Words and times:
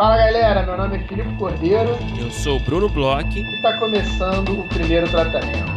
Fala 0.00 0.16
galera, 0.16 0.62
meu 0.62 0.78
nome 0.78 0.96
é 0.96 1.06
Filipe 1.06 1.36
Cordeiro. 1.36 1.90
Eu 2.18 2.30
sou 2.30 2.56
o 2.56 2.60
Bruno 2.60 2.88
Bloch. 2.88 3.38
E 3.38 3.56
está 3.56 3.78
começando 3.78 4.58
o 4.58 4.66
primeiro 4.66 5.06
tratamento. 5.10 5.70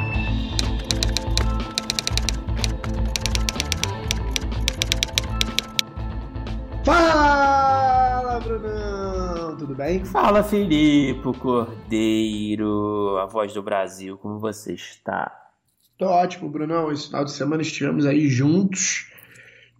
Fala, 6.85 8.39
Brunão! 8.39 9.57
Tudo 9.57 9.75
bem? 9.75 10.05
Fala, 10.05 10.41
Filipe 10.41 11.37
Cordeiro, 11.37 13.17
a 13.17 13.25
voz 13.25 13.53
do 13.53 13.61
Brasil, 13.61 14.17
como 14.17 14.39
você 14.39 14.71
está? 14.71 15.49
Tô 15.97 16.05
ótimo, 16.05 16.49
Brunão. 16.49 16.89
Esse 16.93 17.07
final 17.07 17.25
de 17.25 17.31
semana 17.33 17.61
estivemos 17.61 18.05
aí 18.05 18.29
juntos 18.29 19.11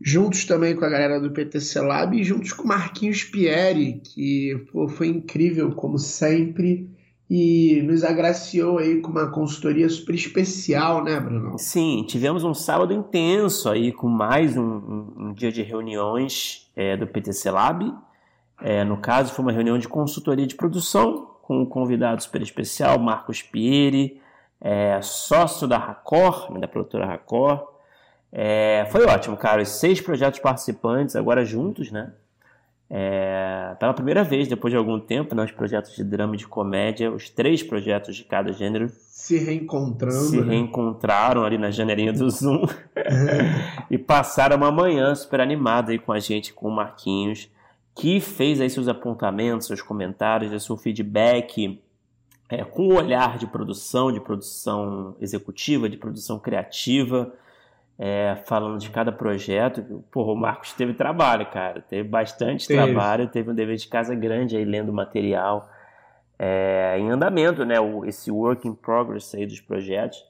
juntos 0.03 0.43
também 0.43 0.75
com 0.75 0.83
a 0.83 0.89
galera 0.89 1.19
do 1.19 1.31
PTC 1.31 1.79
Lab 1.79 2.19
e 2.19 2.23
juntos 2.23 2.51
com 2.51 2.63
o 2.63 2.67
Marquinhos 2.67 3.23
Pieri, 3.23 4.01
que 4.03 4.65
pô, 4.71 4.89
foi 4.89 5.07
incrível 5.07 5.71
como 5.71 5.97
sempre 5.97 6.89
e 7.29 7.81
nos 7.83 8.03
agraciou 8.03 8.79
aí 8.79 8.99
com 8.99 9.09
uma 9.09 9.31
consultoria 9.31 9.87
super 9.87 10.13
especial, 10.13 11.03
né, 11.03 11.19
Bruno? 11.19 11.57
Sim, 11.57 12.03
tivemos 12.05 12.43
um 12.43 12.53
sábado 12.53 12.93
intenso 12.93 13.69
aí 13.69 13.93
com 13.93 14.07
mais 14.07 14.57
um, 14.57 14.61
um, 14.61 15.13
um 15.17 15.33
dia 15.33 15.51
de 15.51 15.63
reuniões 15.63 16.69
é, 16.75 16.97
do 16.97 17.07
PTC 17.07 17.49
Lab. 17.49 17.91
É, 18.61 18.83
no 18.83 18.97
caso, 18.97 19.33
foi 19.33 19.43
uma 19.43 19.51
reunião 19.51 19.77
de 19.77 19.87
consultoria 19.87 20.45
de 20.45 20.55
produção 20.55 21.31
com 21.41 21.61
um 21.61 21.65
convidado 21.65 22.21
super 22.21 22.41
especial, 22.41 22.99
Marcos 22.99 23.41
Pieri, 23.41 24.21
é, 24.61 25.01
sócio 25.01 25.67
da 25.67 25.77
Racor, 25.77 26.57
da 26.59 26.67
produtora 26.67 27.05
Racor, 27.05 27.72
é, 28.35 28.87
foi 28.89 29.05
ótimo, 29.05 29.37
cara. 29.37 29.61
Os 29.61 29.69
seis 29.69 30.01
projetos 30.01 30.39
participantes, 30.39 31.15
agora 31.15 31.45
juntos, 31.45 31.91
né? 31.91 32.11
É, 32.89 33.75
pela 33.79 33.93
primeira 33.93 34.23
vez, 34.23 34.47
depois 34.47 34.71
de 34.71 34.77
algum 34.77 34.99
tempo, 34.99 35.33
né, 35.33 35.43
os 35.43 35.51
projetos 35.51 35.95
de 35.95 36.03
drama 36.03 36.35
e 36.35 36.37
de 36.37 36.47
comédia, 36.47 37.11
os 37.11 37.29
três 37.29 37.63
projetos 37.63 38.15
de 38.15 38.23
cada 38.23 38.51
gênero 38.51 38.87
se 38.89 39.37
reencontrando. 39.37 40.13
Se 40.13 40.41
né? 40.41 40.55
reencontraram 40.55 41.43
ali 41.43 41.57
na 41.57 41.71
janelinha 41.71 42.11
do 42.11 42.29
Zoom 42.29 42.65
e 43.89 43.97
passaram 43.97 44.57
uma 44.57 44.71
manhã 44.71 45.13
super 45.15 45.39
animada 45.39 45.91
aí 45.91 45.99
com 45.99 46.11
a 46.11 46.19
gente, 46.19 46.53
com 46.53 46.67
o 46.67 46.71
Marquinhos, 46.71 47.49
que 47.95 48.19
fez 48.19 48.59
aí 48.59 48.69
seus 48.69 48.87
apontamentos, 48.87 49.67
seus 49.67 49.81
comentários, 49.81 50.63
seu 50.63 50.75
feedback 50.75 51.79
é, 52.49 52.63
com 52.63 52.89
o 52.89 52.95
olhar 52.95 53.37
de 53.37 53.47
produção, 53.47 54.11
de 54.11 54.19
produção 54.19 55.15
executiva, 55.19 55.89
de 55.89 55.97
produção 55.97 56.37
criativa 56.37 57.33
é, 57.97 58.35
falando 58.45 58.79
de 58.79 58.89
cada 58.89 59.11
projeto. 59.11 60.03
Porra, 60.11 60.31
o 60.31 60.35
Marcos 60.35 60.73
teve 60.73 60.93
trabalho, 60.93 61.45
cara. 61.47 61.81
Teve 61.81 62.07
bastante 62.07 62.67
teve. 62.67 62.81
trabalho, 62.81 63.27
teve 63.27 63.51
um 63.51 63.55
dever 63.55 63.77
de 63.77 63.87
casa 63.87 64.15
grande 64.15 64.57
aí 64.57 64.65
lendo 64.65 64.91
material 64.91 65.69
é, 66.37 66.97
em 66.99 67.09
andamento, 67.09 67.63
né? 67.65 67.79
O, 67.79 68.05
esse 68.05 68.31
work 68.31 68.67
in 68.67 68.73
progress 68.73 69.35
aí 69.35 69.45
dos 69.45 69.61
projetos. 69.61 70.23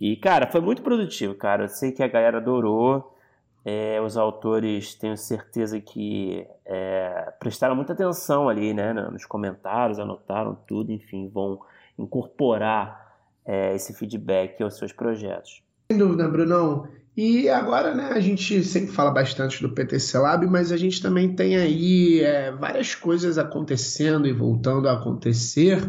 E, 0.00 0.16
cara, 0.16 0.46
foi 0.46 0.60
muito 0.60 0.82
produtivo, 0.82 1.34
cara. 1.34 1.64
Eu 1.64 1.68
sei 1.68 1.92
que 1.92 2.02
a 2.02 2.08
galera 2.08 2.38
adorou. 2.38 3.14
É, 3.64 4.00
os 4.00 4.16
autores, 4.16 4.94
tenho 4.94 5.16
certeza 5.16 5.78
que 5.78 6.46
é, 6.64 7.32
prestaram 7.38 7.74
muita 7.74 7.92
atenção 7.92 8.48
ali, 8.48 8.72
né? 8.72 8.92
Nos 8.94 9.26
comentários, 9.26 9.98
anotaram 9.98 10.54
tudo, 10.66 10.90
enfim, 10.90 11.28
vão 11.28 11.60
incorporar 11.98 13.14
é, 13.44 13.74
esse 13.74 13.92
feedback 13.92 14.62
aos 14.62 14.78
seus 14.78 14.92
projetos. 14.92 15.62
Sem 15.90 15.98
dúvida, 15.98 16.28
Brunão. 16.28 16.86
E 17.16 17.48
agora, 17.48 17.94
né, 17.94 18.10
a 18.12 18.20
gente 18.20 18.62
sempre 18.62 18.92
fala 18.92 19.10
bastante 19.10 19.62
do 19.62 19.70
PTC 19.70 20.18
Lab, 20.18 20.46
mas 20.46 20.70
a 20.70 20.76
gente 20.76 21.00
também 21.00 21.34
tem 21.34 21.56
aí 21.56 22.20
é, 22.20 22.52
várias 22.52 22.94
coisas 22.94 23.38
acontecendo 23.38 24.28
e 24.28 24.32
voltando 24.32 24.88
a 24.88 24.92
acontecer. 24.92 25.80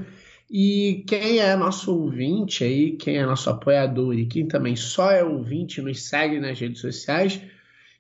E 0.50 1.04
quem 1.06 1.40
é 1.40 1.56
nosso 1.56 1.94
ouvinte 1.94 2.64
aí, 2.64 2.94
quem 2.94 3.18
é 3.18 3.26
nosso 3.26 3.50
apoiador 3.50 4.16
e 4.16 4.26
quem 4.26 4.48
também 4.48 4.76
só 4.76 5.12
é 5.12 5.24
ouvinte, 5.24 5.82
nos 5.82 6.02
segue 6.02 6.40
nas 6.40 6.58
redes 6.58 6.80
sociais, 6.80 7.42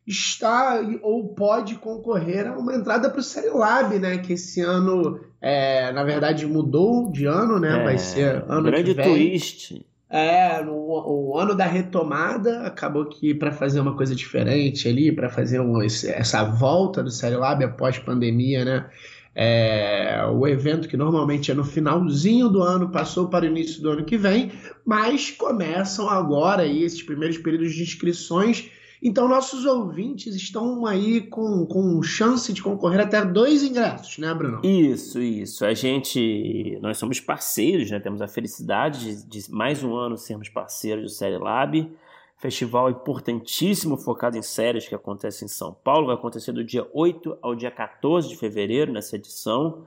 está 0.08 0.82
ou 1.04 1.36
pode 1.36 1.76
concorrer 1.76 2.48
a 2.48 2.58
uma 2.58 2.74
entrada 2.74 3.10
para 3.10 3.20
o 3.20 3.24
Série 3.24 3.50
Lab, 3.50 4.00
né? 4.00 4.18
Que 4.20 4.34
esse 4.34 4.62
ano, 4.62 5.20
é, 5.40 5.92
na 5.92 6.04
verdade, 6.04 6.48
mudou 6.48 7.12
de 7.12 7.26
ano, 7.26 7.60
né? 7.60 7.82
É, 7.82 7.84
Vai 7.84 7.98
ser 8.00 8.44
ano 8.48 8.64
grande 8.64 8.96
que 8.96 9.02
vem. 9.02 9.06
twist. 9.06 9.86
É, 10.10 10.64
no 10.64 10.74
o 10.74 11.38
ano 11.38 11.54
da 11.54 11.66
retomada, 11.66 12.62
acabou 12.62 13.06
que 13.06 13.34
para 13.34 13.52
fazer 13.52 13.80
uma 13.80 13.96
coisa 13.96 14.16
diferente 14.16 14.88
ali, 14.88 15.12
para 15.12 15.30
fazer 15.30 15.60
um, 15.60 15.82
essa 15.82 16.44
volta 16.44 17.04
do 17.04 17.12
Série 17.12 17.36
Lab 17.36 17.64
após 17.64 18.00
pandemia, 18.00 18.66
né? 18.66 18.90
É, 19.36 20.26
o 20.34 20.48
evento 20.48 20.88
que 20.88 20.98
normalmente 20.98 21.52
é 21.52 21.54
no 21.54 21.64
finalzinho 21.64 22.50
do 22.50 22.62
ano 22.64 22.90
passou 22.90 23.30
para 23.30 23.46
o 23.46 23.48
início 23.48 23.82
do 23.82 23.92
ano 23.92 24.04
que 24.04 24.18
vem, 24.18 24.52
mas 24.84 25.30
começam 25.30 26.10
agora 26.10 26.64
aí 26.64 26.84
esses 26.84 27.04
primeiros 27.04 27.38
períodos 27.38 27.74
de 27.74 27.84
inscrições 27.84 28.72
então, 29.02 29.30
nossos 29.30 29.66
ouvintes 29.66 30.36
estão 30.36 30.86
aí 30.86 31.22
com, 31.22 31.66
com 31.66 32.02
chance 32.04 32.52
de 32.52 32.62
concorrer 32.62 33.00
até 33.00 33.24
dois 33.24 33.64
ingressos, 33.64 34.18
né, 34.18 34.34
Bruno? 34.34 34.60
Isso, 34.64 35.22
isso. 35.22 35.66
A 35.66 35.74
gente, 35.74 36.78
nós 36.82 36.98
somos 36.98 37.20
parceiros, 37.22 37.90
né? 37.90 38.00
Temos 38.00 38.22
a 38.22 38.28
felicidade 38.28 39.24
de, 39.24 39.42
de 39.42 39.52
mais 39.52 39.82
um 39.84 39.96
ano 39.96 40.18
sermos 40.18 40.50
parceiros 40.50 41.04
do 41.04 41.10
Série 41.10 41.38
Lab. 41.38 41.90
Festival 42.36 42.90
importantíssimo 42.90 43.96
focado 43.96 44.38
em 44.38 44.42
séries 44.42 44.88
que 44.88 44.96
acontece 44.96 45.46
em 45.46 45.50
São 45.50 45.74
Paulo. 45.74 46.08
Vai 46.08 46.16
acontecer 46.16 46.52
do 46.52 46.64
dia 46.64 46.86
8 46.94 47.38
ao 47.42 47.56
dia 47.56 47.72
14 47.72 48.28
de 48.28 48.36
fevereiro 48.36 48.92
nessa 48.92 49.16
edição 49.16 49.86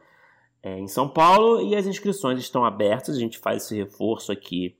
é, 0.62 0.78
em 0.78 0.88
São 0.88 1.06
Paulo. 1.06 1.60
E 1.60 1.76
as 1.76 1.86
inscrições 1.86 2.38
estão 2.38 2.64
abertas. 2.64 3.16
A 3.16 3.20
gente 3.20 3.38
faz 3.38 3.64
esse 3.64 3.76
reforço 3.76 4.32
aqui. 4.32 4.74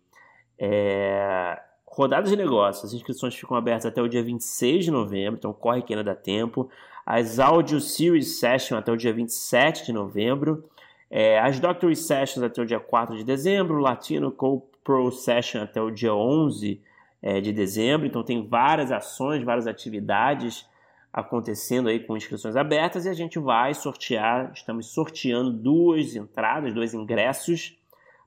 É, 0.59 1.61
Rodadas 1.95 2.31
de 2.31 2.37
negócios, 2.37 2.87
as 2.87 2.95
inscrições 2.95 3.35
ficam 3.35 3.55
abertas 3.55 3.85
até 3.85 4.01
o 4.01 4.09
dia 4.09 4.23
26 4.23 4.87
de 4.87 4.91
novembro, 4.91 5.37
então 5.37 5.53
corre 5.53 5.83
que 5.83 5.93
ainda 5.93 6.03
dá 6.03 6.15
tempo. 6.15 6.71
As 7.05 7.39
Audio 7.39 7.79
Series 7.83 8.41
Session 8.41 8.79
até 8.79 8.91
o 8.91 8.97
dia 8.97 9.13
27 9.13 9.85
de 9.85 9.93
novembro. 9.93 10.65
É, 11.11 11.39
as 11.39 11.61
Doctor 11.61 11.95
Sessions 11.95 12.43
até 12.43 12.63
o 12.63 12.65
dia 12.65 12.81
4 12.81 13.15
de 13.15 13.25
dezembro. 13.25 13.79
Latino 13.79 14.33
Co 14.33 14.67
Pro 14.83 15.13
Session 15.13 15.61
até 15.63 15.83
o 15.83 15.91
dia 15.91 16.15
11 16.15 16.81
é, 17.21 17.43
de 17.43 17.53
dezembro. 17.53 18.07
Então 18.07 18.23
tem 18.23 18.49
várias 18.49 18.91
ações, 18.91 19.45
várias 19.45 19.67
atividades 19.67 20.67
acontecendo 21.13 21.91
aí 21.91 22.01
com 22.01 22.17
inscrições 22.17 22.57
abertas 22.57 23.05
e 23.05 23.11
a 23.11 23.15
gente 23.15 23.39
vai 23.39 23.75
sortear, 23.75 24.51
estamos 24.55 24.87
sorteando 24.87 25.53
duas 25.53 26.17
entradas, 26.17 26.73
dois 26.73 26.95
ingressos 26.95 27.77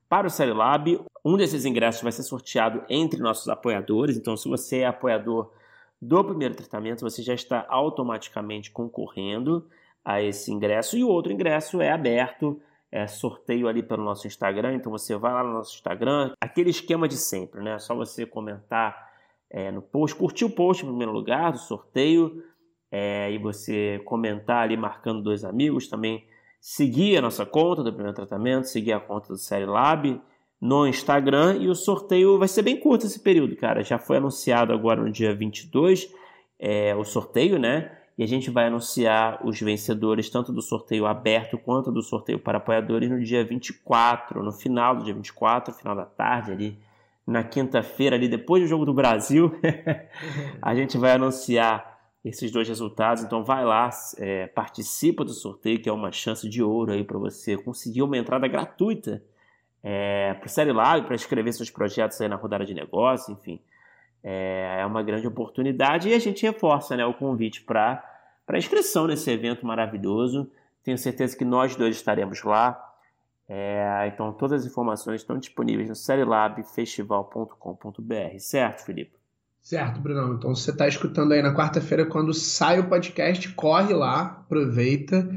para 0.09 0.27
o 0.27 0.29
Série 0.29 0.53
Lab. 0.53 0.99
Um 1.23 1.37
desses 1.37 1.65
ingressos 1.65 2.01
vai 2.01 2.11
ser 2.11 2.23
sorteado 2.23 2.83
entre 2.89 3.19
nossos 3.19 3.49
apoiadores, 3.49 4.17
então 4.17 4.37
se 4.37 4.47
você 4.47 4.79
é 4.79 4.85
apoiador 4.85 5.51
do 6.01 6.23
primeiro 6.23 6.55
tratamento, 6.55 7.01
você 7.01 7.23
já 7.23 7.33
está 7.33 7.65
automaticamente 7.67 8.71
concorrendo 8.71 9.67
a 10.03 10.21
esse 10.21 10.51
ingresso. 10.51 10.97
E 10.97 11.03
o 11.03 11.09
outro 11.09 11.31
ingresso 11.31 11.81
é 11.81 11.91
aberto, 11.91 12.61
é 12.91 13.07
sorteio 13.07 13.67
ali 13.67 13.81
pelo 13.81 14.03
nosso 14.03 14.27
Instagram, 14.27 14.75
então 14.75 14.91
você 14.91 15.15
vai 15.17 15.33
lá 15.33 15.43
no 15.43 15.53
nosso 15.53 15.73
Instagram, 15.75 16.33
aquele 16.39 16.69
esquema 16.69 17.07
de 17.07 17.17
sempre, 17.17 17.63
né? 17.63 17.79
Só 17.79 17.95
você 17.95 18.25
comentar 18.25 19.13
é, 19.49 19.71
no 19.71 19.81
post, 19.81 20.15
curtir 20.15 20.45
o 20.45 20.49
post 20.49 20.83
em 20.83 20.87
primeiro 20.87 21.11
lugar 21.11 21.51
do 21.51 21.57
sorteio, 21.57 22.43
é, 22.91 23.31
e 23.31 23.37
você 23.37 23.99
comentar 24.05 24.63
ali 24.63 24.77
marcando 24.77 25.21
dois 25.21 25.43
amigos 25.43 25.87
também 25.87 26.25
seguir 26.67 27.15
a 27.15 27.21
nossa 27.21 27.45
conta 27.45 27.83
do 27.83 27.93
primeiro 27.93 28.15
tratamento, 28.15 28.67
seguir 28.67 28.93
a 28.93 28.99
conta 28.99 29.27
do 29.27 29.37
Série 29.37 29.67
Lab 29.67 30.19
no 30.59 30.87
Instagram 30.87 31.57
e 31.57 31.69
o 31.69 31.75
sorteio 31.75 32.39
vai 32.39 32.47
ser 32.47 32.63
bem 32.63 32.75
curto 32.75 33.05
esse 33.05 33.19
período, 33.19 33.55
cara. 33.55 33.83
Já 33.83 33.99
foi 33.99 34.17
anunciado 34.17 34.73
agora 34.73 34.99
no 34.99 35.11
dia 35.11 35.31
22 35.35 36.11
é, 36.57 36.95
o 36.95 37.03
sorteio, 37.03 37.59
né? 37.59 37.95
E 38.17 38.23
a 38.23 38.27
gente 38.27 38.49
vai 38.49 38.65
anunciar 38.65 39.45
os 39.45 39.61
vencedores 39.61 40.27
tanto 40.27 40.51
do 40.51 40.59
sorteio 40.59 41.05
aberto 41.05 41.55
quanto 41.55 41.91
do 41.91 42.01
sorteio 42.01 42.39
para 42.39 42.57
apoiadores 42.57 43.11
no 43.11 43.23
dia 43.23 43.45
24, 43.45 44.41
no 44.41 44.51
final 44.51 44.95
do 44.95 45.03
dia 45.03 45.13
24, 45.13 45.71
final 45.71 45.95
da 45.95 46.05
tarde 46.05 46.51
ali, 46.51 46.79
na 47.27 47.43
quinta-feira 47.43 48.15
ali 48.15 48.27
depois 48.27 48.63
do 48.63 48.67
jogo 48.67 48.85
do 48.85 48.93
Brasil, 48.93 49.53
a 50.59 50.73
gente 50.73 50.97
vai 50.97 51.11
anunciar 51.11 51.94
esses 52.25 52.51
dois 52.51 52.67
resultados. 52.67 53.23
Então 53.23 53.41
vai 53.43 53.63
lá, 53.63 53.87
é, 54.17 54.47
participa 54.47 55.23
do 55.23 55.31
sorteio, 55.31 55.79
que 55.79 55.87
é 55.87 55.93
uma 55.93 56.11
chance 56.11 56.49
de 56.49 56.63
ouro 56.63 56.91
aí 56.91 57.03
para 57.03 57.19
você 57.19 57.55
conseguir 57.55 58.01
uma 58.01 58.17
entrada 58.17 58.47
gratuita 58.47 59.21
é, 59.83 60.33
para 60.33 60.47
o 60.47 60.49
Série 60.49 60.73
Lab, 60.73 61.05
para 61.05 61.15
escrever 61.15 61.53
seus 61.53 61.69
projetos 61.69 62.19
aí 62.19 62.27
na 62.27 62.35
rodada 62.35 62.65
de 62.65 62.73
negócio, 62.73 63.31
enfim. 63.31 63.59
É, 64.23 64.77
é 64.79 64.85
uma 64.87 65.03
grande 65.03 65.27
oportunidade 65.27 66.09
e 66.09 66.15
a 66.15 66.19
gente 66.19 66.43
reforça 66.43 66.97
né, 66.97 67.05
o 67.05 67.13
convite 67.13 67.61
para 67.61 68.03
inscrição 68.55 69.05
nesse 69.05 69.29
evento 69.29 69.63
maravilhoso. 69.63 70.49
Tenho 70.83 70.97
certeza 70.97 71.37
que 71.37 71.45
nós 71.45 71.75
dois 71.75 71.95
estaremos 71.95 72.41
lá. 72.41 72.81
É, 73.47 74.09
então 74.11 74.33
todas 74.33 74.63
as 74.63 74.71
informações 74.71 75.21
estão 75.21 75.37
disponíveis 75.37 75.87
no 75.87 75.95
serialabfestival.com.br, 75.95 78.39
certo, 78.39 78.83
Felipe? 78.83 79.24
Certo, 79.65 79.99
Brunão. 79.99 80.35
Então 80.35 80.53
você 80.53 80.69
está 80.69 80.87
escutando 80.87 81.31
aí 81.31 81.41
na 81.41 81.51
quarta-feira, 81.51 82.05
quando 82.05 82.31
sai 82.35 82.79
o 82.79 82.87
podcast, 82.87 83.49
corre 83.53 83.95
lá, 83.95 84.43
aproveita 84.45 85.27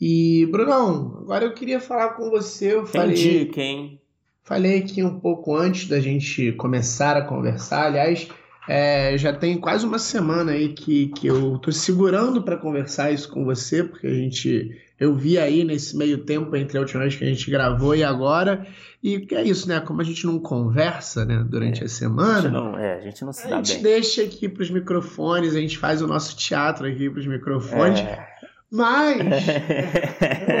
E, 0.00 0.48
Brunão, 0.50 1.18
agora 1.20 1.44
eu 1.44 1.54
queria 1.54 1.78
falar 1.78 2.14
com 2.14 2.28
você. 2.28 2.74
Eu 2.74 2.82
Tem 2.82 3.00
falei, 3.00 3.14
dica, 3.14 3.60
hein? 3.60 4.00
falei 4.42 4.78
aqui 4.80 5.00
um 5.00 5.20
pouco 5.20 5.54
antes 5.54 5.86
da 5.86 6.00
gente 6.00 6.50
começar 6.54 7.16
a 7.16 7.22
conversar. 7.22 7.86
Aliás, 7.86 8.28
é, 8.68 9.16
já 9.16 9.32
tem 9.32 9.56
quase 9.56 9.86
uma 9.86 10.00
semana 10.00 10.50
aí 10.50 10.70
que, 10.70 11.06
que 11.10 11.28
eu 11.28 11.56
tô 11.58 11.70
segurando 11.70 12.42
para 12.42 12.56
conversar 12.56 13.12
isso 13.12 13.30
com 13.30 13.44
você, 13.44 13.84
porque 13.84 14.08
a 14.08 14.12
gente 14.12 14.76
eu 14.98 15.14
vi 15.14 15.38
aí 15.38 15.64
nesse 15.64 15.96
meio 15.96 16.18
tempo 16.24 16.54
entre 16.56 16.76
a 16.76 16.80
última 16.80 17.02
vez 17.02 17.14
que 17.16 17.24
a 17.24 17.28
gente 17.28 17.50
gravou 17.50 17.94
e 17.94 18.02
agora. 18.02 18.66
E 19.02 19.26
é 19.32 19.42
isso, 19.42 19.68
né? 19.68 19.78
Como 19.80 20.00
a 20.00 20.04
gente 20.04 20.26
não 20.26 20.38
conversa 20.40 21.24
né, 21.24 21.44
durante 21.48 21.78
É, 21.78 21.82
a 21.82 21.84
A 21.84 21.88
gente 21.88 21.96
semana, 21.96 22.48
não, 22.48 22.76
é, 22.78 22.98
a 22.98 23.00
gente 23.00 23.24
não 23.24 23.32
se 23.32 23.46
a 23.46 23.50
dá 23.50 23.56
gente 23.56 23.74
bem. 23.74 23.82
deixa 23.82 24.22
aqui 24.22 24.48
para 24.48 24.62
os 24.62 24.70
microfones, 24.70 25.54
a 25.54 25.60
gente 25.60 25.78
faz 25.78 26.02
o 26.02 26.06
nosso 26.06 26.36
teatro 26.36 26.86
aqui 26.86 27.08
para 27.08 27.20
os 27.20 27.26
microfones. 27.26 28.00
É. 28.00 28.26
Mas 28.70 29.18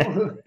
eu, 0.06 0.38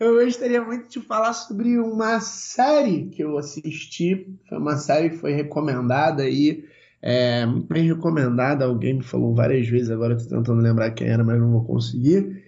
eu 0.18 0.24
gostaria 0.24 0.62
muito 0.62 0.88
de 0.88 1.00
falar 1.00 1.32
sobre 1.32 1.78
uma 1.78 2.20
série 2.20 3.06
que 3.06 3.22
eu 3.22 3.38
assisti. 3.38 4.26
Foi 4.48 4.58
uma 4.58 4.76
série 4.76 5.10
que 5.10 5.16
foi 5.16 5.32
recomendada 5.32 6.24
aí. 6.24 6.64
É, 7.00 7.46
muito 7.46 7.66
bem 7.72 7.86
recomendada. 7.86 8.64
Alguém 8.64 8.94
me 8.94 9.02
falou 9.04 9.34
várias 9.34 9.66
vezes, 9.68 9.90
agora 9.90 10.14
eu 10.14 10.18
tô 10.18 10.24
tentando 10.28 10.60
lembrar 10.60 10.90
quem 10.90 11.08
era, 11.08 11.22
mas 11.24 11.38
não 11.40 11.52
vou 11.52 11.64
conseguir. 11.64 12.42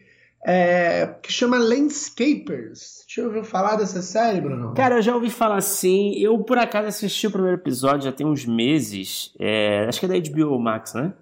É, 0.44 1.06
que 1.22 1.32
chama 1.32 1.58
Landscapers. 1.58 3.04
Deixa 3.06 3.20
eu 3.20 3.26
ouvir 3.26 3.44
falar 3.44 3.76
dessa 3.76 4.00
série, 4.00 4.40
Bruno. 4.40 4.72
Cara, 4.74 4.96
eu 4.96 5.02
já 5.02 5.14
ouvi 5.14 5.30
falar 5.30 5.56
assim. 5.56 6.14
Eu, 6.16 6.38
por 6.38 6.56
acaso, 6.58 6.88
assisti 6.88 7.26
o 7.26 7.30
primeiro 7.30 7.56
episódio 7.56 8.04
já 8.04 8.12
tem 8.12 8.26
uns 8.26 8.44
meses. 8.46 9.34
É, 9.38 9.86
acho 9.88 10.00
que 10.00 10.06
é 10.06 10.08
da 10.08 10.16
HBO 10.16 10.58
Max, 10.58 10.94
né? 10.94 11.12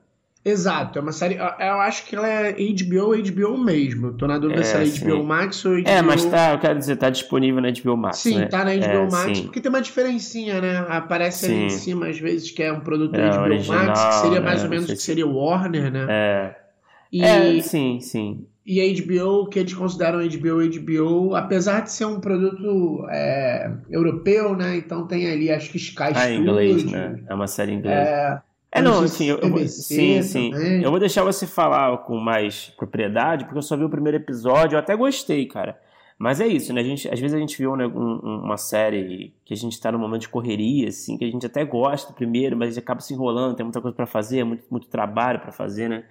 Exato, 0.44 0.99
é 0.99 1.03
uma 1.03 1.12
série. 1.12 1.35
Eu 1.35 1.81
acho 1.81 2.06
que 2.06 2.15
ela 2.17 2.26
é 2.29 2.53
HBO, 2.53 3.12
HBO 3.15 3.59
mesmo. 3.59 4.15
Tô 4.15 4.26
na 4.26 4.38
dúvida 4.38 4.61
É, 4.61 4.65
se 4.65 4.76
é 4.76 4.85
sim. 4.87 5.06
HBO 5.06 5.25
Max 5.25 5.65
ou 5.65 5.73
HBO. 5.73 5.88
É, 5.88 6.00
mas 6.00 6.25
tá, 6.25 6.53
eu 6.53 6.59
quero 6.61 6.79
dizer, 6.79 6.97
tá 6.97 7.11
disponível 7.11 7.61
na 7.61 7.69
HBO 7.70 7.97
Max, 7.97 8.19
Sim, 8.19 8.38
né? 8.38 8.47
tá 8.47 8.65
na 8.65 8.70
HBO 8.70 8.85
É, 8.85 9.11
Max, 9.11 9.38
sim. 9.38 9.43
porque 9.44 9.61
tem 9.61 9.69
uma 9.69 9.82
diferencinha, 9.82 10.61
né? 10.61 10.79
Aparece 10.88 11.47
ali 11.47 11.55
em 11.65 11.69
Sim. 11.69 11.79
cima, 11.81 12.09
às 12.09 12.19
vezes, 12.19 12.50
que 12.50 12.62
é 12.62 12.73
um 12.73 12.81
produto 12.81 13.15
É, 13.17 13.29
da 13.29 13.37
HBO 13.37 13.43
original, 13.43 13.85
Max, 13.87 14.05
que 14.06 14.15
seria 14.15 14.41
mais 14.41 14.61
né? 14.61 14.65
ou 14.65 14.70
menos 14.70 14.85
o 14.87 14.88
que 14.94 14.97
se- 14.97 15.05
seria 15.06 15.26
Warner, 15.26 15.91
né? 15.91 16.06
É, 16.09 16.55
E, 17.12 17.25
é, 17.25 17.61
sim, 17.61 18.00
sim. 18.00 18.47
E 18.69 18.81
a 18.82 18.85
HBO, 19.03 19.49
que 19.49 19.59
eles 19.59 19.73
consideram 19.73 20.19
HBO, 20.19 20.61
HBO, 20.61 21.35
apesar 21.35 21.81
de 21.81 21.91
ser 21.91 22.05
um 22.05 22.20
produto 22.20 23.06
é, 23.09 23.73
europeu, 23.91 24.55
né? 24.55 24.76
Então 24.76 25.06
tem 25.06 25.26
ali, 25.26 25.50
acho 25.50 25.70
que 25.70 25.79
Sky 25.79 26.12
Ah, 26.15 26.31
em 26.31 26.41
inglês, 26.41 26.82
Studios, 26.82 26.93
né? 26.93 27.25
É 27.29 27.35
uma 27.35 27.47
série 27.47 27.73
em 27.73 27.76
inglês. 27.76 27.97
É, 27.97 28.41
É, 28.70 28.82
não 28.82 29.00
assim, 29.00 29.25
eu, 29.25 29.38
eu 29.38 29.67
sim, 29.69 30.20
sim. 30.23 30.50
também. 30.50 30.82
Eu 30.82 30.91
vou 30.91 31.00
deixar 31.00 31.25
você 31.25 31.47
falar 31.47 31.97
com 31.99 32.19
mais 32.19 32.69
propriedade, 32.76 33.44
porque 33.44 33.56
eu 33.56 33.62
só 33.62 33.75
vi 33.75 33.85
o 33.85 33.88
primeiro 33.88 34.19
episódio, 34.19 34.76
eu 34.76 34.81
até 34.81 34.94
gostei, 34.94 35.47
cara. 35.47 35.81
Mas 36.19 36.38
é 36.41 36.47
isso, 36.47 36.73
né? 36.75 36.81
A 36.81 36.85
gente, 36.85 37.09
às 37.09 37.19
vezes 37.19 37.35
a 37.35 37.38
gente 37.38 37.56
viu 37.56 37.75
né, 37.76 37.87
um- 37.87 38.20
um- 38.23 38.41
uma 38.44 38.56
série 38.56 39.32
que 39.44 39.55
a 39.55 39.56
gente 39.56 39.81
tá 39.81 39.91
num 39.93 39.99
momento 40.00 40.23
de 40.23 40.29
correria, 40.29 40.88
assim, 40.88 41.17
que 41.17 41.25
a 41.25 41.31
gente 41.31 41.47
até 41.47 41.65
gosta 41.65 42.12
primeiro, 42.12 42.56
mas 42.56 42.69
a 42.69 42.70
gente 42.73 42.82
acaba 42.82 43.00
se 43.00 43.15
enrolando, 43.15 43.55
tem 43.56 43.65
muita 43.65 43.81
coisa 43.81 43.94
pra 43.97 44.05
fazer, 44.05 44.44
muito, 44.44 44.65
muito 44.70 44.88
trabalho 44.88 45.38
pra 45.41 45.53
fazer, 45.53 45.88
né? 45.88 46.05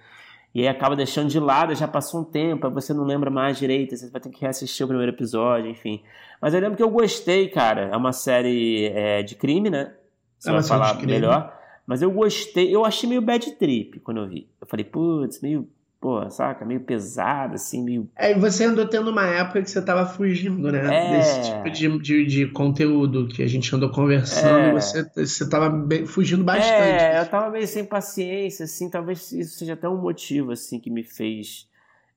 E 0.54 0.62
aí 0.62 0.68
acaba 0.68 0.96
deixando 0.96 1.28
de 1.28 1.38
lado, 1.38 1.74
já 1.74 1.86
passou 1.86 2.22
um 2.22 2.24
tempo, 2.24 2.66
aí 2.66 2.72
você 2.72 2.94
não 2.94 3.04
lembra 3.04 3.30
mais 3.30 3.58
direito, 3.58 3.96
você 3.96 4.08
vai 4.10 4.20
ter 4.20 4.30
que 4.30 4.40
reassistir 4.40 4.84
o 4.84 4.88
primeiro 4.88 5.12
episódio, 5.12 5.70
enfim. 5.70 6.02
Mas 6.40 6.54
eu 6.54 6.60
lembro 6.60 6.76
que 6.76 6.82
eu 6.82 6.90
gostei, 6.90 7.48
cara. 7.48 7.90
É 7.92 7.96
uma 7.96 8.12
série 8.12 8.86
é, 8.86 9.22
de 9.22 9.34
crime, 9.34 9.70
né? 9.70 9.92
Você 10.38 10.50
É 10.50 10.52
vai 10.52 10.62
falar 10.62 11.00
melhor. 11.04 11.54
Mas 11.86 12.02
eu 12.02 12.10
gostei, 12.10 12.74
eu 12.74 12.84
achei 12.84 13.08
meio 13.08 13.22
bad 13.22 13.50
trip 13.52 14.00
quando 14.00 14.18
eu 14.20 14.28
vi. 14.28 14.48
Eu 14.60 14.66
falei, 14.66 14.84
putz, 14.84 15.40
meio, 15.40 15.68
pô, 16.00 16.28
saca? 16.30 16.64
Meio 16.64 16.80
pesado, 16.80 17.54
assim, 17.54 17.82
meio. 17.82 18.08
É, 18.16 18.32
e 18.32 18.34
você 18.38 18.64
andou 18.64 18.86
tendo 18.86 19.10
uma 19.10 19.26
época 19.26 19.62
que 19.62 19.70
você 19.70 19.82
tava 19.84 20.06
fugindo, 20.06 20.70
né? 20.70 21.14
É. 21.14 21.16
Desse 21.18 21.50
tipo 21.52 21.70
de, 21.70 21.98
de, 21.98 22.26
de 22.26 22.46
conteúdo 22.52 23.28
que 23.28 23.42
a 23.42 23.46
gente 23.48 23.74
andou 23.74 23.90
conversando. 23.90 24.58
É. 24.58 24.72
Você, 24.74 25.04
você 25.16 25.48
tava 25.48 25.68
bem- 25.68 26.06
fugindo 26.06 26.44
bastante. 26.44 26.72
É, 26.72 27.20
eu 27.20 27.26
tava 27.26 27.50
meio 27.50 27.66
sem 27.66 27.84
paciência, 27.84 28.64
assim, 28.64 28.88
talvez 28.88 29.32
isso 29.32 29.58
seja 29.58 29.74
até 29.74 29.88
um 29.88 30.00
motivo, 30.00 30.52
assim, 30.52 30.78
que 30.78 30.90
me 30.90 31.02
fez 31.02 31.68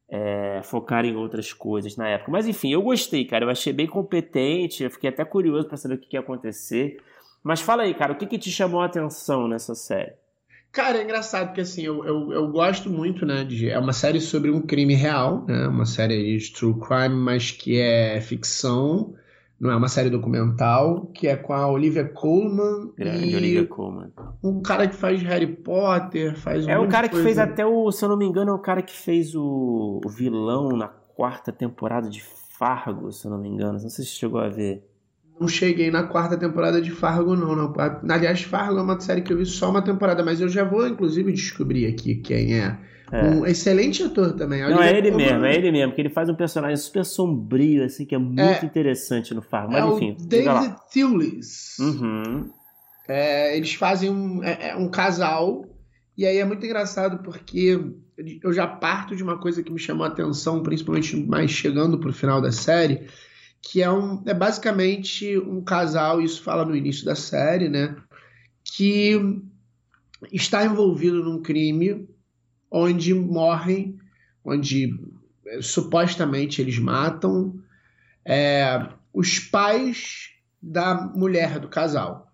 é, 0.10 0.62
focar 0.64 1.06
em 1.06 1.16
outras 1.16 1.54
coisas 1.54 1.96
na 1.98 2.08
época. 2.08 2.32
Mas 2.32 2.48
enfim, 2.48 2.72
eu 2.74 2.82
gostei, 2.82 3.26
cara, 3.26 3.46
eu 3.46 3.50
achei 3.50 3.74
bem 3.74 3.88
competente, 3.88 4.84
eu 4.84 4.92
fiquei 4.92 5.10
até 5.10 5.24
curioso 5.26 5.68
pra 5.68 5.78
saber 5.78 5.96
o 5.96 5.98
que, 5.98 6.08
que 6.10 6.16
ia 6.18 6.20
acontecer. 6.20 6.98
Mas 7.44 7.62
fala 7.62 7.84
aí, 7.84 7.94
cara, 7.94 8.14
o 8.14 8.16
que, 8.16 8.28
que 8.28 8.38
te 8.38 8.52
chamou 8.52 8.82
a 8.82 8.86
atenção 8.86 9.48
nessa 9.48 9.74
série? 9.74 10.14
Cara, 10.72 11.00
é 11.00 11.04
engraçado 11.04 11.48
porque 11.48 11.62
assim, 11.62 11.84
eu, 11.84 12.06
eu, 12.06 12.32
eu 12.32 12.48
gosto 12.50 12.90
muito, 12.90 13.26
né? 13.26 13.44
De, 13.44 13.70
é 13.70 13.78
uma 13.78 13.92
série 13.92 14.22
sobre 14.22 14.50
um 14.50 14.62
crime 14.62 14.96
real, 14.96 15.46
né? 15.46 15.68
Uma 15.68 15.86
série 15.86 16.38
de 16.38 16.54
true 16.54 16.76
crime, 16.80 17.16
mas 17.16 17.52
que 17.52 17.78
é 17.80 18.22
ficção, 18.22 19.14
não 19.60 19.70
é 19.70 19.76
uma 19.76 19.90
série 19.90 20.10
documental, 20.10 21.08
que 21.08 21.28
é 21.28 21.36
com 21.36 21.54
a 21.54 21.70
Olivia 21.70 22.06
Colman 22.06 22.94
Grande 22.98 23.30
e 23.30 23.36
Olivia 23.36 23.68
Colman. 23.68 24.12
um 24.42 24.62
cara 24.62 24.88
que 24.88 24.96
faz 24.96 25.22
Harry 25.22 25.48
Potter, 25.48 26.38
faz 26.38 26.66
um 26.66 26.70
É 26.70 26.80
o 26.80 26.88
cara 26.88 27.10
que 27.10 27.18
fez 27.18 27.38
até 27.38 27.66
o, 27.66 27.92
se 27.92 28.06
eu 28.06 28.10
não 28.10 28.18
me 28.18 28.26
engano, 28.26 28.52
é 28.52 28.54
o 28.54 28.60
cara 28.60 28.82
que 28.82 28.96
fez 28.98 29.36
o, 29.36 30.00
o 30.04 30.10
vilão 30.10 30.70
na 30.70 30.88
quarta 30.88 31.52
temporada 31.52 32.10
de 32.10 32.24
Fargo, 32.58 33.12
se 33.12 33.26
eu 33.26 33.32
não 33.32 33.40
me 33.40 33.50
engano. 33.50 33.74
Não 33.74 33.80
sei 33.80 33.90
se 33.90 34.12
você 34.12 34.20
chegou 34.20 34.40
a 34.40 34.48
ver. 34.48 34.88
Não 35.42 35.48
cheguei 35.48 35.90
na 35.90 36.04
quarta 36.04 36.38
temporada 36.38 36.80
de 36.80 36.92
Fargo, 36.92 37.36
não, 37.36 37.56
não. 37.56 37.74
Aliás, 38.08 38.44
Fargo 38.44 38.78
é 38.78 38.82
uma 38.84 39.00
série 39.00 39.22
que 39.22 39.34
eu 39.34 39.38
vi 39.38 39.46
só 39.48 39.72
uma 39.72 39.82
temporada, 39.82 40.24
mas 40.24 40.40
eu 40.40 40.48
já 40.48 40.64
vou, 40.64 40.88
inclusive, 40.88 41.32
descobrir 41.34 41.88
aqui 41.88 42.16
quem 42.16 42.60
é. 42.60 42.78
É. 43.12 43.24
Um 43.24 43.46
excelente 43.46 44.04
ator 44.04 44.34
também. 44.34 44.62
Não, 44.62 44.68
Olivia 44.70 44.86
é 44.92 44.98
ele 45.00 45.12
mesmo, 45.12 45.44
é 45.44 45.56
ele 45.56 45.72
mesmo, 45.72 45.90
porque 45.90 46.02
ele 46.04 46.10
faz 46.10 46.30
um 46.30 46.36
personagem 46.36 46.78
super 46.78 47.04
sombrio, 47.04 47.84
assim, 47.84 48.06
que 48.06 48.14
é 48.14 48.18
muito 48.20 48.40
É. 48.40 48.64
interessante 48.64 49.34
no 49.34 49.42
Fargo. 49.42 49.74
É 49.76 49.82
Mas 49.82 49.92
o 49.92 49.98
enfim, 49.98 50.16
diga 50.18 50.54
David. 50.54 50.76
Thewlis. 50.94 51.78
Uhum. 51.80 52.50
É, 53.08 53.58
eles 53.58 53.74
fazem 53.74 54.10
um, 54.12 54.44
é- 54.44 54.70
é 54.70 54.76
um 54.76 54.88
casal, 54.90 55.66
e 56.18 56.26
aí 56.26 56.38
é 56.38 56.46
muito 56.46 56.64
engraçado 56.66 57.22
porque 57.24 57.82
eu 58.44 58.54
já 58.54 58.68
parto 58.68 59.16
de 59.16 59.24
uma 59.24 59.38
coisa 59.40 59.62
que 59.64 59.72
me 59.74 59.80
chamou 59.80 60.06
a 60.06 60.08
atenção, 60.10 60.62
principalmente 60.64 61.16
mais 61.18 61.50
chegando 61.52 61.98
pro 61.98 62.14
final 62.14 62.40
da 62.40 62.52
série, 62.52 63.08
que 63.62 63.82
é, 63.82 63.92
um, 63.92 64.24
é 64.26 64.34
basicamente 64.34 65.38
um 65.38 65.64
casal, 65.64 66.22
isso 66.22 66.42
fala 66.42 66.66
no 66.66 66.76
início 66.76 67.06
da 67.06 67.16
série, 67.16 67.70
né? 67.70 67.96
Que 68.64 69.42
está 70.32 70.66
envolvido 70.66 71.24
num 71.24 71.42
crime 71.42 72.08
onde 72.70 73.14
morrem, 73.14 74.00
onde 74.44 74.94
eh, 75.46 75.62
supostamente 75.62 76.62
eles 76.62 76.80
matam 76.80 77.60
é, 78.26 78.88
os 79.14 79.40
pais 79.40 80.30
da 80.62 80.96
mulher 81.16 81.60
do 81.60 81.68
casal. 81.68 82.32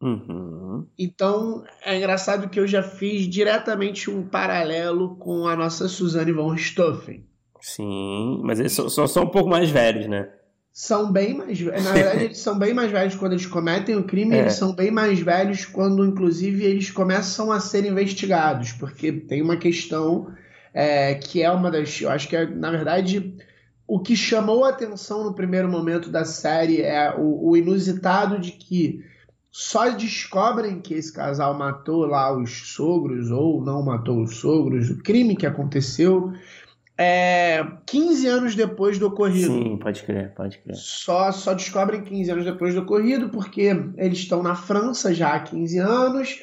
Uhum. 0.00 0.86
Então 0.98 1.64
é 1.84 1.96
engraçado 1.96 2.48
que 2.48 2.58
eu 2.58 2.66
já 2.66 2.82
fiz 2.82 3.28
diretamente 3.28 4.10
um 4.10 4.26
paralelo 4.26 5.16
com 5.16 5.46
a 5.46 5.54
nossa 5.54 5.86
Suzanne 5.86 6.32
von 6.32 6.50
Richthofen. 6.50 7.24
Sim, 7.60 8.40
mas 8.42 8.58
eles 8.58 8.72
são, 8.72 8.88
são 8.88 9.06
só 9.06 9.22
um 9.22 9.28
pouco 9.28 9.48
mais 9.48 9.70
velhos, 9.70 10.08
né? 10.08 10.28
São 10.72 11.12
bem 11.12 11.34
mais 11.34 11.60
velhos. 11.60 11.84
Na 11.84 11.92
verdade, 11.92 12.24
eles 12.24 12.38
são 12.38 12.58
bem 12.58 12.72
mais 12.72 12.90
velhos 12.90 13.14
quando 13.14 13.32
eles 13.32 13.46
cometem 13.46 13.94
o 13.94 14.04
crime, 14.04 14.34
É. 14.34 14.40
eles 14.40 14.54
são 14.54 14.74
bem 14.74 14.90
mais 14.90 15.20
velhos 15.20 15.66
quando, 15.66 16.04
inclusive, 16.04 16.64
eles 16.64 16.90
começam 16.90 17.52
a 17.52 17.60
ser 17.60 17.84
investigados, 17.84 18.72
porque 18.72 19.12
tem 19.12 19.42
uma 19.42 19.56
questão 19.56 20.32
é, 20.72 21.14
que 21.14 21.42
é 21.42 21.50
uma 21.50 21.70
das. 21.70 22.00
Eu 22.00 22.10
acho 22.10 22.26
que 22.26 22.34
é, 22.34 22.46
na 22.46 22.70
verdade, 22.70 23.34
o 23.86 24.00
que 24.00 24.16
chamou 24.16 24.64
a 24.64 24.70
atenção 24.70 25.24
no 25.24 25.34
primeiro 25.34 25.68
momento 25.68 26.08
da 26.08 26.24
série 26.24 26.80
é 26.80 27.14
o, 27.14 27.50
o 27.50 27.56
inusitado 27.56 28.38
de 28.38 28.52
que 28.52 29.04
só 29.50 29.90
descobrem 29.90 30.80
que 30.80 30.94
esse 30.94 31.12
casal 31.12 31.52
matou 31.52 32.06
lá 32.06 32.34
os 32.34 32.72
sogros 32.72 33.30
ou 33.30 33.62
não 33.62 33.82
matou 33.84 34.22
os 34.22 34.38
sogros, 34.38 34.88
o 34.88 34.96
crime 35.02 35.36
que 35.36 35.44
aconteceu, 35.46 36.32
é, 37.02 37.66
15 37.84 38.26
anos 38.28 38.54
depois 38.54 38.98
do 38.98 39.08
ocorrido. 39.08 39.52
Sim, 39.52 39.76
pode 39.76 40.02
crer, 40.04 40.32
pode 40.34 40.58
crer. 40.58 40.76
Só, 40.76 41.32
só 41.32 41.52
descobrem 41.52 42.02
15 42.02 42.30
anos 42.30 42.44
depois 42.44 42.74
do 42.74 42.82
ocorrido, 42.82 43.28
porque 43.28 43.74
eles 43.96 44.18
estão 44.18 44.42
na 44.42 44.54
França 44.54 45.12
já 45.12 45.34
há 45.34 45.40
15 45.40 45.78
anos, 45.78 46.40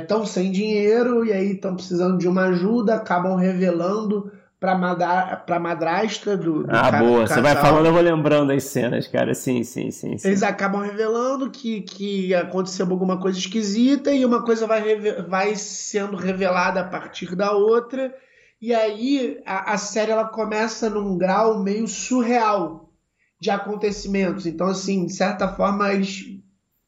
estão 0.00 0.26
sem 0.26 0.52
dinheiro 0.52 1.24
e 1.24 1.32
aí 1.32 1.52
estão 1.52 1.74
precisando 1.74 2.18
de 2.18 2.28
uma 2.28 2.48
ajuda, 2.48 2.96
acabam 2.96 3.36
revelando 3.36 4.30
para 4.60 4.76
madra, 4.76 5.44
a 5.48 5.58
madrasta 5.60 6.36
do, 6.36 6.64
do 6.64 6.76
Ah, 6.76 6.90
boa. 6.92 7.22
do 7.22 7.28
Você 7.28 7.40
vai 7.40 7.56
falando, 7.56 7.86
eu 7.86 7.92
vou 7.92 8.02
lembrando 8.02 8.52
as 8.52 8.64
cenas, 8.64 9.06
cara. 9.06 9.32
Sim, 9.32 9.62
sim, 9.62 9.90
sim. 9.90 10.18
sim. 10.18 10.28
Eles 10.28 10.42
acabam 10.42 10.82
revelando 10.82 11.48
que, 11.48 11.80
que 11.80 12.34
aconteceu 12.34 12.86
alguma 12.90 13.18
coisa 13.18 13.38
esquisita 13.38 14.12
e 14.12 14.24
uma 14.24 14.44
coisa 14.44 14.66
vai, 14.66 14.98
vai 15.28 15.56
sendo 15.56 16.16
revelada 16.16 16.80
a 16.80 16.84
partir 16.84 17.34
da 17.34 17.52
outra. 17.52 18.12
E 18.60 18.74
aí 18.74 19.40
a, 19.46 19.74
a 19.74 19.78
série 19.78 20.10
ela 20.10 20.28
começa 20.28 20.90
num 20.90 21.16
grau 21.16 21.62
meio 21.62 21.86
surreal 21.86 22.92
de 23.40 23.50
acontecimentos. 23.50 24.46
Então, 24.46 24.66
assim, 24.66 25.06
de 25.06 25.12
certa 25.14 25.48
forma, 25.48 25.92
eles 25.92 26.24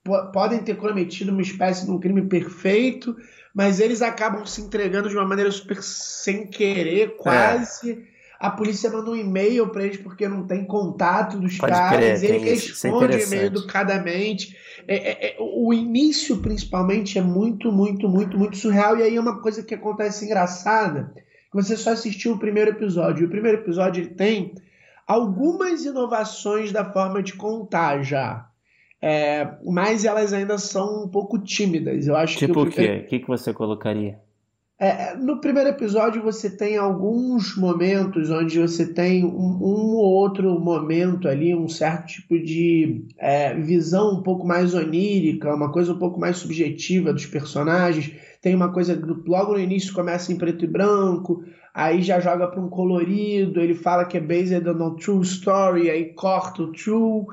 po- 0.04 0.32
podem 0.32 0.60
ter 0.62 0.76
cometido 0.76 1.30
uma 1.32 1.42
espécie 1.42 1.84
de 1.84 1.90
um 1.92 2.00
crime 2.00 2.22
perfeito, 2.28 3.16
mas 3.54 3.80
eles 3.80 4.02
acabam 4.02 4.44
se 4.46 4.60
entregando 4.62 5.08
de 5.08 5.16
uma 5.16 5.26
maneira 5.26 5.50
super 5.50 5.82
sem 5.82 6.46
querer, 6.48 7.16
quase. 7.16 8.04
a 8.38 8.50
polícia 8.50 8.90
manda 8.90 9.10
um 9.10 9.16
e-mail 9.16 9.68
para 9.70 9.84
eles 9.84 9.98
porque 9.98 10.26
não 10.26 10.46
tem 10.46 10.64
contato 10.66 11.38
dos 11.38 11.56
Pode 11.58 11.72
caras, 11.72 12.22
crer, 12.22 12.24
ele 12.24 12.36
é 12.36 12.54
responde 12.54 13.16
o 13.16 13.20
e-mail 13.20 13.46
educadamente. 13.46 14.56
É, 14.88 14.96
é, 14.96 15.32
é, 15.32 15.36
o 15.40 15.72
início, 15.72 16.38
principalmente, 16.38 17.18
é 17.18 17.22
muito, 17.22 17.70
muito, 17.70 18.08
muito, 18.08 18.38
muito 18.38 18.56
surreal. 18.56 18.96
E 18.96 19.02
aí 19.02 19.16
é 19.16 19.20
uma 19.20 19.40
coisa 19.40 19.62
que 19.62 19.74
acontece 19.74 20.24
engraçada, 20.24 21.12
que 21.50 21.56
você 21.56 21.76
só 21.76 21.90
assistiu 21.90 22.34
o 22.34 22.38
primeiro 22.38 22.70
episódio. 22.70 23.22
E 23.22 23.26
o 23.26 23.30
primeiro 23.30 23.58
episódio 23.58 24.02
ele 24.02 24.14
tem 24.14 24.54
algumas 25.06 25.84
inovações 25.84 26.70
da 26.70 26.84
forma 26.84 27.22
de 27.22 27.34
contar 27.34 28.02
já. 28.02 28.48
É, 29.02 29.48
mas 29.64 30.04
elas 30.04 30.32
ainda 30.32 30.58
são 30.58 31.04
um 31.04 31.08
pouco 31.08 31.38
tímidas. 31.38 32.06
Eu 32.06 32.16
acho 32.16 32.38
tipo 32.38 32.64
que 32.64 32.68
o 32.68 32.72
quê? 32.72 33.02
O 33.04 33.08
que, 33.08 33.18
que 33.20 33.26
você 33.26 33.52
colocaria? 33.52 34.18
É, 34.78 35.14
no 35.14 35.42
primeiro 35.42 35.68
episódio 35.68 36.22
você 36.22 36.48
tem 36.48 36.78
alguns 36.78 37.54
momentos 37.54 38.30
onde 38.30 38.58
você 38.58 38.90
tem 38.90 39.26
um, 39.26 39.28
um 39.28 39.94
ou 39.94 40.06
outro 40.06 40.58
momento 40.58 41.28
ali, 41.28 41.54
um 41.54 41.68
certo 41.68 42.06
tipo 42.06 42.38
de 42.38 43.04
é, 43.18 43.52
visão 43.54 44.14
um 44.14 44.22
pouco 44.22 44.46
mais 44.46 44.72
onírica, 44.72 45.54
uma 45.54 45.70
coisa 45.70 45.92
um 45.92 45.98
pouco 45.98 46.18
mais 46.18 46.38
subjetiva 46.38 47.12
dos 47.12 47.26
personagens. 47.26 48.10
Tem 48.40 48.54
uma 48.54 48.72
coisa 48.72 48.98
logo 49.26 49.52
no 49.52 49.60
início 49.60 49.92
começa 49.92 50.32
em 50.32 50.38
preto 50.38 50.64
e 50.64 50.68
branco, 50.68 51.44
aí 51.74 52.02
já 52.02 52.20
joga 52.20 52.48
para 52.48 52.60
um 52.60 52.70
colorido, 52.70 53.60
ele 53.60 53.74
fala 53.74 54.06
que 54.06 54.16
é 54.16 54.20
based 54.20 54.66
on 54.66 54.86
a 54.86 54.96
true 54.96 55.22
story, 55.22 55.90
aí 55.90 56.14
corta 56.14 56.62
o 56.62 56.72
true. 56.72 57.26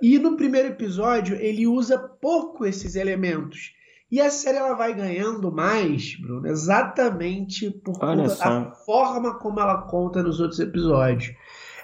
E 0.00 0.18
no 0.18 0.36
primeiro 0.36 0.68
episódio 0.68 1.36
ele 1.36 1.66
usa 1.66 1.98
pouco 1.98 2.64
esses 2.64 2.96
elementos. 2.96 3.74
E 4.10 4.20
a 4.20 4.30
série 4.30 4.58
ela 4.58 4.74
vai 4.74 4.94
ganhando 4.94 5.50
mais, 5.50 6.16
Bruno, 6.20 6.46
exatamente 6.46 7.70
por 7.70 7.98
conta 7.98 8.36
da 8.36 8.70
forma 8.86 9.34
como 9.34 9.58
ela 9.58 9.82
conta 9.82 10.22
nos 10.22 10.38
outros 10.38 10.60
episódios. 10.60 11.34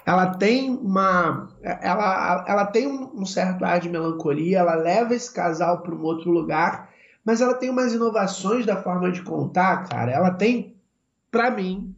Ela 0.05 0.35
tem 0.35 0.69
uma, 0.69 1.49
ela, 1.61 2.45
ela 2.47 2.65
tem 2.65 2.87
um 2.87 3.25
certo 3.25 3.63
ar 3.63 3.79
de 3.79 3.89
melancolia, 3.89 4.59
ela 4.59 4.75
leva 4.75 5.13
esse 5.13 5.33
casal 5.33 5.81
para 5.81 5.95
um 5.95 6.01
outro 6.01 6.29
lugar, 6.31 6.92
mas 7.23 7.41
ela 7.41 7.53
tem 7.53 7.69
umas 7.69 7.93
inovações 7.93 8.65
da 8.65 8.81
forma 8.81 9.11
de 9.11 9.21
contar, 9.21 9.87
cara. 9.87 10.11
Ela 10.11 10.31
tem, 10.31 10.75
para 11.31 11.49
mim, 11.49 11.95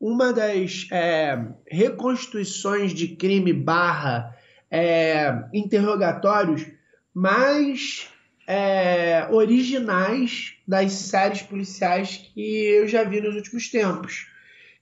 uma 0.00 0.32
das 0.32 0.86
é, 0.92 1.44
reconstituições 1.66 2.92
de 2.92 3.08
crime 3.08 3.52
barra 3.52 4.36
é, 4.70 5.44
interrogatórios 5.52 6.66
mais 7.14 8.08
é, 8.46 9.26
originais 9.30 10.54
das 10.66 10.92
séries 10.92 11.42
policiais 11.42 12.30
que 12.32 12.40
eu 12.40 12.86
já 12.86 13.02
vi 13.04 13.20
nos 13.20 13.34
últimos 13.34 13.68
tempos. 13.68 14.26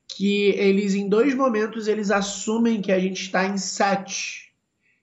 Que 0.08 0.50
eles, 0.50 0.94
em 0.94 1.08
dois 1.08 1.34
momentos, 1.34 1.88
eles 1.88 2.10
assumem 2.10 2.80
que 2.80 2.92
a 2.92 2.98
gente 2.98 3.22
está 3.22 3.46
em 3.46 3.58
set 3.58 4.52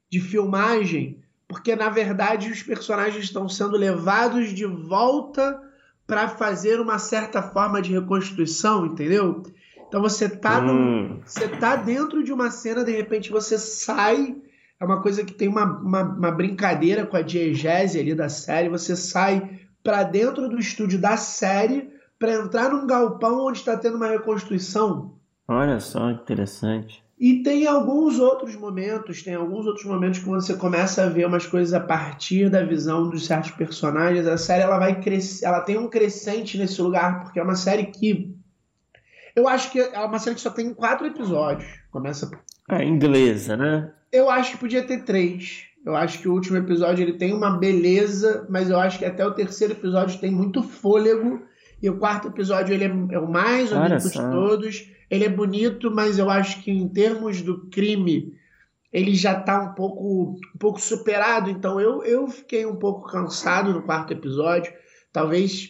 de 0.09 0.19
filmagem, 0.19 1.22
porque 1.53 1.75
na 1.75 1.87
verdade 1.87 2.49
os 2.49 2.63
personagens 2.63 3.25
estão 3.25 3.47
sendo 3.47 3.77
levados 3.77 4.49
de 4.49 4.65
volta 4.65 5.61
para 6.07 6.27
fazer 6.27 6.79
uma 6.79 6.97
certa 6.97 7.43
forma 7.43 7.79
de 7.79 7.91
reconstituição, 7.93 8.87
entendeu? 8.87 9.43
Então 9.87 10.01
você 10.01 10.27
tá, 10.27 10.59
hum. 10.59 11.21
você 11.23 11.47
tá 11.47 11.75
dentro 11.75 12.23
de 12.23 12.33
uma 12.33 12.49
cena, 12.49 12.83
de 12.83 12.91
repente 12.91 13.31
você 13.31 13.59
sai 13.59 14.35
é 14.79 14.85
uma 14.85 15.01
coisa 15.01 15.23
que 15.23 15.33
tem 15.33 15.47
uma, 15.47 15.63
uma, 15.63 16.01
uma 16.01 16.31
brincadeira 16.31 17.05
com 17.05 17.15
a 17.15 17.21
diegese 17.21 17.99
ali 17.99 18.15
da 18.15 18.27
série. 18.27 18.67
Você 18.67 18.95
sai 18.95 19.61
para 19.83 20.03
dentro 20.03 20.49
do 20.49 20.57
estúdio 20.59 20.99
da 20.99 21.15
série 21.15 21.89
para 22.17 22.33
entrar 22.33 22.69
num 22.69 22.87
galpão 22.87 23.45
onde 23.45 23.59
está 23.59 23.77
tendo 23.77 23.95
uma 23.95 24.07
reconstrução. 24.07 25.13
Olha 25.47 25.79
só, 25.79 26.09
interessante. 26.09 27.02
E 27.23 27.41
tem 27.41 27.65
alguns 27.65 28.19
outros 28.19 28.53
momentos, 28.53 29.23
tem 29.23 29.33
alguns 29.33 29.65
outros 29.65 29.85
momentos 29.85 30.19
que 30.19 30.25
você 30.25 30.55
começa 30.55 31.05
a 31.05 31.07
ver 31.07 31.25
umas 31.25 31.45
coisas 31.45 31.73
a 31.73 31.79
partir 31.79 32.49
da 32.49 32.65
visão 32.65 33.09
dos 33.09 33.25
certos 33.25 33.51
personagens. 33.51 34.27
A 34.27 34.37
série 34.37 34.63
ela 34.63 34.77
vai 34.77 34.99
crescer, 34.99 35.45
ela 35.45 35.61
tem 35.61 35.77
um 35.77 35.87
crescente 35.87 36.57
nesse 36.57 36.81
lugar, 36.81 37.23
porque 37.23 37.39
é 37.39 37.43
uma 37.43 37.55
série 37.55 37.85
que 37.85 38.35
eu 39.33 39.47
acho 39.47 39.71
que 39.71 39.79
é 39.79 39.99
uma 39.99 40.19
série 40.19 40.35
que 40.35 40.41
só 40.41 40.49
tem 40.49 40.73
quatro 40.73 41.07
episódios. 41.07 41.65
Começa. 41.91 42.29
É 42.69 42.83
inglesa, 42.83 43.55
né? 43.55 43.89
Eu 44.11 44.29
acho 44.29 44.51
que 44.51 44.57
podia 44.57 44.83
ter 44.83 45.05
três. 45.05 45.63
Eu 45.85 45.95
acho 45.95 46.19
que 46.19 46.27
o 46.27 46.33
último 46.33 46.57
episódio 46.57 47.03
ele 47.03 47.13
tem 47.13 47.33
uma 47.33 47.51
beleza, 47.51 48.45
mas 48.49 48.69
eu 48.69 48.77
acho 48.77 48.99
que 48.99 49.05
até 49.05 49.25
o 49.25 49.31
terceiro 49.31 49.71
episódio 49.71 50.19
tem 50.19 50.29
muito 50.29 50.61
fôlego. 50.61 51.41
E 51.81 51.89
o 51.89 51.97
quarto 51.97 52.27
episódio 52.27 52.73
ele 52.73 52.83
é, 52.83 53.15
é 53.15 53.19
o 53.19 53.31
mais 53.31 53.71
bonito 53.71 54.09
de 54.09 54.19
todos. 54.19 54.91
Ele 55.13 55.25
é 55.25 55.29
bonito, 55.29 55.91
mas 55.91 56.17
eu 56.17 56.27
acho 56.27 56.63
que 56.63 56.71
em 56.71 56.87
termos 56.87 57.39
do 57.39 57.67
crime 57.67 58.33
ele 58.91 59.13
já 59.13 59.37
está 59.37 59.61
um 59.61 59.73
pouco, 59.75 60.39
um 60.55 60.57
pouco 60.57 60.81
superado. 60.81 61.51
Então 61.51 61.79
eu, 61.79 62.03
eu 62.03 62.27
fiquei 62.27 62.65
um 62.65 62.77
pouco 62.77 63.07
cansado 63.07 63.71
no 63.71 63.83
quarto 63.83 64.11
episódio. 64.11 64.73
Talvez 65.11 65.69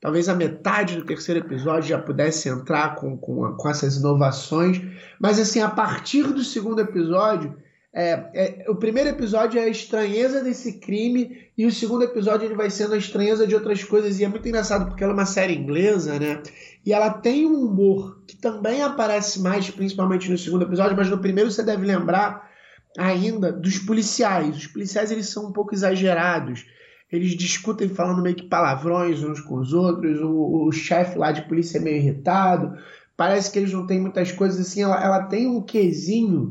talvez 0.00 0.28
a 0.28 0.34
metade 0.36 0.94
do 0.94 1.04
terceiro 1.04 1.40
episódio 1.40 1.88
já 1.88 1.98
pudesse 1.98 2.48
entrar 2.48 2.94
com, 2.94 3.18
com, 3.18 3.56
com 3.56 3.68
essas 3.68 3.96
inovações. 3.96 4.80
Mas 5.20 5.40
assim, 5.40 5.60
a 5.60 5.70
partir 5.70 6.22
do 6.32 6.44
segundo 6.44 6.80
episódio 6.80 7.56
é, 7.96 8.30
é, 8.34 8.64
o 8.68 8.74
primeiro 8.74 9.10
episódio 9.10 9.60
é 9.60 9.64
a 9.64 9.68
estranheza 9.68 10.42
desse 10.42 10.80
crime 10.80 11.46
e 11.56 11.64
o 11.64 11.70
segundo 11.70 12.02
episódio 12.02 12.44
ele 12.44 12.56
vai 12.56 12.68
sendo 12.68 12.94
a 12.94 12.98
estranheza 12.98 13.46
de 13.46 13.54
outras 13.54 13.84
coisas 13.84 14.18
e 14.18 14.24
é 14.24 14.28
muito 14.28 14.48
engraçado 14.48 14.86
porque 14.86 15.04
ela 15.04 15.12
é 15.12 15.14
uma 15.14 15.26
série 15.26 15.54
inglesa, 15.54 16.18
né? 16.18 16.42
E 16.84 16.92
ela 16.92 17.08
tem 17.10 17.46
um 17.46 17.54
humor 17.54 18.20
que 18.26 18.36
também 18.36 18.82
aparece 18.82 19.40
mais, 19.40 19.70
principalmente 19.70 20.28
no 20.28 20.36
segundo 20.36 20.64
episódio, 20.64 20.96
mas 20.96 21.08
no 21.08 21.18
primeiro 21.18 21.52
você 21.52 21.62
deve 21.62 21.86
lembrar 21.86 22.50
ainda 22.98 23.52
dos 23.52 23.78
policiais. 23.78 24.56
Os 24.56 24.66
policiais 24.66 25.12
eles 25.12 25.28
são 25.28 25.46
um 25.46 25.52
pouco 25.52 25.72
exagerados. 25.72 26.66
Eles 27.12 27.36
discutem 27.36 27.88
falando 27.88 28.22
meio 28.22 28.34
que 28.34 28.48
palavrões 28.48 29.22
uns 29.22 29.40
com 29.40 29.54
os 29.60 29.72
outros. 29.72 30.20
O, 30.20 30.66
o 30.66 30.72
chefe 30.72 31.16
lá 31.16 31.30
de 31.30 31.42
polícia 31.42 31.78
é 31.78 31.80
meio 31.80 31.98
irritado. 31.98 32.76
Parece 33.16 33.52
que 33.52 33.58
eles 33.60 33.72
não 33.72 33.86
têm 33.86 34.00
muitas 34.00 34.32
coisas 34.32 34.58
assim. 34.58 34.82
Ela, 34.82 35.00
ela 35.00 35.22
tem 35.22 35.46
um 35.46 35.62
quesinho 35.62 36.50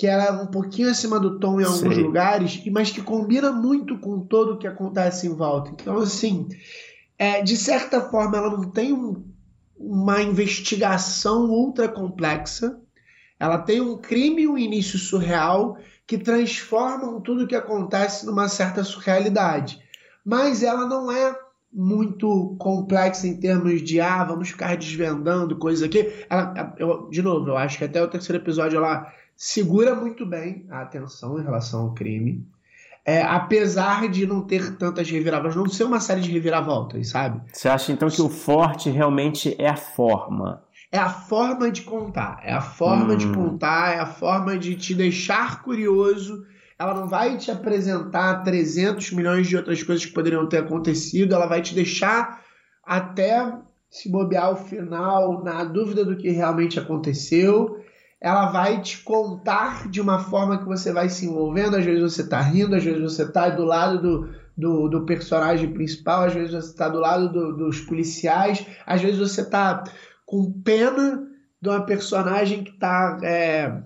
que 0.00 0.06
ela 0.06 0.24
é 0.24 0.32
um 0.32 0.46
pouquinho 0.46 0.88
acima 0.88 1.20
do 1.20 1.38
tom 1.38 1.60
em 1.60 1.64
alguns 1.64 1.98
lugares, 1.98 2.62
mas 2.72 2.90
que 2.90 3.02
combina 3.02 3.52
muito 3.52 3.98
com 3.98 4.20
todo 4.20 4.54
o 4.54 4.56
que 4.56 4.66
acontece 4.66 5.26
em 5.26 5.34
volta. 5.34 5.72
Então, 5.72 5.98
assim, 5.98 6.48
é, 7.18 7.42
de 7.42 7.54
certa 7.54 8.00
forma, 8.00 8.38
ela 8.38 8.48
não 8.48 8.70
tem 8.70 8.94
um, 8.94 9.22
uma 9.76 10.22
investigação 10.22 11.50
ultra 11.50 11.86
complexa, 11.86 12.80
ela 13.38 13.58
tem 13.58 13.82
um 13.82 13.98
crime 13.98 14.44
e 14.44 14.48
um 14.48 14.56
início 14.56 14.98
surreal 14.98 15.76
que 16.06 16.16
transformam 16.16 17.20
tudo 17.20 17.44
o 17.44 17.46
que 17.46 17.54
acontece 17.54 18.24
numa 18.24 18.48
certa 18.48 18.82
surrealidade. 18.82 19.78
Mas 20.24 20.62
ela 20.62 20.86
não 20.86 21.12
é 21.12 21.38
muito 21.70 22.56
complexa 22.58 23.26
em 23.26 23.38
termos 23.38 23.82
de 23.82 24.00
ah, 24.00 24.24
vamos 24.24 24.48
ficar 24.48 24.78
desvendando 24.78 25.58
coisas 25.58 25.82
aqui. 25.82 26.10
Ela, 26.30 26.74
eu, 26.78 27.10
de 27.10 27.20
novo, 27.20 27.50
eu 27.50 27.58
acho 27.58 27.76
que 27.76 27.84
até 27.84 28.02
o 28.02 28.08
terceiro 28.08 28.42
episódio 28.42 28.78
ela 28.78 29.12
segura 29.40 29.94
muito 29.94 30.26
bem 30.26 30.66
a 30.68 30.82
atenção 30.82 31.40
em 31.40 31.42
relação 31.42 31.80
ao 31.80 31.94
crime. 31.94 32.46
É, 33.02 33.22
apesar 33.22 34.06
de 34.06 34.26
não 34.26 34.42
ter 34.42 34.76
tantas 34.76 35.10
reviravoltas, 35.10 35.56
não 35.56 35.66
ser 35.66 35.84
uma 35.84 35.98
série 35.98 36.20
de 36.20 36.30
reviravoltas, 36.30 37.08
sabe? 37.08 37.40
Você 37.50 37.66
acha 37.66 37.90
então 37.90 38.10
que 38.10 38.20
o 38.20 38.28
forte 38.28 38.90
realmente 38.90 39.56
é 39.58 39.66
a 39.66 39.76
forma? 39.76 40.62
É 40.92 40.98
a 40.98 41.08
forma 41.08 41.70
de 41.70 41.80
contar, 41.80 42.42
é 42.44 42.52
a 42.52 42.60
forma 42.60 43.14
hum. 43.14 43.16
de 43.16 43.32
contar, 43.32 43.96
é 43.96 44.00
a 44.00 44.06
forma 44.06 44.58
de 44.58 44.76
te 44.76 44.94
deixar 44.94 45.62
curioso. 45.62 46.44
Ela 46.78 46.92
não 46.92 47.08
vai 47.08 47.38
te 47.38 47.50
apresentar 47.50 48.42
300 48.42 49.10
milhões 49.12 49.48
de 49.48 49.56
outras 49.56 49.82
coisas 49.82 50.04
que 50.04 50.12
poderiam 50.12 50.46
ter 50.46 50.58
acontecido, 50.58 51.34
ela 51.34 51.46
vai 51.46 51.62
te 51.62 51.74
deixar 51.74 52.42
até 52.84 53.54
se 53.88 54.10
bobear 54.10 54.52
o 54.52 54.56
final 54.56 55.42
na 55.42 55.64
dúvida 55.64 56.04
do 56.04 56.16
que 56.16 56.28
realmente 56.28 56.78
aconteceu 56.78 57.79
ela 58.20 58.50
vai 58.50 58.82
te 58.82 58.98
contar 58.98 59.88
de 59.88 60.00
uma 60.00 60.18
forma 60.18 60.58
que 60.58 60.66
você 60.66 60.92
vai 60.92 61.08
se 61.08 61.26
envolvendo. 61.26 61.76
Às 61.76 61.84
vezes 61.84 62.02
você 62.02 62.22
está 62.22 62.40
rindo, 62.40 62.76
às 62.76 62.84
vezes 62.84 63.00
você 63.00 63.22
está 63.22 63.48
do 63.48 63.64
lado 63.64 64.00
do, 64.00 64.28
do, 64.56 64.88
do, 64.88 65.06
personagem 65.06 65.72
principal, 65.72 66.24
às 66.24 66.34
vezes 66.34 66.52
você 66.52 66.70
está 66.70 66.88
do 66.88 66.98
lado 66.98 67.32
do, 67.32 67.56
dos 67.56 67.80
policiais, 67.80 68.66
às 68.86 69.00
vezes 69.00 69.18
você 69.18 69.40
está 69.40 69.84
com 70.26 70.52
pena 70.52 71.26
de 71.62 71.68
uma 71.68 71.84
personagem 71.84 72.62
que 72.62 72.70
está 72.70 73.18
é, 73.22 73.82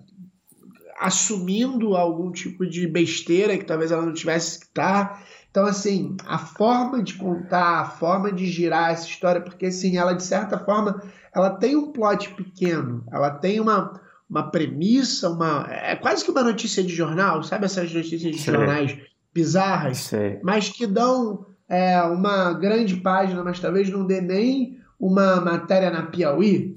assumindo 0.98 1.96
algum 1.96 2.30
tipo 2.32 2.66
de 2.66 2.86
besteira 2.86 3.56
que 3.56 3.64
talvez 3.64 3.92
ela 3.92 4.04
não 4.04 4.12
tivesse 4.12 4.58
que 4.58 4.66
estar. 4.66 5.08
Tá. 5.08 5.22
Então, 5.50 5.66
assim, 5.66 6.16
a 6.26 6.38
forma 6.38 7.00
de 7.00 7.14
contar, 7.14 7.80
a 7.80 7.84
forma 7.84 8.32
de 8.32 8.46
girar 8.46 8.90
essa 8.90 9.06
história, 9.06 9.40
porque 9.40 9.66
assim, 9.66 9.96
ela 9.96 10.12
de 10.12 10.24
certa 10.24 10.58
forma, 10.58 11.00
ela 11.32 11.50
tem 11.50 11.76
um 11.76 11.92
plot 11.92 12.34
pequeno, 12.34 13.04
ela 13.12 13.30
tem 13.30 13.60
uma, 13.60 14.00
uma 14.28 14.50
premissa, 14.50 15.28
uma. 15.30 15.66
É 15.70 15.96
quase 15.96 16.24
que 16.24 16.30
uma 16.30 16.42
notícia 16.42 16.82
de 16.82 16.94
jornal, 16.94 17.42
sabe 17.42 17.66
essas 17.66 17.92
notícias 17.92 18.34
de 18.34 18.38
Sei. 18.40 18.54
jornais 18.54 18.96
bizarras, 19.32 19.98
Sei. 19.98 20.38
mas 20.42 20.68
que 20.68 20.86
dão 20.86 21.46
é, 21.68 22.00
uma 22.02 22.52
grande 22.52 22.96
página, 22.96 23.42
mas 23.42 23.60
talvez 23.60 23.88
não 23.90 24.06
dê 24.06 24.20
nem 24.20 24.78
uma 24.98 25.40
matéria 25.40 25.90
na 25.90 26.02
Piauí. 26.04 26.74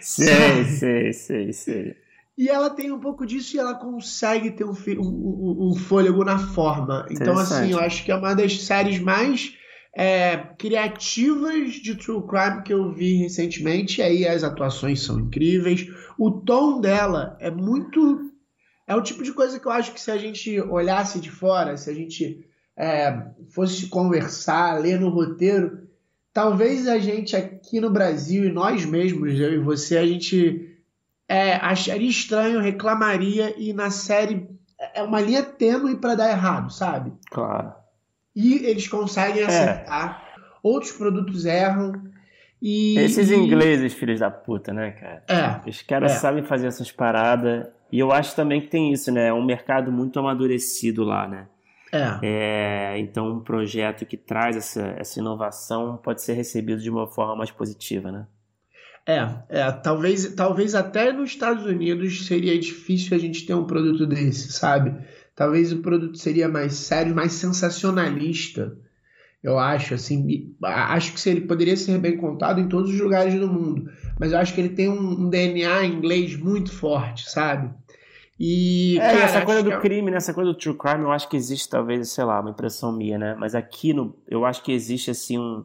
sei, 0.00 0.64
sei, 0.64 1.12
sei, 1.12 1.52
sei. 1.52 1.96
E 2.36 2.48
ela 2.48 2.68
tem 2.68 2.90
um 2.90 2.98
pouco 2.98 3.24
disso 3.24 3.56
e 3.56 3.60
ela 3.60 3.74
consegue 3.74 4.50
ter 4.50 4.64
um, 4.64 4.74
um, 4.98 5.70
um 5.70 5.74
fôlego 5.74 6.24
na 6.24 6.38
forma. 6.38 7.06
Então, 7.08 7.38
assim, 7.38 7.70
eu 7.70 7.78
acho 7.78 8.04
que 8.04 8.10
é 8.10 8.16
uma 8.16 8.34
das 8.34 8.60
séries 8.62 8.98
mais 8.98 9.56
é, 9.96 10.36
criativas 10.58 11.74
de 11.74 11.94
True 11.94 12.26
Crime 12.26 12.62
que 12.62 12.72
eu 12.72 12.92
vi 12.92 13.16
recentemente. 13.16 14.00
E 14.00 14.04
aí 14.04 14.26
as 14.26 14.42
atuações 14.42 15.02
são 15.02 15.20
incríveis. 15.20 15.86
O 16.18 16.30
tom 16.30 16.80
dela 16.80 17.36
é 17.40 17.50
muito. 17.50 18.30
É 18.86 18.94
o 18.94 19.02
tipo 19.02 19.22
de 19.22 19.32
coisa 19.32 19.58
que 19.58 19.66
eu 19.66 19.72
acho 19.72 19.92
que 19.92 20.00
se 20.00 20.10
a 20.10 20.18
gente 20.18 20.60
olhasse 20.60 21.20
de 21.20 21.30
fora, 21.30 21.76
se 21.76 21.88
a 21.88 21.94
gente 21.94 22.46
é, 22.76 23.30
fosse 23.50 23.86
conversar, 23.86 24.80
ler 24.80 25.00
no 25.00 25.08
roteiro, 25.08 25.88
talvez 26.32 26.86
a 26.86 26.98
gente 26.98 27.34
aqui 27.34 27.80
no 27.80 27.88
Brasil 27.88 28.44
e 28.44 28.52
nós 28.52 28.84
mesmos, 28.84 29.38
eu 29.38 29.54
e 29.54 29.58
você, 29.58 29.96
a 29.96 30.06
gente 30.06 30.76
é, 31.26 31.54
acharia 31.54 32.10
estranho, 32.10 32.60
reclamaria 32.60 33.54
e 33.56 33.72
na 33.72 33.90
série 33.90 34.46
é 34.92 35.02
uma 35.02 35.20
linha 35.20 35.42
tênue 35.42 35.96
para 35.96 36.14
dar 36.14 36.30
errado, 36.30 36.70
sabe? 36.70 37.12
Claro. 37.30 37.72
E 38.34 38.66
eles 38.66 38.88
conseguem 38.88 39.42
é. 39.42 39.46
acertar. 39.46 40.22
É. 40.36 40.40
Outros 40.62 40.92
produtos 40.92 41.44
erram. 41.44 41.92
E, 42.60 42.98
Esses 42.98 43.30
ingleses, 43.30 43.92
filhos 43.92 44.20
da 44.20 44.30
puta, 44.30 44.72
né, 44.72 44.92
cara? 44.92 45.22
É. 45.28 45.68
Os 45.68 45.82
caras 45.82 46.12
é. 46.12 46.14
sabem 46.16 46.42
fazer 46.42 46.66
essas 46.66 46.90
paradas. 46.90 47.66
E 47.92 47.98
eu 47.98 48.10
acho 48.10 48.34
também 48.34 48.60
que 48.60 48.68
tem 48.68 48.92
isso, 48.92 49.12
né? 49.12 49.28
É 49.28 49.32
um 49.32 49.44
mercado 49.44 49.92
muito 49.92 50.18
amadurecido 50.18 51.04
lá, 51.04 51.28
né? 51.28 51.46
É. 51.92 52.18
é. 52.22 52.98
então, 52.98 53.30
um 53.30 53.40
projeto 53.40 54.04
que 54.04 54.16
traz 54.16 54.56
essa, 54.56 54.94
essa 54.98 55.20
inovação 55.20 55.96
pode 55.98 56.22
ser 56.22 56.32
recebido 56.32 56.82
de 56.82 56.90
uma 56.90 57.06
forma 57.06 57.36
mais 57.36 57.50
positiva, 57.50 58.10
né? 58.10 58.26
É, 59.06 59.28
é, 59.50 59.70
talvez, 59.70 60.34
talvez 60.34 60.74
até 60.74 61.12
nos 61.12 61.30
Estados 61.30 61.66
Unidos 61.66 62.26
seria 62.26 62.58
difícil 62.58 63.14
a 63.14 63.20
gente 63.20 63.44
ter 63.44 63.52
um 63.52 63.66
produto 63.66 64.06
desse, 64.06 64.50
sabe? 64.50 64.94
Talvez 65.34 65.72
o 65.72 65.78
produto 65.82 66.16
seria 66.16 66.48
mais 66.48 66.74
sério, 66.74 67.14
mais 67.14 67.32
sensacionalista. 67.32 68.76
Eu 69.42 69.58
acho, 69.58 69.92
assim, 69.92 70.54
acho 70.62 71.12
que 71.12 71.28
ele 71.28 71.42
poderia 71.42 71.76
ser 71.76 71.98
bem 71.98 72.16
contado 72.16 72.60
em 72.60 72.68
todos 72.68 72.90
os 72.90 72.98
lugares 72.98 73.34
do 73.38 73.46
mundo, 73.46 73.90
mas 74.18 74.32
eu 74.32 74.38
acho 74.38 74.54
que 74.54 74.60
ele 74.60 74.70
tem 74.70 74.88
um, 74.88 75.26
um 75.26 75.28
DNA 75.28 75.84
inglês 75.84 76.34
muito 76.34 76.72
forte, 76.72 77.28
sabe? 77.30 77.70
E, 78.40 78.96
é, 78.98 79.00
cara, 79.00 79.22
essa 79.22 79.44
coisa 79.44 79.62
do 79.62 79.72
é... 79.72 79.80
crime, 79.80 80.10
né? 80.10 80.16
essa 80.16 80.32
coisa 80.32 80.50
do 80.50 80.58
true 80.58 80.76
crime, 80.76 81.02
eu 81.02 81.12
acho 81.12 81.28
que 81.28 81.36
existe 81.36 81.68
talvez, 81.68 82.10
sei 82.10 82.24
lá, 82.24 82.40
uma 82.40 82.50
impressão 82.50 82.90
minha, 82.90 83.18
né? 83.18 83.36
Mas 83.38 83.54
aqui 83.54 83.92
no, 83.92 84.16
eu 84.26 84.46
acho 84.46 84.62
que 84.62 84.72
existe 84.72 85.10
assim 85.10 85.38
um 85.38 85.64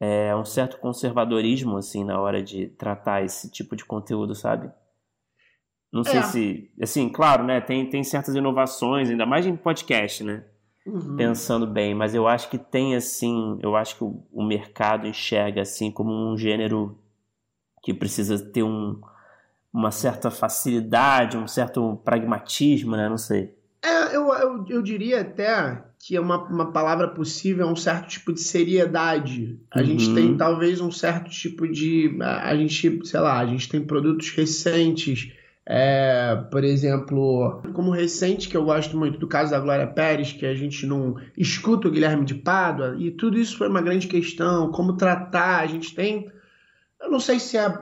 é, 0.00 0.36
um 0.36 0.44
certo 0.44 0.78
conservadorismo 0.78 1.76
assim 1.76 2.04
na 2.04 2.20
hora 2.20 2.42
de 2.42 2.66
tratar 2.66 3.24
esse 3.24 3.50
tipo 3.50 3.74
de 3.74 3.84
conteúdo, 3.84 4.34
sabe? 4.34 4.70
Não 5.94 6.02
sei 6.02 6.18
é. 6.18 6.22
se, 6.22 6.70
assim, 6.82 7.08
claro, 7.08 7.44
né? 7.44 7.60
Tem, 7.60 7.88
tem 7.88 8.02
certas 8.02 8.34
inovações, 8.34 9.08
ainda 9.08 9.24
mais 9.24 9.46
em 9.46 9.54
podcast, 9.54 10.24
né? 10.24 10.42
Uhum. 10.84 11.14
Pensando 11.14 11.68
bem, 11.68 11.94
mas 11.94 12.16
eu 12.16 12.26
acho 12.26 12.50
que 12.50 12.58
tem 12.58 12.96
assim, 12.96 13.56
eu 13.62 13.76
acho 13.76 13.96
que 13.96 14.02
o, 14.02 14.20
o 14.32 14.44
mercado 14.44 15.06
enxerga 15.06 15.62
assim 15.62 15.92
como 15.92 16.10
um 16.12 16.36
gênero 16.36 16.98
que 17.80 17.94
precisa 17.94 18.36
ter 18.44 18.64
um, 18.64 19.00
uma 19.72 19.92
certa 19.92 20.32
facilidade, 20.32 21.38
um 21.38 21.46
certo 21.46 21.96
pragmatismo, 22.04 22.96
né? 22.96 23.08
Não 23.08 23.16
sei. 23.16 23.54
É, 23.80 24.16
eu, 24.16 24.32
eu, 24.34 24.64
eu 24.68 24.82
diria 24.82 25.20
até 25.20 25.80
que 26.00 26.16
é 26.16 26.20
uma, 26.20 26.42
uma 26.48 26.72
palavra 26.72 27.06
possível, 27.06 27.68
é 27.68 27.70
um 27.70 27.76
certo 27.76 28.08
tipo 28.08 28.32
de 28.32 28.40
seriedade. 28.40 29.60
A 29.70 29.78
uhum. 29.78 29.86
gente 29.86 30.12
tem 30.12 30.36
talvez 30.36 30.80
um 30.80 30.90
certo 30.90 31.30
tipo 31.30 31.68
de. 31.68 32.18
A, 32.20 32.50
a, 32.50 32.56
gente, 32.56 33.06
sei 33.06 33.20
lá, 33.20 33.38
a 33.38 33.46
gente 33.46 33.68
tem 33.68 33.80
produtos 33.80 34.30
recentes. 34.30 35.32
É, 35.66 36.36
por 36.50 36.62
exemplo, 36.62 37.62
como 37.72 37.90
recente, 37.90 38.48
que 38.48 38.56
eu 38.56 38.64
gosto 38.64 38.98
muito 38.98 39.18
do 39.18 39.26
caso 39.26 39.50
da 39.50 39.60
Glória 39.60 39.86
Pérez, 39.86 40.32
que 40.32 40.44
a 40.44 40.54
gente 40.54 40.86
não 40.86 41.16
escuta 41.38 41.88
o 41.88 41.90
Guilherme 41.90 42.24
de 42.24 42.34
Pádua, 42.34 42.96
e 42.98 43.10
tudo 43.10 43.38
isso 43.38 43.56
foi 43.56 43.68
uma 43.68 43.80
grande 43.80 44.06
questão, 44.06 44.70
como 44.70 44.96
tratar, 44.96 45.60
a 45.60 45.66
gente 45.66 45.94
tem, 45.94 46.30
eu 47.00 47.10
não 47.10 47.18
sei 47.18 47.40
se 47.40 47.56
é 47.56 47.78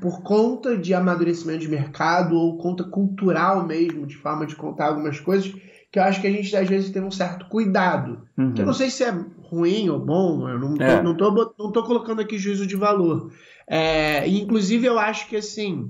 por 0.00 0.22
conta 0.22 0.76
de 0.76 0.92
amadurecimento 0.92 1.60
de 1.60 1.68
mercado 1.68 2.36
ou 2.36 2.58
conta 2.58 2.82
cultural 2.82 3.64
mesmo, 3.64 4.04
de 4.04 4.16
forma 4.16 4.44
de 4.44 4.56
contar 4.56 4.88
algumas 4.88 5.20
coisas, 5.20 5.54
que 5.92 5.98
eu 6.00 6.02
acho 6.02 6.20
que 6.20 6.26
a 6.26 6.32
gente 6.32 6.56
às 6.56 6.68
vezes 6.68 6.90
tem 6.90 7.00
um 7.00 7.10
certo 7.10 7.46
cuidado. 7.46 8.26
Uhum. 8.36 8.52
Que 8.52 8.62
eu 8.62 8.66
não 8.66 8.74
sei 8.74 8.90
se 8.90 9.04
é 9.04 9.14
ruim 9.44 9.88
ou 9.90 10.00
bom, 10.00 10.48
eu 10.48 10.58
não 10.58 10.74
é. 10.84 11.00
não 11.00 11.16
tô, 11.16 11.54
não 11.56 11.70
tô 11.70 11.84
colocando 11.84 12.20
aqui 12.20 12.36
juízo 12.36 12.66
de 12.66 12.74
valor. 12.74 13.30
É, 13.64 14.28
inclusive, 14.28 14.86
eu 14.86 14.98
acho 14.98 15.28
que 15.28 15.36
assim 15.36 15.88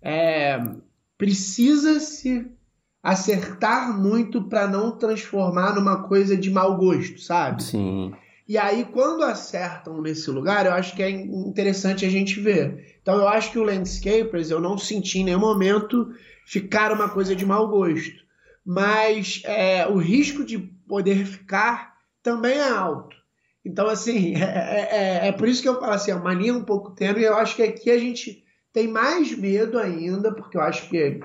é, 0.00 0.58
precisa 1.16 2.00
se 2.00 2.46
acertar 3.02 3.96
muito 3.98 4.42
para 4.42 4.66
não 4.66 4.98
transformar 4.98 5.74
numa 5.74 6.02
coisa 6.08 6.36
de 6.36 6.50
mau 6.50 6.76
gosto, 6.76 7.20
sabe? 7.20 7.62
Sim. 7.62 8.12
E 8.48 8.56
aí, 8.56 8.84
quando 8.84 9.24
acertam 9.24 10.00
nesse 10.00 10.30
lugar, 10.30 10.66
eu 10.66 10.72
acho 10.72 10.94
que 10.94 11.02
é 11.02 11.10
interessante 11.10 12.04
a 12.04 12.08
gente 12.08 12.38
ver. 12.40 12.96
Então, 13.02 13.16
eu 13.16 13.28
acho 13.28 13.50
que 13.50 13.58
o 13.58 13.64
Landscapers, 13.64 14.50
eu 14.50 14.60
não 14.60 14.78
senti 14.78 15.20
em 15.20 15.24
nenhum 15.24 15.40
momento 15.40 16.12
ficar 16.44 16.92
uma 16.92 17.08
coisa 17.08 17.34
de 17.34 17.44
mau 17.44 17.68
gosto 17.68 18.26
mas 18.66 19.42
é, 19.44 19.86
o 19.86 19.96
risco 19.96 20.44
de 20.44 20.58
poder 20.58 21.24
ficar 21.24 21.94
também 22.20 22.58
é 22.58 22.68
alto. 22.68 23.14
Então, 23.64 23.86
assim, 23.86 24.34
é, 24.42 24.42
é, 24.42 24.88
é, 24.90 25.28
é 25.28 25.32
por 25.32 25.46
isso 25.46 25.62
que 25.62 25.68
eu 25.68 25.78
falo 25.78 25.92
assim, 25.92 26.10
é 26.10 26.16
uma 26.16 26.34
linha 26.34 26.54
um 26.54 26.64
pouco 26.64 26.90
tênue, 26.90 27.20
e 27.20 27.24
eu 27.24 27.36
acho 27.36 27.54
que 27.54 27.62
aqui 27.62 27.88
a 27.90 27.98
gente 27.98 28.42
tem 28.76 28.88
mais 28.88 29.34
medo 29.34 29.78
ainda, 29.78 30.30
porque 30.30 30.58
eu 30.58 30.60
acho 30.60 30.90
que 30.90 31.18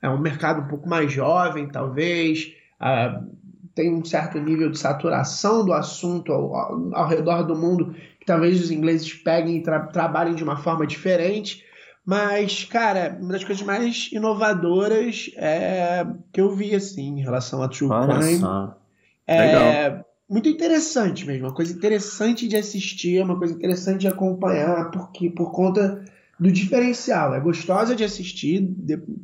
é 0.00 0.08
um 0.08 0.20
mercado 0.20 0.60
um 0.60 0.68
pouco 0.68 0.88
mais 0.88 1.10
jovem, 1.10 1.66
talvez, 1.66 2.54
uh, 2.80 3.26
tem 3.74 3.92
um 3.92 4.04
certo 4.04 4.38
nível 4.38 4.70
de 4.70 4.78
saturação 4.78 5.64
do 5.64 5.72
assunto 5.72 6.32
ao, 6.32 6.54
ao, 6.54 6.94
ao 6.94 7.08
redor 7.08 7.42
do 7.42 7.56
mundo, 7.56 7.92
que 8.20 8.24
talvez 8.24 8.62
os 8.62 8.70
ingleses 8.70 9.12
peguem 9.14 9.56
e 9.56 9.62
tra 9.64 9.80
trabalhem 9.80 10.36
de 10.36 10.44
uma 10.44 10.56
forma 10.56 10.86
diferente, 10.86 11.64
mas, 12.06 12.64
cara, 12.66 13.18
uma 13.20 13.32
das 13.32 13.42
coisas 13.42 13.64
mais 13.64 14.08
inovadoras 14.12 15.28
é, 15.34 16.06
que 16.32 16.40
eu 16.40 16.54
vi, 16.54 16.72
assim, 16.72 17.18
em 17.18 17.20
relação 17.20 17.64
a 17.64 17.68
True 17.68 17.90
Olha 17.90 18.16
Crime. 18.20 18.38
Só. 18.38 18.78
É 19.26 19.40
Legal. 19.40 20.04
muito 20.30 20.48
interessante 20.48 21.26
mesmo, 21.26 21.48
uma 21.48 21.54
coisa 21.54 21.72
interessante 21.72 22.46
de 22.46 22.56
assistir, 22.56 23.24
uma 23.24 23.36
coisa 23.36 23.54
interessante 23.54 24.02
de 24.02 24.08
acompanhar, 24.08 24.92
porque 24.92 25.28
por 25.30 25.50
conta 25.50 26.04
do 26.42 26.50
diferencial. 26.50 27.34
É 27.34 27.40
gostosa 27.40 27.94
de 27.94 28.02
assistir, 28.02 28.68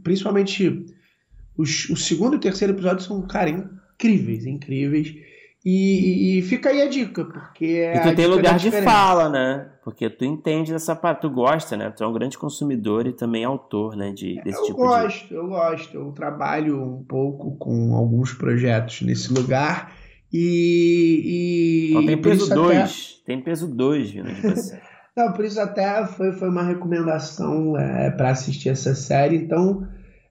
principalmente 0.05 0.87
os, 1.57 1.91
o 1.91 1.97
segundo 1.97 2.35
e 2.35 2.37
o 2.37 2.41
terceiro 2.41 2.73
episódio 2.73 3.05
são, 3.05 3.27
cara, 3.27 3.51
incríveis, 3.51 4.47
incríveis. 4.47 5.15
E, 5.65 6.39
e, 6.39 6.43
fica 6.43 6.71
aí 6.71 6.81
a 6.81 6.89
dica, 6.89 7.25
porque 7.25 7.67
é 7.67 7.97
E 7.97 8.01
tu 8.01 8.15
tem 8.15 8.27
lugar 8.29 8.57
de 8.57 8.71
fala, 8.71 9.29
né? 9.29 9.69
Porque 9.83 10.09
tu 10.09 10.25
entende 10.25 10.73
dessa 10.73 10.95
parte, 10.95 11.23
tu 11.23 11.31
gosta, 11.31 11.77
né? 11.77 11.91
Tu 11.91 12.05
é 12.05 12.07
um 12.07 12.13
grande 12.13 12.39
consumidor 12.39 13.09
e 13.09 13.13
também 13.13 13.45
autor, 13.45 13.97
né? 13.97 14.13
De, 14.13 14.41
desse 14.45 14.61
eu 14.61 14.65
tipo 14.67 14.77
gosto, 14.79 15.29
de... 15.29 15.35
Eu 15.35 15.49
gosto, 15.49 15.95
eu 15.95 16.13
trabalho 16.13 16.81
um 16.81 17.03
pouco 17.03 17.57
com 17.57 17.97
alguns 17.97 18.33
projetos 18.33 19.03
nesse 19.03 19.33
lugar 19.33 19.93
e... 20.33 21.23
e 21.25 21.91
então, 21.91 22.07
tem 22.07 22.23
peso 22.23 22.55
2, 22.55 22.79
até... 22.79 23.25
tem 23.27 23.43
peso 23.43 23.67
2 23.67 24.11
vindo 24.11 24.33
de 24.33 24.41
você. 24.41 24.81
Não, 25.19 25.33
por 25.33 25.45
isso 25.45 25.61
até 25.61 26.07
foi, 26.07 26.31
foi 26.31 26.49
uma 26.49 26.63
recomendação 26.63 27.77
é, 27.77 28.09
para 28.09 28.31
assistir 28.31 28.69
essa 28.69 28.95
série, 28.95 29.35
então 29.35 29.85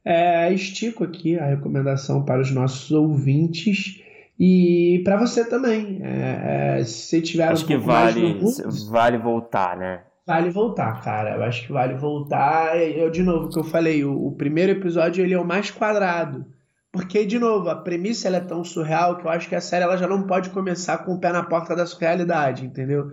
é, 0.06 0.54
estico 0.54 1.04
aqui 1.04 1.38
a 1.38 1.46
recomendação 1.46 2.24
para 2.24 2.40
os 2.40 2.52
nossos 2.52 2.90
ouvintes 2.90 4.02
e 4.40 5.02
para 5.04 5.18
você 5.18 5.44
também. 5.44 6.00
É, 6.02 6.78
é, 6.80 6.84
se 6.86 7.22
tiver 7.22 7.50
acho 7.50 7.66
um 7.66 7.68
que 7.68 7.76
vale, 7.76 8.40
vale 8.90 9.18
voltar, 9.18 9.76
né? 9.76 10.04
Vale 10.26 10.50
voltar, 10.52 11.02
cara. 11.02 11.36
Eu 11.36 11.44
acho 11.44 11.68
que 11.68 11.74
vale 11.74 11.96
voltar. 11.96 12.80
Eu, 12.80 13.10
de 13.10 13.24
novo, 13.24 13.50
que 13.50 13.60
eu 13.60 13.66
falei, 13.66 14.06
o, 14.06 14.28
o, 14.28 14.32
primeiro 14.38 14.72
episódio 14.72 15.22
ele 15.22 15.34
é 15.34 15.40
o 15.40 15.46
mais 15.46 15.70
quadrado. 15.70 16.46
Porque, 16.94 17.26
de 17.26 17.38
novo, 17.38 17.70
a 17.70 17.76
premissa 17.76 18.30
é 18.30 18.40
tão 18.40 18.64
surreal 18.64 19.18
que 19.18 19.26
eu 19.26 19.32
acho 19.32 19.50
que 19.50 19.56
a 19.56 19.62
série 19.62 19.84
ela 19.84 19.98
já 19.98 20.08
não 20.08 20.24
pode 20.24 20.50
começar 20.50 21.00
com 21.00 21.14
o 21.14 21.20
pé 21.20 21.34
na 21.34 21.44
porta 21.44 21.76
da 21.76 21.86
surrealidade, 21.86 22.66
entendeu? 22.66 23.12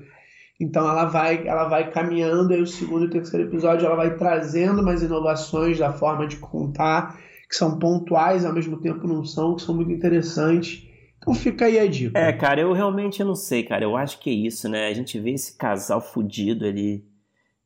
Então 0.60 0.88
ela 0.88 1.06
vai, 1.06 1.46
ela 1.46 1.68
vai 1.68 1.90
caminhando, 1.90 2.52
aí 2.52 2.62
o 2.62 2.66
segundo 2.66 3.06
e 3.06 3.10
terceiro 3.10 3.48
episódio 3.48 3.86
ela 3.86 3.96
vai 3.96 4.16
trazendo 4.16 4.82
mais 4.82 5.02
inovações 5.02 5.78
da 5.78 5.92
forma 5.92 6.26
de 6.26 6.36
contar, 6.36 7.18
que 7.48 7.56
são 7.56 7.78
pontuais, 7.78 8.44
ao 8.44 8.52
mesmo 8.52 8.80
tempo 8.80 9.06
não 9.06 9.24
são, 9.24 9.56
que 9.56 9.62
são 9.62 9.74
muito 9.74 9.90
interessantes. 9.90 10.86
Então 11.18 11.34
fica 11.34 11.64
aí 11.64 11.78
a 11.78 11.86
dica. 11.86 12.18
É, 12.18 12.32
cara, 12.32 12.60
eu 12.60 12.72
realmente 12.72 13.24
não 13.24 13.34
sei, 13.34 13.62
cara. 13.62 13.82
Eu 13.82 13.96
acho 13.96 14.20
que 14.20 14.30
é 14.30 14.32
isso, 14.32 14.68
né? 14.68 14.86
A 14.88 14.94
gente 14.94 15.18
vê 15.18 15.32
esse 15.32 15.56
casal 15.56 16.00
fudido 16.00 16.66
ali 16.66 17.04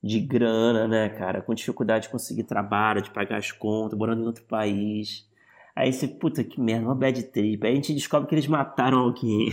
de 0.03 0.20
grana, 0.20 0.87
né, 0.87 1.09
cara? 1.09 1.42
Com 1.42 1.53
dificuldade 1.53 2.05
de 2.05 2.11
conseguir 2.11 2.44
trabalho, 2.44 3.03
de 3.03 3.11
pagar 3.11 3.37
as 3.37 3.51
contas, 3.53 3.98
morando 3.98 4.22
em 4.22 4.27
outro 4.27 4.44
país. 4.44 5.27
Aí 5.78 5.92
você, 5.92 6.08
puta 6.08 6.42
que 6.42 6.60
merda, 6.60 6.86
uma 6.86 6.94
bad 6.96 7.22
trip. 7.22 7.64
Aí 7.64 7.72
a 7.72 7.76
gente 7.76 7.94
descobre 7.94 8.28
que 8.28 8.34
eles 8.34 8.48
mataram 8.48 8.98
alguém. 8.98 9.48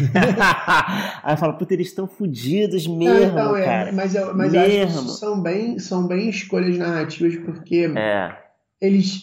Aí 1.21 1.37
fala, 1.37 1.53
puta, 1.53 1.75
eles 1.75 1.89
estão 1.89 2.07
fodidos 2.07 2.87
mesmo, 2.87 3.33
então, 3.33 3.55
é, 3.55 3.63
cara. 3.63 3.91
Mas, 3.91 4.15
eu, 4.15 4.33
mas 4.33 4.51
mesmo. 4.51 4.75
eu 4.75 4.87
acho 4.87 5.03
que 5.03 5.19
são 5.19 5.39
bem, 5.39 5.77
são 5.77 6.07
bem 6.07 6.27
escolhas 6.27 6.79
narrativas, 6.79 7.35
porque 7.45 7.93
é. 7.95 8.35
eles, 8.81 9.21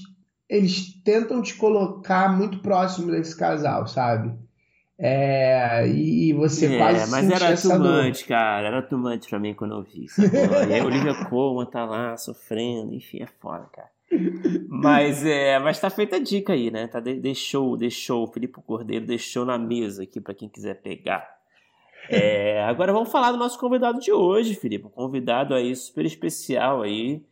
eles 0.48 1.02
tentam 1.02 1.42
te 1.42 1.56
colocar 1.56 2.36
muito 2.36 2.60
próximo 2.60 3.10
desse 3.10 3.36
casal, 3.36 3.88
sabe? 3.88 4.32
É, 4.96 5.84
e 5.88 6.32
você 6.34 6.72
é, 6.72 6.78
quase 6.78 7.10
mas 7.10 7.28
era 7.28 7.56
tumante, 7.56 8.24
cara. 8.24 8.68
Era 8.68 8.80
tumante 8.80 9.28
pra 9.28 9.40
mim 9.40 9.54
quando 9.54 9.74
eu 9.74 9.82
vi. 9.82 10.06
e 10.68 10.72
aí 10.72 10.78
a 10.78 10.84
Olivia 10.84 11.14
Colman 11.28 11.66
tá 11.66 11.84
lá 11.84 12.16
sofrendo, 12.16 12.94
enfim, 12.94 13.24
é 13.24 13.26
foda, 13.26 13.68
cara. 13.72 13.90
Mas 14.68 15.24
é, 15.24 15.58
mas 15.58 15.80
tá 15.80 15.88
feita 15.88 16.16
a 16.16 16.18
dica 16.18 16.52
aí, 16.52 16.70
né? 16.70 16.86
Tá, 16.86 17.00
deixou, 17.00 17.76
deixou, 17.76 18.24
o 18.24 18.26
Felipe 18.26 18.60
Cordeiro 18.62 19.06
deixou 19.06 19.44
na 19.44 19.58
mesa 19.58 20.02
aqui 20.02 20.20
para 20.20 20.34
quem 20.34 20.48
quiser 20.48 20.82
pegar. 20.82 21.28
É, 22.08 22.62
agora 22.64 22.92
vamos 22.92 23.10
falar 23.10 23.32
do 23.32 23.38
nosso 23.38 23.58
convidado 23.58 24.00
de 24.00 24.12
hoje, 24.12 24.54
Felipe. 24.54 24.86
Um 24.86 24.90
convidado 24.90 25.54
aí 25.54 25.74
super 25.74 26.04
especial 26.04 26.82
aí, 26.82 27.24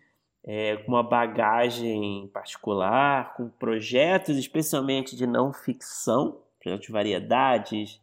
é, 0.45 0.77
com 0.79 0.93
uma 0.93 1.03
bagagem 1.03 2.31
particular, 2.33 3.35
com 3.35 3.49
projetos 3.49 4.37
especialmente 4.39 5.15
de 5.17 5.27
não 5.27 5.53
ficção, 5.53 6.41
projetos 6.61 6.87
de 6.87 6.93
variedades, 6.93 8.01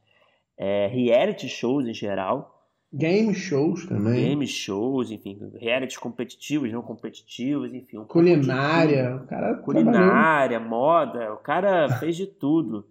é, 0.58 0.88
reality 0.88 1.48
shows 1.48 1.88
em 1.88 1.94
geral. 1.94 2.57
Game 2.94 3.34
shows 3.34 3.86
também. 3.86 4.30
Game 4.30 4.48
shows, 4.48 5.12
enfim, 5.12 5.38
realities 5.60 5.98
competitivos, 5.98 6.72
não 6.72 6.82
competitivos, 6.82 7.74
enfim. 7.74 7.98
Um 7.98 8.06
culinária, 8.06 9.16
o 9.18 9.28
cara 9.28 9.56
Culinária, 9.56 10.60
moda, 10.60 11.34
o 11.34 11.38
cara 11.38 11.90
fez 12.00 12.16
de 12.16 12.26
tudo. 12.26 12.88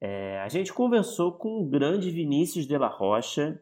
É, 0.00 0.40
a 0.40 0.48
gente 0.48 0.72
conversou 0.72 1.32
com 1.32 1.60
o 1.60 1.64
grande 1.64 2.10
Vinícius 2.10 2.66
de 2.66 2.76
la 2.76 2.88
Rocha, 2.88 3.60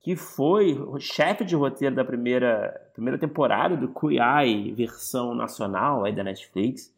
que 0.00 0.16
foi 0.16 0.76
chefe 0.98 1.44
de 1.44 1.54
roteiro 1.54 1.94
da 1.94 2.04
primeira, 2.04 2.90
primeira 2.92 3.18
temporada 3.18 3.76
do 3.76 3.88
Cuyai, 3.88 4.72
versão 4.72 5.34
nacional 5.34 6.04
aí 6.04 6.14
da 6.14 6.24
Netflix. 6.24 6.92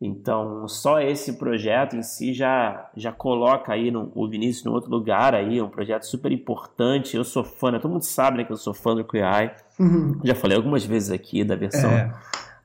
Então, 0.00 0.66
só 0.66 0.98
esse 0.98 1.34
projeto 1.34 1.94
em 1.94 2.02
si 2.02 2.32
já, 2.32 2.90
já 2.96 3.12
coloca 3.12 3.70
aí 3.70 3.90
no, 3.90 4.10
o 4.14 4.26
Vinícius 4.26 4.64
em 4.64 4.70
outro 4.70 4.90
lugar 4.90 5.34
aí, 5.34 5.60
um 5.60 5.68
projeto 5.68 6.04
super 6.04 6.32
importante. 6.32 7.14
Eu 7.14 7.24
sou 7.24 7.44
fã, 7.44 7.70
né? 7.70 7.78
todo 7.78 7.92
mundo 7.92 8.02
sabe 8.02 8.38
né, 8.38 8.44
que 8.44 8.52
eu 8.52 8.56
sou 8.56 8.72
fã 8.72 8.94
do 8.94 9.04
QI. 9.04 9.50
Uhum. 9.78 10.18
Já 10.24 10.34
falei 10.34 10.56
algumas 10.56 10.86
vezes 10.86 11.10
aqui 11.10 11.44
da 11.44 11.54
versão 11.54 11.90
é. 11.90 12.14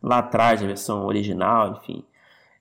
lá 0.02 0.20
atrás, 0.20 0.64
a 0.64 0.66
versão 0.66 1.06
original, 1.06 1.74
enfim, 1.74 2.06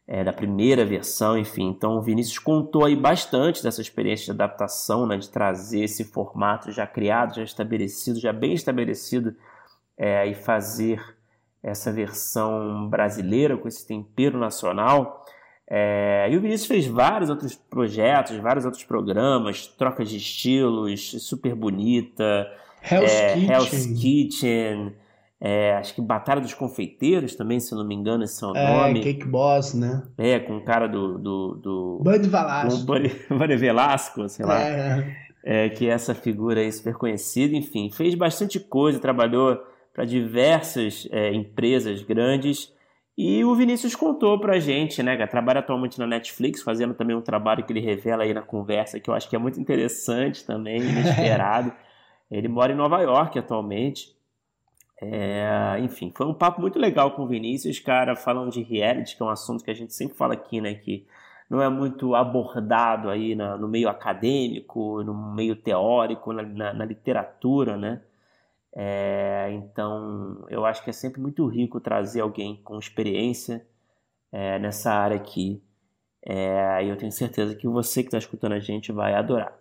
é, 0.08 0.24
da 0.24 0.32
primeira 0.32 0.84
versão, 0.84 1.38
enfim. 1.38 1.68
Então, 1.68 1.96
o 1.96 2.02
Vinícius 2.02 2.40
contou 2.40 2.84
aí 2.84 2.96
bastante 2.96 3.62
dessa 3.62 3.80
experiência 3.80 4.24
de 4.24 4.30
adaptação, 4.32 5.06
né, 5.06 5.16
de 5.16 5.30
trazer 5.30 5.84
esse 5.84 6.02
formato 6.02 6.72
já 6.72 6.84
criado, 6.84 7.37
já 7.37 7.44
estabelecido, 7.44 8.18
já 8.18 8.32
bem 8.32 8.54
estabelecido, 8.54 9.37
é, 9.96 10.26
e 10.26 10.34
fazer 10.34 11.13
essa 11.64 11.90
versão 11.90 12.88
brasileira 12.88 13.57
com 13.57 13.66
esse 13.66 13.87
tempero 13.87 14.38
nacional. 14.38 15.24
É, 15.68 16.29
e 16.31 16.37
o 16.37 16.40
Vinícius 16.40 16.68
fez 16.68 16.87
vários 16.87 17.31
outros 17.31 17.55
projetos, 17.55 18.37
vários 18.37 18.64
outros 18.64 18.85
programas, 18.85 19.66
trocas 19.66 20.11
de 20.11 20.18
estilos, 20.18 21.16
super 21.22 21.55
bonita, 21.55 22.46
Hell's 22.83 23.11
é, 23.11 23.33
Kitchen, 23.33 23.50
Hell's 23.50 23.87
Kitchen 24.00 24.94
é, 25.46 25.74
acho 25.74 25.94
que 25.94 26.00
Batalha 26.00 26.40
dos 26.40 26.55
Confeiteiros 26.55 27.35
também, 27.35 27.61
se 27.61 27.74
não 27.74 27.85
me 27.85 27.94
engano, 27.94 28.24
esse 28.24 28.42
é 28.42 28.46
o 28.46 28.57
é, 28.57 28.66
nome. 28.66 29.00
Cake 29.00 29.27
Boss, 29.27 29.74
né? 29.74 30.03
É, 30.16 30.38
com 30.38 30.57
o 30.57 30.64
cara 30.64 30.87
do. 30.87 31.18
do, 31.18 31.55
do 31.57 32.00
Bud 32.03 32.27
Velasco. 32.27 32.87
Bud 32.87 33.09
Velasco, 33.59 34.27
sei 34.29 34.46
lá. 34.46 34.59
É. 34.62 35.16
é. 35.44 35.68
que 35.68 35.87
é 35.87 35.92
essa 35.92 36.14
figura 36.14 36.61
aí 36.61 36.72
super 36.72 36.94
conhecida, 36.94 37.55
enfim, 37.55 37.90
fez 37.90 38.14
bastante 38.14 38.59
coisa, 38.59 38.98
trabalhou 38.98 39.61
para 39.94 40.04
diversas 40.04 41.09
é, 41.11 41.33
empresas 41.33 42.02
grandes. 42.02 42.74
E 43.16 43.44
o 43.44 43.54
Vinícius 43.54 43.94
contou 43.94 44.40
pra 44.40 44.59
gente, 44.59 45.00
né, 45.00 45.16
que 45.16 45.24
trabalha 45.28 45.61
atualmente 45.61 46.00
na 46.00 46.07
Netflix, 46.07 46.62
fazendo 46.62 46.94
também 46.94 47.14
um 47.16 47.22
trabalho 47.22 47.64
que 47.64 47.72
ele 47.72 47.80
revela 47.80 48.24
aí 48.24 48.35
na 48.35 48.42
conversa, 48.42 48.98
que 48.98 49.09
eu 49.09 49.14
acho 49.14 49.30
que 49.30 49.37
é 49.37 49.38
muito 49.38 49.61
interessante 49.61 50.44
também, 50.44 50.80
inesperado. 50.83 51.72
ele 52.28 52.48
mora 52.48 52.72
em 52.72 52.76
Nova 52.76 53.00
York 53.00 53.38
atualmente. 53.38 54.12
É, 55.00 55.78
enfim, 55.80 56.12
foi 56.14 56.26
um 56.26 56.35
papo 56.35 56.61
muito 56.61 56.78
legal 56.78 57.12
com 57.12 57.22
o 57.22 57.28
Vinícius, 57.28 57.78
cara, 57.78 58.16
falando 58.16 58.50
de 58.50 58.62
reality, 58.62 59.16
que 59.16 59.22
é 59.22 59.26
um 59.26 59.30
assunto 59.30 59.62
que 59.62 59.70
a 59.70 59.74
gente 59.74 59.94
sempre 59.94 60.16
fala 60.16 60.35
aqui, 60.35 60.61
né, 60.61 60.74
que 60.74 61.07
não 61.48 61.62
é 61.62 61.68
muito 61.68 62.16
abordado 62.16 63.09
aí 63.11 63.37
na, 63.37 63.57
no 63.57 63.68
meio 63.68 63.88
acadêmico, 63.88 65.04
no 65.04 65.14
meio 65.35 65.54
teórico, 65.54 66.33
na, 66.33 66.42
na, 66.42 66.74
na 66.74 66.85
literatura, 66.85 67.76
né? 67.76 68.00
É, 68.76 69.52
então, 69.52 70.44
eu 70.50 70.66
acho 70.66 70.82
que 70.82 70.90
é 70.90 70.92
sempre 70.92 71.20
muito 71.20 71.46
rico 71.46 71.80
trazer 71.80 72.20
alguém 72.20 72.60
com 72.62 72.78
experiência 72.78 73.64
é, 74.32 74.58
nessa 74.58 74.92
área 74.92 75.16
aqui. 75.16 75.62
É, 76.26 76.84
e 76.84 76.88
eu 76.88 76.96
tenho 76.96 77.12
certeza 77.12 77.54
que 77.54 77.68
você 77.68 78.02
que 78.02 78.08
está 78.08 78.18
escutando 78.18 78.52
a 78.52 78.60
gente 78.60 78.90
vai 78.90 79.14
adorar. 79.14 79.56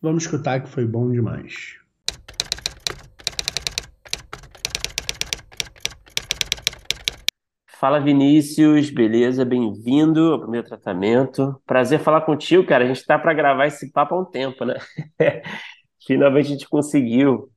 Vamos 0.00 0.24
escutar 0.24 0.60
que 0.60 0.68
foi 0.68 0.84
bom 0.86 1.10
demais. 1.10 1.78
Fala 7.78 8.00
Vinícius, 8.00 8.90
beleza? 8.90 9.44
Bem-vindo 9.44 10.32
ao 10.32 10.40
primeiro 10.40 10.66
tratamento. 10.66 11.60
Prazer 11.66 12.00
falar 12.00 12.22
contigo, 12.22 12.66
cara. 12.66 12.84
A 12.84 12.86
gente 12.86 12.96
está 12.96 13.18
para 13.18 13.34
gravar 13.34 13.66
esse 13.66 13.92
papo 13.92 14.14
há 14.14 14.20
um 14.20 14.24
tempo, 14.24 14.64
né? 14.64 14.74
Finalmente 16.06 16.46
a 16.46 16.50
gente 16.50 16.68
conseguiu 16.68 17.53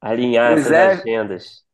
alinhar 0.00 0.52
pois 0.52 0.70
essas 0.70 0.72
é. 0.72 0.92
agendas. 0.92 1.64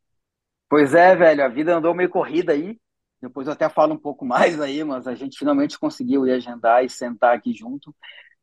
Pois 0.68 0.94
é, 0.94 1.14
velho, 1.14 1.44
a 1.44 1.48
vida 1.48 1.76
andou 1.76 1.94
meio 1.94 2.08
corrida 2.08 2.52
aí. 2.52 2.78
Depois 3.20 3.46
eu 3.46 3.52
até 3.52 3.68
falo 3.68 3.94
um 3.94 3.98
pouco 3.98 4.24
mais 4.26 4.60
aí, 4.60 4.82
mas 4.84 5.06
a 5.06 5.14
gente 5.14 5.38
finalmente 5.38 5.78
conseguiu 5.78 6.26
ir 6.26 6.32
agendar 6.32 6.84
e 6.84 6.88
sentar 6.88 7.34
aqui 7.34 7.52
junto. 7.52 7.94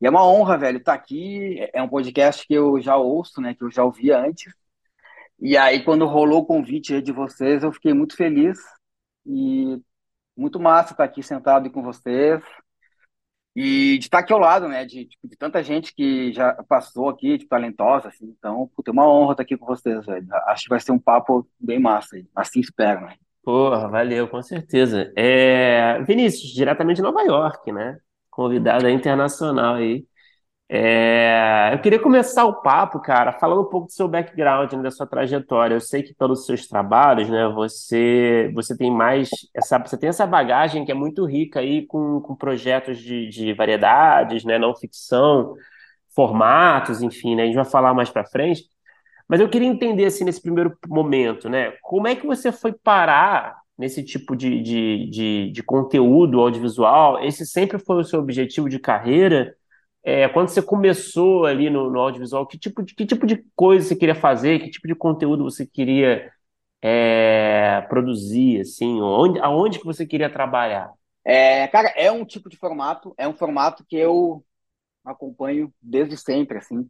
E 0.02 0.08
é 0.08 0.10
uma 0.10 0.26
honra, 0.26 0.58
velho, 0.58 0.78
estar 0.78 0.94
tá 0.94 0.98
aqui. 0.98 1.58
É 1.74 1.82
um 1.82 1.90
podcast 1.90 2.46
que 2.46 2.54
eu 2.54 2.80
já 2.82 2.96
ouço, 2.98 3.42
né, 3.42 3.54
que 3.54 3.64
eu 3.64 3.72
já 3.72 3.84
ouvia 3.84 4.20
antes. 4.20 4.54
E 5.40 5.58
aí, 5.58 5.84
quando 5.84 6.06
rolou 6.06 6.42
o 6.42 6.46
convite 6.46 7.02
de 7.02 7.12
vocês, 7.12 7.64
eu 7.64 7.72
fiquei 7.72 7.94
muito 7.94 8.16
feliz. 8.16 8.60
E 9.26 9.82
muito 10.36 10.60
massa 10.60 10.94
estar 10.94 11.04
aqui 11.04 11.22
sentado 11.22 11.70
com 11.72 11.82
vocês. 11.82 12.42
E 13.56 13.98
de 14.00 14.06
estar 14.06 14.20
aqui 14.20 14.34
ao 14.34 14.40
lado, 14.40 14.68
né, 14.68 14.84
de, 14.84 15.06
tipo, 15.06 15.28
de 15.28 15.36
tanta 15.38 15.62
gente 15.62 15.94
que 15.94 16.34
já 16.34 16.54
passou 16.68 17.10
aqui, 17.10 17.38
tipo, 17.38 17.50
talentosa, 17.50 18.08
assim, 18.08 18.34
então, 18.38 18.70
puta, 18.76 18.90
é 18.90 18.94
uma 18.94 19.08
honra 19.08 19.34
estar 19.34 19.44
aqui 19.44 19.56
com 19.56 19.66
vocês, 19.66 20.06
velho. 20.06 20.28
Acho 20.48 20.64
que 20.64 20.70
vai 20.70 20.80
ser 20.80 20.92
um 20.92 21.00
papo 21.00 21.48
bem 21.60 21.80
massa, 21.80 22.18
assim 22.36 22.60
espero, 22.60 23.02
né. 23.02 23.14
Porra, 23.44 23.88
valeu, 23.90 24.28
com 24.28 24.42
certeza. 24.42 25.12
É... 25.16 26.02
Vinícius, 26.04 26.52
diretamente 26.54 26.98
de 26.98 27.04
Nova 27.04 27.22
York, 27.22 27.72
né, 27.72 27.98
convidado 28.32 28.90
internacional 28.90 29.76
aí. 29.76 30.06
É, 30.76 31.70
eu 31.72 31.80
queria 31.82 32.00
começar 32.00 32.46
o 32.46 32.62
papo, 32.64 33.00
cara, 33.00 33.32
falando 33.34 33.62
um 33.62 33.70
pouco 33.70 33.86
do 33.86 33.94
seu 33.94 34.08
background, 34.08 34.74
né, 34.74 34.82
da 34.82 34.90
sua 34.90 35.06
trajetória. 35.06 35.76
Eu 35.76 35.80
sei 35.82 36.02
que 36.02 36.16
pelos 36.16 36.48
seus 36.48 36.68
trabalhos, 36.68 37.30
né, 37.30 37.48
você 37.48 38.52
você 38.56 38.76
tem 38.76 38.90
mais 38.92 39.30
essa 39.54 39.78
você 39.78 39.96
tem 39.96 40.10
essa 40.10 40.26
bagagem 40.26 40.84
que 40.84 40.92
é 40.92 40.96
muito 40.96 41.26
rica 41.26 41.60
aí 41.60 41.86
com, 41.86 42.20
com 42.22 42.36
projetos 42.36 42.98
de, 43.00 43.30
de 43.30 43.54
variedades, 43.54 44.44
né, 44.44 44.58
não 44.58 44.76
ficção, 44.76 45.54
formatos, 46.16 47.04
enfim, 47.04 47.36
né, 47.36 47.44
a 47.44 47.46
gente 47.46 47.56
vai 47.56 47.66
falar 47.66 47.94
mais 47.94 48.10
para 48.10 48.26
frente. 48.26 48.64
Mas 49.28 49.40
eu 49.42 49.50
queria 49.50 49.68
entender 49.68 50.06
assim 50.06 50.24
nesse 50.26 50.42
primeiro 50.42 50.78
momento, 50.88 51.50
né, 51.50 51.74
como 51.84 52.08
é 52.08 52.16
que 52.16 52.26
você 52.28 52.52
foi 52.52 52.74
parar 52.74 53.58
nesse 53.78 54.04
tipo 54.04 54.36
de, 54.36 54.62
de, 54.62 55.10
de, 55.12 55.52
de 55.52 55.64
conteúdo 55.64 56.40
audiovisual? 56.42 57.24
Esse 57.24 57.46
sempre 57.46 57.78
foi 57.80 57.98
o 57.98 58.04
seu 58.04 58.20
objetivo 58.20 58.70
de 58.70 58.80
carreira? 58.80 59.56
É, 60.04 60.28
quando 60.28 60.50
você 60.50 60.62
começou 60.62 61.46
ali 61.46 61.70
no, 61.70 61.90
no, 61.90 62.00
audiovisual, 62.00 62.46
que 62.46 62.58
tipo, 62.58 62.84
de, 62.84 62.94
que 62.94 63.06
tipo 63.06 63.26
de 63.26 63.44
coisa 63.56 63.88
você 63.88 63.96
queria 63.96 64.16
fazer? 64.16 64.60
Que 64.60 64.70
tipo 64.70 64.88
de 64.88 64.96
conteúdo 64.96 65.46
você 65.46 65.66
queria 65.66 66.32
é, 66.82 67.82
produzir, 67.88 68.62
assim? 68.62 69.02
Onde, 69.02 69.40
aonde 69.40 69.80
que 69.80 69.86
você 69.86 70.06
queria 70.06 70.30
trabalhar? 70.30 70.92
É, 71.26 71.68
cara, 71.70 71.90
é 71.96 72.12
um 72.12 72.26
tipo 72.26 72.50
de 72.50 72.58
formato, 72.58 73.14
é 73.18 73.26
um 73.28 73.34
formato 73.34 73.86
que 73.88 73.96
eu 73.96 74.44
acompanho 75.06 75.74
desde 75.82 76.18
sempre, 76.18 76.58
assim. 76.58 76.90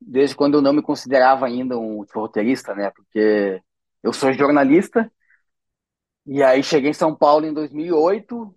Desde 0.00 0.36
quando 0.36 0.54
eu 0.54 0.62
não 0.62 0.72
me 0.72 0.82
considerava 0.82 1.46
ainda 1.46 1.76
um 1.76 2.04
roteirista, 2.14 2.74
né? 2.74 2.90
Porque 2.90 3.60
eu 4.04 4.12
sou 4.12 4.32
jornalista, 4.32 5.10
e 6.26 6.42
aí 6.42 6.62
cheguei 6.62 6.90
em 6.90 6.94
São 6.94 7.14
Paulo 7.14 7.46
em 7.46 7.54
2008, 7.54 8.55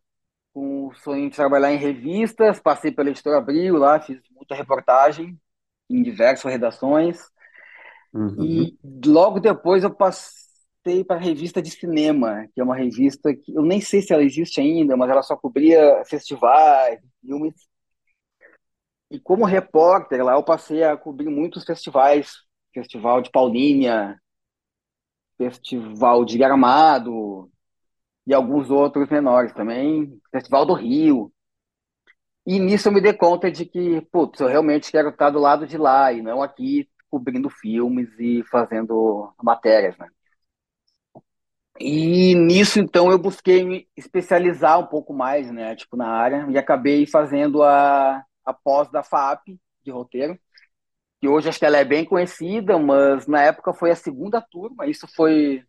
com 0.60 0.88
o 0.88 0.94
sonho 0.96 1.30
de 1.30 1.36
trabalhar 1.38 1.72
em 1.72 1.78
revistas, 1.78 2.60
passei 2.60 2.92
pela 2.92 3.10
Editora 3.10 3.38
Abril 3.38 3.78
lá, 3.78 3.98
fiz 3.98 4.20
muita 4.36 4.54
reportagem 4.54 5.40
em 5.90 6.04
diversas 6.04 6.52
redações. 6.52 7.18
Uhum. 8.14 8.44
E 8.44 8.78
logo 9.06 9.40
depois 9.40 9.86
eu 9.86 9.90
passei 9.90 11.06
para 11.08 11.16
a 11.16 11.20
revista 11.20 11.62
de 11.62 11.72
cinema, 11.72 12.46
que 12.54 12.60
é 12.60 12.64
uma 12.64 12.76
revista 12.76 13.34
que 13.34 13.56
eu 13.56 13.62
nem 13.62 13.80
sei 13.80 14.02
se 14.02 14.12
ela 14.12 14.22
existe 14.22 14.60
ainda, 14.60 14.98
mas 14.98 15.10
ela 15.10 15.24
só 15.24 15.38
cobria 15.38 16.04
festivais, 16.04 17.00
filmes. 17.22 17.54
E 19.10 19.18
como 19.18 19.46
repórter 19.46 20.26
lá, 20.26 20.34
eu 20.34 20.44
passei 20.44 20.84
a 20.84 20.98
cobrir 20.98 21.30
muitos 21.30 21.64
festivais, 21.64 22.34
Festival 22.74 23.22
de 23.22 23.32
Paulínia, 23.32 24.20
Festival 25.38 26.26
de 26.26 26.38
Gramado 26.38 27.50
e 28.30 28.34
alguns 28.34 28.70
outros 28.70 29.10
menores 29.10 29.52
também, 29.54 30.22
Festival 30.32 30.64
do 30.64 30.76
Rio. 30.76 31.34
E 32.46 32.60
nisso 32.60 32.88
eu 32.88 32.92
me 32.92 33.02
dei 33.02 33.12
conta 33.14 33.50
de 33.52 33.66
que, 33.66 34.02
putz, 34.12 34.40
eu 34.40 34.48
realmente 34.48 34.92
quero 34.92 35.10
estar 35.10 35.32
do 35.32 35.40
lado 35.40 35.66
de 35.66 35.78
lá 35.80 36.14
e 36.14 36.22
não 36.22 36.44
aqui 36.44 36.88
cobrindo 37.10 37.50
filmes 37.50 38.08
e 38.20 38.44
fazendo 38.52 39.34
matérias, 39.42 39.98
né? 39.98 40.08
E 41.80 42.36
nisso, 42.36 42.80
então, 42.80 43.10
eu 43.10 43.18
busquei 43.18 43.64
me 43.64 43.88
especializar 43.98 44.80
um 44.80 44.86
pouco 44.86 45.14
mais, 45.14 45.50
né, 45.52 45.76
tipo, 45.76 45.96
na 45.98 46.08
área, 46.08 46.46
e 46.50 46.58
acabei 46.58 47.08
fazendo 47.08 47.64
a, 47.64 48.24
a 48.46 48.54
pós 48.54 48.92
da 48.92 49.02
FAP, 49.02 49.58
de 49.84 49.90
roteiro, 49.92 50.38
que 51.22 51.28
hoje 51.28 51.50
acho 51.50 51.60
que 51.60 51.66
ela 51.66 51.78
é 51.78 51.86
bem 51.86 52.06
conhecida, 52.06 52.78
mas 52.80 53.28
na 53.28 53.44
época 53.44 53.74
foi 53.74 53.92
a 53.92 53.96
segunda 53.96 54.42
turma, 54.42 54.88
isso 54.88 55.08
foi... 55.16 55.64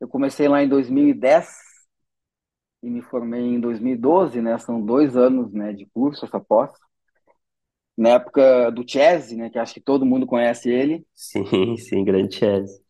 Eu 0.00 0.08
comecei 0.08 0.48
lá 0.48 0.62
em 0.62 0.68
2010 0.68 1.48
e 2.82 2.88
me 2.88 3.02
formei 3.02 3.42
em 3.42 3.60
2012, 3.60 4.40
né, 4.40 4.56
são 4.58 4.80
dois 4.80 5.16
anos, 5.16 5.52
né, 5.52 5.72
de 5.72 5.86
curso, 5.86 6.24
essa 6.24 6.40
pós. 6.40 6.70
Na 7.96 8.10
época 8.10 8.70
do 8.70 8.82
Chese, 8.88 9.36
né, 9.36 9.50
que 9.50 9.58
acho 9.58 9.74
que 9.74 9.80
todo 9.80 10.06
mundo 10.06 10.26
conhece 10.26 10.70
ele. 10.70 11.06
Sim, 11.14 11.76
sim, 11.76 12.02
grande 12.02 12.36
Chese. 12.36 12.82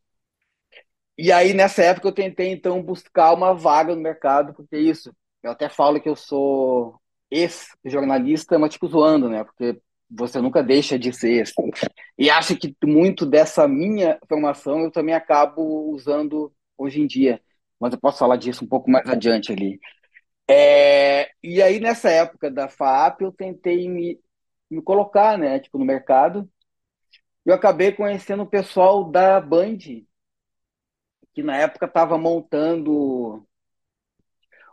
E 1.19 1.33
aí, 1.33 1.53
nessa 1.53 1.83
época, 1.83 2.09
eu 2.09 2.13
tentei, 2.13 2.51
então, 2.51 2.83
buscar 2.83 3.35
uma 3.35 3.53
vaga 3.53 3.95
no 3.95 4.01
mercado, 4.01 4.55
porque 4.55 4.77
é 4.77 4.81
isso, 4.81 5.13
eu 5.43 5.51
até 5.51 5.69
falo 5.69 6.01
que 6.01 6.09
eu 6.09 6.17
sou 6.17 6.99
ex-jornalista, 7.31 8.59
mas, 8.59 8.73
tipo, 8.73 8.89
zoando, 8.89 9.29
né? 9.29 9.45
Porque 9.45 9.81
você 10.09 10.41
nunca 10.41 10.63
deixa 10.63 10.99
de 10.99 11.13
ser. 11.13 11.43
Assim. 11.43 11.71
E 12.19 12.31
acho 12.31 12.57
que 12.57 12.75
muito 12.85 13.27
dessa 13.27 13.69
minha 13.69 14.19
formação 14.29 14.81
eu 14.81 14.91
também 14.91 15.15
acabo 15.15 15.91
usando 15.93 16.53
hoje 16.83 17.01
em 17.01 17.07
dia. 17.07 17.41
Mas 17.79 17.93
eu 17.93 18.01
posso 18.01 18.19
falar 18.19 18.37
disso 18.37 18.65
um 18.65 18.69
pouco 18.69 18.91
mais 18.91 19.09
adiante 19.09 19.53
ali. 19.53 19.81
É, 20.49 21.31
e 21.43 21.63
aí, 21.63 21.79
nessa 21.79 22.11
época 22.11 22.51
da 22.51 22.69
FAP, 22.69 23.23
eu 23.23 23.33
tentei 23.33 23.89
me, 23.89 24.19
me 24.71 24.83
colocar, 24.83 25.39
né, 25.39 25.61
tipo, 25.61 25.79
no 25.79 25.85
mercado. 25.85 26.49
Eu 27.45 27.55
acabei 27.55 27.93
conhecendo 27.93 28.43
o 28.43 28.49
pessoal 28.49 29.05
da 29.11 29.41
Band, 29.41 29.79
que 31.33 31.43
na 31.43 31.57
época 31.57 31.87
estava 31.87 32.19
montando 32.19 33.47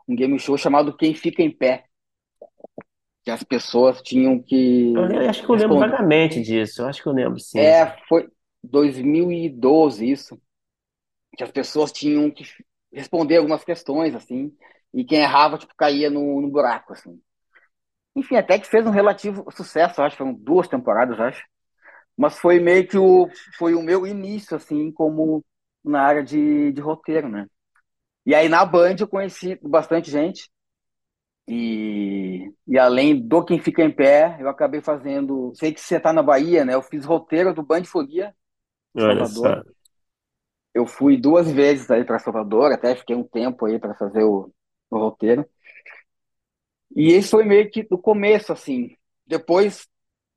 um 0.08 0.16
game 0.16 0.40
show 0.40 0.58
chamado 0.58 0.96
Quem 0.96 1.14
Fica 1.14 1.42
em 1.42 1.52
Pé. 1.52 1.86
Que 3.24 3.32
as 3.32 3.44
pessoas 3.44 4.02
tinham 4.02 4.42
que. 4.42 4.94
Eu 4.94 5.30
acho 5.30 5.46
que 5.46 5.52
eu 5.52 5.56
lembro 5.56 5.80
vagamente 5.80 6.42
disso, 6.42 6.82
eu 6.82 6.88
acho 6.88 7.04
que 7.04 7.08
eu 7.08 7.14
lembro, 7.14 7.40
sim. 7.40 7.60
É, 7.60 7.98
foi 8.08 8.28
2012 8.64 10.10
isso. 10.10 10.42
Que 11.38 11.44
as 11.44 11.52
pessoas 11.52 11.92
tinham 11.92 12.32
que 12.32 12.44
responder 12.92 13.38
algumas 13.38 13.64
questões, 13.64 14.16
assim, 14.16 14.56
e 14.94 15.06
quem 15.06 15.20
errava, 15.22 15.58
tipo, 15.58 15.74
caía 15.76 16.10
no, 16.10 16.42
no 16.42 16.50
buraco, 16.50 16.94
assim. 16.94 17.22
Enfim, 18.16 18.36
até 18.36 18.58
que 18.58 18.68
fez 18.68 18.86
um 18.88 18.92
relativo 18.92 19.46
sucesso, 19.52 20.02
acho, 20.02 20.18
foram 20.18 20.34
duas 20.34 20.68
temporadas, 20.68 21.20
acho. 21.20 21.44
Mas 22.18 22.40
foi 22.40 22.60
meio 22.60 22.88
que 22.88 22.98
o, 22.98 23.30
foi 23.58 23.76
o 23.76 23.84
meu 23.84 24.08
início, 24.08 24.58
assim, 24.58 24.92
como 24.92 25.46
na 25.84 26.02
área 26.02 26.24
de, 26.24 26.72
de 26.72 26.82
roteiro, 26.82 27.30
né? 27.30 27.46
E 28.26 28.34
aí 28.34 28.50
na 28.50 28.66
Band 28.66 28.96
eu 29.00 29.08
conheci 29.08 29.58
bastante 29.62 30.10
gente. 30.10 30.50
E, 31.48 32.52
e 32.68 32.78
além 32.78 33.26
do 33.26 33.46
Quem 33.46 33.62
Fica 33.62 33.84
em 33.84 33.92
Pé, 33.92 34.36
eu 34.40 34.50
acabei 34.50 34.82
fazendo. 34.82 35.54
Sei 35.56 35.72
que 35.72 35.80
você 35.80 36.00
tá 36.00 36.12
na 36.12 36.22
Bahia, 36.22 36.66
né? 36.66 36.74
Eu 36.74 36.82
fiz 36.82 37.06
roteiro 37.06 37.54
do 37.54 37.64
Band 37.64 37.86
Folia, 37.86 38.36
Olha 38.96 39.26
Salvador. 39.26 39.64
Só. 39.66 39.77
Eu 40.78 40.86
fui 40.86 41.18
duas 41.18 41.52
vezes 41.52 41.90
aí 41.90 42.06
para 42.06 42.20
Salvador, 42.20 42.72
até 42.72 42.96
fiquei 42.96 43.16
um 43.16 43.24
tempo 43.24 43.66
aí 43.66 43.80
para 43.80 43.96
fazer 43.96 44.24
o, 44.24 44.54
o 44.90 44.98
roteiro. 44.98 45.48
E 46.96 47.12
esse 47.14 47.30
foi 47.30 47.44
meio 47.44 47.70
que 47.72 47.84
do 47.84 47.98
começo, 47.98 48.54
assim. 48.54 48.96
Depois 49.26 49.88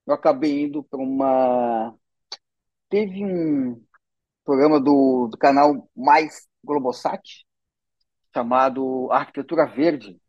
eu 0.07 0.14
acabei 0.14 0.62
indo 0.62 0.83
para 0.85 0.98
uma. 1.00 1.94
Teve 2.88 3.24
um, 3.24 3.85
programa 4.44 4.81
do, 4.81 5.29
do 5.29 5.38
canal 5.38 5.88
Mais 5.94 6.48
Globosat, 6.64 7.44
chamado 8.35 9.09
Arquitetura 9.12 9.66
Verde, 9.66 10.20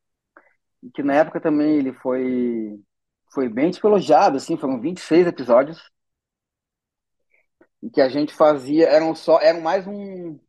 que 0.94 1.04
na 1.04 1.16
época 1.16 1.40
também 1.40 1.78
ele 1.78 1.94
foi, 1.94 2.80
foi 3.34 3.50
bem 3.50 3.72
elogiado, 3.84 4.38
assim, 4.38 4.58
foram 4.58 4.80
26 4.80 5.28
episódios, 5.28 5.82
e 7.82 7.90
que 7.90 8.02
a 8.02 8.10
gente 8.10 8.34
fazia, 8.34 8.88
eram 8.88 9.16
só, 9.16 9.40
eram 9.42 9.62
mais 9.62 9.88
um, 9.88 10.40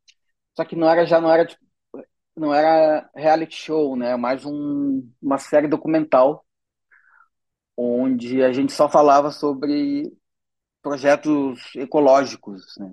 só 0.57 0.65
que 0.65 0.77
não 0.77 0.89
era, 0.89 1.07
já 1.07 1.21
não 1.21 1.33
era, 1.33 1.47
tipo, 1.47 1.63
não 2.37 2.55
era 2.55 3.09
reality 3.15 3.57
show, 3.57 3.97
né, 3.97 4.17
mais 4.17 4.45
um, 4.45 5.09
uma 5.21 5.39
série 5.39 5.69
documental, 5.69 6.45
onde 7.77 8.43
a 8.43 8.53
gente 8.53 8.73
só 8.73 8.89
falava 8.89 9.31
sobre 9.31 10.13
projetos 10.83 11.75
ecológicos, 11.77 12.63
né, 12.79 12.93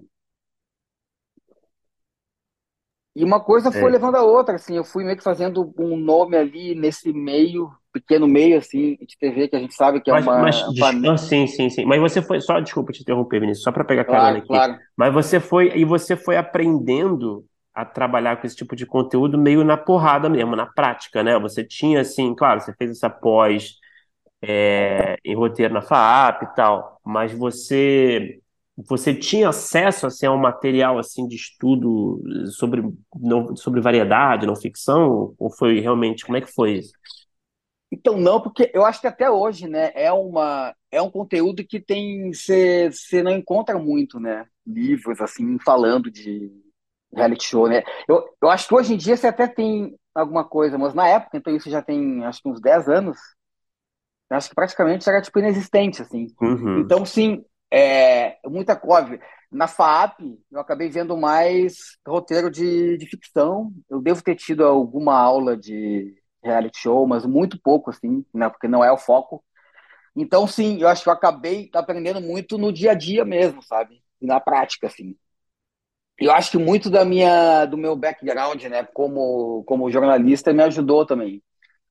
E 3.20 3.24
uma 3.24 3.44
coisa 3.44 3.72
foi 3.72 3.92
É. 3.92 3.92
levando 3.92 4.16
a 4.16 4.24
outra, 4.24 4.56
assim, 4.56 4.76
eu 4.78 4.84
fui 4.84 5.04
meio 5.04 5.18
que 5.18 5.24
fazendo 5.24 5.74
um 5.78 5.98
nome 5.98 6.38
ali 6.38 6.76
nesse 6.76 7.12
meio, 7.14 7.72
pequeno 7.94 8.28
meio, 8.28 8.58
assim, 8.58 8.96
de 8.98 9.18
TV, 9.18 9.48
que 9.50 9.56
a 9.56 9.60
gente 9.60 9.74
sabe 9.76 10.02
que 10.02 10.10
é 10.10 10.14
Mas, 10.14 10.28
mas 10.36 10.66
uma 10.66 10.74
des- 10.74 11.00
panela. 11.02 11.06
ah, 11.06 11.18
sim, 11.18 11.46
sim, 11.48 11.70
sim. 11.70 11.86
Mas 11.86 12.00
você 12.00 12.22
foi, 12.22 12.42
só 12.42 12.60
desculpa 12.60 12.92
te 12.92 13.02
interromper, 13.02 13.40
Vinícius, 13.40 13.64
só 13.64 13.72
para 13.72 13.84
pegar 13.86 14.06
carona 14.06 14.38
Claro, 14.38 14.40
aqui. 14.40 14.62
claro. 14.62 14.82
Mas 14.98 15.14
você 15.14 15.40
foi 15.40 15.72
e 15.78 15.86
você 15.86 16.16
foi 16.16 16.36
aprendendo 16.36 17.46
a 17.74 17.86
trabalhar 17.86 18.38
com 18.38 18.48
esse 18.48 18.56
tipo 18.56 18.76
de 18.76 18.86
conteúdo 18.86 19.38
meio 19.38 19.64
na 19.64 19.78
porrada 19.78 20.28
mesmo, 20.30 20.56
na 20.56 20.66
prática, 20.66 21.24
né? 21.24 21.38
Você 21.40 21.64
tinha 21.64 22.02
assim, 22.02 22.34
claro, 22.36 22.60
você 22.60 22.74
fez 22.76 22.92
essa 22.92 23.10
pós 23.10 23.76
é, 24.42 25.18
em 25.26 25.36
roteiro 25.36 25.74
na 25.74 25.82
FAAP 25.82 26.44
e 26.46 26.56
tal, 26.56 27.00
mas 27.06 27.34
você 27.34 28.40
você 28.88 29.14
tinha 29.14 29.50
acesso 29.50 30.08
assim, 30.08 30.26
a 30.26 30.32
um 30.32 30.38
material 30.38 30.98
assim 30.98 31.28
de 31.28 31.36
estudo 31.36 32.22
sobre 32.58 32.84
não, 33.16 33.56
sobre 33.56 33.82
variedade, 33.82 34.46
não 34.46 34.56
ficção? 34.56 35.34
Ou 35.38 35.52
foi 35.52 35.80
realmente, 35.80 36.26
como 36.26 36.38
é 36.38 36.42
que 36.42 36.54
foi 36.54 36.78
isso? 36.78 36.94
Então, 37.92 38.18
não, 38.18 38.40
porque 38.40 38.70
eu 38.74 38.86
acho 38.86 39.02
que 39.02 39.08
até 39.08 39.30
hoje, 39.32 39.68
né, 39.68 39.92
é 39.96 40.12
uma, 40.12 40.76
é 40.92 41.02
um 41.02 41.10
conteúdo 41.10 41.66
que 41.66 41.80
tem, 41.80 42.32
você 42.32 42.92
não 43.24 43.32
encontra 43.32 43.80
muito, 43.80 44.20
né, 44.20 44.46
livros, 44.66 45.20
assim, 45.20 45.58
falando 45.60 46.12
de 46.12 46.52
reality 47.12 47.46
show, 47.46 47.68
né. 47.68 47.82
Eu, 48.08 48.24
eu 48.42 48.50
acho 48.50 48.68
que 48.68 48.76
hoje 48.76 48.94
em 48.94 48.98
dia 48.98 49.18
você 49.18 49.26
até 49.26 49.48
tem 49.48 49.98
alguma 50.14 50.44
coisa, 50.44 50.78
mas 50.78 50.94
na 50.94 51.08
época, 51.08 51.38
então 51.38 51.56
isso 51.56 51.70
já 51.70 51.82
tem, 51.82 52.24
acho 52.26 52.44
que 52.44 52.50
uns 52.50 52.62
10 52.62 52.88
anos, 52.88 53.18
acho 54.30 54.50
que 54.50 54.56
praticamente 54.56 55.10
era, 55.10 55.20
tipo, 55.20 55.40
inexistente, 55.40 56.04
assim. 56.04 56.28
Uhum. 56.40 56.82
Então, 56.82 57.04
sim, 57.04 57.44
é, 57.72 58.38
muita 58.48 58.76
coisa. 58.76 59.20
Na 59.52 59.68
FAP, 59.68 60.20
eu 60.52 60.60
acabei 60.60 60.90
vendo 60.90 61.18
mais 61.18 61.98
roteiro 62.08 62.50
de, 62.52 62.98
de 62.98 63.06
ficção. 63.08 63.72
Eu 63.90 64.02
devo 64.02 64.22
ter 64.24 64.36
tido 64.36 64.64
alguma 64.66 65.16
aula 65.18 65.58
de 65.58 66.16
reality 66.44 66.80
show, 66.80 67.08
mas 67.08 67.26
muito 67.26 67.60
pouco, 67.62 67.90
assim, 67.90 68.24
né? 68.34 68.50
Porque 68.50 68.68
não 68.68 68.84
é 68.84 68.92
o 68.92 68.98
foco. 68.98 69.44
Então, 70.16 70.48
sim, 70.48 70.82
eu 70.82 70.88
acho 70.88 71.04
que 71.04 71.10
eu 71.10 71.14
acabei 71.14 71.70
aprendendo 71.74 72.22
muito 72.22 72.58
no 72.58 72.74
dia 72.74 72.92
a 72.92 72.96
dia 72.96 73.26
mesmo, 73.26 73.62
sabe? 73.64 74.04
Na 74.22 74.40
prática, 74.40 74.88
assim. 74.88 75.16
Eu 76.20 76.32
acho 76.34 76.52
que 76.52 76.58
muito 76.58 76.90
da 76.90 77.06
minha, 77.06 77.66
do 77.66 77.78
meu 77.78 77.96
background, 77.96 78.62
né, 78.66 78.84
como, 78.94 79.64
como 79.66 79.90
jornalista, 79.90 80.52
me 80.54 80.62
ajudou 80.64 81.06
também. 81.06 81.42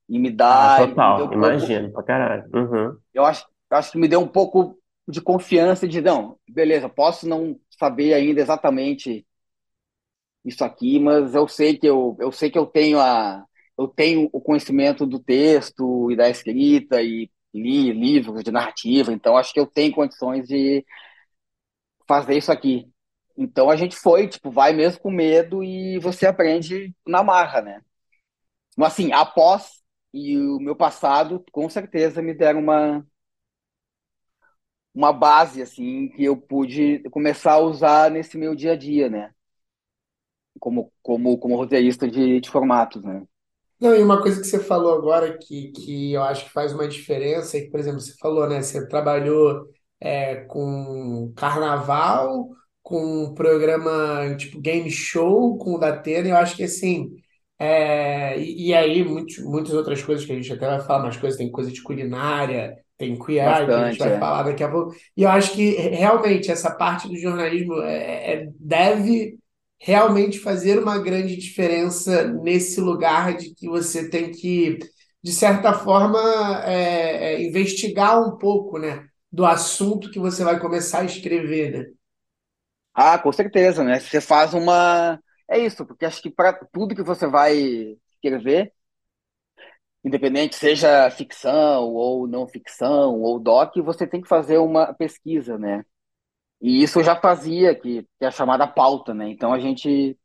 E 0.08 0.18
me 0.18 0.30
Ah, 0.50 0.76
dá, 0.78 0.84
deu 0.84 1.28
total, 1.28 1.32
imagino, 1.32 1.92
pra 1.92 2.02
caralho. 2.02 2.44
Uhum. 2.54 2.98
eu 3.14 3.24
acho, 3.24 3.46
eu 3.70 3.76
acho 3.76 3.92
que 3.92 3.98
me 3.98 4.08
deu 4.08 4.20
um 4.20 4.28
pouco 4.28 4.77
de 5.08 5.20
confiança 5.22 5.88
de, 5.88 6.00
não, 6.00 6.38
beleza, 6.48 6.88
posso 6.88 7.28
não 7.28 7.58
saber 7.78 8.14
ainda 8.14 8.40
exatamente 8.40 9.26
isso 10.44 10.64
aqui, 10.64 10.98
mas 10.98 11.34
eu 11.34 11.46
sei 11.48 11.76
que 11.76 11.86
eu, 11.86 12.16
eu 12.20 12.32
sei 12.32 12.50
que 12.50 12.58
eu 12.58 12.66
tenho 12.66 13.00
a 13.00 13.44
eu 13.78 13.86
tenho 13.86 14.28
o 14.32 14.40
conhecimento 14.40 15.06
do 15.06 15.20
texto 15.20 16.10
e 16.10 16.16
da 16.16 16.28
escrita 16.28 17.00
e 17.00 17.30
li 17.54 17.92
livros 17.92 18.42
de 18.42 18.50
narrativa, 18.50 19.12
então 19.12 19.36
acho 19.36 19.52
que 19.52 19.60
eu 19.60 19.66
tenho 19.66 19.94
condições 19.94 20.46
de 20.48 20.84
fazer 22.06 22.36
isso 22.38 22.50
aqui. 22.52 22.88
Então 23.36 23.70
a 23.70 23.76
gente 23.76 23.96
foi, 23.96 24.26
tipo, 24.28 24.50
vai 24.50 24.72
mesmo 24.72 25.00
com 25.00 25.10
medo 25.10 25.62
e 25.62 25.98
você 26.00 26.26
aprende 26.26 26.94
na 27.06 27.22
marra, 27.22 27.62
né? 27.62 27.80
Mas 28.76 28.92
assim, 28.94 29.12
após 29.12 29.82
e 30.12 30.38
o 30.38 30.58
meu 30.58 30.74
passado, 30.76 31.44
com 31.52 31.68
certeza 31.68 32.22
me 32.22 32.34
deram 32.34 32.60
uma 32.60 33.06
uma 34.98 35.12
base 35.12 35.62
assim 35.62 36.08
que 36.08 36.24
eu 36.24 36.36
pude 36.36 37.00
começar 37.10 37.52
a 37.52 37.60
usar 37.60 38.10
nesse 38.10 38.36
meu 38.36 38.54
dia 38.54 38.72
a 38.72 38.76
dia, 38.76 39.08
né? 39.08 39.30
como, 40.58 40.92
como, 41.02 41.38
como 41.38 41.56
roteirista 41.56 42.08
de, 42.08 42.40
de 42.40 42.50
formatos, 42.50 43.02
né? 43.02 43.22
Não, 43.80 43.94
e 43.94 44.02
uma 44.02 44.20
coisa 44.20 44.40
que 44.40 44.46
você 44.46 44.58
falou 44.58 44.92
agora 44.92 45.38
que, 45.38 45.70
que 45.70 46.12
eu 46.12 46.22
acho 46.22 46.46
que 46.46 46.50
faz 46.50 46.72
uma 46.72 46.88
diferença 46.88 47.56
é 47.56 47.60
que, 47.60 47.70
por 47.70 47.78
exemplo, 47.78 48.00
você 48.00 48.12
falou, 48.18 48.48
né? 48.48 48.60
Você 48.60 48.88
trabalhou 48.88 49.66
é, 50.00 50.36
com 50.46 51.32
carnaval, 51.36 52.48
com 52.82 53.24
um 53.24 53.34
programa 53.34 54.34
tipo 54.36 54.60
game 54.60 54.90
show, 54.90 55.56
com 55.58 55.74
o 55.74 55.78
Datena, 55.78 56.28
eu 56.28 56.36
acho 56.36 56.56
que 56.56 56.64
assim. 56.64 57.14
É, 57.56 58.38
e, 58.40 58.68
e 58.68 58.74
aí, 58.74 59.04
muito, 59.04 59.42
muitas 59.48 59.72
outras 59.74 60.02
coisas 60.02 60.24
que 60.24 60.32
a 60.32 60.34
gente 60.36 60.52
até 60.52 60.66
vai 60.66 60.80
falar, 60.80 61.02
mais 61.04 61.16
coisas, 61.16 61.38
tem 61.38 61.50
coisa 61.50 61.70
de 61.70 61.82
culinária, 61.82 62.76
tem 62.98 63.18
Queer 63.18 63.46
Eye, 63.62 63.72
que 63.72 63.80
a 63.80 63.82
gente 63.82 63.98
vai 63.98 64.10
é. 64.10 64.18
falar 64.18 64.42
daqui 64.44 64.62
a 64.64 64.70
pouco. 64.70 64.94
E 65.16 65.22
eu 65.24 65.30
acho 65.30 65.52
que 65.54 65.70
realmente 65.76 66.50
essa 66.50 66.70
parte 66.74 67.08
do 67.08 67.16
jornalismo 67.16 67.80
é, 67.82 68.34
é- 68.44 68.48
deve 68.60 69.38
realmente 69.80 70.38
fazer 70.40 70.78
uma 70.80 70.98
grande 70.98 71.36
diferença 71.36 72.24
nesse 72.26 72.80
lugar 72.80 73.36
de 73.36 73.54
que 73.54 73.68
você 73.68 74.10
tem 74.10 74.32
que, 74.32 74.78
de 75.22 75.32
certa 75.32 75.72
forma, 75.72 76.18
é, 76.66 77.34
é, 77.36 77.42
investigar 77.46 78.20
um 78.20 78.36
pouco, 78.38 78.78
né, 78.78 79.06
do 79.30 79.44
assunto 79.46 80.10
que 80.10 80.18
você 80.18 80.42
vai 80.44 80.58
começar 80.60 81.00
a 81.00 81.04
escrever, 81.04 81.70
né? 81.72 81.84
Ah, 82.94 83.18
com 83.18 83.32
certeza, 83.32 83.84
né? 83.84 84.00
Você 84.00 84.20
faz 84.20 84.54
uma. 84.54 85.20
É 85.48 85.58
isso, 85.58 85.86
porque 85.86 86.04
acho 86.04 86.20
que 86.20 86.30
para 86.30 86.52
tudo 86.72 86.94
que 86.94 87.02
você 87.02 87.26
vai 87.26 87.96
escrever, 88.14 88.72
independente 90.04 90.56
seja 90.56 91.10
ficção 91.10 91.84
ou 91.94 92.26
não 92.26 92.46
ficção 92.46 93.20
ou 93.20 93.38
doc, 93.40 93.76
você 93.78 94.06
tem 94.06 94.20
que 94.20 94.28
fazer 94.28 94.58
uma 94.58 94.94
pesquisa, 94.94 95.58
né? 95.58 95.84
E 96.60 96.82
isso 96.82 97.00
eu 97.00 97.04
já 97.04 97.16
fazia, 97.16 97.74
que, 97.74 98.02
que 98.04 98.08
é 98.24 98.28
a 98.28 98.30
chamada 98.30 98.66
pauta, 98.66 99.14
né? 99.14 99.28
Então 99.30 99.52
a 99.52 99.60
gente 99.60 100.18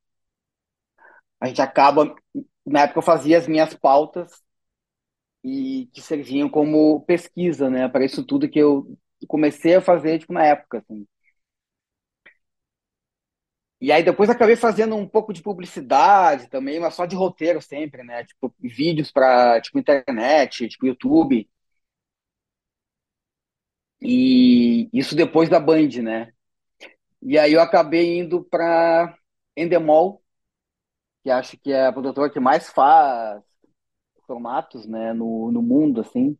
a 1.39 1.47
gente 1.47 1.61
acaba, 1.61 2.15
na 2.65 2.81
época 2.81 2.99
eu 2.99 3.03
fazia 3.03 3.37
as 3.37 3.47
minhas 3.47 3.73
pautas 3.75 4.31
e 5.43 5.89
que 5.93 6.01
serviam 6.01 6.49
como 6.49 7.01
pesquisa, 7.01 7.69
né? 7.69 7.87
Para 7.89 8.05
isso 8.05 8.23
tudo 8.25 8.49
que 8.49 8.59
eu 8.59 8.97
comecei 9.27 9.75
a 9.75 9.81
fazer, 9.81 10.19
tipo, 10.19 10.33
na 10.33 10.45
época, 10.45 10.79
assim. 10.79 11.05
E 13.83 13.91
aí 13.91 14.01
depois 14.01 14.29
acabei 14.29 14.55
fazendo 14.55 14.95
um 14.95 15.05
pouco 15.05 15.33
de 15.33 15.41
publicidade 15.41 16.47
também, 16.49 16.79
mas 16.79 16.93
só 16.93 17.05
de 17.05 17.17
roteiro 17.17 17.61
sempre, 17.61 18.01
né? 18.01 18.23
Tipo, 18.23 18.53
vídeos 18.57 19.11
para, 19.11 19.59
tipo, 19.59 19.77
internet, 19.77 20.69
tipo, 20.69 20.87
YouTube. 20.87 21.49
E 24.01 24.89
isso 24.93 25.15
depois 25.15 25.49
da 25.49 25.59
Band, 25.59 25.89
né? 26.03 26.33
E 27.21 27.37
aí 27.39 27.53
eu 27.53 27.61
acabei 27.61 28.19
indo 28.19 28.43
para 28.45 29.17
Endemol, 29.57 30.23
que 31.23 31.29
acho 31.31 31.57
que 31.57 31.71
é 31.71 31.87
a 31.87 31.93
produtora 31.93 32.29
que 32.31 32.39
mais 32.39 32.69
faz 32.71 33.41
formatos, 34.27 34.87
né, 34.87 35.13
no, 35.13 35.51
no 35.51 35.61
mundo, 35.61 36.01
assim. 36.01 36.37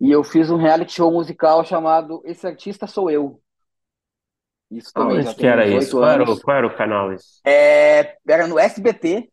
E 0.00 0.08
eu 0.12 0.22
fiz 0.22 0.50
um 0.50 0.56
reality 0.56 0.92
show 0.92 1.10
musical 1.12 1.64
chamado 1.64 2.22
Esse 2.24 2.46
Artista 2.46 2.86
Sou 2.86 3.10
Eu. 3.10 3.42
Isso 4.70 4.94
também 4.94 5.20
já 5.22 5.32
Onde 5.32 5.36
que 5.36 5.46
tem 5.46 5.46
era 5.46 5.68
isso? 5.68 5.96
Qual 5.96 6.10
era 6.10 6.22
o, 6.24 6.36
anos. 6.36 6.40
qual 6.40 6.56
era 6.56 6.66
o 6.66 6.74
canal 6.76 7.12
isso? 7.12 7.44
É, 7.46 8.18
era 8.28 8.46
no 8.46 8.58
SBT 8.58 9.30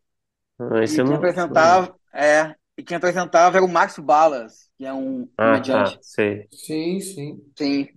Ah, 0.60 0.82
esse 0.84 1.00
e 1.00 1.02
eu 1.02 1.04
quem 1.04 1.16
não. 1.16 1.18
apresentava, 1.18 1.96
é, 2.14 2.56
e 2.78 2.84
quem 2.84 2.98
apresentava 2.98 3.58
era 3.58 3.66
o 3.66 3.70
Márcio 3.70 4.04
Balas, 4.04 4.70
que 4.78 4.86
é 4.86 4.94
um 4.94 5.28
Ah, 5.38 5.60
tá, 5.70 5.98
comediante. 5.98 6.02
sei. 6.02 6.50
Sim, 6.52 7.00
sim. 7.02 7.54
Sim. 7.58 7.90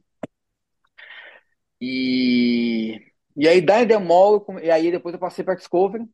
E, 1.80 3.00
e 3.36 3.48
aí 3.48 3.60
da 3.60 3.82
Endemol, 3.82 4.44
e 4.62 4.70
aí 4.70 4.90
depois 4.90 5.14
eu 5.14 5.20
passei 5.20 5.44
para 5.44 5.54
Discovery, 5.56 6.08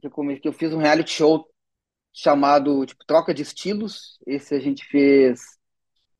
que 0.00 0.06
eu, 0.06 0.10
come- 0.10 0.38
que 0.40 0.48
eu 0.48 0.52
fiz 0.52 0.72
um 0.72 0.78
reality 0.78 1.10
show 1.12 1.48
chamado, 2.12 2.84
tipo, 2.86 3.04
Troca 3.06 3.34
de 3.34 3.42
Estilos. 3.42 4.18
Esse 4.26 4.54
a 4.54 4.60
gente 4.60 4.84
fez 4.86 5.42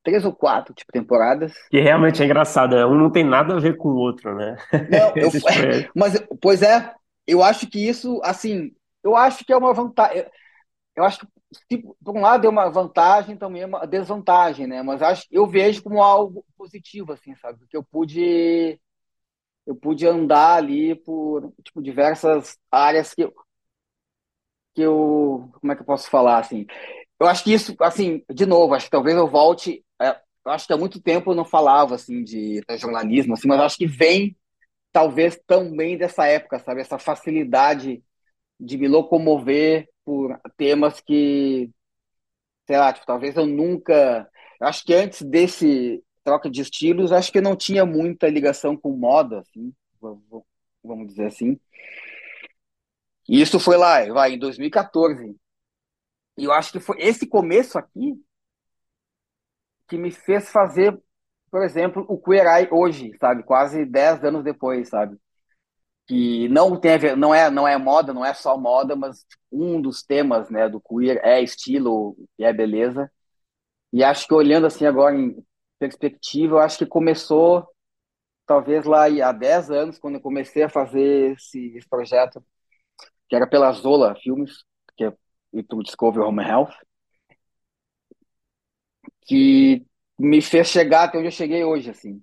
três 0.02 0.24
ou 0.24 0.34
quatro, 0.34 0.74
tipo, 0.74 0.92
temporadas. 0.92 1.54
Que 1.70 1.80
realmente 1.80 2.22
é 2.22 2.24
engraçado, 2.24 2.76
né? 2.76 2.84
Um 2.84 2.96
não 2.96 3.10
tem 3.10 3.24
nada 3.24 3.56
a 3.56 3.60
ver 3.60 3.76
com 3.76 3.88
o 3.88 3.96
outro, 3.96 4.34
né? 4.34 4.56
Não, 4.88 5.12
eu, 5.16 5.28
Esses 5.28 5.42
foi. 5.42 5.88
mas, 5.94 6.14
pois 6.40 6.62
é, 6.62 6.94
eu 7.26 7.42
acho 7.42 7.68
que 7.68 7.88
isso, 7.88 8.20
assim, 8.24 8.72
eu 9.02 9.16
acho 9.16 9.44
que 9.44 9.52
é 9.52 9.56
uma 9.56 9.72
vantagem. 9.72 10.18
Eu, 10.18 10.30
eu 10.96 11.04
acho 11.04 11.20
que, 11.20 11.26
se, 11.70 11.82
por 12.04 12.16
um 12.16 12.20
lado, 12.20 12.46
é 12.46 12.50
uma 12.50 12.70
vantagem, 12.70 13.36
também 13.36 13.62
é 13.62 13.66
uma 13.66 13.86
desvantagem, 13.86 14.66
né? 14.66 14.82
Mas 14.82 15.02
acho, 15.02 15.26
eu 15.30 15.46
vejo 15.46 15.82
como 15.82 16.02
algo 16.02 16.44
positivo, 16.56 17.12
assim, 17.12 17.34
sabe? 17.36 17.58
Porque 17.60 17.76
eu 17.76 17.82
pude, 17.84 18.80
eu 19.66 19.76
pude 19.76 20.06
andar 20.06 20.56
ali 20.56 20.94
por, 20.94 21.52
tipo, 21.64 21.82
diversas 21.82 22.58
áreas 22.70 23.14
que 23.14 23.22
eu, 23.24 23.32
que 24.74 24.82
eu, 24.82 25.50
como 25.60 25.72
é 25.72 25.76
que 25.76 25.82
eu 25.82 25.86
posso 25.86 26.08
falar, 26.10 26.38
assim? 26.38 26.66
Eu 27.20 27.26
acho 27.28 27.44
que 27.44 27.52
isso, 27.52 27.76
assim, 27.80 28.24
de 28.32 28.46
novo, 28.46 28.74
acho 28.74 28.86
que 28.86 28.90
talvez 28.90 29.16
eu 29.16 29.28
volte. 29.28 29.84
É, 30.02 30.20
eu 30.44 30.52
acho 30.52 30.66
que 30.66 30.72
há 30.72 30.76
muito 30.76 31.00
tempo 31.00 31.30
eu 31.30 31.34
não 31.34 31.44
falava, 31.44 31.94
assim, 31.94 32.22
de, 32.24 32.62
jornalismo, 32.78 33.34
assim, 33.34 33.48
mas 33.48 33.60
acho 33.60 33.76
que 33.76 33.86
vem 33.86 34.36
talvez 34.92 35.40
também 35.46 35.96
dessa 35.96 36.26
época, 36.26 36.58
sabe? 36.58 36.80
Essa 36.80 36.98
facilidade 36.98 38.02
de 38.60 38.78
me 38.78 38.88
locomover 38.88 39.88
por 40.04 40.38
temas 40.56 41.00
que, 41.00 41.70
sei 42.66 42.76
lá, 42.78 42.92
tipo, 42.92 43.06
talvez 43.06 43.36
eu 43.36 43.46
nunca. 43.46 44.28
Acho 44.60 44.84
que 44.84 44.94
antes 44.94 45.22
desse 45.22 46.02
troca 46.24 46.50
de 46.50 46.60
estilos, 46.62 47.12
acho 47.12 47.32
que 47.32 47.38
eu 47.38 47.42
não 47.42 47.56
tinha 47.56 47.84
muita 47.84 48.28
ligação 48.28 48.76
com 48.76 48.92
moda, 48.96 49.40
assim, 49.40 49.72
vamos 50.82 51.08
dizer 51.08 51.26
assim. 51.26 51.58
E 53.28 53.40
isso 53.40 53.58
foi 53.58 53.76
lá, 53.76 54.04
vai, 54.12 54.34
em 54.34 54.38
2014. 54.38 55.36
E 56.36 56.44
eu 56.44 56.52
acho 56.52 56.72
que 56.72 56.80
foi 56.80 56.96
esse 57.00 57.26
começo 57.26 57.78
aqui 57.78 58.20
que 59.92 59.98
me 59.98 60.10
fez 60.10 60.50
fazer, 60.50 60.98
por 61.50 61.62
exemplo, 61.62 62.02
o 62.08 62.18
Queer 62.18 62.46
Eye 62.46 62.68
hoje, 62.70 63.12
sabe? 63.20 63.42
Quase 63.42 63.84
10 63.84 64.24
anos 64.24 64.42
depois, 64.42 64.88
sabe? 64.88 65.18
que 66.06 66.48
não 66.48 66.78
tem 66.80 66.98
ver, 66.98 67.16
não 67.16 67.34
é 67.34 67.50
não 67.50 67.66
é 67.66 67.76
moda, 67.78 68.12
não 68.12 68.24
é 68.24 68.34
só 68.34 68.56
moda, 68.58 68.96
mas 68.96 69.24
um 69.50 69.80
dos 69.80 70.02
temas, 70.02 70.50
né, 70.50 70.68
do 70.68 70.80
queer 70.80 71.20
é 71.24 71.40
estilo 71.40 72.16
e 72.38 72.44
é 72.44 72.52
beleza. 72.52 73.10
E 73.92 74.02
acho 74.02 74.26
que 74.26 74.34
olhando 74.34 74.66
assim 74.66 74.86
agora 74.86 75.14
em 75.16 75.36
perspectiva, 75.78 76.56
eu 76.56 76.58
acho 76.60 76.78
que 76.78 76.86
começou 76.86 77.68
talvez 78.46 78.84
lá 78.86 79.04
há 79.06 79.32
10 79.32 79.70
anos, 79.70 79.98
quando 79.98 80.16
eu 80.16 80.20
comecei 80.20 80.62
a 80.64 80.68
fazer 80.68 81.34
esse, 81.34 81.76
esse 81.76 81.88
projeto, 81.88 82.44
que 83.28 83.36
era 83.36 83.46
pela 83.46 83.72
Zola 83.72 84.16
Filmes, 84.16 84.64
que 84.96 85.04
é 85.04 85.12
e 85.52 85.62
Discovery 85.62 86.24
Home 86.26 86.42
Health, 86.42 86.72
que 89.26 89.84
me 90.18 90.40
fez 90.42 90.68
chegar 90.68 91.04
até 91.04 91.18
onde 91.18 91.28
eu 91.28 91.32
cheguei 91.32 91.64
hoje, 91.64 91.90
assim. 91.90 92.22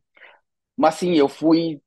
Mas 0.77 0.95
sim, 0.95 1.15
eu 1.15 1.29
fui 1.29 1.81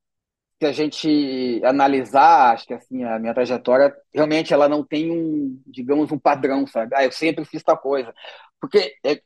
se 0.61 0.67
a 0.67 0.73
gente 0.73 1.63
analisar, 1.65 2.53
acho 2.55 2.67
que 2.67 2.75
assim, 2.75 3.05
a 3.05 3.19
minha 3.19 3.35
trajetória, 3.35 3.95
realmente 4.15 4.55
ela 4.55 4.69
não 4.69 4.85
tem 4.85 5.11
um, 5.11 5.61
digamos, 5.67 6.13
um 6.13 6.19
padrão, 6.19 6.67
sabe? 6.67 6.95
Ah, 6.97 7.05
eu 7.05 7.13
sempre 7.13 7.45
fiz 7.45 7.63
tal 7.65 7.79
coisa. 7.79 8.15
Porque 8.61 8.95
é, 9.05 9.21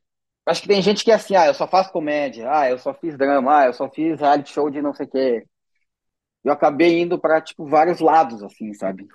acho 0.47 0.63
que 0.63 0.69
tem 0.69 0.83
gente 0.83 1.05
que 1.05 1.11
é 1.11 1.15
assim, 1.15 1.37
ah, 1.37 1.47
eu 1.47 1.55
só 1.55 1.67
faço 1.69 1.93
comédia, 1.93 2.51
ah, 2.51 2.71
eu 2.71 2.79
só 2.79 2.95
fiz 2.95 3.17
drama, 3.19 3.61
ah, 3.63 3.67
eu 3.67 3.75
só 3.75 3.91
fiz 3.91 4.19
reality 4.21 4.53
show 4.53 4.71
de 4.71 4.83
não 4.83 4.95
sei 4.95 5.07
o 5.07 5.11
quê. 5.11 5.47
Eu 6.45 6.53
acabei 6.53 7.01
indo 7.01 7.19
para, 7.19 7.41
tipo, 7.41 7.67
vários 7.67 8.01
lados, 8.01 8.43
assim, 8.43 8.73
sabe? 8.75 9.07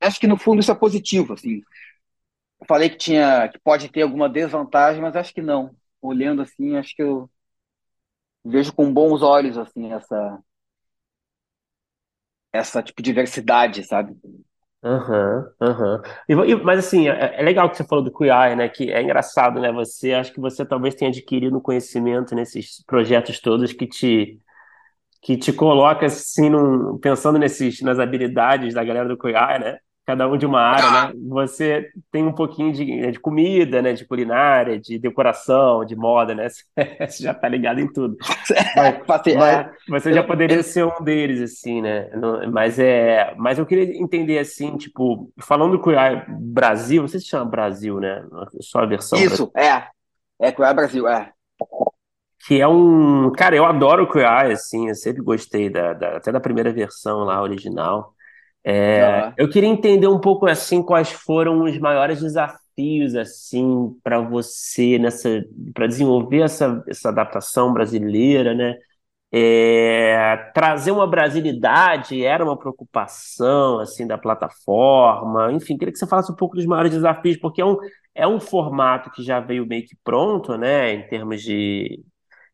Acho 0.00 0.20
que 0.20 0.26
no 0.26 0.38
fundo 0.38 0.60
isso 0.60 0.72
é 0.72 0.74
positivo, 0.74 1.34
assim. 1.34 1.62
Eu 2.60 2.66
falei 2.66 2.90
que 2.90 2.96
tinha, 2.96 3.48
que 3.48 3.58
pode 3.58 3.88
ter 3.90 4.02
alguma 4.02 4.28
desvantagem, 4.28 5.00
mas 5.02 5.16
acho 5.16 5.34
que 5.34 5.42
não. 5.42 5.74
Olhando 6.02 6.42
assim, 6.42 6.76
acho 6.76 6.94
que 6.94 7.02
eu 7.02 7.30
vejo 8.44 8.74
com 8.74 8.92
bons 8.92 9.22
olhos, 9.22 9.56
assim, 9.56 9.92
essa, 9.94 10.42
essa, 12.52 12.82
tipo, 12.82 13.02
diversidade, 13.02 13.82
sabe? 13.84 14.16
Aham, 14.82 15.44
aham. 15.60 16.02
E 16.26 16.34
vo- 16.34 16.44
e- 16.46 16.54
mas 16.64 16.78
assim, 16.78 17.06
é, 17.08 17.38
é 17.38 17.42
legal 17.42 17.68
que 17.70 17.76
você 17.76 17.84
falou 17.84 18.02
do 18.02 18.10
QI, 18.10 18.56
né? 18.56 18.66
Que 18.68 18.90
é 18.90 19.02
engraçado, 19.02 19.60
né? 19.60 19.70
Você, 19.72 20.14
acho 20.14 20.32
que 20.32 20.40
você 20.40 20.64
talvez 20.64 20.94
tenha 20.94 21.10
adquirido 21.10 21.60
conhecimento 21.60 22.34
nesses 22.34 22.82
projetos 22.86 23.38
todos 23.40 23.72
que 23.74 23.86
te, 23.86 24.40
que 25.22 25.36
te 25.36 25.52
coloca 25.52 26.06
assim, 26.06 26.50
num- 26.50 26.98
pensando 26.98 27.38
nesses, 27.38 27.82
nas 27.82 27.98
habilidades 27.98 28.74
da 28.74 28.84
galera 28.84 29.08
do 29.08 29.18
QI, 29.18 29.58
né? 29.60 29.78
Cada 30.10 30.26
um 30.28 30.36
de 30.36 30.44
uma 30.44 30.60
área, 30.60 30.90
né? 30.90 31.12
Você 31.28 31.88
tem 32.10 32.26
um 32.26 32.32
pouquinho 32.32 32.72
de, 32.72 32.84
né, 32.84 33.10
de 33.12 33.20
comida, 33.20 33.80
né? 33.80 33.92
De 33.92 34.04
culinária, 34.04 34.80
de 34.80 34.98
decoração, 34.98 35.84
de 35.84 35.94
moda, 35.94 36.34
né? 36.34 36.48
Você 37.08 37.22
já 37.22 37.32
tá 37.32 37.48
ligado 37.48 37.78
em 37.80 37.92
tudo. 37.92 38.16
Mas, 38.74 39.04
Passei- 39.06 39.36
mas 39.36 39.60
é, 39.60 39.70
você 39.88 40.12
já 40.12 40.22
poderia 40.22 40.62
ser 40.62 40.84
um 40.84 41.02
deles, 41.02 41.40
assim, 41.40 41.82
né? 41.82 42.08
Mas 42.52 42.78
é, 42.78 43.34
mas 43.36 43.58
eu 43.58 43.66
queria 43.66 43.84
entender 44.00 44.38
assim, 44.38 44.76
tipo, 44.76 45.32
falando 45.40 45.72
do 45.72 45.82
QI 45.82 46.24
Brasil, 46.28 47.02
não 47.02 47.08
sei 47.08 47.20
se 47.20 47.26
chama 47.26 47.44
Brasil, 47.50 47.98
né? 48.00 48.24
Só 48.60 48.80
a 48.80 48.86
versão 48.86 49.24
Brasil, 49.24 49.44
Isso, 49.44 49.52
é. 49.56 49.88
É 50.40 50.52
Cuiabá 50.52 50.74
Brasil, 50.74 51.06
é. 51.08 51.32
que 52.46 52.60
é 52.60 52.66
um, 52.66 53.30
cara, 53.32 53.54
eu 53.56 53.64
adoro 53.66 54.04
o 54.04 54.08
QI, 54.08 54.52
assim, 54.52 54.88
eu 54.88 54.94
sempre 54.94 55.22
gostei 55.22 55.68
da, 55.70 55.92
da- 55.92 56.16
até 56.16 56.32
da 56.32 56.40
primeira 56.40 56.72
versão 56.72 57.20
lá 57.24 57.42
original. 57.42 58.14
É, 58.62 59.32
eu 59.38 59.48
queria 59.48 59.68
entender 59.68 60.06
um 60.06 60.20
pouco 60.20 60.46
assim 60.46 60.82
quais 60.82 61.10
foram 61.10 61.62
os 61.62 61.78
maiores 61.78 62.20
desafios 62.20 63.14
assim 63.14 63.96
para 64.02 64.20
você 64.20 64.98
nessa 64.98 65.42
para 65.74 65.86
desenvolver 65.86 66.42
essa, 66.42 66.82
essa 66.86 67.08
adaptação 67.08 67.72
brasileira, 67.72 68.54
né? 68.54 68.76
É, 69.32 70.36
trazer 70.52 70.90
uma 70.90 71.06
brasilidade 71.06 72.24
era 72.24 72.44
uma 72.44 72.58
preocupação 72.58 73.78
assim 73.78 74.06
da 74.06 74.18
plataforma. 74.18 75.52
Enfim, 75.52 75.76
queria 75.78 75.92
que 75.92 75.98
você 75.98 76.06
falasse 76.06 76.32
um 76.32 76.36
pouco 76.36 76.56
dos 76.56 76.66
maiores 76.66 76.90
desafios, 76.92 77.36
porque 77.38 77.62
é 77.62 77.64
um, 77.64 77.76
é 78.14 78.26
um 78.26 78.40
formato 78.40 79.10
que 79.10 79.22
já 79.22 79.38
veio 79.40 79.66
meio 79.66 79.86
que 79.86 79.96
pronto, 80.02 80.56
né? 80.58 80.92
Em 80.92 81.08
termos 81.08 81.42
de, 81.42 82.04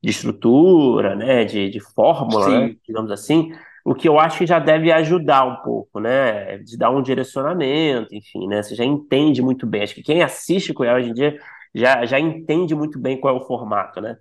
de 0.03 0.11
estrutura, 0.11 1.17
né? 1.17 1.45
De, 1.45 1.71
de 1.71 1.81
fórmula, 1.81 2.69
né? 2.69 2.77
digamos 2.87 3.11
assim 3.11 3.51
o 3.87 3.95
que 3.95 4.09
eu 4.09 4.19
acho 4.19 4.39
que 4.39 4.47
já 4.47 4.59
deve 4.59 4.91
ajudar 4.93 5.45
um 5.47 5.63
pouco, 5.63 6.01
né? 6.01 6.59
De 6.59 6.77
dar 6.77 6.91
um 6.91 7.03
direcionamento, 7.03 8.15
enfim, 8.15 8.49
né? 8.49 8.63
Você 8.63 8.75
já 8.75 8.85
entende 8.85 9.43
muito 9.43 9.67
bem. 9.67 9.83
Acho 9.83 9.95
que 9.95 10.03
quem 10.03 10.23
assiste 10.23 10.75
Cuiabá 10.75 10.99
hoje 10.99 11.11
em 11.11 11.15
dia 11.15 11.39
já, 11.75 12.05
já 12.07 12.19
entende 12.21 12.75
muito 12.75 12.99
bem 12.99 13.21
qual 13.21 13.37
é 13.37 13.41
o 13.41 13.47
formato, 13.47 14.01
né? 14.01 14.17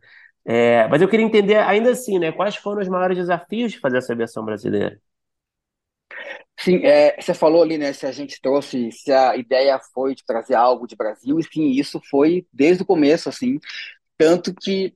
É, 0.45 0.88
mas 0.89 1.01
eu 1.01 1.07
queria 1.09 1.26
entender 1.26 1.55
ainda 1.57 1.91
assim, 1.91 2.20
né? 2.20 2.32
Quais 2.32 2.55
foram 2.55 2.82
os 2.82 2.88
maiores 2.89 3.18
desafios 3.18 3.72
de 3.74 3.80
fazer 3.80 3.97
essa 3.97 4.16
versão 4.16 4.45
brasileira? 4.45 4.99
Sim, 6.57 6.78
é, 6.86 7.20
você 7.22 7.34
falou 7.34 7.61
ali, 7.61 7.78
né? 7.78 7.93
Se 7.93 8.05
a 8.05 8.11
gente 8.11 8.39
trouxe, 8.41 8.91
se 8.91 9.11
a 9.11 9.36
ideia 9.36 9.80
foi 9.93 10.16
de 10.16 10.24
trazer 10.26 10.55
algo 10.55 10.88
de 10.88 10.95
Brasil, 10.95 11.38
e 11.39 11.43
sim, 11.43 11.70
isso 11.72 12.01
foi 12.09 12.47
desde 12.53 12.84
o 12.84 12.86
começo, 12.86 13.30
assim. 13.30 13.59
Tanto 14.18 14.53
que 14.55 14.95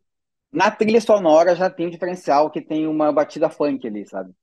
na 0.51 0.72
trilha 0.72 1.01
sonora 1.01 1.55
já 1.55 1.70
tem 1.70 1.88
um 1.88 1.91
diferencial 1.91 2.51
que 2.51 2.61
tem 2.61 2.88
uma 2.88 3.11
batida 3.13 3.49
funk 3.49 3.88
ali, 3.88 4.05
sabe? 4.07 4.34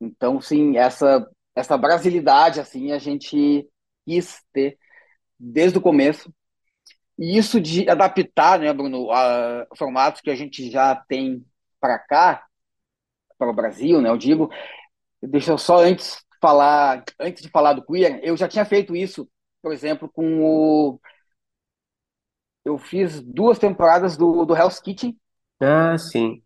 Então, 0.00 0.40
sim, 0.40 0.76
essa 0.76 1.28
essa 1.54 1.76
brasilidade 1.76 2.60
assim 2.60 2.92
a 2.92 2.98
gente 2.98 3.68
quis 4.06 4.40
ter 4.52 4.78
desde 5.38 5.78
o 5.78 5.82
começo. 5.82 6.32
E 7.18 7.36
isso 7.38 7.60
de 7.60 7.88
adaptar, 7.90 8.58
né, 8.60 8.72
Bruno, 8.72 9.10
a 9.12 9.66
formatos 9.76 10.20
que 10.20 10.30
a 10.30 10.36
gente 10.36 10.70
já 10.70 10.96
tem 10.96 11.44
para 11.80 11.98
cá, 11.98 12.46
para 13.38 13.50
o 13.50 13.54
Brasil, 13.54 14.00
né, 14.02 14.10
eu 14.10 14.18
digo, 14.18 14.50
deixa 15.22 15.52
eu 15.52 15.58
só 15.58 15.78
antes 15.80 16.24
falar, 16.40 17.04
antes 17.20 17.42
de 17.42 17.50
falar 17.50 17.74
do 17.74 17.84
queer, 17.84 18.20
eu 18.22 18.36
já 18.36 18.48
tinha 18.48 18.64
feito 18.64 18.96
isso, 18.96 19.28
por 19.62 19.72
exemplo, 19.72 20.08
com 20.10 20.42
o 20.42 21.00
eu 22.64 22.76
fiz 22.78 23.22
duas 23.22 23.58
temporadas 23.58 24.16
do, 24.16 24.44
do 24.44 24.54
Hell's 24.56 24.80
Kitchen. 24.80 25.18
Ah, 25.60 25.96
sim. 25.98 26.42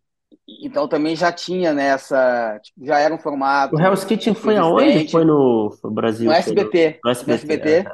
Então 0.47 0.87
também 0.87 1.15
já 1.15 1.31
tinha 1.31 1.73
nessa, 1.73 2.59
tipo, 2.61 2.85
já 2.85 2.99
era 2.99 3.13
um 3.13 3.17
formato. 3.17 3.75
O 3.75 3.79
Hell's 3.79 4.03
Kitchen 4.03 4.33
foi 4.33 4.57
aonde? 4.57 5.09
Foi 5.09 5.25
no, 5.25 5.75
Brasil? 5.85 6.25
No 6.25 6.33
SBT. 6.33 6.99
No, 7.03 7.11
SBT, 7.11 7.27
no 7.27 7.33
SBT 7.33 7.85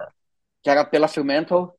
que 0.62 0.70
era 0.70 0.86
pela 0.86 1.08
Filmental. 1.08 1.76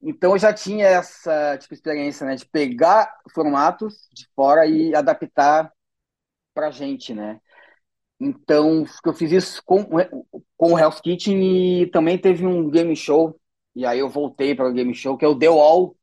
Então 0.00 0.32
eu 0.32 0.38
já 0.38 0.52
tinha 0.52 0.86
essa 0.86 1.56
tipo, 1.58 1.74
experiência, 1.74 2.26
né, 2.26 2.34
de 2.34 2.46
pegar 2.46 3.12
formatos 3.32 4.08
de 4.12 4.26
fora 4.34 4.66
e 4.66 4.94
adaptar 4.94 5.72
pra 6.52 6.70
gente, 6.70 7.14
né? 7.14 7.40
Então 8.20 8.84
eu 9.04 9.12
fiz 9.12 9.32
isso 9.32 9.62
com, 9.64 9.84
com 10.56 10.72
o 10.72 10.78
Hell's 10.78 11.00
Kitchen 11.00 11.82
e 11.82 11.86
também 11.86 12.18
teve 12.18 12.46
um 12.46 12.68
game 12.68 12.94
show, 12.96 13.38
e 13.74 13.86
aí 13.86 14.00
eu 14.00 14.08
voltei 14.08 14.54
para 14.54 14.68
o 14.68 14.72
game 14.72 14.94
show, 14.94 15.16
que 15.16 15.24
é 15.24 15.28
o 15.28 15.38
The 15.38 15.48
Wall, 15.48 15.96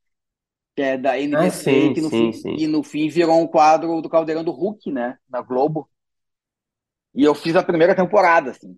que 0.76 0.82
é 0.82 0.98
da 0.98 1.20
NBC, 1.20 1.48
ah, 1.48 1.52
sim, 1.52 1.94
que, 1.94 2.02
no 2.02 2.10
sim, 2.10 2.32
fim, 2.32 2.34
sim. 2.34 2.56
que 2.56 2.68
no 2.68 2.84
fim 2.84 3.10
virou 3.10 3.42
um 3.42 3.48
quadro 3.48 4.02
do 4.02 4.10
Caldeirão 4.10 4.44
do 4.44 4.52
Hulk, 4.52 4.92
né, 4.92 5.18
na 5.30 5.42
Globo. 5.42 5.90
E 7.14 7.24
eu 7.24 7.36
fiz 7.36 7.56
a 7.56 7.64
primeira 7.64 7.96
temporada, 7.96 8.52
assim. 8.52 8.78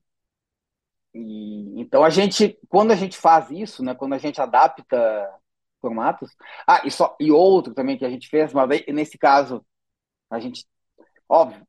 E, 1.14 1.80
então 1.80 2.04
a 2.04 2.10
gente, 2.10 2.58
quando 2.70 2.92
a 2.92 2.96
gente 2.96 3.18
faz 3.18 3.52
isso, 3.52 3.84
né, 3.84 3.94
quando 3.94 4.14
a 4.14 4.18
gente 4.18 4.42
adapta 4.42 5.30
formatos, 5.80 6.32
ah, 6.68 6.82
e, 6.86 6.92
só, 6.92 7.16
e 7.20 7.32
outro 7.32 7.74
também 7.74 7.98
que 7.98 8.06
a 8.06 8.10
gente 8.10 8.30
fez, 8.30 8.54
mas 8.54 8.70
aí, 8.70 8.86
nesse 8.94 9.18
caso, 9.18 9.66
a 10.30 10.40
gente, 10.40 10.66
óbvio, 11.28 11.66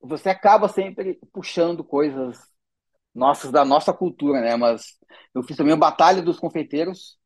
você 0.00 0.28
acaba 0.28 0.68
sempre 0.68 1.18
puxando 1.32 1.82
coisas 1.82 2.38
nossas 3.14 3.50
da 3.50 3.64
nossa 3.64 3.92
cultura, 3.92 4.40
né, 4.40 4.56
mas 4.56 4.98
eu 5.34 5.42
fiz 5.42 5.56
também 5.56 5.72
a 5.72 5.76
Batalha 5.76 6.20
dos 6.20 6.38
Confeiteiros, 6.38 7.16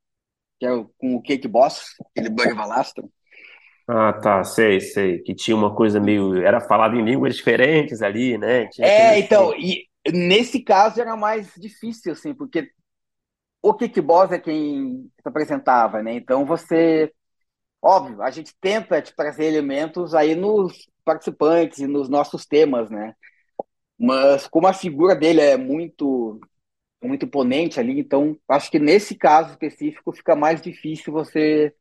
que 0.59 0.67
é 0.67 0.71
com 0.99 1.17
o 1.17 1.23
Cake 1.23 1.49
Boss, 1.49 1.95
aquele 2.11 2.29
Bug 2.29 2.53
Valastro. 2.55 3.11
Ah, 3.87 4.13
tá, 4.13 4.45
sei, 4.45 4.81
sei. 4.81 5.21
Que 5.21 5.35
tinha 5.35 5.57
uma 5.57 5.75
coisa 5.75 5.99
meio. 5.99 6.37
Era 6.43 6.61
falado 6.61 6.95
em 6.97 7.05
línguas 7.05 7.37
diferentes 7.37 8.03
ali, 8.03 8.37
né? 8.37 8.67
Tinha 8.67 8.87
é, 8.87 9.19
então, 9.19 9.55
e 9.57 9.87
nesse 10.13 10.61
caso 10.61 11.01
era 11.01 11.17
mais 11.17 11.53
difícil, 11.57 12.13
assim, 12.13 12.35
porque 12.35 12.71
o 13.63 13.73
Cake 13.73 14.01
Boss 14.01 14.31
é 14.31 14.39
quem 14.39 15.11
se 15.21 15.29
apresentava, 15.29 16.03
né? 16.03 16.13
Então 16.13 16.45
você. 16.45 17.11
Óbvio, 17.81 18.21
a 18.23 18.31
gente 18.31 18.53
tenta 18.61 19.01
te 19.01 19.15
trazer 19.15 19.45
elementos 19.45 20.13
aí 20.13 20.35
nos 20.35 20.91
participantes 21.05 21.79
e 21.79 21.87
nos 21.87 22.09
nossos 22.09 22.45
temas, 22.45 22.91
né? 22.91 23.15
Mas 23.99 24.47
como 24.47 24.67
a 24.67 24.73
figura 24.73 25.15
dele 25.15 25.41
é 25.41 25.57
muito 25.57 26.41
muito 27.03 27.27
imponente 27.27 27.79
ali, 27.79 28.01
então 28.01 28.39
acho 28.49 28.71
que 28.71 28.79
nesse 28.79 29.15
caso 29.15 29.51
específico 29.51 30.13
fica 30.13 30.35
mais 30.35 30.61
difícil 30.61 31.13
você 31.13 31.75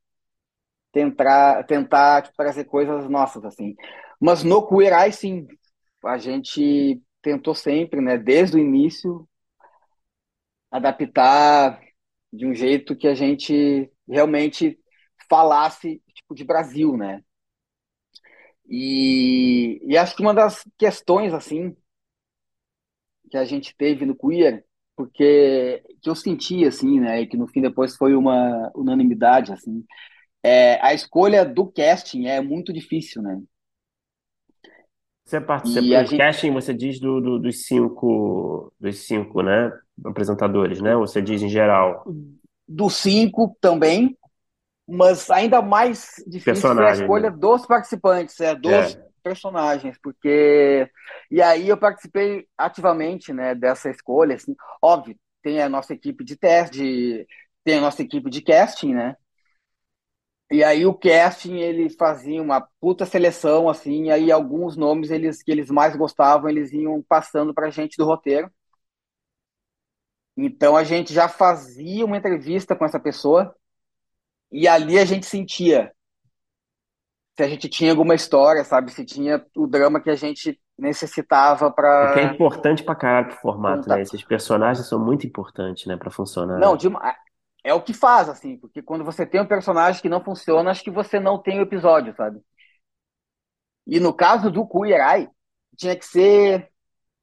tentar, 0.91 1.63
tentar 1.65 2.24
tipo, 2.24 2.36
trazer 2.38 2.65
coisas 2.65 3.09
nossas, 3.09 3.43
assim. 3.45 3.76
Mas 4.20 4.43
no 4.43 4.68
Queer 4.68 5.13
sim, 5.13 5.47
a 6.05 6.18
gente 6.18 7.01
tentou 7.22 7.53
sempre, 7.55 8.01
né, 8.01 8.18
desde 8.18 8.57
o 8.57 8.59
início, 8.59 9.28
adaptar 10.72 11.80
de 12.32 12.45
um 12.45 12.53
jeito 12.53 12.95
que 12.95 13.07
a 13.07 13.15
gente 13.15 13.91
realmente 14.07 14.80
falasse 15.30 16.01
tipo 16.13 16.36
de 16.36 16.43
Brasil, 16.43 16.95
né? 16.97 17.24
E, 18.70 19.80
e 19.84 19.97
acho 19.97 20.15
que 20.15 20.22
uma 20.22 20.34
das 20.34 20.63
questões 20.78 21.34
assim 21.34 21.76
que 23.30 23.38
a 23.38 23.45
gente 23.45 23.76
teve 23.76 24.05
no 24.05 24.15
queer 24.15 24.65
porque 24.98 25.84
que 26.02 26.10
eu 26.10 26.16
senti 26.16 26.66
assim, 26.66 27.00
né, 27.00 27.22
e 27.22 27.28
que 27.28 27.38
no 27.38 27.48
fim 27.48 27.62
depois 27.62 27.95
foi 27.95 28.16
uma 28.16 28.72
unanimidade 28.76 29.54
assim, 29.54 29.86
é, 30.43 30.84
a 30.84 30.93
escolha 30.93 31.45
do 31.45 31.68
casting 31.68 32.26
é 32.26 32.41
muito 32.41 32.74
difícil, 32.74 33.22
né? 33.22 33.39
Você 35.24 35.39
participa 35.39 35.82
do 35.82 36.10
gente... 36.10 36.18
casting, 36.18 36.52
você 36.52 36.74
diz 36.74 37.00
do, 37.00 37.22
do, 37.22 37.39
dos 37.39 37.66
cinco, 37.66 38.74
dos 38.80 39.06
cinco, 39.06 39.43
né, 39.43 39.72
apresentadores, 40.04 40.82
né? 40.82 40.95
Ou 40.95 41.06
você 41.06 41.22
diz 41.22 41.43
em 41.43 41.50
geral? 41.50 42.04
Dos 42.68 42.95
cinco 42.95 43.56
também, 43.62 44.18
mas 44.88 45.30
ainda 45.30 45.62
mais 45.62 46.16
difícil 46.26 46.82
é 46.82 46.89
a 46.89 46.93
escolha 46.93 47.30
né? 47.30 47.38
dos 47.38 47.66
participantes, 47.66 48.39
é 48.39 48.56
dos 48.56 48.72
é 48.72 49.07
personagens, 49.28 49.98
porque 50.02 50.90
e 51.32 51.42
aí 51.42 51.68
eu 51.70 51.78
participei 51.78 52.48
ativamente, 52.58 53.34
né, 53.34 53.54
dessa 53.56 53.90
escolha, 53.90 54.36
assim, 54.36 54.56
óbvio, 54.82 55.18
tem 55.42 55.62
a 55.62 55.70
nossa 55.70 55.94
equipe 55.94 56.24
de 56.24 56.38
teste, 56.38 57.28
tem 57.64 57.78
a 57.78 57.82
nossa 57.82 58.02
equipe 58.02 58.30
de 58.30 58.42
casting, 58.42 58.94
né? 58.94 59.16
E 60.50 60.64
aí 60.64 60.86
o 60.86 60.94
casting 60.94 61.58
ele 61.58 61.90
fazia 61.90 62.42
uma 62.42 62.62
puta 62.80 63.06
seleção 63.06 63.68
assim, 63.70 64.06
e 64.06 64.12
aí 64.12 64.32
alguns 64.32 64.78
nomes 64.78 65.12
eles 65.12 65.44
que 65.44 65.52
eles 65.52 65.70
mais 65.70 65.96
gostavam, 65.96 66.50
eles 66.50 66.72
iam 66.72 67.04
passando 67.08 67.54
pra 67.54 67.70
gente 67.70 67.98
do 67.98 68.06
roteiro. 68.06 68.50
Então 70.38 70.76
a 70.78 70.84
gente 70.84 71.14
já 71.14 71.28
fazia 71.28 72.06
uma 72.06 72.18
entrevista 72.18 72.76
com 72.76 72.86
essa 72.86 73.00
pessoa 73.00 73.56
e 74.52 74.68
ali 74.68 75.00
a 75.00 75.06
gente 75.06 75.26
sentia 75.26 75.92
se 77.38 77.44
a 77.44 77.48
gente 77.48 77.70
tinha 77.70 77.92
alguma 77.92 78.16
história, 78.16 78.64
sabe? 78.64 78.92
Se 78.92 79.06
tinha 79.06 79.46
o 79.56 79.68
drama 79.68 80.02
que 80.02 80.10
a 80.10 80.16
gente 80.16 80.60
necessitava 80.76 81.72
para. 81.72 82.16
É, 82.18 82.24
é 82.24 82.24
importante 82.24 82.84
pra 82.84 82.96
caralho 82.96 83.28
pro 83.28 83.38
formato, 83.38 83.88
né? 83.88 84.02
Esses 84.02 84.24
personagens 84.24 84.88
são 84.88 85.00
muito 85.00 85.28
importantes, 85.28 85.86
né, 85.86 85.96
pra 85.96 86.10
funcionar. 86.10 86.58
Não, 86.58 86.76
de... 86.76 86.88
é 87.64 87.74
o 87.76 87.82
que 87.82 87.94
faz, 87.94 88.28
assim, 88.28 88.58
porque 88.58 88.82
quando 88.82 89.06
você 89.06 89.24
tem 89.24 89.40
um 89.40 89.46
personagem 89.46 90.02
que 90.02 90.10
não 90.10 90.24
funciona, 90.24 90.72
acho 90.72 90.84
que 90.84 90.90
você 90.90 91.20
não 91.20 91.38
tem 91.38 91.60
o 91.60 91.64
episódio, 91.64 92.16
sabe? 92.16 92.42
E 93.86 94.00
no 94.00 94.12
caso 94.14 94.50
do 94.50 94.68
Eye, 94.84 95.30
tinha 95.78 95.96
que 95.96 96.06
ser. 96.06 96.70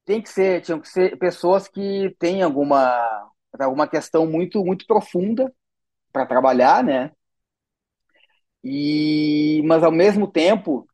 Tem 0.05 0.21
que 0.21 0.29
ser, 0.29 0.61
tinham 0.61 0.79
que 0.79 0.87
ser 0.87 1.17
pessoas 1.17 1.67
que 1.67 2.15
têm 2.19 2.41
alguma, 2.41 3.31
alguma 3.59 3.87
questão 3.87 4.25
muito, 4.27 4.63
muito 4.63 4.85
profunda 4.85 5.51
para 6.13 6.27
trabalhar, 6.27 6.83
né? 6.83 7.11
E, 8.67 9.61
mas 9.63 9.83
ao 9.83 9.91
mesmo 9.91 10.27
tempo, 10.27 10.87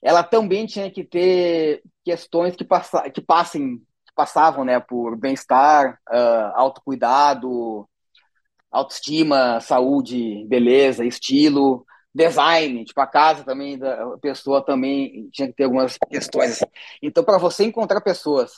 ela 0.00 0.22
também 0.22 0.64
tinha 0.64 0.88
que 0.88 1.02
ter 1.02 1.82
questões 2.04 2.54
que, 2.54 2.64
passa, 2.64 3.10
que 3.10 3.20
passem, 3.20 3.78
que 3.78 4.14
passavam, 4.14 4.64
né, 4.64 4.78
por 4.78 5.16
bem-estar, 5.16 5.98
uh, 6.08 6.52
autocuidado, 6.54 7.88
autoestima, 8.70 9.60
saúde, 9.60 10.46
beleza, 10.46 11.04
estilo, 11.04 11.84
design, 12.14 12.84
tipo 12.84 13.00
a 13.00 13.08
casa 13.08 13.42
também 13.42 13.76
da 13.76 14.16
pessoa 14.18 14.64
também 14.64 15.28
tinha 15.32 15.48
que 15.48 15.54
ter 15.54 15.64
algumas 15.64 15.98
questões 16.08 16.52
assim. 16.52 16.66
Então, 17.02 17.24
para 17.24 17.38
você 17.38 17.64
encontrar 17.64 18.00
pessoas 18.02 18.52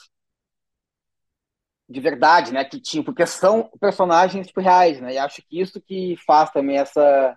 de 1.89 1.99
verdade, 1.99 2.53
né, 2.53 2.63
que 2.65 2.79
tinham, 2.79 3.03
porque 3.03 3.25
são 3.25 3.71
personagens 3.79 4.45
tipo, 4.45 4.59
reais, 4.59 5.01
né? 5.01 5.13
E 5.13 5.17
acho 5.17 5.41
que 5.41 5.59
isso 5.59 5.81
que 5.81 6.15
faz 6.25 6.51
também 6.51 6.77
essa 6.77 7.35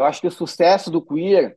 eu 0.00 0.04
acho 0.06 0.20
que 0.20 0.26
o 0.26 0.30
sucesso 0.30 0.90
do 0.90 1.02
queer 1.02 1.56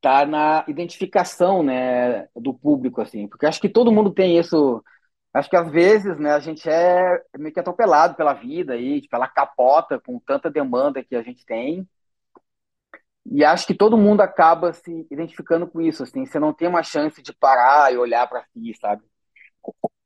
tá 0.00 0.26
na 0.26 0.64
identificação, 0.68 1.62
né, 1.62 2.28
do 2.36 2.54
público 2.54 3.00
assim, 3.00 3.26
porque 3.28 3.46
acho 3.46 3.60
que 3.60 3.68
todo 3.68 3.92
mundo 3.92 4.12
tem 4.12 4.38
isso 4.38 4.82
Acho 5.36 5.50
que 5.50 5.56
às 5.56 5.70
vezes, 5.70 6.18
né, 6.18 6.32
a 6.32 6.40
gente 6.40 6.66
é 6.66 7.22
meio 7.36 7.52
que 7.52 7.60
atropelado 7.60 8.14
pela 8.14 8.32
vida 8.32 8.72
aí, 8.72 9.06
pela 9.06 9.28
capota 9.28 10.00
com 10.00 10.18
tanta 10.18 10.50
demanda 10.50 11.04
que 11.04 11.14
a 11.14 11.22
gente 11.22 11.44
tem. 11.44 11.86
E 13.26 13.44
acho 13.44 13.66
que 13.66 13.74
todo 13.74 13.98
mundo 13.98 14.22
acaba 14.22 14.72
se 14.72 15.06
identificando 15.10 15.66
com 15.66 15.80
isso, 15.82 16.02
assim, 16.02 16.24
você 16.24 16.38
não 16.38 16.54
tem 16.54 16.66
uma 16.68 16.82
chance 16.82 17.20
de 17.20 17.34
parar 17.34 17.92
e 17.92 17.98
olhar 17.98 18.26
para 18.26 18.44
si, 18.44 18.72
sabe? 18.80 19.02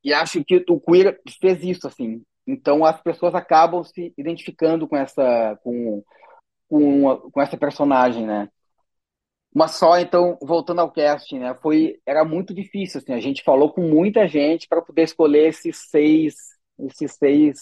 E 0.02 0.12
acho 0.12 0.42
que 0.44 0.64
o 0.68 0.80
queer 0.80 1.20
fez 1.40 1.62
isso, 1.62 1.86
assim. 1.86 2.22
Então 2.46 2.84
as 2.84 3.00
pessoas 3.00 3.34
acabam 3.34 3.84
se 3.84 4.12
identificando 4.18 4.88
com 4.88 4.96
essa 4.96 5.56
com 5.62 6.02
com, 6.70 7.18
com 7.32 7.42
essa 7.42 7.58
personagem, 7.58 8.26
né? 8.26 8.50
Mas 9.54 9.72
só, 9.72 9.98
então, 9.98 10.38
voltando 10.40 10.80
ao 10.80 10.92
casting, 10.92 11.40
né? 11.40 11.54
Foi, 11.60 12.00
era 12.06 12.24
muito 12.24 12.54
difícil, 12.54 13.00
assim. 13.00 13.12
A 13.12 13.20
gente 13.20 13.42
falou 13.42 13.72
com 13.72 13.82
muita 13.82 14.26
gente 14.28 14.68
para 14.68 14.80
poder 14.82 15.02
escolher 15.02 15.48
esses 15.48 15.88
seis, 15.90 16.34
esses 16.78 17.12
seis, 17.14 17.58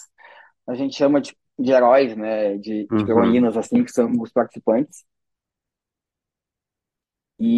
a 0.69 0.75
gente 0.75 0.97
chama 0.97 1.21
de, 1.21 1.37
de 1.59 1.73
heróis, 1.73 2.17
né? 2.17 2.59
De, 2.59 2.91
de 2.97 3.11
Uhum. 3.13 3.13
heroínas, 3.13 3.57
assim, 3.57 3.85
que 3.85 3.93
são 3.93 4.11
os 4.21 4.33
participantes. 4.33 5.05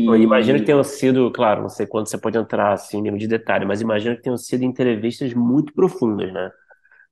Eu 0.07 0.17
imagino 0.17 0.59
que 0.59 0.65
E 0.65 0.67
tenham 0.67 0.83
sido, 0.83 1.31
claro, 1.33 1.63
não 1.63 1.69
sei 1.69 1.87
quanto 1.87 2.09
você 2.11 2.19
pode 2.19 2.37
entrar 2.39 2.73
assim, 2.73 3.01
nível 3.03 3.19
de 3.19 3.29
detalhe, 3.29 3.65
mas 3.67 3.81
imagino 3.81 4.17
que 4.17 4.23
tenham 4.23 4.37
sido 4.37 4.65
entrevistas 4.65 5.33
muito 5.35 5.73
profundas, 5.75 6.33
né? 6.33 6.51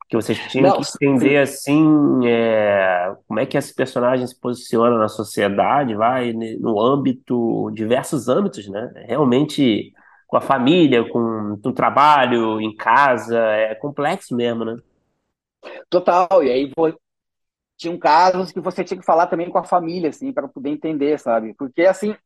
Que 0.09 0.17
vocês 0.17 0.39
tinham 0.47 0.71
não, 0.71 0.73
que 0.73 0.83
entender 0.83 1.39
assim 1.39 2.27
é, 2.27 3.15
como 3.27 3.41
é 3.41 3.47
que 3.47 3.59
esse 3.59 3.75
personagem 3.75 4.27
se 4.27 4.39
posiciona 4.41 4.99
na 4.99 5.09
sociedade, 5.09 5.95
vai 5.95 6.33
no 6.33 6.81
âmbito, 6.81 7.71
diversos 7.73 8.29
âmbitos, 8.29 8.69
né? 8.69 8.91
Realmente 9.07 9.93
com 10.27 10.37
a 10.37 10.41
família, 10.41 11.09
com 11.11 11.59
o 11.65 11.73
trabalho, 11.73 12.61
em 12.61 12.75
casa, 12.77 13.39
é 13.39 13.75
complexo 13.75 14.35
mesmo, 14.37 14.65
né? 14.65 14.77
total. 15.91 16.43
E 16.45 16.51
aí 16.51 16.73
vo- 16.77 16.99
tinham 17.77 17.99
casos 17.99 18.53
que 18.53 18.61
você 18.61 18.85
tinha 18.85 18.99
que 19.01 19.07
falar 19.07 19.27
também 19.29 19.51
com 19.51 19.59
a 19.59 19.65
família, 19.65 20.11
assim, 20.11 20.33
para 20.33 20.49
poder 20.49 20.71
entender, 20.71 21.19
sabe? 21.21 21.55
Porque 21.55 21.83
assim 21.85 22.17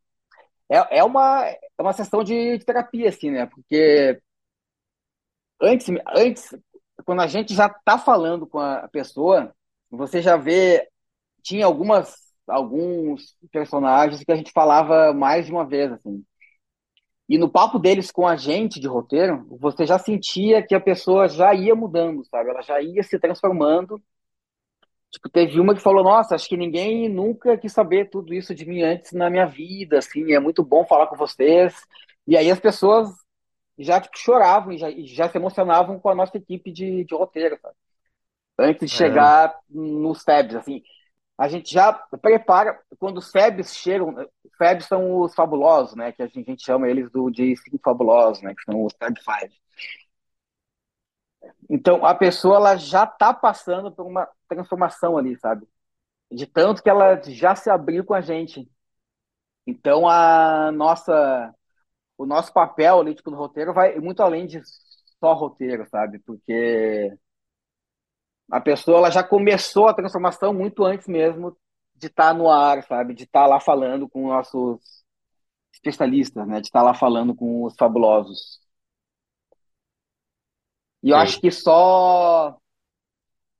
é, 0.71 0.99
é 1.01 1.05
uma 1.05 1.47
é 1.47 1.59
uma 1.83 1.93
sessão 1.93 2.25
de, 2.25 2.59
de 2.59 2.65
terapia, 2.65 3.09
assim, 3.11 3.31
né? 3.31 3.47
Porque 3.47 4.21
antes 5.61 5.89
antes 6.15 6.55
quando 7.05 7.21
a 7.21 7.27
gente 7.27 7.55
já 7.55 7.69
tá 7.69 7.99
falando 7.99 8.47
com 8.47 8.59
a 8.59 8.89
pessoa, 8.89 9.55
você 9.91 10.23
já 10.23 10.37
vê 10.37 10.89
tinha 11.43 11.67
algumas 11.67 12.17
alguns 12.47 13.37
personagens 13.51 14.23
que 14.25 14.33
a 14.33 14.37
gente 14.37 14.53
falava 14.53 15.13
mais 15.13 15.47
de 15.47 15.53
uma 15.53 15.65
vez, 15.67 15.93
assim. 15.93 16.25
E 17.29 17.39
no 17.39 17.51
papo 17.51 17.79
deles 17.79 18.11
com 18.11 18.27
a 18.27 18.37
gente 18.37 18.81
de 18.81 18.87
roteiro, 18.87 19.47
você 19.59 19.87
já 19.87 19.99
sentia 19.99 20.63
que 20.63 20.75
a 20.75 20.81
pessoa 20.81 21.29
já 21.29 21.55
ia 21.55 21.75
mudando, 21.75 22.25
sabe? 22.27 22.51
Ela 22.51 22.63
já 22.63 22.81
ia 22.83 23.03
se 23.03 23.19
transformando. 23.19 24.03
Tipo, 25.11 25.29
teve 25.31 25.61
uma 25.61 25.75
que 25.75 25.81
falou: 25.81 26.03
Nossa, 26.03 26.35
acho 26.35 26.49
que 26.49 26.57
ninguém 26.57 27.09
nunca 27.09 27.57
quis 27.57 27.73
saber 27.73 28.11
tudo 28.11 28.35
isso 28.35 28.55
de 28.55 28.67
mim 28.67 28.83
antes 28.83 29.13
na 29.13 29.31
minha 29.31 29.47
vida, 29.47 29.99
assim, 29.99 30.33
é 30.33 30.41
muito 30.41 30.63
bom 30.65 30.85
falar 30.87 31.07
com 31.07 31.17
vocês. 31.17 31.75
E 32.27 32.37
aí 32.37 32.51
as 32.51 32.61
pessoas 32.61 33.11
já 33.79 34.01
tipo, 34.01 34.19
choravam 34.19 34.73
e 34.73 34.79
já, 34.79 34.89
já 35.05 35.29
se 35.29 35.39
emocionavam 35.39 35.99
com 35.99 36.09
a 36.09 36.15
nossa 36.15 36.37
equipe 36.37 36.71
de, 36.73 37.05
de 37.05 37.15
roteiro, 37.15 37.59
sabe? 37.61 37.75
Antes 38.59 38.91
de 38.91 38.97
Caramba. 38.97 39.43
chegar 39.51 39.61
nos 39.69 40.23
FEBs, 40.23 40.57
assim. 40.57 40.83
A 41.39 41.49
gente 41.49 41.73
já 41.73 41.93
prepara, 41.93 42.79
quando 42.99 43.19
os 43.19 43.31
FEBs 43.31 43.75
chegam, 43.75 44.15
FEBs 44.59 44.87
são 44.87 45.21
os 45.21 45.35
fabulosos, 45.35 45.97
né? 45.97 46.13
Que 46.13 46.23
a 46.23 46.27
gente, 46.27 46.41
a 46.41 46.51
gente 46.53 46.65
chama 46.65 46.89
eles 46.89 47.11
do, 47.11 47.31
de 47.31 47.57
cinco 47.57 47.79
fabulosos, 47.83 48.43
né? 48.43 48.55
Que 48.55 48.63
são 48.65 48.85
os 48.85 48.93
Fab 48.99 49.17
Five. 49.19 49.55
Então, 51.69 52.05
a 52.05 52.15
pessoa 52.15 52.57
ela 52.57 52.77
já 52.77 53.05
está 53.05 53.33
passando 53.33 53.91
por 53.91 54.07
uma 54.07 54.29
transformação 54.49 55.17
ali, 55.17 55.37
sabe? 55.39 55.67
De 56.31 56.47
tanto 56.47 56.83
que 56.83 56.91
ela 56.91 57.21
já 57.23 57.55
se 57.57 57.71
abriu 57.71 58.05
com 58.05 58.15
a 58.15 58.21
gente. 58.21 58.71
Então, 59.67 60.09
a 60.09 60.73
nossa, 60.73 61.55
o 62.19 62.27
nosso 62.27 62.53
papel 62.53 63.01
ali, 63.01 63.15
tipo, 63.15 63.31
no 63.31 63.37
roteiro 63.37 63.73
vai 63.75 63.99
muito 63.99 64.23
além 64.23 64.47
de 64.47 64.61
só 65.21 65.35
roteiro, 65.35 65.87
sabe? 65.89 66.19
Porque 66.21 67.17
a 68.51 68.61
pessoa 68.61 68.99
ela 68.99 69.11
já 69.11 69.23
começou 69.25 69.89
a 69.89 69.95
transformação 69.95 70.53
muito 70.53 70.85
antes 70.85 71.07
mesmo 71.09 71.57
de 71.95 72.07
estar 72.09 72.35
no 72.35 72.51
ar, 72.51 72.83
sabe? 72.85 73.15
De 73.15 73.25
estar 73.25 73.47
lá 73.47 73.61
falando 73.61 74.09
com 74.09 74.29
nossos 74.29 74.81
especialistas, 75.73 76.47
né? 76.47 76.61
De 76.61 76.69
estar 76.69 76.83
lá 76.83 76.95
falando 76.95 77.35
com 77.35 77.65
os 77.65 77.75
fabulosos. 77.77 78.61
E 81.03 81.11
eu 81.11 81.17
acho 81.17 81.35
Sei. 81.35 81.41
que 81.41 81.51
só 81.51 82.57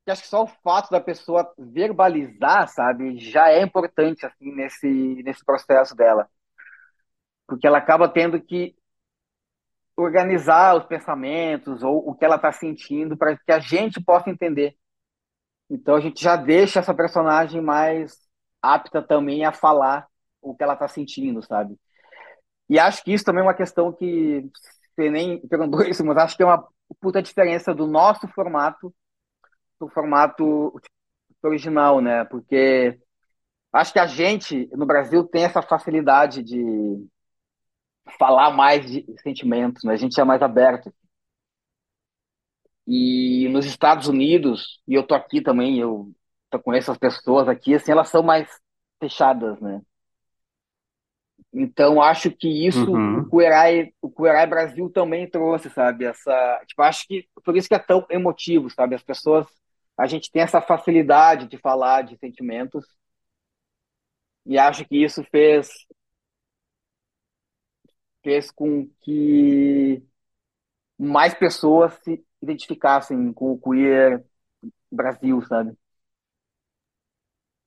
que 0.05 0.11
acho 0.11 0.21
que 0.23 0.27
só 0.27 0.43
o 0.43 0.47
fato 0.47 0.89
da 0.91 0.99
pessoa 0.99 1.51
verbalizar, 1.57 2.67
sabe, 2.67 3.17
já 3.19 3.49
é 3.49 3.61
importante 3.61 4.25
assim 4.25 4.51
nesse 4.53 4.87
nesse 5.23 5.43
processo 5.45 5.95
dela, 5.95 6.29
porque 7.47 7.67
ela 7.67 7.77
acaba 7.77 8.07
tendo 8.09 8.41
que 8.41 8.75
organizar 9.95 10.75
os 10.75 10.85
pensamentos 10.85 11.83
ou 11.83 12.09
o 12.09 12.15
que 12.15 12.25
ela 12.25 12.35
está 12.37 12.51
sentindo 12.51 13.15
para 13.17 13.37
que 13.37 13.51
a 13.51 13.59
gente 13.59 14.03
possa 14.03 14.29
entender. 14.29 14.75
Então 15.69 15.95
a 15.95 15.99
gente 15.99 16.21
já 16.21 16.35
deixa 16.35 16.79
essa 16.79 16.93
personagem 16.93 17.61
mais 17.61 18.17
apta 18.61 19.01
também 19.01 19.45
a 19.45 19.51
falar 19.51 20.07
o 20.41 20.55
que 20.55 20.63
ela 20.63 20.73
está 20.73 20.87
sentindo, 20.87 21.41
sabe? 21.43 21.77
E 22.69 22.79
acho 22.79 23.03
que 23.03 23.13
isso 23.13 23.25
também 23.25 23.41
é 23.41 23.45
uma 23.45 23.53
questão 23.53 23.91
que 23.91 24.49
você 24.95 25.09
nem 25.09 25.39
perguntou 25.47 25.83
isso, 25.83 26.03
mas 26.05 26.17
acho 26.17 26.37
que 26.37 26.43
é 26.43 26.45
uma 26.45 26.67
puta 26.99 27.21
diferença 27.21 27.73
do 27.73 27.87
nosso 27.87 28.27
formato 28.29 28.93
do 29.79 29.89
formato 29.89 30.73
original, 31.43 32.01
né? 32.01 32.23
Porque 32.25 32.99
acho 33.73 33.93
que 33.93 33.99
a 33.99 34.07
gente 34.07 34.69
no 34.73 34.85
Brasil 34.85 35.23
tem 35.25 35.43
essa 35.45 35.61
facilidade 35.61 36.43
de 36.43 37.07
falar 38.19 38.51
mais 38.51 38.89
de 38.89 39.05
sentimentos, 39.21 39.83
né? 39.83 39.93
A 39.93 39.97
gente 39.97 40.19
é 40.19 40.23
mais 40.23 40.41
aberto. 40.41 40.93
E 42.85 43.47
nos 43.49 43.65
Estados 43.65 44.07
Unidos, 44.07 44.81
e 44.87 44.93
eu 44.93 45.03
tô 45.05 45.15
aqui 45.15 45.41
também, 45.41 45.79
eu 45.79 46.11
com 46.63 46.71
essas 46.73 46.97
pessoas 46.97 47.47
aqui, 47.47 47.73
assim, 47.73 47.91
elas 47.91 48.09
são 48.09 48.21
mais 48.21 48.47
fechadas, 48.99 49.59
né? 49.59 49.81
Então 51.53 52.01
acho 52.01 52.31
que 52.31 52.47
isso 52.67 52.91
o 52.91 52.95
Uhum. 52.95 53.29
Queer 53.29 53.51
Eye, 53.53 53.93
o 54.01 54.27
Eye 54.27 54.47
Brasil 54.47 54.89
também 54.89 55.29
trouxe, 55.29 55.69
sabe? 55.69 56.05
Essa, 56.05 56.61
tipo, 56.67 56.81
acho 56.81 57.07
que 57.07 57.27
por 57.43 57.55
isso 57.55 57.67
que 57.67 57.75
é 57.75 57.79
tão 57.79 58.05
emotivo, 58.09 58.69
sabe? 58.69 58.95
As 58.95 59.03
pessoas, 59.03 59.47
a 59.97 60.07
gente 60.07 60.31
tem 60.31 60.41
essa 60.41 60.61
facilidade 60.61 61.47
de 61.47 61.57
falar 61.57 62.01
de 62.03 62.17
sentimentos 62.17 62.85
e 64.45 64.57
acho 64.57 64.85
que 64.85 65.03
isso 65.03 65.23
fez 65.31 65.69
fez 68.23 68.51
com 68.51 68.87
que 69.01 70.03
mais 70.99 71.33
pessoas 71.35 71.93
se 72.03 72.23
identificassem 72.41 73.33
com 73.33 73.53
o 73.53 73.59
Queer 73.59 74.25
Brasil, 74.91 75.41
sabe? 75.43 75.77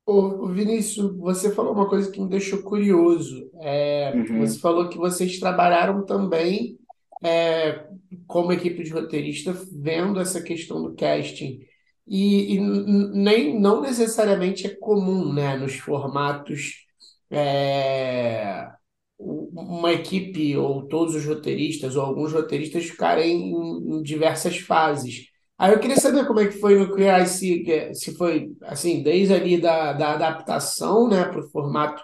Ô, 0.05 0.47
Vinícius, 0.49 1.17
você 1.19 1.53
falou 1.53 1.73
uma 1.73 1.89
coisa 1.89 2.11
que 2.11 2.21
me 2.21 2.29
deixou 2.29 2.63
curioso. 2.63 3.51
É, 3.61 4.25
você 4.33 4.57
Uhum. 4.57 4.61
falou 4.61 4.89
que 4.89 4.97
vocês 4.99 5.39
trabalharam 5.41 6.05
também 6.07 6.79
é, 7.25 7.89
como 8.27 8.53
equipe 8.53 8.85
de 8.85 8.91
roteirista 8.93 9.53
vendo 9.73 10.21
essa 10.21 10.41
questão 10.43 10.81
do 10.83 10.95
casting. 10.95 11.61
E, 12.07 12.55
e 12.55 12.61
nem, 12.61 13.59
não 13.61 13.81
necessariamente 13.81 14.65
é 14.67 14.71
comum, 14.77 15.33
né, 15.33 15.57
nos 15.57 15.75
formatos 15.77 16.87
é, 17.31 18.71
uma 19.19 19.93
equipe 19.93 20.57
ou 20.57 20.87
todos 20.87 21.15
os 21.15 21.25
roteiristas 21.25 21.97
ou 21.97 22.03
alguns 22.03 22.33
roteiristas 22.33 22.85
ficarem 22.85 23.51
em, 23.51 23.97
em 23.97 24.03
diversas 24.03 24.59
fases. 24.59 25.27
Aí 25.59 25.73
eu 25.73 25.81
queria 25.81 25.97
saber 25.97 26.27
como 26.27 26.41
é 26.41 26.47
que 26.49 26.59
foi 26.61 26.79
no 26.79 26.95
Queer 26.95 27.27
se, 27.27 27.65
se 27.95 28.15
foi 28.17 28.53
assim, 28.63 29.03
desde 29.03 29.33
ali 29.35 29.59
da, 29.59 29.93
da 29.95 30.13
adaptação, 30.13 31.09
né, 31.09 31.25
para 31.25 31.41
o 31.41 31.49
formato, 31.51 32.03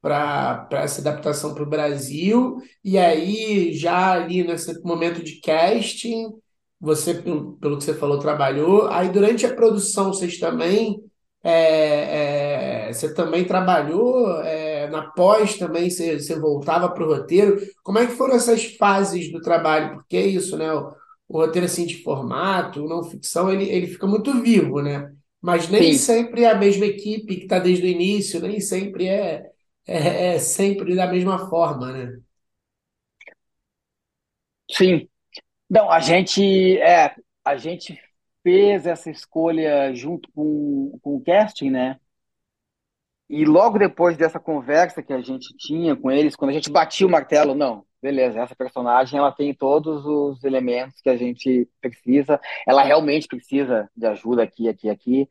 para 0.00 0.58
para 0.66 0.82
essa 0.82 1.00
adaptação 1.00 1.54
para 1.54 1.62
o 1.64 1.68
Brasil, 1.68 2.56
e 2.84 2.96
aí 2.98 3.72
já 3.74 4.12
ali 4.12 4.44
nesse 4.44 4.80
momento 4.82 5.22
de 5.22 5.40
casting, 5.40 6.28
você, 6.80 7.14
pelo, 7.14 7.54
pelo 7.58 7.76
que 7.78 7.84
você 7.84 7.94
falou, 7.94 8.18
trabalhou. 8.18 8.88
Aí 8.88 9.08
durante 9.10 9.44
a 9.46 9.54
produção, 9.54 10.12
vocês 10.12 10.38
também 10.38 11.02
é, 11.42 12.88
é, 12.88 12.92
você 12.92 13.12
também 13.14 13.44
trabalhou 13.44 14.40
é, 14.42 14.67
na 14.90 15.10
pós 15.12 15.56
também, 15.58 15.90
você, 15.90 16.18
você 16.18 16.38
voltava 16.38 16.88
para 16.92 17.04
o 17.04 17.06
roteiro. 17.14 17.58
Como 17.82 17.98
é 17.98 18.06
que 18.06 18.12
foram 18.12 18.34
essas 18.36 18.64
fases 18.76 19.30
do 19.32 19.40
trabalho? 19.40 19.96
Porque 19.96 20.16
é 20.16 20.26
isso, 20.26 20.56
né? 20.56 20.72
O, 20.72 20.92
o 21.28 21.38
roteiro 21.40 21.66
assim 21.66 21.86
de 21.86 22.02
formato, 22.02 22.86
não 22.88 23.02
ficção, 23.04 23.50
ele, 23.52 23.68
ele 23.68 23.86
fica 23.86 24.06
muito 24.06 24.40
vivo, 24.42 24.80
né? 24.82 25.12
Mas 25.40 25.68
nem 25.68 25.92
Sim, 25.92 25.92
sempre 25.92 26.42
é 26.44 26.50
a 26.50 26.58
mesma 26.58 26.86
equipe 26.86 27.36
que 27.36 27.42
está 27.44 27.58
desde 27.58 27.84
o 27.84 27.88
início, 27.88 28.40
nem 28.40 28.60
sempre 28.60 29.06
é, 29.08 29.44
é, 29.86 30.34
é 30.34 30.38
sempre 30.38 30.94
da 30.96 31.06
mesma 31.06 31.48
forma, 31.48 31.92
né? 31.92 32.18
sim. 34.70 35.08
Não, 35.70 35.90
a 35.90 36.00
gente, 36.00 36.78
é, 36.80 37.14
a 37.44 37.56
gente 37.56 38.00
fez 38.42 38.86
essa 38.86 39.10
escolha 39.10 39.94
junto 39.94 40.30
com, 40.32 40.98
com 41.02 41.16
o 41.16 41.22
casting, 41.24 41.70
né? 41.70 42.00
E 43.28 43.44
logo 43.44 43.78
depois 43.78 44.16
dessa 44.16 44.40
conversa 44.40 45.02
que 45.02 45.12
a 45.12 45.20
gente 45.20 45.54
tinha 45.56 45.94
com 45.94 46.10
eles, 46.10 46.34
quando 46.34 46.50
a 46.50 46.54
gente 46.54 46.70
batia 46.70 47.06
o 47.06 47.10
martelo, 47.10 47.54
não, 47.54 47.84
beleza, 48.02 48.40
essa 48.40 48.56
personagem 48.56 49.18
ela 49.18 49.30
tem 49.32 49.52
todos 49.54 50.04
os 50.06 50.42
elementos 50.44 51.00
que 51.02 51.10
a 51.10 51.16
gente 51.16 51.68
precisa, 51.80 52.40
ela 52.66 52.82
realmente 52.82 53.28
precisa 53.28 53.90
de 53.94 54.06
ajuda 54.06 54.42
aqui, 54.44 54.68
aqui, 54.68 54.88
aqui. 54.88 55.28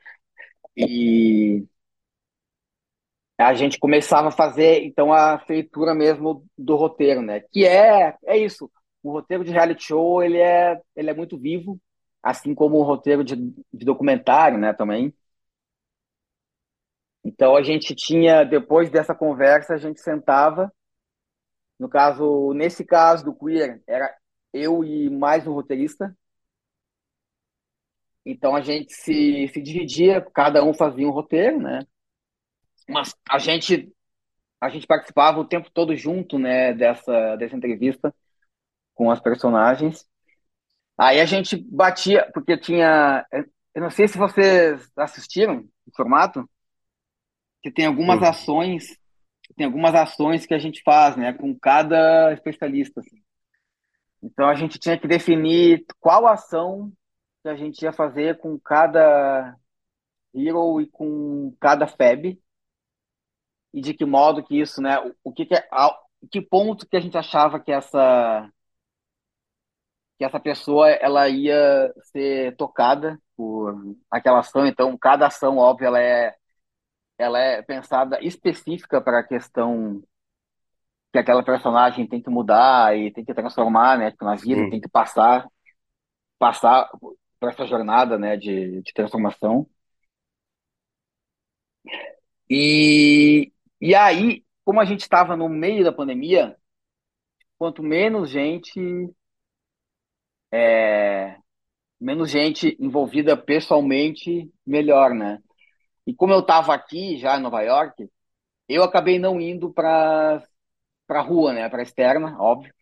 E 0.77 1.65
a 3.37 3.53
gente 3.53 3.79
começava 3.79 4.29
a 4.29 4.31
fazer 4.31 4.83
então 4.83 5.13
a 5.13 5.39
feitura 5.39 5.93
mesmo 5.93 6.45
do 6.57 6.75
roteiro, 6.75 7.21
né? 7.21 7.41
Que 7.51 7.65
é 7.65 8.15
é 8.25 8.37
isso. 8.37 8.69
O 9.03 9.11
roteiro 9.11 9.43
de 9.43 9.51
reality 9.51 9.83
show 9.85 10.23
ele 10.23 10.37
é 10.39 10.79
ele 10.95 11.09
é 11.09 11.13
muito 11.13 11.37
vivo, 11.37 11.79
assim 12.23 12.53
como 12.55 12.77
o 12.77 12.83
roteiro 12.83 13.23
de, 13.23 13.35
de 13.35 13.85
documentário, 13.85 14.57
né? 14.57 14.73
Também. 14.73 15.13
Então 17.28 17.57
a 17.57 17.61
gente 17.61 17.93
tinha 17.93 18.45
depois 18.45 18.89
dessa 18.89 19.13
conversa 19.13 19.73
a 19.73 19.78
gente 19.78 19.99
sentava, 19.99 20.71
no 21.78 21.89
caso 21.89 22.53
nesse 22.53 22.86
caso 22.86 23.25
do 23.25 23.36
queer 23.36 23.84
era 23.86 24.15
eu 24.53 24.82
e 24.82 25.09
mais 25.09 25.45
um 25.45 25.51
roteirista. 25.51 26.15
Então 28.25 28.55
a 28.55 28.61
gente 28.61 28.93
se, 28.93 29.49
se 29.49 29.61
dividia, 29.61 30.21
cada 30.34 30.63
um 30.63 30.73
fazia 30.73 31.05
um 31.05 31.11
roteiro, 31.11 31.59
né? 31.59 31.86
Mas 32.88 33.13
a 33.30 33.39
gente 33.39 33.93
a 34.61 34.69
gente 34.69 34.88
participava 34.88 35.38
o 35.39 35.45
tempo 35.45 35.69
todo 35.69 35.93
junto, 35.97 36.39
né, 36.39 36.73
dessa 36.73 37.36
dessa 37.36 37.57
entrevista 37.57 38.15
com 38.95 39.11
as 39.11 39.19
personagens. 39.19 40.05
Aí 40.97 41.19
a 41.19 41.25
gente 41.25 41.57
batia, 41.57 42.30
porque 42.34 42.57
tinha. 42.57 43.25
Eu 43.75 43.82
não 43.82 43.89
sei 43.91 44.07
se 44.07 44.17
vocês 44.17 44.89
assistiram 44.95 45.67
o 45.86 45.91
formato, 45.95 46.49
que 47.61 47.71
tem 47.71 47.85
algumas 47.85 48.21
Hum. 48.21 48.23
ações, 48.23 48.97
tem 49.57 49.65
algumas 49.67 49.95
ações 49.95 50.45
que 50.45 50.53
a 50.53 50.59
gente 50.59 50.81
faz, 50.83 51.17
né, 51.17 51.33
com 51.33 51.57
cada 51.59 52.33
especialista. 52.33 53.01
assim. 53.01 53.21
Então 54.21 54.47
a 54.47 54.55
gente 54.55 54.79
tinha 54.79 54.97
que 54.99 55.07
definir 55.07 55.85
qual 55.99 56.27
ação 56.27 56.91
que 57.43 57.49
a 57.49 57.55
gente 57.55 57.81
ia 57.83 57.93
fazer 57.93 58.39
com 58.39 58.59
cada 58.59 59.55
hero 60.35 60.81
e 60.81 60.87
com 60.87 61.55
cada 61.61 61.87
feb, 61.87 62.39
e 63.73 63.81
de 63.81 63.93
que 63.93 64.05
modo 64.05 64.43
que 64.43 64.59
isso, 64.59 64.81
né, 64.81 64.99
o, 64.99 65.15
o 65.25 65.33
que 65.33 65.45
que 65.45 65.55
é, 65.55 65.67
a- 65.71 65.97
que 66.31 66.41
ponto 66.41 66.87
que 66.87 66.97
a 66.97 66.99
gente 66.99 67.17
achava 67.17 67.59
que 67.59 67.71
essa 67.71 68.49
que 70.17 70.25
essa 70.25 70.39
pessoa 70.39 70.89
ela 70.89 71.27
ia 71.29 71.93
ser 72.11 72.55
tocada 72.57 73.19
por 73.35 73.75
aquela 74.11 74.39
ação. 74.39 74.65
Então, 74.65 74.97
cada 74.97 75.27
ação, 75.27 75.57
óbvio, 75.57 75.87
ela 75.87 76.01
é, 76.01 76.35
ela 77.18 77.39
é 77.39 77.61
pensada 77.61 78.24
específica 78.24 79.01
para 79.01 79.20
a 79.20 79.24
questão 79.24 80.03
que 81.11 81.20
aquela 81.20 81.43
personagem 81.43 82.07
tem 82.07 82.22
que 82.22 82.30
mudar 82.30 82.97
e 82.97 83.11
tem 83.11 83.26
que 83.26 83.34
transformar, 83.34 83.97
né, 83.97 84.11
tipo, 84.11 84.26
na 84.26 84.36
vida, 84.36 84.70
tem 84.70 84.82
que 84.82 84.89
passar, 84.89 85.47
passar 86.39 86.89
por 87.39 87.49
essa 87.49 87.65
jornada, 87.65 88.18
né, 88.18 88.38
de, 88.38 88.82
de 88.82 88.93
transformação. 88.93 89.68
E, 92.49 93.51
e 93.82 93.95
aí, 93.95 94.43
como 94.63 94.80
a 94.80 94.86
gente 94.86 95.01
estava 95.01 95.36
no 95.36 95.49
meio 95.49 95.84
da 95.84 95.91
pandemia, 95.91 96.57
quanto 97.57 97.84
menos 97.84 98.30
gente, 98.30 98.80
menos 101.99 102.30
gente 102.30 102.76
envolvida 102.80 103.36
pessoalmente, 103.38 104.51
melhor, 104.65 105.13
né? 105.13 105.39
E 106.07 106.15
como 106.15 106.33
eu 106.33 106.39
estava 106.39 106.73
aqui 106.73 107.17
já 107.19 107.37
em 107.37 107.41
Nova 107.43 107.61
York, 107.61 108.09
eu 108.69 108.83
acabei 108.83 109.19
não 109.19 109.41
indo 109.41 109.71
para 109.73 110.43
para 111.07 111.21
rua, 111.21 111.53
né, 111.53 111.69
para 111.69 111.83
externa, 111.83 112.37
óbvio. 112.41 112.73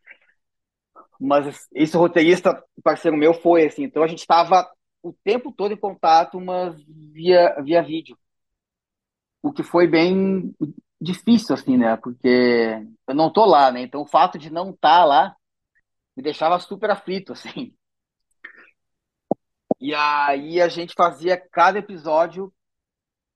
Mas 1.20 1.68
esse 1.74 1.96
roteirista, 1.98 2.64
parceiro 2.84 3.18
meu, 3.18 3.34
foi 3.34 3.66
assim. 3.66 3.84
Então 3.84 4.04
a 4.04 4.08
gente 4.08 4.20
estava 4.20 4.70
o 5.02 5.14
tempo 5.24 5.52
todo 5.52 5.74
em 5.74 5.78
contato, 5.78 6.40
mas 6.40 6.76
via 6.88 7.56
via 7.62 7.82
vídeo, 7.84 8.18
o 9.42 9.52
que 9.52 9.64
foi 9.64 9.88
bem 9.88 10.54
difícil 11.00 11.54
assim, 11.56 11.78
né? 11.78 11.96
Porque 11.98 12.28
eu 13.08 13.16
não 13.16 13.32
tô 13.32 13.46
lá, 13.46 13.72
né? 13.72 13.82
Então 13.82 14.02
o 14.02 14.08
fato 14.08 14.38
de 14.38 14.50
não 14.50 14.72
estar 14.72 15.06
lá 15.06 15.36
me 16.16 16.24
deixava 16.24 16.60
super 16.60 16.90
aflito 16.92 17.34
assim. 17.34 17.76
E 19.80 19.94
aí 19.94 20.62
a 20.62 20.68
gente 20.68 20.94
fazia 20.96 21.38
cada 21.38 21.80
episódio, 21.80 22.54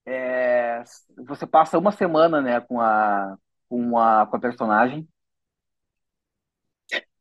é, 0.10 0.84
você 1.28 1.46
passa 1.48 1.78
uma 1.78 1.92
semana, 1.92 2.42
né, 2.42 2.60
com 2.62 2.80
a 2.82 3.38
com 3.70 3.98
a, 4.00 4.26
com 4.28 4.36
a 4.36 4.40
personagem. 4.40 5.08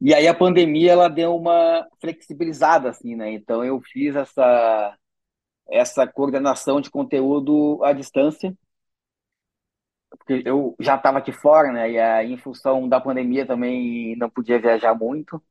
E 0.01 0.15
aí 0.15 0.27
a 0.29 0.35
pandemia 0.35 0.93
ela 0.93 1.09
deu 1.09 1.37
uma 1.37 1.87
flexibilizada 2.01 2.89
assim, 2.91 3.15
né? 3.17 3.33
Então 3.33 3.65
eu 3.65 3.81
fiz 3.83 4.15
essa 4.17 4.97
essa 5.71 6.07
coordenação 6.07 6.81
de 6.81 6.91
conteúdo 6.91 7.83
à 7.85 7.93
distância, 7.93 8.57
porque 10.11 10.43
eu 10.47 10.75
já 10.81 10.97
estava 10.97 11.19
aqui 11.19 11.33
fora, 11.33 11.73
né? 11.73 11.91
E 11.91 11.99
aí, 11.99 12.33
em 12.33 12.39
função 12.39 12.89
da 12.89 13.01
pandemia 13.01 13.47
também 13.47 14.17
não 14.17 14.31
podia 14.31 14.61
viajar 14.61 14.95
muito. 14.95 15.43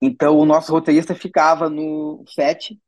Então 0.00 0.38
o 0.38 0.44
nosso 0.44 0.72
roteirista 0.72 1.14
ficava 1.14 1.68
no 1.70 2.24
set, 2.28 2.78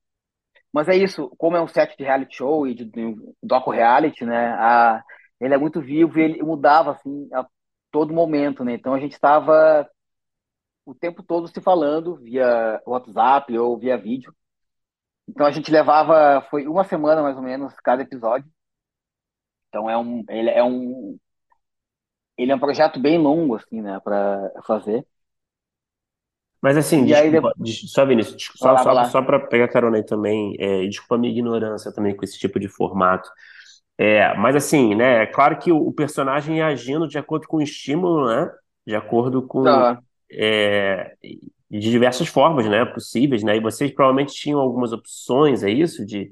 mas 0.72 0.88
é 0.88 0.96
isso, 0.96 1.30
como 1.38 1.56
é 1.56 1.60
um 1.62 1.68
set 1.68 1.96
de 1.96 2.04
reality 2.04 2.36
show 2.36 2.66
e 2.66 2.74
de, 2.74 2.84
de 2.84 3.16
docu-reality, 3.42 4.24
né? 4.24 4.52
A, 4.54 5.02
ele 5.40 5.54
é 5.54 5.58
muito 5.58 5.80
vivo 5.80 6.18
e 6.18 6.22
ele 6.22 6.42
mudava 6.42 6.92
assim 6.92 7.28
a 7.32 7.46
todo 7.90 8.12
momento, 8.14 8.64
né? 8.64 8.74
Então 8.74 8.94
a 8.94 9.00
gente 9.00 9.12
estava 9.12 9.88
o 10.84 10.94
tempo 10.94 11.22
todo 11.22 11.48
se 11.48 11.60
falando 11.60 12.16
via 12.16 12.80
WhatsApp 12.86 13.56
ou 13.58 13.78
via 13.78 13.96
vídeo. 13.98 14.34
Então 15.28 15.46
a 15.46 15.50
gente 15.50 15.70
levava, 15.70 16.42
foi 16.50 16.66
uma 16.66 16.84
semana 16.84 17.22
mais 17.22 17.36
ou 17.36 17.42
menos 17.42 17.74
cada 17.80 18.02
episódio. 18.02 18.50
Então 19.68 19.88
é 19.88 19.96
um, 19.98 20.24
ele 20.28 20.50
é 20.50 20.64
um, 20.64 21.18
ele 22.36 22.52
é 22.52 22.54
um 22.54 22.58
projeto 22.58 23.00
bem 23.00 23.18
longo 23.18 23.56
assim, 23.56 23.80
né, 23.82 24.00
para 24.00 24.50
fazer. 24.66 25.06
Mas 26.62 26.76
assim, 26.76 27.04
E 27.04 27.14
aí 27.14 27.30
desculpa, 27.30 27.52
depois, 27.54 27.54
des- 27.56 27.90
só 27.92 28.04
Vinícius, 28.06 28.50
vai 28.58 28.72
só, 28.72 28.76
lá, 28.76 28.84
vai 28.84 28.94
só, 28.94 28.94
lá. 28.94 29.04
só 29.04 29.22
para 29.22 29.38
pegar 29.40 29.68
carona 29.68 29.96
aí 29.98 30.04
também, 30.04 30.56
é, 30.58 30.82
e 30.84 30.88
desculpa 30.88 31.14
a 31.16 31.18
minha 31.18 31.32
ignorância 31.32 31.92
também 31.92 32.16
com 32.16 32.24
esse 32.24 32.38
tipo 32.38 32.58
de 32.60 32.68
formato. 32.68 33.28
É, 33.98 34.34
mas 34.36 34.56
assim, 34.56 34.94
né, 34.94 35.22
é 35.24 35.26
claro 35.26 35.58
que 35.58 35.72
o, 35.72 35.76
o 35.78 35.92
personagem 35.92 36.58
ia 36.58 36.66
agindo 36.66 37.08
de 37.08 37.18
acordo 37.18 37.46
com 37.48 37.58
o 37.58 37.62
estímulo, 37.62 38.26
né, 38.28 38.50
de 38.86 38.94
acordo 38.96 39.42
com, 39.46 39.84
Aham. 39.84 40.02
é, 40.32 41.14
de 41.70 41.90
diversas 41.90 42.28
formas, 42.28 42.66
né, 42.66 42.84
possíveis, 42.86 43.42
né, 43.42 43.56
e 43.56 43.60
vocês 43.60 43.92
provavelmente 43.92 44.34
tinham 44.34 44.60
algumas 44.60 44.92
opções, 44.92 45.62
é 45.64 45.70
isso, 45.70 46.06
de, 46.06 46.30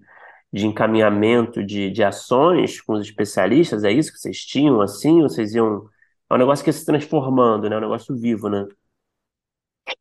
de 0.52 0.66
encaminhamento 0.66 1.64
de, 1.64 1.90
de 1.90 2.02
ações 2.04 2.80
com 2.80 2.94
os 2.94 3.00
especialistas, 3.06 3.84
é 3.84 3.92
isso 3.92 4.12
que 4.12 4.18
vocês 4.18 4.38
tinham, 4.44 4.80
assim, 4.80 5.22
ou 5.22 5.28
vocês 5.28 5.54
iam... 5.54 5.84
É 6.30 6.34
um 6.34 6.38
negócio 6.38 6.64
que 6.64 6.70
ia 6.70 6.72
se 6.74 6.84
transformando, 6.86 7.68
né, 7.68 7.76
é 7.76 7.78
um 7.78 7.82
negócio 7.82 8.16
vivo, 8.16 8.48
né? 8.48 8.66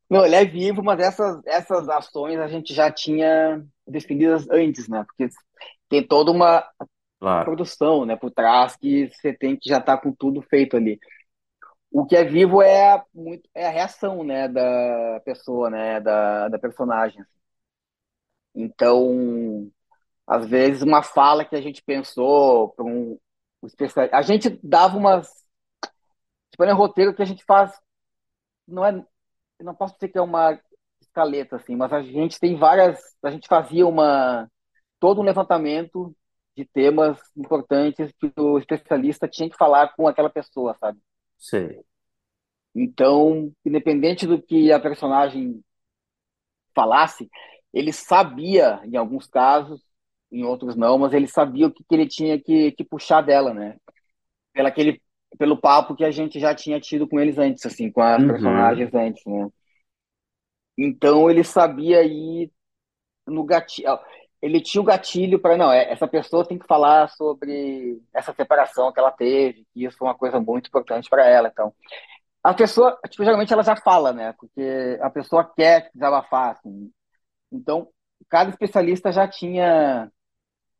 Não, 0.09 0.25
ele 0.25 0.35
é 0.35 0.45
vivo, 0.45 0.83
mas 0.83 0.99
essas 0.99 1.41
essas 1.45 1.89
ações 1.89 2.39
a 2.39 2.47
gente 2.47 2.73
já 2.73 2.91
tinha 2.91 3.63
definidas 3.87 4.47
antes, 4.49 4.87
né? 4.87 5.03
Porque 5.05 5.29
tem 5.89 6.05
toda 6.05 6.31
uma 6.31 6.67
Claro. 7.19 7.45
produção, 7.45 8.05
né, 8.05 8.15
por 8.15 8.31
trás 8.31 8.75
que 8.77 9.09
você 9.09 9.33
tem 9.33 9.57
que 9.57 9.69
já 9.69 9.79
estar 9.79 9.97
com 9.99 10.13
tudo 10.13 10.41
feito 10.41 10.77
ali. 10.77 10.99
O 11.91 12.05
que 12.05 12.15
é 12.15 12.23
vivo 12.23 12.61
é 12.61 12.93
a, 12.93 13.05
muito, 13.13 13.49
é 13.55 13.67
a 13.67 13.71
reação, 13.71 14.23
né, 14.23 14.47
da 14.49 15.21
pessoa, 15.25 15.69
né, 15.69 15.99
da, 16.01 16.49
da 16.49 16.59
personagem. 16.59 17.23
Então, 18.53 19.69
às 20.27 20.47
vezes 20.47 20.83
uma 20.83 21.03
fala 21.03 21.45
que 21.45 21.55
a 21.55 21.61
gente 21.61 21.83
pensou 21.83 22.69
para 22.71 22.85
um, 22.85 23.19
um 23.63 23.67
especialista, 23.67 24.17
a 24.17 24.21
gente 24.21 24.59
dava 24.63 24.97
umas, 24.97 25.29
tipo, 26.51 26.63
é 26.63 26.73
um 26.73 26.77
roteiro 26.77 27.13
que 27.13 27.21
a 27.21 27.25
gente 27.25 27.43
faz, 27.45 27.71
não 28.67 28.85
é, 28.85 29.05
eu 29.59 29.65
não 29.65 29.75
posso 29.75 29.95
dizer 29.95 30.09
que 30.09 30.17
é 30.17 30.21
uma 30.21 30.59
escaleta 31.01 31.55
assim, 31.57 31.75
mas 31.75 31.91
a 31.93 32.01
gente 32.01 32.39
tem 32.39 32.55
várias, 32.57 32.99
a 33.23 33.31
gente 33.31 33.47
fazia 33.47 33.87
uma 33.87 34.49
todo 34.99 35.21
um 35.21 35.23
levantamento 35.23 36.15
de 36.55 36.65
temas 36.65 37.19
importantes 37.35 38.11
que 38.19 38.31
o 38.39 38.57
especialista 38.57 39.27
tinha 39.27 39.49
que 39.49 39.57
falar 39.57 39.93
com 39.95 40.07
aquela 40.07 40.29
pessoa, 40.29 40.75
sabe? 40.79 40.99
Sei. 41.37 41.81
Então, 42.73 43.51
independente 43.65 44.25
do 44.25 44.41
que 44.41 44.71
a 44.71 44.79
personagem 44.79 45.61
falasse, 46.73 47.29
ele 47.73 47.91
sabia, 47.91 48.81
em 48.85 48.95
alguns 48.95 49.27
casos, 49.27 49.81
em 50.31 50.43
outros 50.43 50.75
não, 50.75 50.97
mas 50.97 51.13
ele 51.13 51.27
sabia 51.27 51.67
o 51.67 51.71
que, 51.71 51.83
que 51.83 51.95
ele 51.95 52.07
tinha 52.07 52.41
que, 52.41 52.71
que 52.71 52.83
puxar 52.83 53.21
dela, 53.21 53.53
né? 53.53 53.77
Pelo, 54.53 54.67
aquele, 54.67 55.01
pelo 55.37 55.57
papo 55.59 55.95
que 55.95 56.03
a 56.05 56.11
gente 56.11 56.39
já 56.39 56.53
tinha 56.55 56.79
tido 56.79 57.07
com 57.07 57.19
eles 57.19 57.37
antes, 57.37 57.65
assim, 57.65 57.91
com 57.91 58.01
as 58.01 58.23
Uhum. 58.23 58.25
personagens 58.25 58.93
antes, 58.93 59.23
né? 59.25 59.49
Então 60.77 61.29
ele 61.29 61.43
sabia 61.43 62.03
ir 62.03 62.51
no 63.27 63.45
gatilho. 63.45 63.99
Ele 64.41 64.61
tinha 64.61 64.81
o 64.81 64.85
gatilho 64.85 65.39
para, 65.39 65.57
não, 65.57 65.71
é, 65.71 65.91
essa 65.91 66.07
pessoa 66.07 66.47
tem 66.47 66.59
que 66.59 66.67
falar 66.67 67.09
sobre 67.11 68.01
essa 68.13 68.33
separação 68.33 68.91
que 68.93 68.99
ela 68.99 69.11
teve, 69.11 69.65
que 69.73 69.85
isso 69.85 69.97
foi 69.97 70.07
uma 70.07 70.15
coisa 70.17 70.39
muito 70.39 70.67
importante 70.67 71.09
para 71.09 71.25
ela. 71.27 71.49
Então, 71.49 71.73
a 72.43 72.53
pessoa, 72.53 72.99
tipo, 73.09 73.23
geralmente 73.25 73.53
ela 73.53 73.63
já 73.63 73.75
fala, 73.77 74.13
né? 74.13 74.33
Porque 74.39 74.99
a 75.01 75.09
pessoa 75.09 75.45
quer 75.55 75.89
desabafar, 75.93 76.51
assim. 76.53 76.91
Então, 77.51 77.89
cada 78.29 78.49
especialista 78.51 79.11
já 79.11 79.27
tinha 79.27 80.11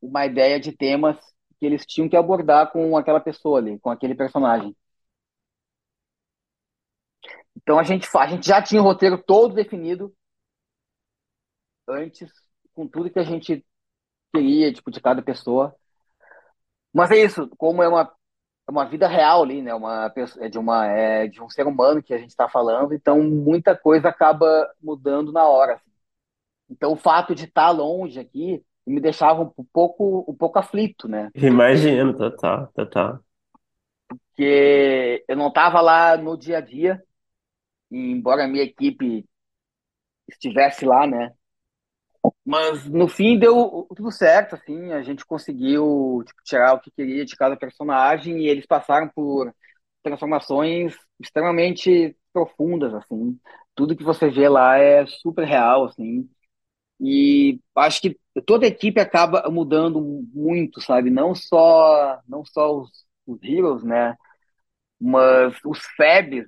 uma 0.02 0.26
ideia 0.26 0.60
de 0.60 0.72
temas 0.72 1.18
que 1.60 1.66
eles 1.66 1.86
tinham 1.86 2.10
que 2.10 2.18
abordar 2.18 2.72
com 2.72 2.98
aquela 2.98 3.20
pessoa 3.20 3.60
ali, 3.60 3.80
com 3.80 3.90
aquele 3.90 4.16
personagem. 4.16 4.76
Então 7.56 7.80
a 7.80 7.84
gente, 7.84 8.08
a 8.18 8.28
gente 8.28 8.48
já 8.48 8.62
tinha 8.62 8.82
o 8.82 8.84
roteiro 8.84 9.18
todo 9.22 9.56
definido 9.56 10.14
antes, 11.88 12.32
com 12.74 12.88
tudo 12.88 13.10
que 13.10 13.20
a 13.20 13.24
gente 13.24 13.66
queria, 14.34 14.74
tipo, 14.74 14.92
de 14.92 15.02
cada 15.02 15.22
pessoa. 15.22 15.76
Mas 16.94 17.12
é 17.12 17.18
isso, 17.18 17.50
como 17.58 17.84
é 17.84 17.88
uma, 17.88 18.04
é 18.68 18.72
uma 18.72 18.86
vida 18.86 19.08
real 19.08 19.44
ali, 19.44 19.62
né? 19.62 19.74
Uma, 19.74 20.12
é 20.40 20.50
de 20.50 20.58
uma, 20.58 20.88
é 20.88 21.28
de 21.28 21.42
um 21.42 21.50
ser 21.50 21.68
humano 21.68 22.02
que 22.04 22.14
a 22.14 22.18
gente 22.18 22.30
está 22.30 22.50
falando, 22.50 22.94
então 22.94 23.22
muita 23.24 23.78
coisa 23.78 24.10
acaba 24.10 24.74
mudando 24.82 25.32
na 25.32 25.46
hora. 25.48 25.76
assim. 25.76 25.92
Então 26.70 26.94
o 26.94 26.98
fato 26.98 27.36
de 27.36 27.46
estar 27.46 27.72
longe 27.72 28.20
aqui 28.20 28.66
me 28.86 29.00
deixava 29.00 29.42
um 29.58 29.66
pouco, 29.74 30.26
um 30.28 30.36
pouco 30.36 30.60
aflito, 30.60 31.08
né? 31.08 31.30
Imagino, 31.36 32.16
total, 32.16 32.68
total. 32.74 33.20
Porque 34.08 35.24
eu 35.28 35.36
não 35.36 35.48
estava 35.48 35.82
lá 35.82 36.18
no 36.18 36.38
dia 36.38 36.58
a 36.58 36.62
dia, 36.62 37.02
e 37.90 37.98
embora 37.98 38.44
a 38.46 38.48
minha 38.48 38.64
equipe 38.64 39.26
estivesse 40.28 40.86
lá, 40.86 41.08
né? 41.08 41.32
Mas 42.44 42.86
no 42.86 43.08
fim 43.08 43.38
deu 43.38 43.88
tudo 43.96 44.12
certo, 44.12 44.56
assim, 44.56 44.92
a 44.92 45.02
gente 45.04 45.26
conseguiu 45.26 46.24
tipo, 46.26 46.42
tirar 46.44 46.74
o 46.74 46.80
que 46.80 46.92
queria 46.92 47.24
de 47.26 47.36
cada 47.36 47.56
personagem 47.56 48.40
e 48.40 48.48
eles 48.48 48.66
passaram 48.66 49.08
por 49.10 49.54
transformações 50.02 50.96
extremamente 51.20 52.16
profundas, 52.34 52.94
assim. 52.94 53.40
Tudo 53.76 53.96
que 53.96 54.04
você 54.04 54.30
vê 54.30 54.50
lá 54.50 54.78
é 54.78 55.06
super 55.06 55.46
real, 55.46 55.86
assim. 55.86 56.30
E 57.00 57.60
acho 57.76 58.02
que 58.02 58.20
toda 58.42 58.66
a 58.66 58.70
equipe 58.70 59.00
acaba 59.00 59.50
mudando 59.50 60.02
muito, 60.34 60.82
sabe? 60.82 61.10
Não 61.10 61.34
só 61.36 62.20
não 62.28 62.46
só 62.46 62.78
os, 62.82 62.90
os 63.26 63.42
heroes, 63.44 63.84
né? 63.84 64.16
Mas 65.00 65.56
os 65.66 65.80
Febs 65.98 66.48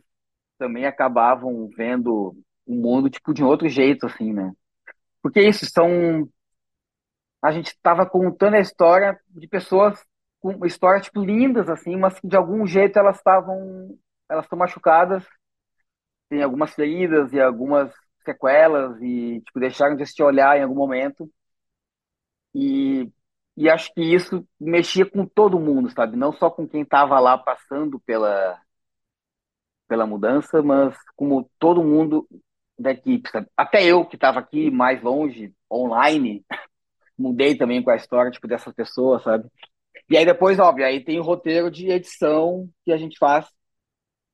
também 0.59 0.85
acabavam 0.85 1.69
vendo 1.77 2.35
o 2.67 2.75
mundo 2.75 3.09
tipo 3.09 3.33
de 3.33 3.43
outro 3.43 3.69
jeito, 3.69 4.05
assim, 4.07 4.33
né? 4.33 4.53
Porque 5.21 5.41
isso 5.41 5.65
são 5.67 6.29
a 7.41 7.51
gente 7.51 7.67
estava 7.67 8.05
contando 8.05 8.55
a 8.55 8.59
história 8.59 9.19
de 9.29 9.47
pessoas 9.47 10.03
com 10.39 10.65
histórias 10.65 11.05
tipo 11.05 11.23
lindas 11.23 11.69
assim, 11.69 11.95
mas 11.95 12.19
que 12.19 12.27
de 12.27 12.35
algum 12.35 12.65
jeito 12.65 12.97
elas 12.99 13.17
estavam 13.17 13.97
elas 14.29 14.45
estão 14.45 14.57
machucadas, 14.57 15.23
tem 16.29 16.43
algumas 16.43 16.73
feridas 16.73 17.31
e 17.33 17.39
algumas 17.39 17.93
sequelas 18.25 18.99
e 19.01 19.41
tipo 19.41 19.59
deixaram 19.59 19.95
de 19.95 20.05
se 20.05 20.21
olhar 20.21 20.57
em 20.57 20.63
algum 20.63 20.75
momento. 20.75 21.29
E 22.57 23.11
e 23.59 23.69
acho 23.69 23.91
que 23.93 24.01
isso 24.01 24.47
mexia 24.59 25.05
com 25.05 25.25
todo 25.25 25.59
mundo, 25.59 25.89
sabe? 25.91 26.15
Não 26.15 26.31
só 26.31 26.49
com 26.49 26.67
quem 26.67 26.83
estava 26.83 27.19
lá 27.19 27.37
passando 27.37 27.99
pela 28.01 28.61
pela 29.87 30.05
mudança, 30.05 30.61
mas 30.61 30.95
como 31.15 31.49
todo 31.59 31.83
mundo 31.83 32.27
da 32.77 32.91
equipe, 32.91 33.29
sabe? 33.29 33.47
Até 33.55 33.83
eu 33.85 34.05
que 34.05 34.15
estava 34.15 34.39
aqui 34.39 34.69
mais 34.69 35.01
longe, 35.01 35.53
online, 35.71 36.45
mudei 37.17 37.57
também 37.57 37.83
com 37.83 37.91
a 37.91 37.95
história 37.95 38.31
tipo 38.31 38.47
dessas 38.47 38.73
pessoas, 38.73 39.23
sabe? 39.23 39.49
E 40.09 40.17
aí 40.17 40.25
depois, 40.25 40.59
óbvio, 40.59 40.85
aí 40.85 41.03
tem 41.03 41.19
o 41.19 41.23
roteiro 41.23 41.71
de 41.71 41.89
edição 41.91 42.69
que 42.85 42.91
a 42.91 42.97
gente 42.97 43.17
faz. 43.19 43.47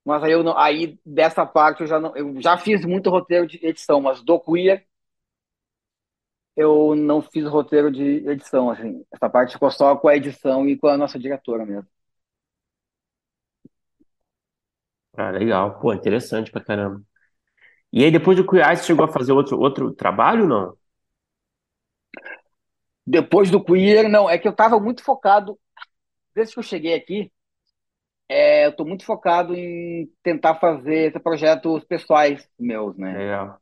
Mas 0.05 0.23
aí 0.23 0.31
eu 0.33 0.43
não, 0.43 0.57
aí 0.57 0.99
dessa 1.05 1.45
parte 1.45 1.81
eu 1.81 1.87
já 1.87 1.99
não, 1.99 2.15
eu 2.15 2.41
já 2.41 2.57
fiz 2.57 2.85
muito 2.85 3.09
roteiro 3.09 3.47
de 3.47 3.65
edição, 3.65 4.01
mas 4.01 4.21
do 4.23 4.39
Queer 4.39 4.85
eu 6.55 6.95
não 6.95 7.21
fiz 7.21 7.45
roteiro 7.47 7.91
de 7.91 8.03
edição, 8.29 8.69
assim. 8.69 9.03
Essa 9.11 9.29
parte 9.29 9.53
ficou 9.53 9.71
só 9.71 9.95
com 9.95 10.07
a 10.07 10.15
edição 10.15 10.67
e 10.67 10.77
com 10.77 10.87
a 10.87 10.97
nossa 10.97 11.19
diretora 11.19 11.65
mesmo. 11.65 11.87
Ah, 15.15 15.31
legal. 15.31 15.79
Pô, 15.79 15.93
interessante 15.93 16.51
pra 16.51 16.63
caramba. 16.63 17.01
E 17.93 18.03
aí, 18.05 18.11
depois 18.11 18.37
do 18.37 18.47
Queer 18.47 18.67
Eye, 18.69 18.77
você 18.77 18.85
chegou 18.85 19.05
a 19.05 19.09
fazer 19.13 19.33
outro, 19.33 19.59
outro 19.59 19.93
trabalho, 19.93 20.47
não? 20.47 20.77
Depois 23.05 23.49
do 23.51 23.63
Queer, 23.63 24.07
não, 24.09 24.29
é 24.29 24.37
que 24.37 24.47
eu 24.47 24.55
tava 24.55 24.79
muito 24.79 25.03
focado, 25.03 25.59
desde 26.35 26.53
que 26.55 26.59
eu 26.59 26.63
cheguei 26.63 26.93
aqui, 26.95 27.31
é, 28.29 28.65
eu 28.67 28.75
tô 28.75 28.85
muito 28.85 29.05
focado 29.05 29.55
em 29.55 30.11
tentar 30.23 30.55
fazer 30.55 31.13
projetos 31.21 31.83
pessoais 31.85 32.47
meus, 32.59 32.97
né? 32.97 33.13
Legal. 33.17 33.61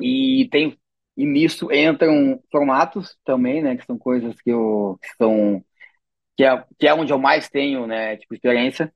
E 0.00 0.48
tem 0.50 0.78
e 1.16 1.26
nisso 1.26 1.72
entram 1.72 2.40
formatos 2.50 3.16
também, 3.24 3.62
né, 3.62 3.76
que 3.76 3.84
são 3.86 3.98
coisas 3.98 4.34
que 4.42 4.50
eu 4.50 4.98
que 5.02 5.08
são 5.16 5.64
que 6.36 6.44
é, 6.44 6.64
que 6.78 6.88
é 6.88 6.94
onde 6.94 7.12
eu 7.12 7.18
mais 7.18 7.48
tenho, 7.50 7.86
né, 7.86 8.16
tipo 8.18 8.34
experiência. 8.34 8.92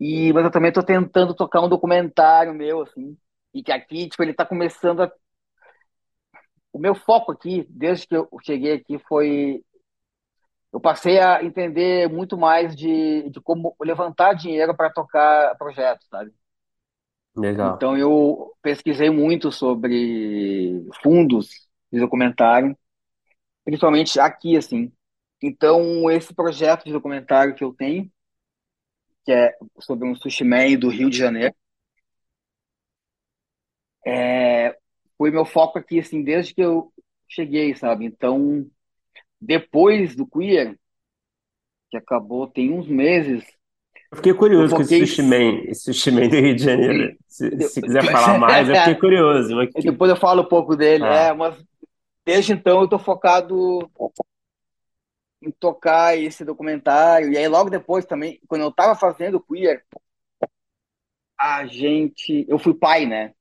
E 0.00 0.32
mas 0.34 0.44
eu 0.44 0.50
também 0.52 0.72
tô 0.72 0.82
tentando 0.84 1.34
tocar 1.34 1.62
um 1.62 1.68
documentário 1.68 2.54
meu 2.54 2.82
assim, 2.82 3.16
e 3.54 3.62
que 3.62 3.72
aqui, 3.72 4.08
tipo, 4.08 4.22
ele 4.22 4.34
tá 4.34 4.46
começando 4.46 5.02
a 5.02 5.12
o 6.72 6.78
meu 6.78 6.94
foco 6.94 7.32
aqui, 7.32 7.66
desde 7.70 8.06
que 8.06 8.16
eu 8.16 8.28
cheguei 8.44 8.72
aqui 8.74 8.98
foi 9.08 9.62
eu 10.72 10.80
passei 10.80 11.20
a 11.20 11.42
entender 11.44 12.08
muito 12.08 12.36
mais 12.36 12.74
de, 12.74 13.30
de 13.30 13.40
como 13.40 13.76
levantar 13.80 14.34
dinheiro 14.34 14.76
para 14.76 14.90
tocar 14.92 15.56
projetos, 15.56 16.06
sabe? 16.08 16.32
Legal. 17.36 17.76
Então 17.76 17.96
eu 17.96 18.52
pesquisei 18.62 19.10
muito 19.10 19.50
sobre 19.50 20.86
fundos 21.02 21.48
de 21.92 22.00
documentário, 22.00 22.76
principalmente 23.64 24.18
aqui, 24.20 24.56
assim. 24.56 24.92
Então 25.42 26.10
esse 26.10 26.32
projeto 26.34 26.84
de 26.84 26.92
documentário 26.92 27.54
que 27.54 27.64
eu 27.64 27.72
tenho, 27.74 28.10
que 29.24 29.32
é 29.32 29.56
sobre 29.80 30.08
um 30.08 30.14
sushi 30.14 30.44
man 30.44 30.78
do 30.78 30.88
Rio 30.88 31.10
de 31.10 31.18
Janeiro, 31.18 31.54
é, 34.06 34.76
foi 35.16 35.30
meu 35.30 35.44
foco 35.44 35.78
aqui, 35.78 35.98
assim, 35.98 36.22
desde 36.22 36.54
que 36.54 36.60
eu 36.62 36.92
cheguei, 37.28 37.74
sabe? 37.74 38.04
Então, 38.04 38.68
depois 39.40 40.14
do 40.16 40.26
Queer, 40.26 40.78
que 41.90 41.96
acabou 41.96 42.46
tem 42.46 42.72
uns 42.72 42.86
meses, 42.88 43.44
Eu 44.10 44.16
fiquei 44.16 44.32
eu 44.32 44.36
curioso 44.36 44.74
com 44.74 44.82
esse 44.82 44.98
sushi 44.98 45.22
man, 45.22 45.60
esse 45.66 45.92
sushi 45.92 46.10
man 46.10 46.28
do 46.28 46.36
Rio 46.36 46.54
de 46.54 46.62
Janeiro. 46.62 47.16
Se, 47.26 47.50
se 47.68 47.82
quiser 47.82 48.04
falar 48.10 48.38
mais, 48.38 48.68
eu 48.68 48.76
fiquei 48.76 48.94
curioso. 48.94 49.54
Mas. 49.56 49.70
Depois 49.74 50.10
eu 50.10 50.16
falo 50.16 50.42
um 50.42 50.48
pouco 50.48 50.76
dele, 50.76 51.04
Ah. 51.04 51.14
é, 51.28 51.32
mas 51.32 51.56
desde 52.24 52.52
então 52.52 52.82
eu 52.82 52.88
tô 52.88 52.98
focado 52.98 53.90
em 55.42 55.50
tocar 55.50 56.16
esse 56.16 56.44
documentário. 56.44 57.32
E 57.32 57.36
aí 57.36 57.48
logo 57.48 57.70
depois 57.70 58.04
também, 58.04 58.40
quando 58.48 58.62
eu 58.62 58.72
tava 58.72 58.94
fazendo 58.94 59.36
o 59.36 59.40
Queer, 59.40 59.84
a 61.38 61.66
gente, 61.66 62.46
eu 62.48 62.58
fui 62.58 62.74
pai, 62.74 63.06
né? 63.06 63.34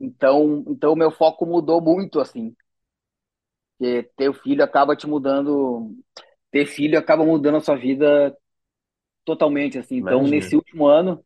Então, 0.00 0.64
então 0.66 0.96
meu 0.96 1.10
foco 1.10 1.46
mudou 1.46 1.80
muito 1.80 2.20
assim, 2.20 2.54
porque 3.78 4.02
ter 4.16 4.32
filho 4.34 4.64
acaba 4.64 4.96
te 4.96 5.06
mudando, 5.06 5.94
ter 6.50 6.66
filho 6.66 6.98
acaba 6.98 7.24
mudando 7.24 7.56
a 7.56 7.60
sua 7.60 7.76
vida 7.76 8.36
totalmente 9.24 9.78
assim. 9.78 9.96
Então, 9.98 10.20
Imagino. 10.20 10.30
nesse 10.30 10.56
último 10.56 10.86
ano, 10.86 11.24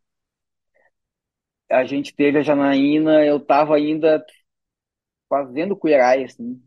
a 1.71 1.85
gente 1.85 2.15
teve 2.15 2.39
a 2.39 2.43
Janaína, 2.43 3.25
eu 3.25 3.39
tava 3.39 3.77
ainda 3.77 4.25
fazendo 5.29 5.77
Queer 5.77 6.01
Eye, 6.01 6.25
assim. 6.25 6.61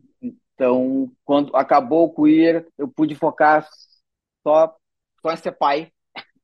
Então, 0.54 1.10
quando 1.24 1.54
acabou 1.56 2.04
o 2.04 2.14
Queer, 2.14 2.66
eu 2.78 2.86
pude 2.86 3.14
focar 3.14 3.68
só, 4.42 4.74
só 5.20 5.32
em 5.32 5.36
ser 5.36 5.52
pai 5.52 5.90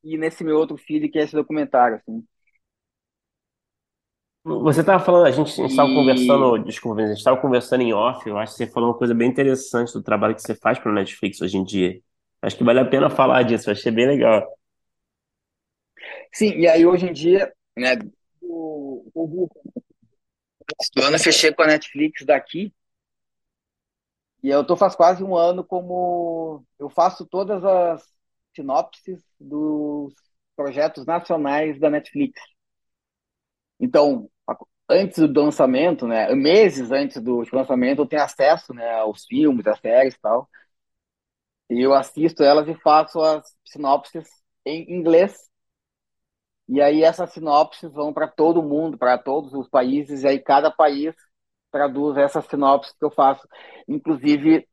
e 0.03 0.17
nesse 0.17 0.43
meu 0.43 0.57
outro 0.57 0.77
filho, 0.77 1.09
que 1.09 1.19
é 1.19 1.23
esse 1.23 1.35
documentário, 1.35 1.97
assim. 1.97 2.25
Você 4.43 4.79
estava 4.79 5.03
falando, 5.03 5.27
a 5.27 5.31
gente 5.31 5.49
estava 5.61 5.89
conversando, 5.93 6.57
desculpa, 6.59 7.01
a 7.01 7.07
gente 7.07 7.17
estava 7.17 7.37
conversando 7.39 7.81
em 7.81 7.93
off, 7.93 8.27
eu 8.27 8.37
acho 8.37 8.53
que 8.53 8.57
você 8.57 8.71
falou 8.71 8.89
uma 8.89 8.97
coisa 8.97 9.13
bem 9.13 9.29
interessante 9.29 9.93
do 9.93 10.01
trabalho 10.01 10.33
que 10.33 10.41
você 10.41 10.55
faz 10.55 10.79
para 10.79 10.91
o 10.91 10.95
Netflix 10.95 11.41
hoje 11.41 11.57
em 11.57 11.63
dia. 11.63 12.01
Acho 12.41 12.57
que 12.57 12.63
vale 12.63 12.79
a 12.79 12.85
pena 12.85 13.09
falar 13.09 13.43
disso, 13.43 13.69
eu 13.69 13.73
achei 13.73 13.91
bem 13.91 14.07
legal. 14.07 14.47
Sim, 16.33 16.51
e 16.59 16.67
aí 16.67 16.85
hoje 16.85 17.07
em 17.07 17.13
dia, 17.13 17.51
né, 17.77 17.95
o, 18.41 19.09
o, 19.13 19.49
o 20.97 21.01
ano 21.01 21.15
eu 21.15 21.19
fechei 21.19 21.53
com 21.53 21.61
a 21.63 21.67
Netflix 21.67 22.25
daqui, 22.25 22.73
e 24.43 24.49
eu 24.49 24.65
tô 24.65 24.75
faz 24.77 24.95
quase 24.95 25.23
um 25.23 25.35
ano 25.35 25.63
como 25.63 26.63
eu 26.79 26.89
faço 26.89 27.25
todas 27.25 27.63
as 27.65 28.03
sinopses 28.55 29.21
dos 29.39 30.13
projetos 30.55 31.05
nacionais 31.05 31.79
da 31.79 31.89
Netflix. 31.89 32.39
Então, 33.79 34.29
antes 34.89 35.19
do 35.29 35.41
lançamento, 35.43 36.07
né, 36.07 36.33
meses 36.35 36.91
antes 36.91 37.21
do 37.21 37.43
lançamento, 37.53 38.01
eu 38.03 38.07
tenho 38.07 38.23
acesso, 38.23 38.73
né, 38.73 38.89
aos 38.99 39.25
filmes, 39.25 39.67
às 39.67 39.79
séries 39.79 40.15
e 40.15 40.19
tal. 40.21 40.49
E 41.69 41.81
eu 41.81 41.93
assisto 41.93 42.43
elas 42.43 42.67
e 42.67 42.75
faço 42.75 43.19
as 43.21 43.55
sinopses 43.65 44.27
em 44.65 44.91
inglês. 44.93 45.48
E 46.69 46.79
aí 46.79 47.03
essas 47.03 47.31
sinopses 47.31 47.91
vão 47.91 48.13
para 48.13 48.27
todo 48.27 48.61
mundo, 48.61 48.95
para 48.95 49.17
todos 49.17 49.51
os 49.55 49.67
países, 49.67 50.21
e 50.21 50.27
aí 50.27 50.39
cada 50.39 50.69
país 50.69 51.15
traduz 51.71 52.15
essas 52.15 52.45
sinopses 52.45 52.93
que 52.93 53.03
eu 53.03 53.09
faço, 53.09 53.47
inclusive 53.87 54.67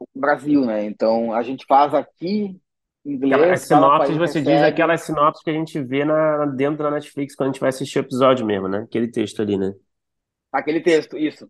o 0.00 0.06
Brasil, 0.18 0.64
né? 0.64 0.84
Então 0.84 1.32
a 1.32 1.42
gente 1.42 1.64
faz 1.64 1.94
aqui 1.94 2.60
inglês. 3.04 3.52
As 3.52 3.60
sinopses, 3.60 4.16
você 4.16 4.40
recebe... 4.40 4.56
diz 4.56 4.62
aquelas 4.64 5.02
sinopses 5.02 5.44
que 5.44 5.50
a 5.50 5.54
gente 5.54 5.80
vê 5.80 6.04
na, 6.04 6.44
dentro 6.46 6.82
da 6.82 6.90
Netflix 6.90 7.36
quando 7.36 7.50
a 7.50 7.52
gente 7.52 7.60
vai 7.60 7.68
assistir 7.68 8.00
o 8.00 8.02
episódio 8.02 8.44
mesmo, 8.44 8.66
né? 8.66 8.78
Aquele 8.78 9.08
texto 9.08 9.40
ali, 9.40 9.56
né? 9.56 9.72
Aquele 10.52 10.80
texto, 10.80 11.16
isso. 11.16 11.48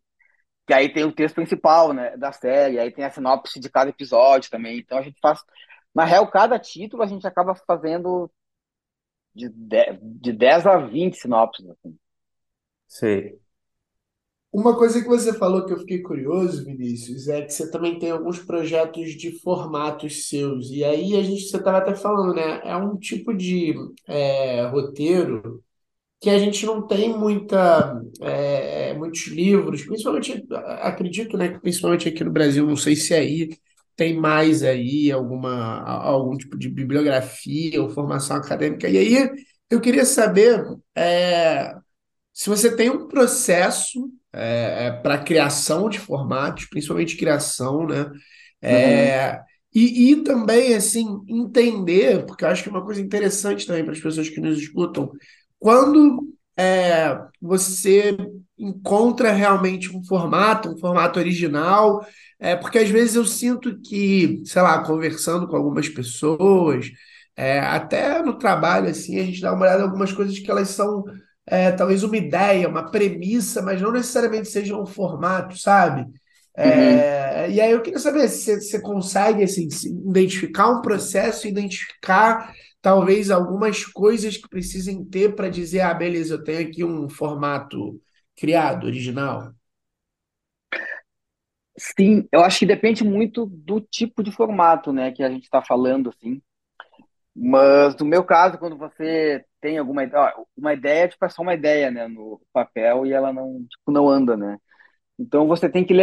Que 0.67 0.75
aí 0.75 0.93
tem 0.93 1.05
o 1.05 1.13
texto 1.13 1.37
principal, 1.37 1.95
né, 1.95 2.15
da 2.17 2.31
série, 2.31 2.79
aí 2.79 2.93
tem 2.93 3.05
a 3.05 3.11
sinopse 3.11 3.59
de 3.59 3.71
cada 3.71 3.89
episódio 3.89 4.51
também. 4.51 4.79
Então 4.79 4.99
a 4.99 5.03
gente 5.03 5.19
faz. 5.19 5.41
Na 5.95 6.05
real, 6.05 6.31
cada 6.31 6.59
título 6.59 7.03
a 7.03 7.07
gente 7.07 7.27
acaba 7.27 7.55
fazendo 7.55 8.31
de 9.35 9.49
10, 9.49 9.99
de 10.03 10.33
10 10.33 10.67
a 10.67 10.77
20 10.79 11.17
sinopses. 11.17 11.67
Assim. 11.69 11.97
Sei. 12.87 13.39
Uma 14.53 14.77
coisa 14.77 15.01
que 15.01 15.09
você 15.09 15.33
falou 15.33 15.65
que 15.65 15.73
eu 15.73 15.79
fiquei 15.79 16.03
curioso, 16.03 16.65
Vinícius, 16.65 17.27
é 17.27 17.41
que 17.41 17.53
você 17.53 17.71
também 17.71 17.99
tem 17.99 18.11
alguns 18.11 18.39
projetos 18.39 19.13
de 19.13 19.41
formatos 19.41 20.29
seus. 20.29 20.71
E 20.71 20.85
aí 20.85 21.17
a 21.17 21.23
gente, 21.23 21.43
você 21.49 21.57
estava 21.57 21.79
até 21.79 21.95
falando, 21.95 22.35
né? 22.35 22.61
É 22.63 22.77
um 22.77 22.99
tipo 22.99 23.33
de 23.35 23.75
é, 24.07 24.67
roteiro 24.67 25.63
que 26.21 26.31
a 26.31 26.39
gente 26.39 26.65
não 26.65 26.87
tem 26.87 27.17
muita, 27.19 28.01
é, 28.21 28.95
muitos 28.95 29.27
livros, 29.27 29.85
principalmente, 29.85 30.47
acredito, 30.81 31.37
né, 31.37 31.49
que 31.49 31.59
principalmente 31.59 32.09
aqui 32.09 32.23
no 32.23 32.31
Brasil, 32.31 32.65
não 32.65 32.77
sei 32.77 32.95
se 32.95 33.13
aí 33.13 33.49
tem 33.97 34.17
mais 34.17 34.63
aí 34.63 35.11
alguma, 35.11 35.83
algum 35.83 36.37
tipo 36.37 36.59
de 36.59 36.69
bibliografia 36.69 37.83
ou 37.83 37.91
formação 37.91 38.37
acadêmica. 38.37 38.89
E 38.89 38.99
aí 38.99 39.31
eu 39.71 39.81
queria 39.81 40.05
saber 40.05 40.65
é, 40.97 41.75
se 42.33 42.49
você 42.49 42.75
tem 42.75 42.91
um 42.91 43.09
processo 43.09 44.11
é, 44.33 44.87
é 44.87 44.91
para 44.91 45.19
criação 45.19 45.89
de 45.89 45.99
formatos, 45.99 46.65
principalmente 46.67 47.17
criação, 47.17 47.87
né? 47.87 48.11
É, 48.63 49.33
uhum. 49.33 49.39
e, 49.75 50.13
e 50.13 50.23
também, 50.23 50.75
assim, 50.75 51.21
entender, 51.29 52.25
porque 52.25 52.45
eu 52.45 52.49
acho 52.49 52.63
que 52.63 52.69
é 52.69 52.73
uma 52.73 52.85
coisa 52.85 53.01
interessante 53.01 53.67
também 53.67 53.85
para 53.85 53.93
as 53.93 54.01
pessoas 54.01 54.29
que 54.29 54.41
nos 54.41 54.59
escutam, 54.59 55.11
quando 55.59 56.33
é, 56.57 57.19
você 57.41 58.17
encontra 58.59 59.33
realmente 59.33 59.95
um 59.95 60.05
formato, 60.05 60.71
um 60.71 60.79
formato 60.79 61.19
original, 61.19 62.05
é, 62.39 62.55
porque 62.55 62.79
às 62.79 62.89
vezes 62.91 63.17
eu 63.17 63.25
sinto 63.25 63.81
que, 63.81 64.43
sei 64.45 64.63
lá, 64.63 64.83
conversando 64.85 65.49
com 65.49 65.57
algumas 65.57 65.89
pessoas, 65.89 66.91
é, 67.37 67.59
até 67.61 68.23
no 68.23 68.39
trabalho, 68.39 68.89
assim, 68.89 69.19
a 69.19 69.25
gente 69.25 69.41
dá 69.41 69.53
uma 69.53 69.63
olhada 69.63 69.81
em 69.81 69.85
algumas 69.85 70.13
coisas 70.13 70.39
que 70.39 70.51
elas 70.51 70.69
são 70.69 71.05
é, 71.47 71.73
talvez 71.73 72.03
uma 72.03 72.17
ideia, 72.17 72.69
uma 72.69 72.91
premissa, 72.91 73.63
mas 73.63 73.81
não 73.81 73.91
necessariamente 73.91 74.49
seja 74.49 74.77
um 74.77 74.87
formato, 74.87 75.59
sabe? 75.59 76.07
É, 76.55 77.47
uhum. 77.47 77.55
E 77.55 77.61
aí 77.61 77.71
eu 77.71 77.81
queria 77.81 77.99
saber 77.99 78.29
se 78.29 78.61
você 78.61 78.81
consegue 78.81 79.43
assim, 79.43 79.67
identificar 80.07 80.69
um 80.69 80.83
processo, 80.83 81.49
identificar 81.49 82.53
talvez 82.83 83.31
algumas 83.31 83.85
coisas 83.87 84.37
que 84.39 84.49
precisem 84.49 85.05
ter 85.05 85.35
para 85.37 85.49
dizer, 85.49 85.81
ah, 85.83 85.95
beleza, 85.95 86.35
eu 86.35 86.45
tenho 86.45 86.69
aqui 86.69 86.85
um 86.85 87.09
formato 87.09 88.01
criado, 88.37 88.87
original. 88.87 89.55
Sim, 91.79 92.29
eu 92.31 92.43
acho 92.45 92.59
que 92.61 92.67
depende 92.67 93.03
muito 93.03 93.47
do 93.47 93.81
tipo 93.81 94.23
de 94.23 94.31
formato, 94.31 94.93
né, 94.93 95.11
que 95.13 95.23
a 95.23 95.31
gente 95.31 95.45
está 95.45 95.63
falando, 95.63 96.11
assim. 96.11 96.41
Mas 97.35 97.97
no 97.97 98.07
meu 98.07 98.25
caso, 98.25 98.59
quando 98.59 98.77
você 98.79 99.45
tem 99.61 99.79
alguma 99.79 100.05
ideia, 100.05 100.35
uma 100.57 100.75
ideia 100.75 101.09
tipo, 101.09 101.25
é 101.25 101.29
só 101.31 101.43
uma 101.43 101.55
ideia, 101.55 101.91
né, 101.91 102.09
no 102.09 102.41
papel 102.53 103.07
e 103.07 103.13
ela 103.13 103.33
não, 103.33 103.65
tipo, 103.69 103.93
não 103.93 104.09
anda, 104.09 104.37
né? 104.37 104.59
Então 105.19 105.47
você 105.49 105.69
tem 105.71 105.85
que 105.87 105.95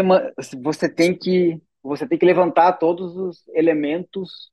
você 0.62 0.90
tem 0.90 1.18
que 1.18 1.62
você 1.84 2.08
tem 2.08 2.18
que 2.20 2.26
levantar 2.26 2.74
todos 2.74 3.16
os 3.18 3.48
elementos 3.50 4.52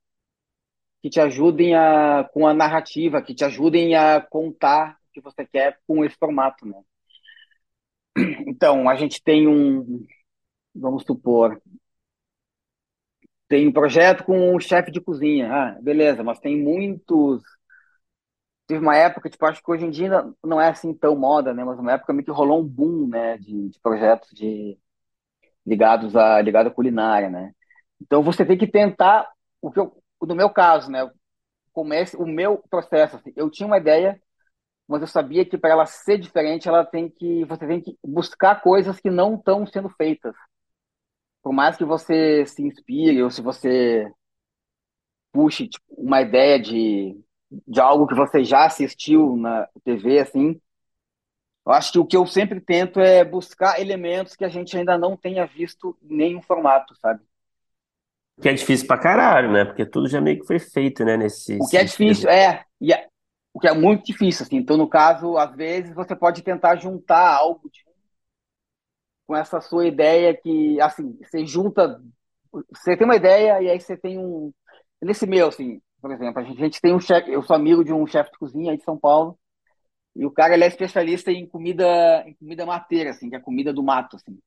que 1.01 1.09
te 1.09 1.19
ajudem 1.19 1.75
a 1.75 2.23
com 2.33 2.47
a 2.47 2.53
narrativa, 2.53 3.21
que 3.21 3.35
te 3.35 3.43
ajudem 3.45 3.95
a 3.95 4.21
contar 4.21 4.97
o 5.09 5.13
que 5.13 5.21
você 5.21 5.45
quer 5.45 5.79
com 5.87 6.03
esse 6.05 6.15
formato, 6.17 6.65
né? 6.65 6.81
Então, 8.47 8.89
a 8.89 8.95
gente 8.95 9.21
tem 9.23 9.47
um, 9.47 10.05
vamos 10.75 11.03
supor, 11.05 11.61
tem 13.47 13.67
um 13.67 13.71
projeto 13.71 14.23
com 14.23 14.55
um 14.55 14.59
chefe 14.59 14.91
de 14.91 15.01
cozinha. 15.01 15.51
Ah, 15.51 15.77
beleza, 15.81 16.23
mas 16.23 16.39
tem 16.39 16.61
muitos. 16.61 17.41
Teve 18.67 18.81
uma 18.81 18.95
época, 18.97 19.29
tipo, 19.29 19.45
acho 19.45 19.63
que 19.63 19.71
hoje 19.71 19.85
em 19.85 19.89
dia 19.89 20.09
não 20.43 20.59
é 20.59 20.67
assim 20.69 20.93
tão 20.93 21.15
moda, 21.15 21.53
né? 21.53 21.63
Mas 21.63 21.79
uma 21.79 21.93
época 21.93 22.11
meio 22.13 22.25
que 22.25 22.31
rolou 22.31 22.61
um 22.61 22.67
boom, 22.67 23.07
né? 23.07 23.37
De, 23.37 23.69
de 23.69 23.79
projetos 23.79 24.29
de, 24.33 24.77
ligados 25.65 26.15
à, 26.15 26.41
ligado 26.41 26.71
culinária, 26.71 27.29
né? 27.29 27.53
Então 28.01 28.23
você 28.23 28.45
tem 28.45 28.57
que 28.57 28.67
tentar, 28.67 29.29
o 29.61 29.71
que 29.71 29.79
eu, 29.79 29.93
no 30.21 30.35
meu 30.35 30.49
caso, 30.49 30.91
né? 30.91 31.09
Comece 31.73 32.17
o 32.17 32.25
meu 32.27 32.59
processo. 32.69 33.17
Assim, 33.17 33.33
eu 33.35 33.49
tinha 33.51 33.67
uma 33.67 33.77
ideia, 33.77 34.21
mas 34.87 35.01
eu 35.01 35.07
sabia 35.07 35.45
que 35.45 35.57
para 35.57 35.71
ela 35.71 35.85
ser 35.87 36.17
diferente, 36.19 36.67
ela 36.69 36.85
tem 36.85 37.09
que, 37.09 37.45
você 37.45 37.67
tem 37.67 37.81
que 37.81 37.97
buscar 38.05 38.61
coisas 38.61 38.99
que 38.99 39.09
não 39.11 39.35
estão 39.35 39.65
sendo 39.67 39.89
feitas 39.89 40.35
por 41.41 41.53
mais 41.53 41.77
que 41.77 41.85
você 41.85 42.45
se 42.45 42.61
inspire 42.61 43.23
ou 43.23 43.31
se 43.31 43.41
você 43.41 44.11
puxe 45.31 45.67
tipo, 45.67 45.85
uma 45.89 46.21
ideia 46.21 46.59
de, 46.59 47.15
de 47.67 47.79
algo 47.79 48.07
que 48.07 48.15
você 48.15 48.43
já 48.43 48.65
assistiu 48.65 49.35
na 49.37 49.67
TV, 49.83 50.19
assim, 50.19 50.59
eu 51.65 51.71
acho 51.73 51.91
que 51.91 51.99
o 51.99 52.05
que 52.05 52.15
eu 52.17 52.25
sempre 52.25 52.59
tento 52.61 52.99
é 52.99 53.23
buscar 53.25 53.79
elementos 53.79 54.35
que 54.35 54.45
a 54.45 54.49
gente 54.49 54.77
ainda 54.77 54.97
não 54.97 55.17
tenha 55.17 55.45
visto 55.45 55.97
em 56.01 56.15
nenhum 56.15 56.41
formato, 56.41 56.95
sabe? 56.95 57.21
Que 58.41 58.49
é 58.49 58.53
difícil 58.53 58.85
pra 58.87 58.99
caralho, 58.99 59.51
né? 59.51 59.65
Porque 59.65 59.85
tudo 59.85 60.07
já 60.07 60.21
meio 60.21 60.39
que 60.39 60.45
foi 60.45 60.59
feito, 60.59 61.03
né? 61.03 61.17
Nesse 61.17 61.57
o 61.59 61.67
que 61.67 61.77
é 61.77 61.83
difícil, 61.83 62.29
é, 62.29 62.63
e 62.79 62.93
é, 62.93 63.07
o 63.53 63.59
que 63.59 63.67
é 63.67 63.73
muito 63.73 64.05
difícil, 64.05 64.45
assim. 64.45 64.57
Então, 64.57 64.77
no 64.77 64.87
caso, 64.87 65.37
às 65.37 65.55
vezes 65.55 65.93
você 65.93 66.15
pode 66.15 66.43
tentar 66.43 66.75
juntar 66.75 67.35
algo 67.35 67.69
de 67.69 67.87
com 69.27 69.35
essa 69.35 69.59
sua 69.59 69.85
ideia 69.85 70.33
que, 70.33 70.79
assim, 70.79 71.17
você 71.21 71.45
junta, 71.45 72.01
você 72.71 72.95
tem 72.95 73.03
uma 73.03 73.17
ideia 73.17 73.61
e 73.61 73.69
aí 73.69 73.79
você 73.79 73.97
tem 73.97 74.17
um, 74.17 74.53
nesse 75.01 75.27
meu, 75.27 75.49
assim, 75.49 75.81
por 76.01 76.11
exemplo, 76.11 76.39
a 76.39 76.43
gente, 76.45 76.61
a 76.61 76.63
gente 76.63 76.81
tem 76.81 76.93
um 76.93 76.99
chefe, 76.99 77.31
eu 77.31 77.43
sou 77.43 77.55
amigo 77.55 77.83
de 77.83 77.91
um 77.91 78.07
chefe 78.07 78.31
de 78.31 78.37
cozinha 78.37 78.71
aí 78.71 78.77
de 78.77 78.85
São 78.85 78.97
Paulo, 78.97 79.37
e 80.15 80.25
o 80.25 80.31
cara 80.31 80.53
ele 80.53 80.63
é 80.63 80.67
especialista 80.67 81.29
em 81.29 81.45
comida, 81.45 82.23
em 82.25 82.33
comida 82.35 82.65
mateira, 82.65 83.09
assim, 83.09 83.29
que 83.29 83.35
é 83.35 83.39
comida 83.39 83.73
do 83.73 83.83
mato, 83.83 84.15
assim. 84.15 84.39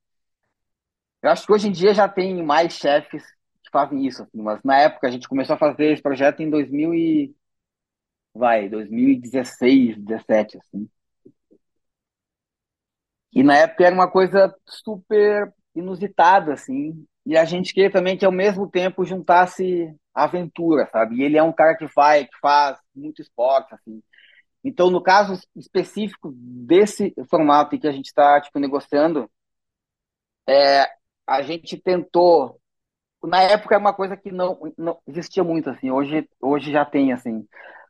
Eu 1.22 1.30
acho 1.30 1.47
que 1.47 1.53
hoje 1.53 1.68
em 1.68 1.72
dia 1.72 1.93
já 1.93 2.09
tem 2.09 2.43
mais 2.43 2.72
chefes 2.72 3.22
fazem 3.71 4.07
isso, 4.07 4.23
assim, 4.23 4.43
mas 4.43 4.61
na 4.64 4.79
época 4.79 5.07
a 5.09 5.11
gente 5.11 5.29
começou 5.29 5.55
a 5.55 5.59
fazer 5.59 5.93
esse 5.93 6.03
projeto 6.03 6.41
em 6.43 6.51
2000 6.51 6.95
e 6.95 7.35
vai, 8.35 8.68
2016, 8.68 9.97
17, 9.99 10.59
assim. 10.59 10.89
E 13.33 13.43
na 13.43 13.57
época 13.57 13.85
era 13.85 13.95
uma 13.95 14.11
coisa 14.11 14.55
super 14.66 15.53
inusitada, 15.75 16.53
assim. 16.53 17.07
E 17.25 17.37
a 17.37 17.45
gente 17.45 17.73
queria 17.73 17.91
também 17.91 18.16
que 18.16 18.25
ao 18.25 18.33
mesmo 18.33 18.68
tempo 18.68 19.05
juntasse 19.05 19.95
aventura, 20.14 20.89
sabe? 20.91 21.16
E 21.16 21.23
ele 21.23 21.37
é 21.39 21.43
um 21.43 21.53
cara 21.53 21.77
que 21.77 21.87
vai, 21.95 22.27
que 22.27 22.39
faz 22.41 22.79
muito 22.95 23.23
esporte, 23.23 23.75
assim. 23.75 24.03
Então, 24.64 24.91
no 24.91 25.03
caso 25.03 25.41
específico 25.57 26.33
desse 26.35 27.14
formato 27.31 27.79
que 27.79 27.87
a 27.87 27.93
gente 27.93 28.07
está 28.07 28.41
tipo 28.41 28.59
negociando, 28.59 29.31
é, 30.49 30.87
a 31.27 31.43
gente 31.43 31.79
tentou. 31.79 32.59
Na 33.23 33.43
época 33.43 33.75
era 33.75 33.81
uma 33.81 33.93
coisa 33.93 34.16
que 34.16 34.33
não, 34.33 34.59
não 34.79 34.99
existia 35.07 35.45
muito 35.45 35.71
assim. 35.71 35.91
Hoje, 35.91 36.29
hoje 36.41 36.73
já 36.73 36.85
tem 36.85 37.12
assim. 37.12 37.47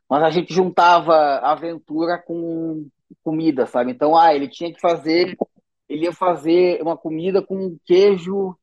Mas 0.09 0.23
a 0.23 0.29
gente 0.29 0.53
juntava 0.53 1.39
aventura 1.39 2.17
com 2.17 2.87
comida, 3.23 3.65
sabe? 3.65 3.91
Então, 3.91 4.17
ah, 4.17 4.33
ele 4.33 4.47
tinha 4.47 4.73
que 4.73 4.79
fazer, 4.79 5.37
ele 5.87 6.05
ia 6.05 6.13
fazer 6.13 6.81
uma 6.81 6.97
comida 6.97 7.41
com 7.41 7.77
queijo 7.85 8.55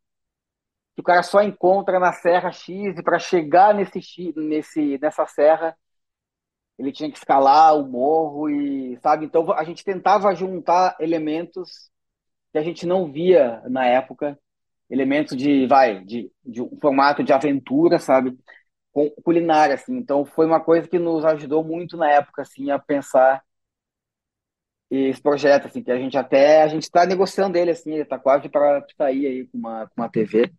que 0.94 1.00
o 1.00 1.04
cara 1.04 1.22
só 1.22 1.40
encontra 1.42 2.00
na 2.00 2.12
Serra 2.12 2.50
X 2.50 2.98
e 2.98 3.02
para 3.04 3.20
chegar 3.20 3.72
nesse, 3.72 4.32
nesse 4.36 4.98
nessa 4.98 5.24
serra 5.26 5.76
ele 6.76 6.90
tinha 6.90 7.08
que 7.08 7.16
escalar 7.16 7.76
o 7.76 7.86
morro 7.86 8.50
e 8.50 8.98
sabe 8.98 9.24
então 9.24 9.52
a 9.52 9.62
gente 9.62 9.84
tentava 9.84 10.34
juntar 10.34 10.96
elementos 10.98 11.88
que 12.52 12.58
a 12.58 12.62
gente 12.62 12.84
não 12.84 13.12
via 13.12 13.62
na 13.68 13.86
época 13.86 14.36
elementos 14.90 15.36
de 15.36 15.66
vai 15.66 16.04
de, 16.04 16.30
de 16.44 16.62
um 16.62 16.78
formato 16.80 17.22
de 17.24 17.32
aventura 17.32 17.98
sabe? 17.98 18.36
Com 18.92 19.10
culinária 19.24 19.74
assim. 19.74 19.96
Então 19.96 20.24
foi 20.24 20.46
uma 20.46 20.60
coisa 20.60 20.88
que 20.88 20.98
nos 20.98 21.24
ajudou 21.24 21.64
muito 21.64 21.96
na 21.96 22.10
época 22.10 22.42
assim 22.42 22.70
a 22.70 22.78
pensar 22.78 23.42
esse 24.90 25.20
projeto 25.20 25.66
assim 25.66 25.82
que 25.82 25.90
a 25.90 25.98
gente 25.98 26.16
até 26.16 26.62
a 26.62 26.68
gente 26.68 26.84
está 26.84 27.04
negociando 27.06 27.58
ele 27.58 27.70
assim 27.70 27.92
ele 27.92 28.02
está 28.02 28.18
quase 28.18 28.48
para 28.48 28.84
sair 28.96 29.26
aí 29.26 29.46
com 29.46 29.58
uma 29.58 29.86
com 29.88 30.00
uma 30.00 30.08
TV 30.10 30.50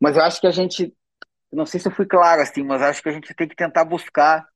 mas 0.00 0.16
eu 0.16 0.22
acho 0.22 0.40
que 0.40 0.46
a 0.46 0.50
gente, 0.50 0.94
não 1.52 1.66
sei 1.66 1.80
se 1.80 1.88
eu 1.88 1.92
fui 1.92 2.06
claro 2.06 2.42
assim, 2.42 2.62
mas 2.62 2.82
acho 2.82 3.02
que 3.02 3.08
a 3.08 3.12
gente 3.12 3.34
tem 3.34 3.48
que 3.48 3.56
tentar 3.56 3.84
buscar 3.84 4.46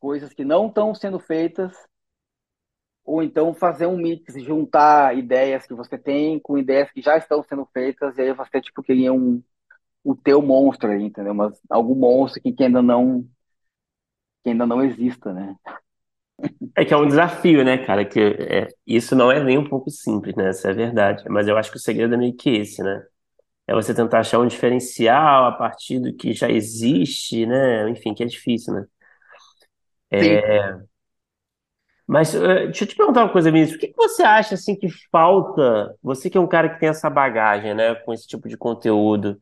coisas 0.00 0.32
que 0.32 0.44
não 0.44 0.68
estão 0.68 0.94
sendo 0.94 1.18
feitas, 1.18 1.76
ou 3.08 3.22
então 3.22 3.54
fazer 3.54 3.86
um 3.86 3.96
mix, 3.96 4.34
juntar 4.42 5.16
ideias 5.16 5.66
que 5.66 5.74
você 5.74 5.96
tem 5.96 6.38
com 6.38 6.58
ideias 6.58 6.90
que 6.90 7.00
já 7.00 7.16
estão 7.16 7.42
sendo 7.42 7.66
feitas, 7.72 8.16
e 8.18 8.22
aí 8.22 8.32
você 8.32 8.60
tipo 8.60 8.82
cria 8.82 9.12
um 9.12 9.42
o 10.04 10.14
teu 10.14 10.40
monstro 10.40 10.90
aí, 10.90 11.02
entendeu? 11.02 11.34
Mas 11.34 11.60
algum 11.68 11.94
monstro 11.94 12.40
que, 12.42 12.52
que 12.52 12.64
ainda 12.64 12.80
não 12.80 13.26
que 14.42 14.50
ainda 14.50 14.66
não 14.66 14.82
exista, 14.82 15.32
né? 15.32 15.56
É 16.76 16.84
que 16.84 16.94
é 16.94 16.96
um 16.96 17.06
desafio, 17.06 17.64
né, 17.64 17.78
cara? 17.84 18.04
Que 18.04 18.20
é, 18.20 18.68
isso 18.86 19.16
não 19.16 19.30
é 19.32 19.42
nem 19.42 19.58
um 19.58 19.68
pouco 19.68 19.90
simples, 19.90 20.36
né? 20.36 20.50
Essa 20.50 20.68
é 20.68 20.70
a 20.70 20.74
verdade. 20.74 21.24
Mas 21.28 21.48
eu 21.48 21.56
acho 21.56 21.70
que 21.70 21.76
o 21.76 21.80
segredo 21.80 22.14
é 22.14 22.16
meio 22.16 22.36
que 22.36 22.50
esse, 22.50 22.82
né? 22.82 23.02
é 23.68 23.74
você 23.74 23.92
tentar 23.94 24.20
achar 24.20 24.38
um 24.38 24.46
diferencial 24.46 25.44
a 25.44 25.52
partir 25.52 26.00
do 26.00 26.14
que 26.14 26.32
já 26.32 26.50
existe, 26.50 27.44
né? 27.44 27.88
Enfim, 27.90 28.14
que 28.14 28.22
é 28.22 28.26
difícil, 28.26 28.72
né? 28.72 28.86
É... 30.10 30.88
Mas 32.08 32.32
uh, 32.32 32.40
deixa 32.40 32.84
eu 32.84 32.88
te 32.88 32.96
perguntar 32.96 33.24
uma 33.24 33.32
coisa, 33.32 33.52
Vinícius. 33.52 33.76
O 33.76 33.80
que 33.80 33.88
que 33.88 33.96
você 33.96 34.22
acha 34.22 34.54
assim 34.54 34.74
que 34.74 34.88
falta? 35.12 35.94
Você 36.02 36.30
que 36.30 36.38
é 36.38 36.40
um 36.40 36.46
cara 36.46 36.70
que 36.70 36.80
tem 36.80 36.88
essa 36.88 37.10
bagagem, 37.10 37.74
né, 37.74 37.94
com 37.96 38.14
esse 38.14 38.26
tipo 38.26 38.48
de 38.48 38.56
conteúdo, 38.56 39.38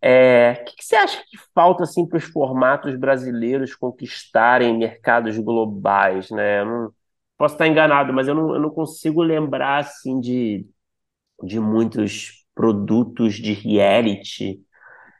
é... 0.00 0.58
o 0.62 0.64
que 0.64 0.76
que 0.76 0.84
você 0.84 0.96
acha 0.96 1.22
que 1.30 1.36
falta 1.54 1.84
assim 1.84 2.06
para 2.08 2.16
os 2.16 2.24
formatos 2.24 2.96
brasileiros 2.96 3.74
conquistarem 3.74 4.78
mercados 4.78 5.36
globais, 5.38 6.30
né? 6.30 6.64
Não... 6.64 6.90
Posso 7.36 7.56
estar 7.56 7.66
enganado, 7.66 8.12
mas 8.12 8.26
eu 8.28 8.34
não, 8.34 8.54
eu 8.54 8.60
não 8.60 8.70
consigo 8.70 9.22
lembrar 9.22 9.78
assim 9.78 10.20
de, 10.20 10.66
de 11.42 11.60
muitos 11.60 12.46
produtos 12.54 13.34
de 13.34 13.52
reality 13.52 14.60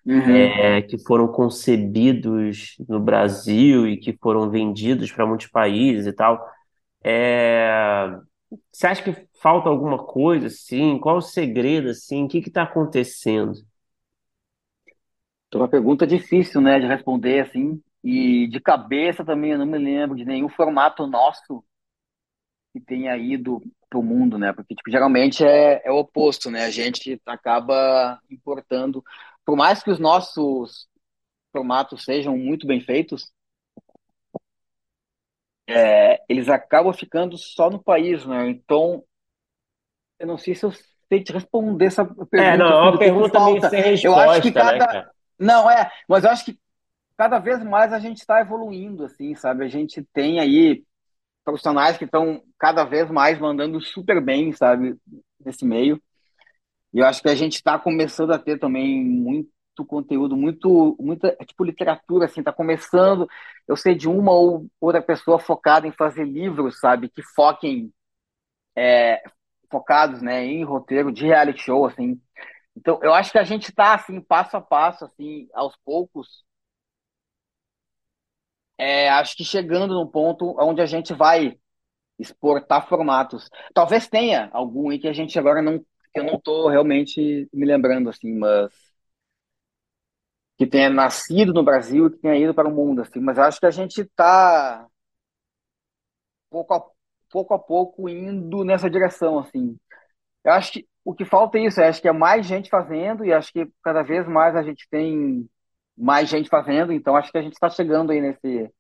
uhum. 0.06 0.36
é, 0.36 0.82
que 0.82 0.98
foram 0.98 1.28
concebidos 1.28 2.76
no 2.88 3.00
Brasil 3.00 3.86
e 3.88 3.96
que 3.96 4.16
foram 4.20 4.50
vendidos 4.50 5.10
para 5.12 5.26
muitos 5.26 5.48
países 5.48 6.06
e 6.06 6.12
tal. 6.12 6.42
É, 7.04 8.18
você 8.72 8.86
acha 8.86 9.02
que 9.02 9.28
falta 9.40 9.68
alguma 9.68 10.04
coisa 10.04 10.46
assim? 10.46 10.98
Qual 10.98 11.16
o 11.18 11.22
segredo 11.22 11.90
assim? 11.90 12.24
O 12.24 12.28
que 12.28 12.38
está 12.38 12.62
acontecendo? 12.62 13.54
É 15.52 15.56
uma 15.56 15.68
pergunta 15.68 16.06
difícil, 16.06 16.60
né, 16.60 16.80
de 16.80 16.86
responder 16.86 17.40
assim. 17.40 17.82
E 18.02 18.48
de 18.48 18.60
cabeça 18.60 19.24
também 19.24 19.52
eu 19.52 19.58
não 19.58 19.66
me 19.66 19.78
lembro 19.78 20.16
de 20.16 20.24
nenhum 20.24 20.48
formato 20.48 21.06
nosso 21.06 21.62
que 22.72 22.80
tenha 22.80 23.16
ido 23.16 23.60
para 23.88 23.98
o 23.98 24.02
mundo, 24.02 24.38
né? 24.38 24.52
Porque 24.52 24.74
tipo, 24.74 24.90
geralmente 24.90 25.44
é, 25.44 25.82
é 25.84 25.92
o 25.92 25.98
oposto, 25.98 26.50
né? 26.50 26.64
A 26.64 26.70
gente 26.70 27.20
acaba 27.26 28.18
importando, 28.30 29.04
por 29.44 29.56
mais 29.56 29.82
que 29.82 29.90
os 29.90 29.98
nossos 29.98 30.88
formatos 31.52 32.04
sejam 32.04 32.36
muito 32.36 32.66
bem 32.66 32.80
feitos, 32.80 33.30
é, 35.68 36.20
eles 36.28 36.48
acabam 36.48 36.92
ficando 36.92 37.36
só 37.38 37.70
no 37.70 37.82
país, 37.82 38.24
né? 38.26 38.48
Então, 38.48 39.02
eu 40.18 40.26
não 40.26 40.38
sei 40.38 40.54
se 40.54 40.64
eu 40.64 40.72
sei 41.08 41.22
te 41.22 41.32
responder 41.32 41.86
essa 41.86 42.04
pergunta. 42.04 42.36
É, 42.36 42.56
não, 42.56 42.66
é 42.66 42.82
uma 42.90 42.98
pergunta 42.98 43.44
meio 43.44 43.60
sem 43.68 43.82
resposta, 43.82 44.24
eu 44.24 44.30
acho 44.30 44.42
que 44.42 44.50
né, 44.50 44.78
cada... 44.78 44.92
né, 44.92 45.06
Não, 45.38 45.70
é, 45.70 45.90
mas 46.08 46.24
eu 46.24 46.30
acho 46.30 46.44
que 46.44 46.58
cada 47.16 47.38
vez 47.38 47.62
mais 47.62 47.92
a 47.92 47.98
gente 47.98 48.18
está 48.18 48.40
evoluindo, 48.40 49.04
assim, 49.04 49.34
sabe? 49.34 49.64
A 49.64 49.68
gente 49.68 50.02
tem 50.12 50.40
aí 50.40 50.84
profissionais 51.44 51.98
que 51.98 52.04
estão 52.04 52.42
cada 52.58 52.84
vez 52.84 53.10
mais 53.10 53.38
mandando 53.38 53.80
super 53.80 54.20
bem, 54.20 54.52
sabe, 54.52 54.96
nesse 55.44 55.64
meio. 55.64 56.00
E 56.92 56.98
eu 56.98 57.06
acho 57.06 57.22
que 57.22 57.28
a 57.28 57.34
gente 57.34 57.54
está 57.54 57.78
começando 57.78 58.32
a 58.32 58.38
ter 58.38 58.58
também 58.58 59.04
muito 59.04 59.48
conteúdo, 59.86 60.36
muito, 60.36 60.96
muita, 61.00 61.36
é 61.40 61.44
tipo 61.44 61.64
literatura, 61.64 62.26
assim, 62.26 62.42
tá 62.42 62.52
começando, 62.52 63.28
eu 63.66 63.76
sei 63.76 63.94
de 63.94 64.08
uma 64.08 64.32
ou 64.32 64.66
outra 64.80 65.02
pessoa 65.02 65.38
focada 65.38 65.86
em 65.86 65.92
fazer 65.92 66.24
livros, 66.24 66.78
sabe, 66.80 67.08
que 67.08 67.22
foquem, 67.34 67.92
é, 68.76 69.22
focados, 69.70 70.22
né, 70.22 70.44
em 70.44 70.64
roteiro 70.64 71.12
de 71.12 71.26
reality 71.26 71.62
show, 71.62 71.86
assim. 71.86 72.20
Então, 72.76 73.00
eu 73.02 73.14
acho 73.14 73.32
que 73.32 73.38
a 73.38 73.44
gente 73.44 73.70
está, 73.70 73.94
assim, 73.94 74.20
passo 74.20 74.56
a 74.56 74.60
passo, 74.62 75.04
assim, 75.06 75.48
aos 75.54 75.76
poucos, 75.84 76.44
é, 78.78 79.08
acho 79.10 79.36
que 79.36 79.44
chegando 79.44 79.94
num 79.94 80.06
ponto 80.06 80.56
onde 80.60 80.80
a 80.82 80.86
gente 80.86 81.12
vai 81.14 81.58
exportar 82.18 82.88
formatos. 82.88 83.50
Talvez 83.74 84.08
tenha 84.08 84.50
algum 84.52 84.90
aí 84.90 85.00
que 85.00 85.08
a 85.08 85.14
gente 85.14 85.38
agora 85.38 85.62
não, 85.62 85.84
eu 86.14 86.24
não 86.24 86.36
estou 86.36 86.68
realmente 86.68 87.48
me 87.52 87.66
lembrando 87.66 88.10
assim, 88.10 88.34
mas 88.38 88.72
que 90.58 90.66
tenha 90.66 90.90
nascido 90.90 91.52
no 91.52 91.64
Brasil 91.64 92.06
e 92.06 92.10
que 92.10 92.18
tenha 92.18 92.36
ido 92.36 92.54
para 92.54 92.68
o 92.68 92.72
mundo 92.72 93.02
assim, 93.02 93.20
mas 93.20 93.38
acho 93.38 93.60
que 93.60 93.66
a 93.66 93.70
gente 93.70 94.02
está 94.02 94.86
pouco 96.50 96.74
a, 96.74 96.84
pouco 97.30 97.54
a 97.54 97.58
pouco 97.58 98.08
indo 98.08 98.64
nessa 98.64 98.90
direção 98.90 99.38
assim. 99.38 99.78
Eu 100.44 100.52
acho 100.52 100.72
que 100.72 100.88
o 101.04 101.14
que 101.14 101.24
falta 101.24 101.58
é 101.58 101.66
isso, 101.66 101.80
eu 101.80 101.86
acho 101.86 102.00
que 102.02 102.08
é 102.08 102.12
mais 102.12 102.46
gente 102.46 102.70
fazendo 102.70 103.24
e 103.24 103.32
acho 103.32 103.52
que 103.52 103.68
cada 103.82 104.02
vez 104.02 104.26
mais 104.28 104.54
a 104.56 104.62
gente 104.62 104.86
tem 104.90 105.48
mais 105.96 106.28
gente 106.28 106.48
fazendo, 106.48 106.92
então 106.92 107.16
acho 107.16 107.30
que 107.32 107.38
a 107.38 107.42
gente 107.42 107.54
está 107.54 107.68
chegando 107.70 108.12
aí 108.12 108.20
nesse, 108.20 108.72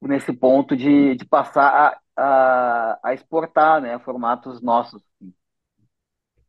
nesse 0.00 0.32
ponto 0.32 0.76
de, 0.76 1.16
de 1.16 1.24
passar 1.24 2.00
a, 2.16 2.22
a, 2.22 3.08
a 3.10 3.14
exportar 3.14 3.80
né, 3.80 3.98
formatos 4.00 4.60
nossos. 4.62 5.02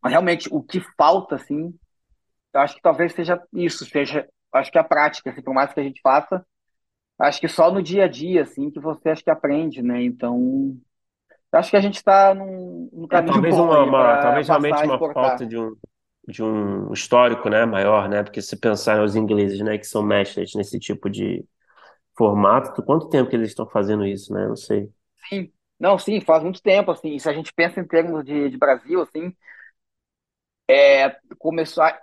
Mas 0.01 0.11
realmente 0.11 0.47
o 0.51 0.61
que 0.63 0.79
falta, 0.97 1.35
assim, 1.35 1.77
eu 2.53 2.61
acho 2.61 2.75
que 2.75 2.81
talvez 2.81 3.13
seja 3.13 3.41
isso, 3.53 3.85
seja, 3.85 4.27
acho 4.53 4.71
que 4.71 4.77
a 4.77 4.83
prática, 4.83 5.29
assim, 5.29 5.41
por 5.41 5.53
mais 5.53 5.73
que 5.73 5.79
a 5.79 5.83
gente 5.83 6.01
faça, 6.01 6.45
acho 7.19 7.39
que 7.39 7.47
só 7.47 7.71
no 7.71 7.81
dia 7.81 8.05
a 8.05 8.07
dia, 8.07 8.43
assim, 8.43 8.71
que 8.71 8.79
você 8.79 9.09
acho 9.09 9.23
que 9.23 9.29
aprende, 9.29 9.81
né? 9.81 10.01
Então, 10.03 10.77
acho 11.51 11.69
que 11.69 11.77
a 11.77 11.81
gente 11.81 11.95
está 11.95 12.33
no, 12.33 12.89
no 12.91 13.07
caminho 13.07 13.31
é, 13.31 13.33
talvez 13.33 13.55
bom 13.55 13.65
uma, 13.65 13.83
uma 13.83 14.17
talvez 14.21 14.47
realmente 14.47 14.83
uma 14.83 15.13
falta 15.13 15.45
de 15.45 15.57
um 15.57 15.75
de 16.27 16.43
um 16.43 16.93
histórico, 16.93 17.49
né, 17.49 17.65
maior, 17.65 18.07
né? 18.07 18.21
Porque 18.21 18.41
se 18.41 18.55
pensar 18.55 18.97
nos 18.97 19.15
ingleses, 19.15 19.59
né, 19.61 19.77
que 19.77 19.87
são 19.87 20.03
mestres 20.03 20.53
nesse 20.53 20.77
tipo 20.79 21.09
de 21.09 21.43
formato, 22.15 22.83
quanto 22.83 23.09
tempo 23.09 23.29
que 23.29 23.35
eles 23.35 23.49
estão 23.49 23.65
fazendo 23.65 24.05
isso, 24.05 24.31
né? 24.33 24.47
Não 24.47 24.55
sei. 24.55 24.89
Sim, 25.27 25.51
não, 25.79 25.97
sim, 25.97 26.21
faz 26.21 26.43
muito 26.43 26.61
tempo, 26.61 26.91
assim. 26.91 27.17
Se 27.17 27.27
a 27.29 27.33
gente 27.33 27.51
pensa 27.53 27.79
em 27.79 27.87
termos 27.87 28.23
de, 28.23 28.49
de 28.49 28.57
Brasil, 28.57 29.01
assim, 29.01 29.33
é, 30.69 31.17
começou, 31.39 31.83
a, 31.83 31.97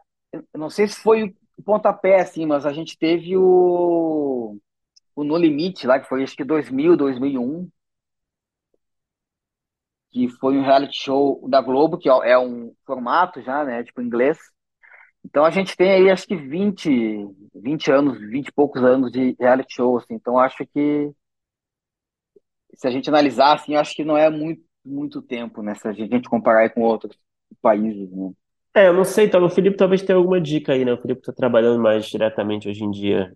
não 0.54 0.70
sei 0.70 0.88
se 0.88 1.00
foi 1.00 1.34
o 1.56 1.62
pontapé, 1.62 2.20
assim, 2.20 2.46
mas 2.46 2.66
a 2.66 2.72
gente 2.72 2.98
teve 2.98 3.36
o, 3.36 4.58
o 5.16 5.24
No 5.24 5.36
Limite 5.38 5.86
lá, 5.86 6.00
que 6.00 6.08
foi 6.08 6.22
acho 6.24 6.36
que 6.36 6.44
2000, 6.44 6.96
2001, 6.96 7.70
que 10.10 10.28
foi 10.28 10.56
um 10.56 10.62
reality 10.62 10.96
show 10.96 11.46
da 11.48 11.60
Globo, 11.60 11.98
que 11.98 12.08
é 12.08 12.38
um 12.38 12.74
formato 12.86 13.42
já, 13.42 13.64
né, 13.64 13.84
tipo 13.84 14.00
inglês. 14.02 14.38
Então 15.24 15.44
a 15.44 15.50
gente 15.50 15.76
tem 15.76 15.90
aí 15.92 16.10
acho 16.10 16.26
que 16.26 16.36
20, 16.36 16.90
20 17.54 17.90
anos, 17.90 18.18
20 18.20 18.48
e 18.48 18.52
poucos 18.52 18.82
anos 18.84 19.12
de 19.12 19.36
reality 19.40 19.74
show, 19.74 19.98
assim. 19.98 20.14
Então 20.14 20.38
acho 20.38 20.66
que 20.66 21.12
se 22.74 22.86
a 22.86 22.90
gente 22.90 23.08
analisar 23.08 23.54
assim, 23.54 23.74
acho 23.76 23.94
que 23.94 24.04
não 24.04 24.16
é 24.16 24.30
muito 24.30 24.64
muito 24.84 25.20
tempo, 25.20 25.62
né, 25.62 25.74
se 25.74 25.88
a 25.88 25.92
gente 25.92 26.28
comparar 26.28 26.70
com 26.70 26.82
outros 26.82 27.18
países, 27.60 28.08
né? 28.12 28.32
É, 28.76 28.88
eu 28.88 28.92
não 28.92 29.04
sei, 29.04 29.24
então, 29.24 29.42
o 29.42 29.48
Felipe 29.48 29.74
talvez 29.74 30.02
tenha 30.02 30.18
alguma 30.18 30.38
dica 30.38 30.74
aí, 30.74 30.84
né? 30.84 30.92
O 30.92 31.00
Felipe 31.00 31.20
está 31.20 31.32
trabalhando 31.32 31.80
mais 31.80 32.04
diretamente 32.04 32.68
hoje 32.68 32.84
em 32.84 32.90
dia 32.90 33.32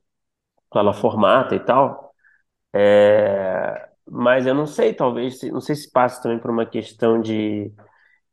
pela 0.71 0.93
formata 0.93 1.55
e 1.55 1.61
tal. 1.61 2.13
É, 2.75 3.89
mas 4.07 4.47
eu 4.47 4.55
não 4.55 4.67
sei, 4.67 4.93
talvez, 4.93 5.41
não 5.45 5.63
sei 5.63 5.75
se 5.77 5.91
passa 5.91 6.23
também 6.23 6.39
por 6.39 6.51
uma 6.51 6.67
questão 6.67 7.19
de, 7.19 7.73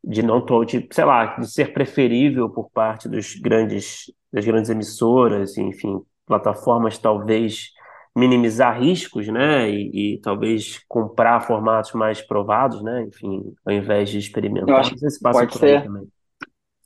de 0.03 0.22
não 0.22 0.45
tô, 0.45 0.66
de, 0.66 0.86
sei 0.91 1.05
lá, 1.05 1.38
de 1.38 1.49
ser 1.49 1.72
preferível 1.72 2.49
por 2.49 2.70
parte 2.72 3.08
dos 3.08 3.36
grandes, 3.36 4.12
das 4.34 4.43
grandes 4.43 4.70
emissoras, 4.70 5.58
enfim, 5.58 6.01
plataformas 6.26 6.97
talvez 6.97 7.70
minimizar 8.14 8.82
riscos, 8.82 9.30
né? 9.30 9.70
E, 9.70 10.16
e, 10.16 10.22
talvez 10.22 10.84
comprar 10.89 11.39
formatos 11.39 11.93
mais 11.93 12.22
provados, 12.22 12.84
né? 12.84 13.03
Enfim, 13.03 13.55
ao 13.66 13.72
invés 13.72 14.10
de 14.10 14.18
experimentar. 14.18 14.68
Eu 14.68 14.76
acho 14.76 14.93
que 14.93 15.10
se 15.10 15.22
pode 15.22 15.58
ser. 15.58 15.88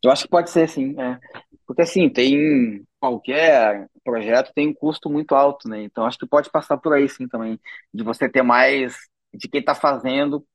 Eu 0.04 0.12
acho 0.12 0.24
que 0.24 0.30
pode 0.30 0.49
ser, 0.49 0.68
sim. 0.68 0.95
É. 0.99 1.20
Porque 1.66 1.82
assim, 1.84 2.10
tem 2.10 2.84
qualquer 2.99 3.88
projeto 4.04 4.52
tem 4.54 4.68
um 4.70 4.74
custo 4.74 5.10
muito 5.10 5.34
alto, 5.36 5.68
né? 5.70 5.84
Então 5.84 6.06
acho 6.06 6.18
que 6.18 6.28
pode 6.28 6.49
passar 6.52 6.78
por 6.78 6.93
aí 6.93 7.08
sim 7.10 7.28
também, 7.28 7.60
de 7.93 8.04
você 8.04 8.30
ter 8.30 8.41
mais, 8.43 8.95
de 9.34 9.47
quem 9.47 9.60
está 9.60 9.74
fazendo, 9.76 10.45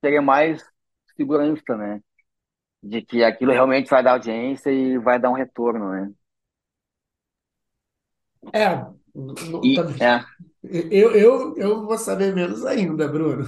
ter 0.00 0.20
mais 0.20 0.64
segurança, 1.16 1.76
né? 1.76 2.00
De 2.82 3.02
que 3.02 3.24
aquilo 3.24 3.52
realmente 3.52 3.90
vai 3.90 4.02
dar 4.02 4.12
audiência 4.12 4.70
e 4.70 4.98
vai 4.98 5.20
dar 5.20 5.30
um 5.30 5.34
retorno, 5.34 5.90
né? 5.90 6.12
É, 8.52 8.86
E, 9.62 9.74
também. 9.74 9.98
é. 10.00 10.24
Eu, 10.90 11.12
eu, 11.14 11.56
eu 11.56 11.86
vou 11.86 11.96
saber 11.98 12.34
menos 12.34 12.64
ainda, 12.66 13.08
Bruno. 13.08 13.44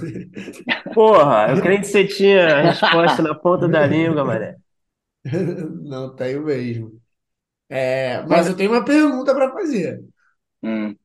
Porra, 0.93 1.51
eu 1.51 1.61
creio 1.61 1.79
que 1.81 1.87
você 1.87 2.05
tinha 2.07 2.57
a 2.57 2.61
resposta 2.61 3.21
na 3.21 3.35
ponta 3.35 3.67
da 3.67 3.85
língua, 3.85 4.25
Maré. 4.25 4.57
Não 5.83 6.15
tenho 6.15 6.43
mesmo. 6.43 7.01
É, 7.69 8.21
mas 8.27 8.47
eu 8.47 8.55
tenho 8.57 8.71
uma 8.71 8.85
pergunta 8.85 9.33
para 9.33 9.51
fazer. 9.53 10.03
Hum. 10.63 10.95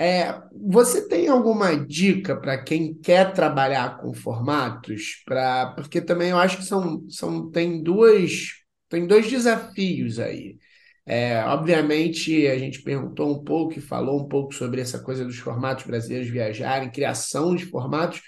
É, 0.00 0.40
você 0.52 1.08
tem 1.08 1.26
alguma 1.28 1.74
dica 1.76 2.36
para 2.36 2.62
quem 2.62 2.94
quer 2.94 3.32
trabalhar 3.32 3.98
com 3.98 4.14
formatos? 4.14 5.22
Pra, 5.24 5.72
porque 5.74 6.00
também 6.00 6.30
eu 6.30 6.38
acho 6.38 6.58
que 6.58 6.64
são, 6.64 7.04
são 7.10 7.50
tem 7.50 7.82
duas, 7.82 8.50
tem 8.88 9.06
dois 9.08 9.28
desafios 9.28 10.20
aí. 10.20 10.56
É, 11.04 11.42
obviamente, 11.44 12.46
a 12.46 12.56
gente 12.58 12.82
perguntou 12.82 13.32
um 13.34 13.42
pouco 13.42 13.78
e 13.78 13.82
falou 13.82 14.20
um 14.24 14.28
pouco 14.28 14.54
sobre 14.54 14.80
essa 14.80 15.00
coisa 15.02 15.24
dos 15.24 15.38
formatos 15.38 15.84
brasileiros 15.86 16.28
viajarem, 16.30 16.90
criação 16.92 17.56
de 17.56 17.66
formatos, 17.66 18.20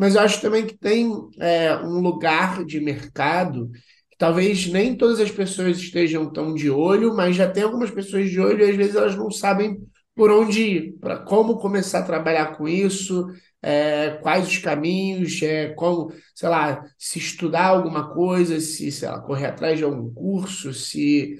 mas 0.00 0.14
eu 0.14 0.22
acho 0.22 0.40
também 0.40 0.66
que 0.66 0.78
tem 0.78 1.12
é, 1.38 1.76
um 1.76 2.00
lugar 2.00 2.64
de 2.64 2.80
mercado 2.80 3.70
talvez 4.16 4.66
nem 4.66 4.96
todas 4.96 5.20
as 5.20 5.30
pessoas 5.30 5.76
estejam 5.78 6.30
tão 6.32 6.54
de 6.54 6.70
olho, 6.70 7.14
mas 7.14 7.36
já 7.36 7.50
tem 7.50 7.62
algumas 7.62 7.90
pessoas 7.90 8.30
de 8.30 8.40
olho 8.40 8.64
e 8.64 8.70
às 8.70 8.76
vezes 8.76 8.94
elas 8.94 9.14
não 9.14 9.30
sabem 9.30 9.78
por 10.14 10.30
onde 10.30 10.62
ir, 10.62 10.92
para 11.00 11.18
como 11.18 11.58
começar 11.58 12.00
a 12.00 12.04
trabalhar 12.04 12.56
com 12.56 12.66
isso, 12.68 13.26
é, 13.62 14.18
quais 14.22 14.48
os 14.48 14.58
caminhos, 14.58 15.42
é, 15.42 15.70
como, 15.74 16.12
sei 16.34 16.48
lá, 16.48 16.82
se 16.98 17.18
estudar 17.18 17.66
alguma 17.68 18.12
coisa, 18.12 18.58
se, 18.60 18.90
sei 18.90 19.08
lá, 19.08 19.20
correr 19.20 19.46
atrás 19.46 19.78
de 19.78 19.84
algum 19.84 20.12
curso, 20.12 20.72
se 20.72 21.38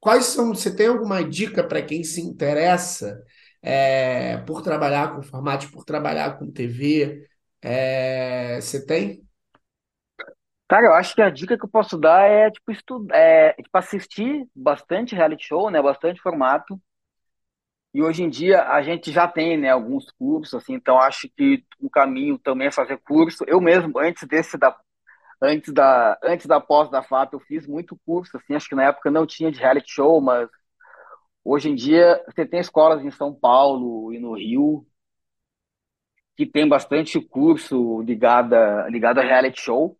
quais 0.00 0.26
são, 0.26 0.54
você 0.54 0.74
tem 0.74 0.86
alguma 0.88 1.22
dica 1.22 1.64
para 1.64 1.82
quem 1.82 2.04
se 2.04 2.20
interessa 2.20 3.20
é, 3.62 4.38
por 4.38 4.62
trabalhar 4.62 5.14
com 5.14 5.22
formatos, 5.22 5.68
por 5.68 5.84
trabalhar 5.84 6.38
com 6.38 6.50
TV? 6.50 7.26
É, 7.68 8.60
você 8.60 8.86
tem? 8.86 9.26
Cara, 10.68 10.86
eu 10.86 10.94
acho 10.94 11.14
que 11.14 11.22
a 11.22 11.30
dica 11.30 11.56
que 11.58 11.64
eu 11.64 11.68
posso 11.68 11.96
dar 11.98 12.22
é, 12.28 12.50
tipo, 12.50 12.70
estudar, 12.72 13.16
é, 13.16 13.52
tipo, 13.54 13.76
assistir 13.78 14.48
bastante 14.54 15.14
reality 15.14 15.44
show, 15.46 15.70
né? 15.70 15.80
Bastante 15.82 16.20
formato. 16.20 16.80
E 17.94 18.02
hoje 18.02 18.22
em 18.22 18.28
dia 18.28 18.62
a 18.68 18.82
gente 18.82 19.10
já 19.10 19.26
tem, 19.26 19.56
né, 19.56 19.70
alguns 19.70 20.10
cursos, 20.12 20.52
assim, 20.54 20.74
então 20.74 20.98
acho 21.00 21.28
que 21.36 21.64
o 21.80 21.88
caminho 21.88 22.38
também 22.38 22.68
é 22.68 22.72
fazer 22.72 22.98
curso. 22.98 23.42
Eu 23.46 23.60
mesmo, 23.60 23.98
antes 23.98 24.24
desse 24.28 24.58
da, 24.58 24.76
antes 25.42 25.72
da, 25.72 26.18
antes 26.24 26.46
da 26.46 26.60
pós 26.60 26.90
da 26.90 27.02
FAP, 27.02 27.34
eu 27.34 27.40
fiz 27.40 27.66
muito 27.66 27.98
curso, 28.06 28.36
assim, 28.36 28.54
acho 28.54 28.68
que 28.68 28.74
na 28.74 28.84
época 28.84 29.10
não 29.10 29.26
tinha 29.26 29.50
de 29.52 29.60
reality 29.60 29.90
show, 29.92 30.20
mas 30.20 30.48
hoje 31.44 31.70
em 31.70 31.74
dia 31.76 32.22
você 32.26 32.46
tem 32.46 32.60
escolas 32.60 33.04
em 33.04 33.10
São 33.10 33.34
Paulo 33.34 34.12
e 34.14 34.18
no 34.20 34.34
Rio 34.36 34.86
que 36.36 36.46
tem 36.46 36.68
bastante 36.68 37.20
curso 37.20 38.02
ligada, 38.02 38.88
ligado 38.88 39.18
a 39.20 39.22
reality 39.24 39.60
show. 39.60 39.96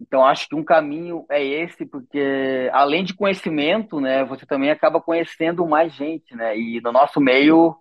Então, 0.00 0.24
acho 0.26 0.48
que 0.48 0.54
um 0.56 0.64
caminho 0.64 1.24
é 1.30 1.44
esse, 1.44 1.86
porque 1.86 2.70
além 2.72 3.04
de 3.04 3.14
conhecimento, 3.14 4.00
né, 4.00 4.24
você 4.24 4.44
também 4.46 4.70
acaba 4.70 5.00
conhecendo 5.00 5.66
mais 5.66 5.92
gente, 5.94 6.34
né? 6.34 6.58
E 6.58 6.80
no 6.80 6.92
nosso 6.92 7.20
meio, 7.20 7.76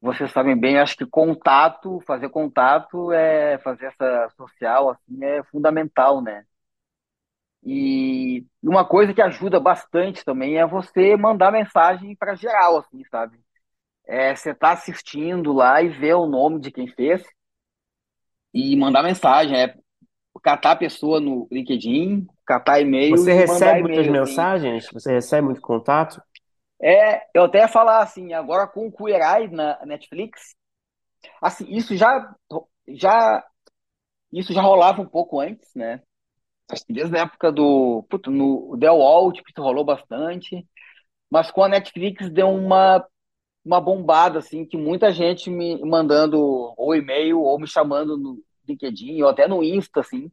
vocês 0.00 0.30
sabem 0.32 0.58
bem, 0.58 0.78
acho 0.78 0.96
que 0.96 1.06
contato, 1.06 2.00
fazer 2.06 2.30
contato 2.30 3.12
é 3.12 3.58
fazer 3.58 3.86
essa 3.86 4.30
social, 4.36 4.90
assim, 4.90 5.24
é 5.24 5.42
fundamental, 5.44 6.22
né? 6.22 6.44
E 7.66 8.44
uma 8.62 8.86
coisa 8.86 9.14
que 9.14 9.22
ajuda 9.22 9.58
bastante 9.58 10.24
também 10.24 10.58
é 10.58 10.66
você 10.66 11.16
mandar 11.16 11.50
mensagem 11.50 12.14
para 12.16 12.34
geral, 12.34 12.78
assim, 12.78 13.02
sabe? 13.10 13.38
É, 14.06 14.34
você 14.34 14.54
tá 14.54 14.72
assistindo 14.72 15.52
lá 15.52 15.82
e 15.82 15.88
ver 15.88 16.14
o 16.14 16.26
nome 16.26 16.60
de 16.60 16.70
quem 16.70 16.86
fez 16.88 17.24
e 18.52 18.76
mandar 18.76 19.02
mensagem. 19.02 19.56
É, 19.56 19.74
catar 20.42 20.72
a 20.72 20.76
pessoa 20.76 21.20
no 21.20 21.48
LinkedIn, 21.50 22.26
catar 22.46 22.80
e-mail 22.80 23.16
Você 23.16 23.32
recebe 23.32 23.80
muitas 23.80 24.00
assim. 24.00 24.10
mensagens? 24.10 24.88
Você 24.92 25.12
recebe 25.12 25.46
muito 25.46 25.60
contato? 25.60 26.20
É, 26.82 27.26
eu 27.32 27.44
até 27.44 27.58
ia 27.58 27.68
falar 27.68 28.02
assim, 28.02 28.34
agora 28.34 28.66
com 28.66 28.86
o 28.86 28.92
Queer 28.92 29.22
Eye 29.22 29.48
na 29.48 29.78
Netflix, 29.86 30.54
assim, 31.40 31.64
isso 31.68 31.96
já, 31.96 32.34
já, 32.88 33.42
isso 34.32 34.52
já 34.52 34.60
rolava 34.60 35.00
um 35.00 35.06
pouco 35.06 35.40
antes, 35.40 35.74
né? 35.74 36.02
Desde 36.88 37.16
a 37.16 37.22
época 37.22 37.52
do, 37.52 38.04
puto, 38.10 38.30
no 38.30 38.76
The 38.78 38.90
Wall, 38.90 39.32
tipo, 39.32 39.48
isso 39.48 39.62
rolou 39.62 39.84
bastante, 39.84 40.66
mas 41.30 41.50
com 41.50 41.62
a 41.62 41.68
Netflix 41.68 42.30
deu 42.30 42.48
uma, 42.48 43.06
uma 43.64 43.80
bombada, 43.80 44.38
assim, 44.38 44.64
que 44.64 44.76
muita 44.76 45.10
gente 45.12 45.50
me 45.50 45.80
mandando 45.84 46.38
ou 46.76 46.94
e-mail 46.94 47.40
ou 47.40 47.58
me 47.58 47.66
chamando 47.66 48.16
no 48.16 48.42
LinkedIn 48.68 49.22
ou 49.22 49.28
até 49.28 49.48
no 49.48 49.62
Insta, 49.62 50.00
assim, 50.00 50.30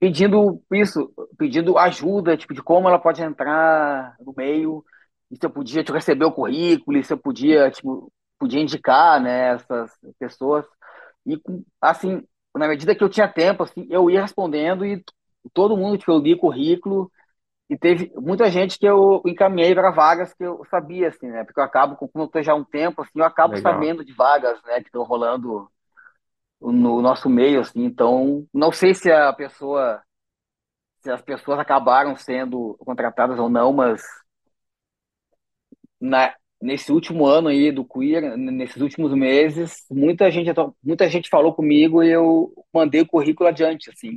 pedindo 0.00 0.62
isso, 0.72 1.12
pedindo 1.36 1.76
ajuda, 1.78 2.36
tipo, 2.36 2.54
de 2.54 2.62
como 2.62 2.88
ela 2.88 2.98
pode 2.98 3.22
entrar 3.22 4.16
no 4.20 4.32
meio, 4.36 4.84
e 5.30 5.36
se 5.36 5.44
eu 5.44 5.50
podia 5.50 5.82
tipo, 5.82 5.94
receber 5.94 6.24
o 6.24 6.32
currículo, 6.32 6.98
e 6.98 7.04
se 7.04 7.12
eu 7.12 7.18
podia, 7.18 7.70
tipo, 7.70 8.12
podia 8.38 8.60
indicar, 8.60 9.20
né, 9.20 9.54
essas 9.54 9.90
pessoas. 10.18 10.64
E, 11.26 11.40
assim, 11.80 12.22
na 12.56 12.68
medida 12.68 12.94
que 12.94 13.02
eu 13.04 13.08
tinha 13.08 13.28
tempo, 13.28 13.62
assim, 13.64 13.86
eu 13.90 14.10
ia 14.10 14.22
respondendo 14.22 14.84
e 14.86 15.02
todo 15.52 15.76
mundo 15.76 15.98
que 15.98 16.10
eu 16.10 16.18
li 16.18 16.36
currículo, 16.38 17.10
e 17.68 17.76
teve 17.76 18.10
muita 18.16 18.50
gente 18.50 18.78
que 18.78 18.86
eu 18.86 19.22
encaminhei 19.26 19.74
para 19.74 19.90
vagas 19.90 20.32
que 20.32 20.42
eu 20.42 20.64
sabia, 20.70 21.08
assim, 21.08 21.28
né, 21.28 21.44
porque 21.44 21.60
eu 21.60 21.64
acabo, 21.64 21.96
como 21.96 22.10
eu 22.16 22.24
estou 22.24 22.42
já 22.42 22.52
há 22.52 22.56
um 22.56 22.64
tempo, 22.64 23.02
assim, 23.02 23.10
eu 23.16 23.24
acabo 23.24 23.54
Legal. 23.54 23.74
sabendo 23.74 24.04
de 24.04 24.12
vagas, 24.12 24.60
né, 24.64 24.80
que 24.80 24.88
estão 24.88 25.02
rolando 25.02 25.70
no 26.60 27.02
nosso 27.02 27.28
meio, 27.28 27.60
assim, 27.60 27.84
então 27.84 28.46
não 28.52 28.72
sei 28.72 28.94
se 28.94 29.12
a 29.12 29.32
pessoa, 29.32 30.02
se 31.00 31.10
as 31.10 31.20
pessoas 31.22 31.58
acabaram 31.58 32.16
sendo 32.16 32.76
contratadas 32.80 33.38
ou 33.38 33.48
não, 33.48 33.72
mas 33.72 34.02
na, 36.00 36.34
nesse 36.60 36.90
último 36.90 37.26
ano 37.26 37.48
aí 37.48 37.70
do 37.70 37.84
Queer, 37.84 38.36
nesses 38.36 38.80
últimos 38.80 39.12
meses, 39.12 39.84
muita 39.90 40.30
gente, 40.30 40.50
muita 40.82 41.08
gente 41.08 41.28
falou 41.28 41.54
comigo 41.54 42.02
e 42.02 42.10
eu 42.10 42.52
mandei 42.72 43.02
o 43.02 43.06
currículo 43.06 43.48
adiante, 43.48 43.90
assim. 43.90 44.16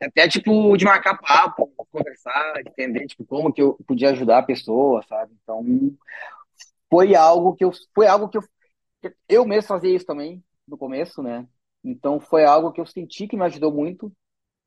Até, 0.00 0.28
tipo, 0.28 0.76
de 0.76 0.84
marcar 0.84 1.18
papo, 1.18 1.72
conversar, 1.90 2.60
entender, 2.64 3.06
tipo, 3.06 3.24
como 3.24 3.52
que 3.52 3.60
eu 3.60 3.74
podia 3.86 4.10
ajudar 4.10 4.38
a 4.38 4.42
pessoa, 4.42 5.02
sabe? 5.08 5.34
Então, 5.42 5.64
foi 6.90 7.14
algo 7.14 7.54
que 7.54 7.64
eu, 7.64 7.72
foi 7.94 8.06
algo 8.06 8.28
que 8.28 8.38
eu, 8.38 8.42
eu 9.28 9.46
mesmo 9.46 9.68
fazia 9.68 9.94
isso 9.94 10.06
também, 10.06 10.42
no 10.66 10.78
começo, 10.78 11.22
né? 11.22 11.46
Então, 11.84 12.20
foi 12.20 12.44
algo 12.44 12.72
que 12.72 12.80
eu 12.80 12.86
senti 12.86 13.26
que 13.28 13.36
me 13.36 13.44
ajudou 13.44 13.72
muito. 13.72 14.12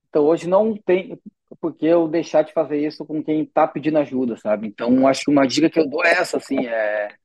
Então, 0.10 0.26
hoje 0.26 0.48
não 0.50 0.76
tem 0.78 1.20
por 1.62 1.76
que 1.76 1.86
eu 1.88 2.08
deixar 2.08 2.44
de 2.44 2.54
fazer 2.54 2.86
isso 2.86 3.06
com 3.06 3.24
quem 3.24 3.46
tá 3.46 3.68
pedindo 3.68 4.00
ajuda, 4.00 4.38
sabe? 4.38 4.68
Então, 4.68 5.08
acho 5.08 5.26
que 5.26 5.32
uma 5.32 5.48
dica 5.48 5.70
que 5.70 5.80
eu 5.80 5.90
dou 5.90 6.06
é 6.06 6.12
essa, 6.14 6.38
assim, 6.38 6.66
é, 6.68 7.16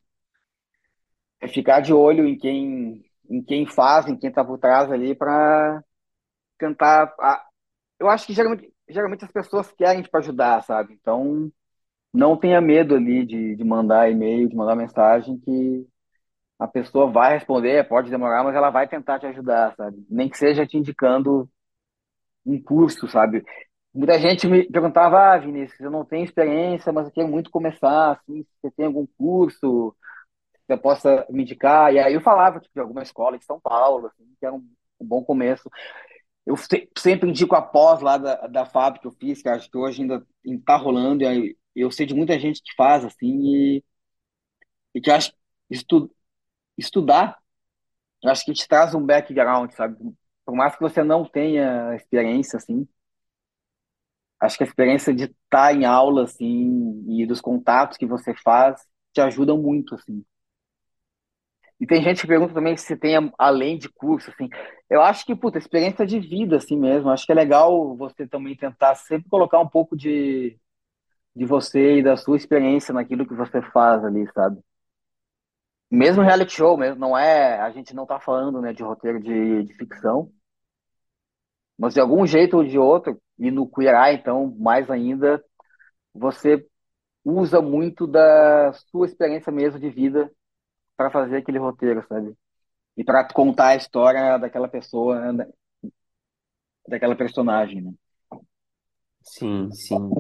é 1.40 1.48
ficar 1.48 1.80
de 1.80 1.92
olho 1.92 2.26
em 2.26 2.36
quem, 2.38 3.04
em 3.28 3.42
quem 3.42 3.66
faz, 3.66 4.06
em 4.06 4.16
quem 4.16 4.30
tá 4.30 4.44
por 4.44 4.58
trás 4.58 4.90
ali 4.90 5.14
para 5.14 5.82
tentar. 6.58 7.14
Eu 7.98 8.08
acho 8.08 8.26
que 8.26 8.32
geralmente, 8.32 8.72
geralmente 8.88 9.24
as 9.24 9.32
pessoas 9.32 9.72
querem 9.72 10.02
te 10.02 10.10
ajudar, 10.14 10.62
sabe? 10.62 10.94
Então, 10.94 11.50
não 12.14 12.36
tenha 12.38 12.60
medo 12.60 12.96
ali 12.96 13.26
de, 13.26 13.56
de 13.56 13.64
mandar 13.64 14.10
e-mail, 14.10 14.48
de 14.48 14.56
mandar 14.56 14.76
mensagem, 14.76 15.38
que 15.40 15.86
a 16.58 16.68
pessoa 16.68 17.10
vai 17.10 17.34
responder, 17.34 17.88
pode 17.88 18.10
demorar, 18.10 18.44
mas 18.44 18.56
ela 18.56 18.70
vai 18.70 18.88
tentar 18.88 19.20
te 19.20 19.26
ajudar, 19.26 19.74
sabe? 19.76 20.04
Nem 20.10 20.28
que 20.28 20.38
seja 20.38 20.66
te 20.66 20.78
indicando 20.78 21.48
um 22.46 22.62
curso, 22.62 23.08
sabe? 23.08 23.44
Muita 23.94 24.18
gente 24.18 24.46
me 24.48 24.64
perguntava, 24.70 25.34
ah, 25.34 25.38
Vinícius, 25.38 25.80
eu 25.80 25.90
não 25.90 26.04
tenho 26.04 26.24
experiência, 26.24 26.92
mas 26.92 27.06
eu 27.06 27.12
quero 27.12 27.28
muito 27.28 27.50
começar, 27.50 28.12
assim, 28.12 28.46
você 28.62 28.70
tem 28.72 28.86
algum 28.86 29.06
curso 29.18 29.94
que 30.66 30.72
eu 30.72 30.78
possa 30.78 31.26
me 31.30 31.42
indicar. 31.42 31.92
E 31.94 31.98
aí 31.98 32.14
eu 32.14 32.20
falava, 32.20 32.60
tipo, 32.60 32.74
de 32.74 32.80
alguma 32.80 33.02
escola 33.02 33.38
de 33.38 33.44
São 33.44 33.60
Paulo, 33.60 34.06
assim, 34.08 34.24
que 34.38 34.46
era 34.46 34.54
um, 34.54 34.66
um 35.00 35.06
bom 35.06 35.24
começo. 35.24 35.70
Eu 36.46 36.56
se- 36.56 36.88
sempre 36.98 37.28
indico 37.30 37.54
a 37.56 37.62
pós 37.62 38.00
lá 38.00 38.18
da, 38.18 38.46
da 38.46 38.66
FAP 38.66 39.00
que 39.00 39.06
eu 39.06 39.12
fiz, 39.12 39.42
que 39.42 39.48
acho 39.48 39.70
que 39.70 39.76
hoje 39.78 40.02
ainda 40.02 40.26
está 40.44 40.76
rolando, 40.76 41.24
e 41.24 41.56
eu 41.74 41.90
sei 41.90 42.06
de 42.06 42.14
muita 42.14 42.38
gente 42.38 42.62
que 42.62 42.74
faz, 42.76 43.04
assim, 43.04 43.26
e, 43.78 43.84
e 44.94 45.00
que 45.00 45.10
acho 45.10 45.32
estu, 45.70 46.10
estudar, 46.78 47.38
acho 48.26 48.44
que 48.46 48.54
te 48.54 48.68
traz 48.68 48.94
um 48.94 49.04
background, 49.06 49.72
sabe? 49.72 49.96
Por 50.44 50.56
mais 50.56 50.74
que 50.76 50.82
você 50.82 51.04
não 51.04 51.24
tenha 51.24 51.94
experiência, 51.96 52.58
assim, 52.58 52.88
acho 54.40 54.56
que 54.58 54.64
a 54.64 54.66
experiência 54.66 55.14
de 55.14 55.24
estar 55.24 55.74
em 55.74 55.84
aula, 55.84 56.24
assim, 56.24 57.04
e 57.08 57.26
dos 57.26 57.40
contatos 57.40 57.96
que 57.98 58.06
você 58.06 58.34
faz, 58.34 58.80
te 59.12 59.20
ajudam 59.20 59.58
muito, 59.60 59.94
assim. 59.94 60.24
E 61.78 61.86
tem 61.86 62.02
gente 62.02 62.22
que 62.22 62.26
pergunta 62.26 62.54
também 62.54 62.76
se 62.76 62.96
tem 62.96 63.14
além 63.38 63.78
de 63.78 63.88
curso, 63.88 64.30
assim. 64.30 64.48
Eu 64.88 65.02
acho 65.02 65.26
que, 65.26 65.34
puta, 65.36 65.58
experiência 65.58 66.06
de 66.06 66.18
vida, 66.18 66.56
assim 66.56 66.76
mesmo. 66.76 67.10
Acho 67.10 67.26
que 67.26 67.32
é 67.32 67.34
legal 67.34 67.94
você 67.96 68.26
também 68.26 68.56
tentar 68.56 68.94
sempre 68.94 69.28
colocar 69.28 69.60
um 69.60 69.68
pouco 69.68 69.94
de, 69.96 70.58
de 71.34 71.44
você 71.46 71.98
e 71.98 72.02
da 72.02 72.16
sua 72.16 72.36
experiência 72.36 72.94
naquilo 72.94 73.26
que 73.26 73.34
você 73.34 73.62
faz 73.62 74.04
ali, 74.04 74.26
sabe? 74.32 74.60
Mesmo 75.90 76.22
reality 76.22 76.52
show, 76.54 76.76
mesmo, 76.76 76.98
não 77.00 77.16
é, 77.16 77.60
a 77.60 77.70
gente 77.70 77.94
não 77.94 78.06
tá 78.06 78.18
falando, 78.18 78.60
né, 78.60 78.72
de 78.72 78.82
roteiro 78.82 79.20
de, 79.20 79.62
de 79.64 79.74
ficção, 79.74 80.32
mas 81.78 81.94
de 81.94 82.00
algum 82.00 82.26
jeito 82.26 82.56
ou 82.56 82.64
de 82.64 82.78
outro, 82.78 83.20
e 83.38 83.50
no 83.50 83.68
Queer 83.70 83.94
Eye, 83.94 84.16
então, 84.16 84.54
mais 84.58 84.90
ainda, 84.90 85.42
você 86.14 86.66
usa 87.24 87.60
muito 87.60 88.06
da 88.06 88.72
sua 88.90 89.06
experiência 89.06 89.52
mesmo 89.52 89.78
de 89.80 89.90
vida 89.90 90.30
para 90.96 91.10
fazer 91.10 91.38
aquele 91.38 91.58
roteiro, 91.58 92.04
sabe? 92.08 92.34
E 92.96 93.04
para 93.04 93.24
contar 93.32 93.68
a 93.68 93.76
história 93.76 94.38
daquela 94.38 94.68
pessoa, 94.68 95.32
né, 95.32 95.46
daquela 96.88 97.16
personagem, 97.16 97.80
né? 97.82 97.92
Sim, 99.22 99.70
sim. 99.72 100.10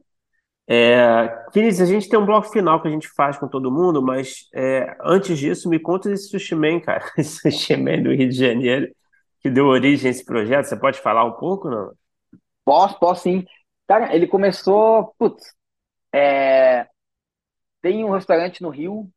É, 0.68 1.28
Cris, 1.52 1.80
a 1.80 1.86
gente 1.86 2.08
tem 2.08 2.18
um 2.18 2.26
bloco 2.26 2.50
final 2.50 2.82
que 2.82 2.88
a 2.88 2.90
gente 2.90 3.08
faz 3.08 3.38
com 3.38 3.48
todo 3.48 3.70
mundo, 3.72 4.02
mas 4.02 4.48
é, 4.54 4.96
antes 5.04 5.38
disso, 5.38 5.68
me 5.68 5.78
conta 5.78 6.08
desse 6.10 6.28
Sushi 6.28 6.54
Man, 6.54 6.80
cara. 6.80 7.04
Esse 7.18 7.40
Sushi 7.40 7.76
Man 7.76 8.02
do 8.02 8.12
Rio 8.12 8.28
de 8.28 8.36
Janeiro, 8.36 8.92
que 9.40 9.50
deu 9.50 9.66
origem 9.66 10.08
a 10.08 10.10
esse 10.10 10.24
projeto. 10.24 10.66
Você 10.66 10.76
pode 10.78 11.00
falar 11.00 11.24
um 11.24 11.32
pouco, 11.32 11.70
não? 11.70 11.92
Posso, 12.64 12.98
posso 12.98 13.22
sim. 13.22 13.44
Cara, 13.86 14.14
ele 14.14 14.26
começou, 14.26 15.14
putz, 15.18 15.54
é, 16.14 16.88
tem 17.82 18.04
um 18.04 18.10
restaurante 18.10 18.62
no 18.62 18.70
Rio 18.70 19.10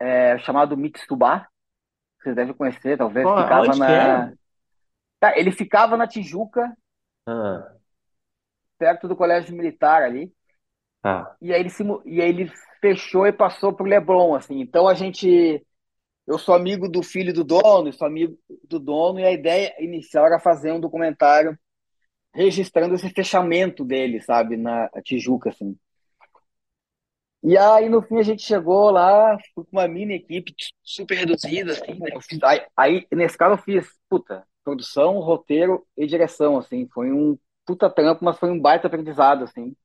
é, 0.00 0.38
chamado 0.38 0.76
Mixtubá, 0.76 1.48
vocês 2.20 2.34
devem 2.36 2.54
conhecer, 2.54 2.98
talvez, 2.98 3.26
Pô, 3.26 3.36
ficava 3.36 3.62
onde 3.62 3.78
que 3.78 3.92
é? 3.92 4.16
na... 4.16 4.32
Tá, 5.18 5.38
ele 5.38 5.50
ficava 5.50 5.96
na 5.96 6.06
Tijuca, 6.06 6.76
Ah, 7.26 7.76
perto 8.78 9.08
do 9.08 9.16
Colégio 9.16 9.54
Militar 9.56 10.02
ali, 10.02 10.32
tá. 11.02 11.36
e 11.40 11.52
aí 11.52 11.60
ele, 11.60 11.70
se, 11.70 11.84
mu- 11.84 12.02
e 12.04 12.20
aí 12.20 12.28
ele 12.28 12.50
fechou 12.80 13.26
e 13.26 13.32
passou 13.32 13.72
pro 13.72 13.86
Leblon, 13.86 14.34
assim. 14.34 14.60
Então 14.60 14.88
a 14.88 14.94
gente, 14.94 15.64
eu 16.26 16.38
sou 16.38 16.54
amigo 16.54 16.88
do 16.88 17.02
filho 17.02 17.32
do 17.32 17.44
dono, 17.44 17.88
eu 17.88 17.92
sou 17.92 18.06
amigo 18.06 18.38
do 18.68 18.78
dono, 18.78 19.20
e 19.20 19.24
a 19.24 19.32
ideia 19.32 19.74
inicial 19.78 20.26
era 20.26 20.40
fazer 20.40 20.72
um 20.72 20.80
documentário 20.80 21.58
registrando 22.34 22.94
esse 22.94 23.08
fechamento 23.10 23.84
dele, 23.84 24.20
sabe, 24.20 24.56
na 24.56 24.88
Tijuca, 25.04 25.50
assim. 25.50 25.76
E 27.46 27.56
aí, 27.56 27.88
no 27.88 28.02
fim, 28.02 28.18
a 28.18 28.22
gente 28.24 28.42
chegou 28.42 28.90
lá, 28.90 29.38
fui 29.54 29.64
com 29.64 29.76
uma 29.78 29.86
mini 29.88 30.14
equipe 30.14 30.52
super 30.82 31.16
reduzida, 31.16 31.72
assim, 31.72 31.94
né? 31.94 32.10
Fiz- 32.28 32.42
aí, 32.42 32.66
aí, 32.76 33.06
nesse 33.12 33.38
caso, 33.38 33.54
eu 33.54 33.58
fiz, 33.58 33.88
puta, 34.08 34.44
produção, 34.64 35.20
roteiro 35.20 35.86
e 35.96 36.06
direção, 36.06 36.58
assim. 36.58 36.88
Foi 36.92 37.12
um 37.12 37.38
puta 37.64 37.88
trampo, 37.90 38.24
mas 38.24 38.38
foi 38.38 38.50
um 38.50 38.60
baita 38.60 38.88
aprendizado, 38.88 39.44
assim. 39.44 39.76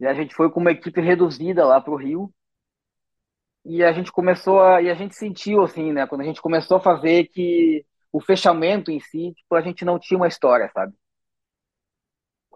E 0.00 0.06
a 0.06 0.14
gente 0.14 0.34
foi 0.34 0.50
com 0.50 0.58
uma 0.58 0.70
equipe 0.72 1.02
reduzida 1.02 1.66
lá 1.66 1.82
pro 1.82 1.96
Rio. 1.96 2.32
E 3.64 3.82
a 3.82 3.92
gente 3.92 4.12
começou 4.12 4.60
a, 4.62 4.80
e 4.82 4.88
a 4.90 4.94
gente 4.94 5.14
sentiu, 5.16 5.62
assim, 5.62 5.92
né? 5.92 6.06
Quando 6.06 6.20
a 6.20 6.24
gente 6.24 6.40
começou 6.40 6.76
a 6.76 6.80
fazer 6.80 7.24
que 7.28 7.84
o 8.12 8.20
fechamento 8.20 8.90
em 8.90 9.00
si, 9.00 9.32
tipo, 9.34 9.54
a 9.54 9.60
gente 9.60 9.84
não 9.84 9.98
tinha 9.98 10.16
uma 10.18 10.28
história, 10.28 10.70
sabe? 10.72 10.94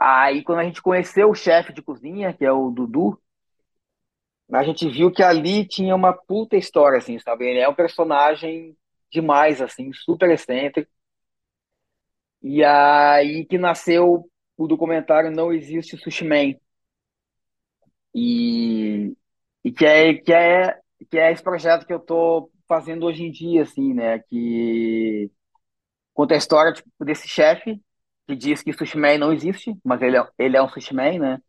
Aí, 0.00 0.42
quando 0.42 0.60
a 0.60 0.64
gente 0.64 0.82
conheceu 0.82 1.30
o 1.30 1.34
chefe 1.34 1.72
de 1.72 1.82
cozinha, 1.82 2.32
que 2.32 2.44
é 2.44 2.50
o 2.52 2.70
Dudu, 2.70 3.20
a 4.52 4.62
gente 4.64 4.88
viu 4.88 5.10
que 5.12 5.22
ali 5.22 5.66
tinha 5.66 5.94
uma 5.94 6.12
puta 6.12 6.56
história, 6.56 6.98
assim, 6.98 7.18
sabe? 7.18 7.46
Ele 7.46 7.60
é 7.60 7.68
um 7.68 7.74
personagem 7.74 8.76
demais, 9.10 9.60
assim, 9.60 9.92
super 9.92 10.30
excêntrico. 10.30 10.90
E 12.42 12.64
aí 12.64 13.44
que 13.46 13.58
nasceu 13.58 14.28
o 14.56 14.66
documentário 14.66 15.30
Não 15.30 15.52
Existe 15.52 15.96
Sushi 15.96 16.24
Man. 16.24 16.54
E, 18.14 19.14
e 19.64 19.72
que 19.72 19.84
é, 19.86 20.14
que 20.14 20.32
é, 20.32 20.78
que 21.10 21.18
é 21.18 21.32
esse 21.32 21.42
projeto 21.42 21.86
que 21.86 21.92
eu 21.92 22.00
tô 22.00 22.50
fazendo 22.68 23.06
hoje 23.06 23.24
em 23.24 23.30
dia, 23.30 23.62
assim, 23.62 23.94
né? 23.94 24.18
Que 24.20 25.30
conta 26.14 26.34
a 26.34 26.38
história, 26.38 26.72
tipo, 26.72 26.88
desse 27.04 27.28
chefe 27.28 27.80
que 28.26 28.36
diz 28.36 28.62
que 28.62 28.72
Sushi 28.72 28.98
Man 28.98 29.18
não 29.18 29.32
existe, 29.32 29.76
mas 29.84 30.02
ele 30.02 30.16
é, 30.18 30.28
ele 30.38 30.56
é 30.56 30.62
um 30.62 30.68
Sushi 30.68 30.94
Man, 30.94 31.18
né? 31.18 31.42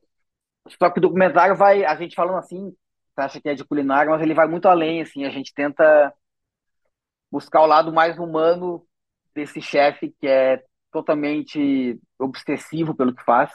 Só 0.79 0.89
que 0.89 0.99
o 0.99 1.01
documentário 1.01 1.55
vai, 1.55 1.83
a 1.85 1.95
gente 1.95 2.15
falando 2.15 2.37
assim, 2.37 2.75
acha 3.17 3.41
que 3.41 3.49
é 3.49 3.53
de 3.53 3.65
culinária, 3.65 4.11
mas 4.11 4.21
ele 4.21 4.33
vai 4.33 4.47
muito 4.47 4.67
além, 4.67 5.01
assim, 5.01 5.25
a 5.25 5.29
gente 5.29 5.53
tenta 5.53 6.13
buscar 7.31 7.61
o 7.61 7.67
lado 7.67 7.93
mais 7.93 8.17
humano 8.19 8.85
desse 9.33 9.61
chefe 9.61 10.13
que 10.19 10.27
é 10.27 10.63
totalmente 10.91 11.99
obsessivo 12.19 12.93
pelo 12.93 13.15
que 13.15 13.23
faz, 13.23 13.51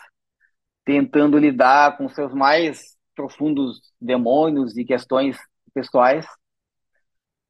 tentando 0.84 1.38
lidar 1.38 1.96
com 1.98 2.08
seus 2.08 2.32
mais 2.32 2.96
profundos 3.14 3.80
demônios 4.00 4.76
e 4.76 4.84
questões 4.84 5.36
pessoais 5.74 6.26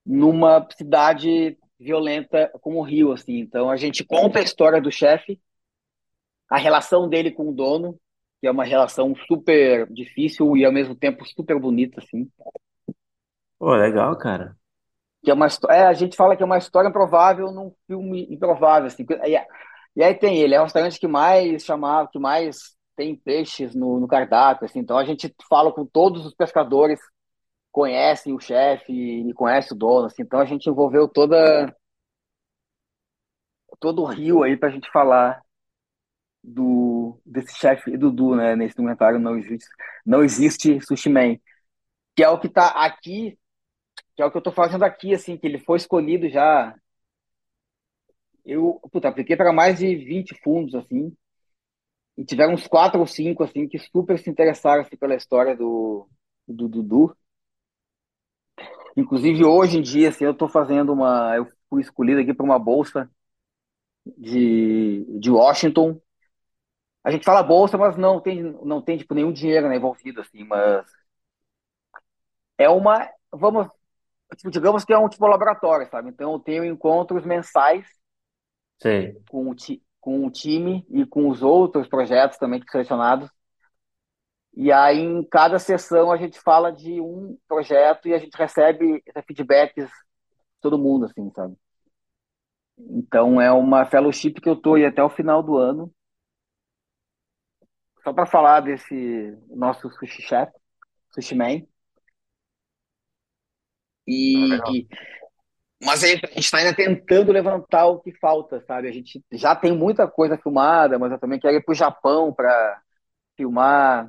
numa 0.04 0.66
cidade 0.76 1.58
violenta 1.78 2.50
como 2.60 2.78
o 2.78 2.82
Rio, 2.82 3.12
assim. 3.12 3.38
Então 3.38 3.70
a 3.70 3.76
gente 3.76 4.04
conta 4.04 4.38
a 4.38 4.42
história 4.42 4.80
do 4.80 4.90
chefe, 4.90 5.40
a 6.48 6.56
relação 6.56 7.08
dele 7.08 7.30
com 7.30 7.48
o 7.50 7.54
dono, 7.54 7.98
que 8.47 8.48
é 8.48 8.52
uma 8.52 8.64
relação 8.64 9.12
super 9.27 9.93
difícil 9.93 10.56
e 10.56 10.64
ao 10.64 10.70
mesmo 10.73 10.94
tempo 10.94 11.27
super 11.27 11.59
bonita, 11.59 12.01
assim. 12.01 12.31
Pô, 13.59 13.74
legal, 13.74 14.16
cara. 14.16 14.56
Que 15.24 15.32
é 15.32 15.35
uma 15.35 15.48
é, 15.68 15.85
a 15.85 15.93
gente 15.93 16.16
fala 16.16 16.36
que 16.36 16.44
é 16.44 16.47
uma 16.47 16.59
história 16.59 16.89
improvável 16.89 17.51
num 17.51 17.74
filme 17.89 18.24
improvável, 18.31 18.86
assim. 18.86 19.05
E, 19.24 19.36
e 19.97 20.05
aí 20.05 20.14
tem 20.14 20.39
ele, 20.39 20.55
é 20.55 20.60
o 20.60 20.62
restaurante 20.62 21.01
que 21.01 21.09
mais 21.09 21.64
chamava, 21.64 22.09
que 22.09 22.20
mais 22.20 22.77
tem 22.94 23.16
peixes 23.16 23.74
no, 23.74 23.98
no 23.98 24.06
cardápio, 24.06 24.64
assim. 24.64 24.78
Então 24.78 24.97
a 24.97 25.05
gente 25.05 25.35
fala 25.48 25.73
com 25.73 25.85
todos 25.85 26.24
os 26.24 26.32
pescadores, 26.32 27.01
conhecem 27.73 28.32
o 28.32 28.39
chefe 28.39 28.93
e 28.93 29.35
conhece 29.35 29.73
o 29.73 29.77
dono, 29.77 30.06
assim. 30.06 30.23
Então 30.23 30.39
a 30.39 30.44
gente 30.44 30.70
envolveu 30.70 31.09
toda 31.09 31.74
todo 33.81 34.02
o 34.02 34.06
Rio 34.06 34.44
aí 34.44 34.56
pra 34.56 34.70
gente 34.70 34.89
falar 34.93 35.43
do 36.44 36.95
desse 37.24 37.54
chefe 37.56 37.96
Dudu, 37.96 38.36
né, 38.36 38.56
nesse 38.56 38.76
documentário 38.76 39.18
não 39.18 39.36
existe, 39.38 39.66
não 40.04 40.22
existe 40.24 40.80
Sushi 40.80 41.08
Man, 41.10 41.36
que 42.16 42.24
é 42.24 42.28
o 42.30 42.40
que 42.40 42.48
tá 42.48 42.68
aqui, 42.86 43.38
que 44.16 44.22
é 44.22 44.26
o 44.26 44.30
que 44.32 44.38
eu 44.38 44.42
tô 44.42 44.52
fazendo 44.52 44.84
aqui, 44.84 45.14
assim, 45.14 45.36
que 45.38 45.46
ele 45.46 45.58
foi 45.60 45.78
escolhido 45.78 46.28
já. 46.30 46.74
Eu, 48.46 48.80
puta, 48.90 49.08
apliquei 49.08 49.36
para 49.36 49.52
mais 49.52 49.78
de 49.78 49.94
20 49.94 50.34
fundos, 50.42 50.74
assim, 50.74 51.14
e 52.16 52.24
tiveram 52.24 52.54
uns 52.54 52.66
quatro 52.66 53.00
ou 53.00 53.06
cinco, 53.06 53.42
assim, 53.44 53.68
que 53.68 53.78
super 53.78 54.18
se 54.18 54.30
interessaram, 54.30 54.82
assim, 54.82 54.96
pela 54.96 55.14
história 55.14 55.54
do, 55.56 56.08
do 56.48 56.68
Dudu. 56.68 57.16
Inclusive, 58.96 59.44
hoje 59.44 59.78
em 59.78 59.82
dia, 59.82 60.08
assim, 60.08 60.24
eu 60.24 60.34
tô 60.34 60.48
fazendo 60.48 60.92
uma, 60.92 61.34
eu 61.36 61.46
fui 61.68 61.82
escolhido 61.82 62.20
aqui 62.20 62.32
para 62.34 62.44
uma 62.44 62.58
bolsa 62.58 63.08
de, 64.16 65.04
de 65.20 65.30
Washington. 65.30 66.00
A 67.06 67.10
gente 67.12 67.24
fala 67.24 67.40
bolsa, 67.40 67.78
mas 67.78 67.96
não 67.96 68.20
tem, 68.20 68.42
não 68.42 68.82
tem, 68.82 68.98
tipo, 68.98 69.14
nenhum 69.14 69.32
dinheiro, 69.32 69.68
né, 69.68 69.76
envolvido, 69.76 70.20
assim, 70.20 70.42
mas 70.42 70.84
é 72.58 72.68
uma, 72.68 73.08
vamos, 73.30 73.68
tipo, 74.34 74.50
digamos 74.50 74.84
que 74.84 74.92
é 74.92 74.98
um 74.98 75.08
tipo 75.08 75.24
laboratório, 75.28 75.88
sabe? 75.88 76.08
Então, 76.08 76.32
eu 76.32 76.40
tenho 76.40 76.64
encontros 76.64 77.24
mensais 77.24 77.86
Sei. 78.82 79.16
com 79.30 79.48
o, 79.48 79.54
ti, 79.54 79.80
com 80.00 80.26
o 80.26 80.30
time 80.32 80.84
e 80.90 81.06
com 81.06 81.28
os 81.28 81.44
outros 81.44 81.86
projetos 81.86 82.38
também 82.38 82.58
que 82.58 82.68
selecionados. 82.68 83.30
E 84.52 84.72
aí, 84.72 84.98
em 84.98 85.22
cada 85.22 85.60
sessão, 85.60 86.10
a 86.10 86.16
gente 86.16 86.40
fala 86.40 86.72
de 86.72 87.00
um 87.00 87.38
projeto 87.46 88.08
e 88.08 88.14
a 88.14 88.18
gente 88.18 88.36
recebe 88.36 89.00
feedbacks 89.28 89.86
de 89.86 90.60
todo 90.60 90.76
mundo, 90.76 91.04
assim, 91.04 91.30
sabe? 91.36 91.54
Então, 92.76 93.40
é 93.40 93.52
uma 93.52 93.86
fellowship 93.86 94.32
que 94.40 94.48
eu 94.48 94.56
tô 94.56 94.74
aí 94.74 94.84
até 94.84 95.04
o 95.04 95.08
final 95.08 95.40
do 95.40 95.56
ano, 95.56 95.94
só 98.06 98.12
para 98.12 98.24
falar 98.24 98.60
desse 98.60 99.36
nosso 99.50 99.90
sushi 99.90 100.22
chef, 100.22 100.52
sushi 101.12 101.34
man. 101.34 101.66
E, 104.06 104.86
mas 105.82 106.04
aí, 106.04 106.12
a 106.12 106.26
gente 106.28 106.38
está 106.38 106.58
ainda 106.58 106.72
tentando 106.72 107.32
levantar 107.32 107.86
o 107.86 107.98
que 107.98 108.12
falta, 108.12 108.60
sabe? 108.60 108.88
A 108.88 108.92
gente 108.92 109.20
já 109.32 109.56
tem 109.56 109.76
muita 109.76 110.06
coisa 110.06 110.38
filmada, 110.38 111.00
mas 111.00 111.10
eu 111.10 111.18
também 111.18 111.40
quero 111.40 111.56
ir 111.56 111.64
para 111.64 111.72
o 111.72 111.74
Japão 111.74 112.32
para 112.32 112.80
filmar 113.36 114.08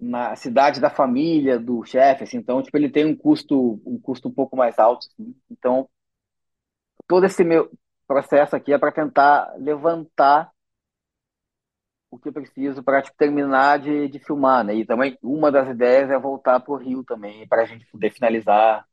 na 0.00 0.34
cidade 0.34 0.80
da 0.80 0.90
família 0.90 1.56
do 1.56 1.84
chefe, 1.84 2.24
assim, 2.24 2.38
então 2.38 2.60
tipo 2.62 2.76
ele 2.76 2.90
tem 2.90 3.04
um 3.04 3.14
custo 3.14 3.80
um 3.86 4.00
custo 4.00 4.28
um 4.28 4.32
pouco 4.32 4.56
mais 4.56 4.76
alto, 4.76 5.06
assim. 5.06 5.36
Então 5.48 5.88
todo 7.06 7.24
esse 7.26 7.44
meu 7.44 7.70
processo 8.08 8.56
aqui 8.56 8.72
é 8.72 8.78
para 8.78 8.90
tentar 8.90 9.54
levantar 9.56 10.50
o 12.10 12.18
que 12.18 12.28
eu 12.28 12.32
preciso 12.32 12.82
para 12.82 13.02
tipo, 13.02 13.16
terminar 13.16 13.78
de, 13.78 14.08
de 14.08 14.18
filmar, 14.18 14.64
né? 14.64 14.74
E 14.74 14.84
também 14.84 15.16
uma 15.22 15.50
das 15.52 15.68
ideias 15.68 16.10
é 16.10 16.18
voltar 16.18 16.60
para 16.60 16.72
o 16.72 16.76
Rio 16.76 17.04
também 17.04 17.46
para 17.48 17.62
a 17.62 17.64
gente 17.66 17.86
poder 17.86 18.10
finalizar 18.12 18.84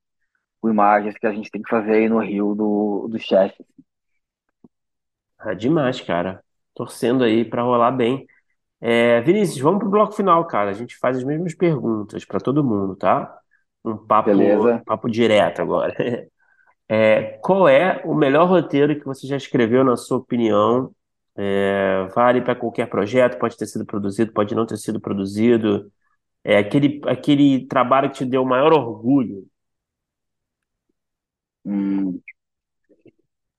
com 0.61 0.69
imagens 0.69 1.17
que 1.17 1.27
a 1.27 1.33
gente 1.33 1.51
tem 1.51 1.61
que 1.61 1.69
fazer 1.69 1.93
aí 1.93 2.09
no 2.09 2.19
Rio 2.19 2.55
do, 2.55 3.07
do 3.09 3.19
chefe. 3.19 3.65
Ah, 5.37 5.53
demais, 5.53 6.01
cara. 6.01 6.43
Torcendo 6.73 7.23
aí 7.23 7.45
para 7.45 7.61
rolar 7.63 7.91
bem. 7.91 8.25
É, 8.81 9.21
Vinícius, 9.21 9.59
vamos 9.61 9.79
pro 9.79 9.89
bloco 9.89 10.13
final, 10.13 10.45
cara. 10.47 10.71
A 10.71 10.73
gente 10.73 10.97
faz 10.97 11.17
as 11.17 11.23
mesmas 11.23 11.55
perguntas 11.55 12.25
para 12.25 12.39
todo 12.39 12.63
mundo, 12.63 12.95
tá? 12.95 13.39
Um 13.85 13.97
papo, 13.97 14.33
Beleza. 14.33 14.83
papo 14.85 15.09
direto 15.09 15.61
agora. 15.61 15.95
É, 16.89 17.39
qual 17.41 17.67
é 17.69 18.01
o 18.05 18.15
melhor 18.15 18.47
roteiro 18.49 18.99
que 18.99 19.05
você 19.05 19.27
já 19.27 19.37
escreveu, 19.37 19.83
na 19.83 19.97
sua 19.97 20.19
opinião? 20.19 20.93
É, 21.37 22.05
vale 22.15 22.41
para 22.41 22.55
qualquer 22.55 22.89
projeto, 22.89 23.37
pode 23.37 23.55
ter 23.57 23.67
sido 23.67 23.85
produzido, 23.85 24.33
pode 24.33 24.55
não 24.55 24.65
ter 24.65 24.77
sido 24.77 24.99
produzido. 24.99 25.91
É 26.43 26.57
aquele, 26.57 27.01
aquele 27.07 27.67
trabalho 27.67 28.09
que 28.11 28.17
te 28.19 28.25
deu 28.25 28.43
o 28.43 28.45
maior 28.47 28.73
orgulho. 28.73 29.47
Hum, 31.65 32.21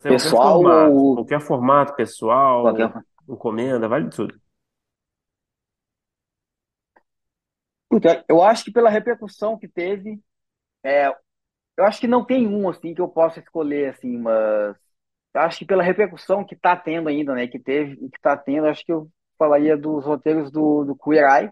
Qualquer 0.07 0.19
pessoal 0.19 0.61
formato, 0.61 0.97
ou 0.97 1.15
qualquer 1.17 1.41
formato, 1.41 1.95
pessoal, 1.97 2.63
qualquer... 2.63 2.93
encomenda, 3.29 3.89
vale 3.89 4.11
tudo. 4.11 4.39
Eu 8.29 8.43
acho 8.43 8.65
que 8.65 8.73
pela 8.73 8.91
repercussão 8.91 9.59
que 9.59 9.69
teve, 9.69 10.21
é, 10.85 11.09
eu 11.77 11.85
acho 11.87 12.01
que 12.01 12.09
não 12.09 12.25
tem 12.25 12.47
um 12.49 12.69
assim 12.69 12.95
que 12.95 13.03
eu 13.03 13.09
possa 13.09 13.41
escolher 13.41 13.91
assim, 13.95 14.19
mas 14.19 14.77
eu 15.39 15.43
acho 15.45 15.59
que 15.59 15.65
pela 15.67 15.83
repercussão 15.83 16.45
que 16.45 16.55
está 16.55 16.77
tendo 16.77 17.09
ainda, 17.09 17.35
né, 17.35 17.47
que 17.47 17.59
teve 17.59 17.93
e 17.95 18.11
que 18.11 18.17
está 18.19 18.37
tendo, 18.37 18.67
acho 18.67 18.85
que 18.85 18.93
eu 18.93 19.09
falaria 19.39 19.77
dos 19.77 20.05
roteiros 20.05 20.51
do, 20.51 20.85
do 20.85 20.97
Queer 20.97 21.25
Eye, 21.25 21.51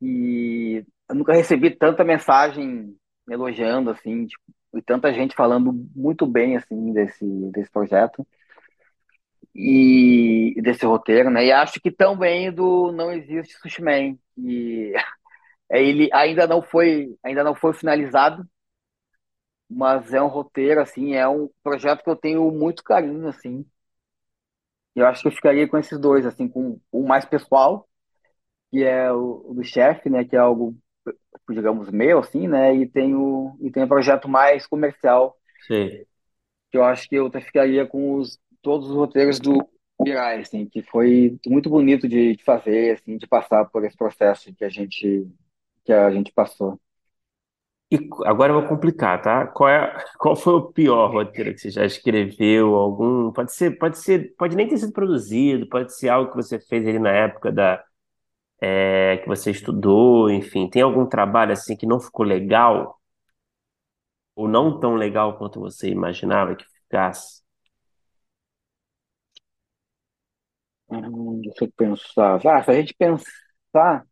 e 0.00 0.84
eu 1.08 1.14
nunca 1.14 1.32
recebi 1.32 1.70
tanta 1.70 2.04
mensagem 2.04 2.96
elogiando 3.28 3.90
assim, 3.90 4.26
tipo, 4.26 4.42
e 4.74 4.82
tanta 4.82 5.12
gente 5.12 5.34
falando 5.34 5.72
muito 5.96 6.26
bem 6.26 6.56
assim 6.56 6.92
desse 6.92 7.24
desse 7.50 7.70
projeto 7.70 8.26
e 9.54 10.54
desse 10.62 10.86
roteiro, 10.86 11.30
né? 11.30 11.46
E 11.46 11.52
acho 11.52 11.80
que 11.80 11.90
também 11.90 12.52
do 12.52 12.92
Não 12.92 13.10
Existe 13.12 13.54
Sushi 13.58 13.82
Man, 13.82 14.16
que 14.34 14.92
ele 15.70 16.08
ainda 16.12 16.46
não 16.46 16.62
foi 16.62 17.16
ainda 17.24 17.42
não 17.44 17.54
foi 17.54 17.72
finalizado, 17.72 18.46
mas 19.68 20.12
é 20.12 20.22
um 20.22 20.28
roteiro 20.28 20.80
assim, 20.80 21.14
é 21.14 21.28
um 21.28 21.50
projeto 21.62 22.02
que 22.02 22.10
eu 22.10 22.16
tenho 22.16 22.50
muito 22.50 22.82
carinho 22.82 23.28
assim. 23.28 23.64
Eu 24.94 25.06
acho 25.06 25.22
que 25.22 25.28
eu 25.28 25.32
ficaria 25.32 25.68
com 25.68 25.78
esses 25.78 25.98
dois 25.98 26.26
assim, 26.26 26.48
com 26.48 26.80
o 26.90 27.06
mais 27.06 27.24
pessoal, 27.24 27.86
que 28.70 28.82
é 28.84 29.12
o, 29.12 29.44
o 29.46 29.54
do 29.54 29.64
chefe, 29.64 30.08
né, 30.10 30.24
que 30.24 30.34
é 30.36 30.38
algo 30.38 30.76
digamos 31.50 31.90
meu 31.90 32.18
assim, 32.18 32.46
né, 32.46 32.74
e 32.74 32.86
tem 32.86 33.14
o 33.14 33.56
e 33.60 33.70
tem 33.70 33.84
o 33.84 33.88
projeto 33.88 34.28
mais 34.28 34.66
comercial, 34.66 35.36
Sei. 35.66 36.06
que 36.70 36.76
eu 36.76 36.84
acho 36.84 37.08
que 37.08 37.16
eu 37.16 37.30
ficaria 37.30 37.86
com 37.86 38.14
os 38.16 38.38
todos 38.60 38.90
os 38.90 38.96
roteiros 38.96 39.38
do 39.38 39.66
Mirai, 40.00 40.40
assim, 40.40 40.66
que 40.66 40.82
foi 40.82 41.38
muito 41.46 41.68
bonito 41.68 42.08
de, 42.08 42.36
de 42.36 42.44
fazer, 42.44 42.94
assim, 42.94 43.16
de 43.16 43.26
passar 43.26 43.64
por 43.66 43.84
esse 43.84 43.96
processo 43.96 44.54
que 44.54 44.64
a 44.64 44.68
gente 44.68 45.26
que 45.84 45.92
a 45.92 46.10
gente 46.10 46.30
passou. 46.32 46.78
E 47.90 47.96
agora 48.26 48.52
eu 48.52 48.60
vou 48.60 48.68
complicar, 48.68 49.20
tá? 49.22 49.46
Qual 49.46 49.68
é, 49.68 50.04
qual 50.18 50.36
foi 50.36 50.54
o 50.54 50.72
pior 50.72 51.10
roteiro 51.10 51.52
que 51.54 51.60
você 51.60 51.70
já 51.70 51.84
escreveu? 51.86 52.74
Algum? 52.74 53.32
Pode 53.32 53.52
ser, 53.54 53.78
pode 53.78 53.98
ser, 53.98 54.34
pode 54.36 54.54
nem 54.56 54.68
ter 54.68 54.76
sido 54.78 54.92
produzido, 54.92 55.66
pode 55.68 55.94
ser 55.94 56.08
algo 56.10 56.30
que 56.30 56.36
você 56.36 56.58
fez 56.60 56.86
ali 56.86 56.98
na 56.98 57.10
época 57.10 57.50
da, 57.50 57.82
é, 58.82 59.18
que 59.18 59.26
você 59.28 59.50
estudou, 59.50 60.30
enfim. 60.30 60.68
Tem 60.70 60.82
algum 60.82 61.06
trabalho 61.06 61.52
assim 61.52 61.76
que 61.76 61.86
não 61.86 62.00
ficou 62.00 62.24
legal? 62.24 62.98
Ou 64.34 64.48
não 64.48 64.80
tão 64.80 64.94
legal 64.94 65.36
quanto 65.36 65.60
você 65.60 65.90
imaginava 65.90 66.56
que 66.56 66.64
ficasse? 66.64 67.42
Hum, 70.88 71.40
deixa 71.42 71.64
eu 71.64 71.72
pensar. 71.76 72.40
Ah, 72.46 72.62
se 72.64 72.70
a 72.70 72.74
gente 72.74 72.94
pensar, 72.94 74.06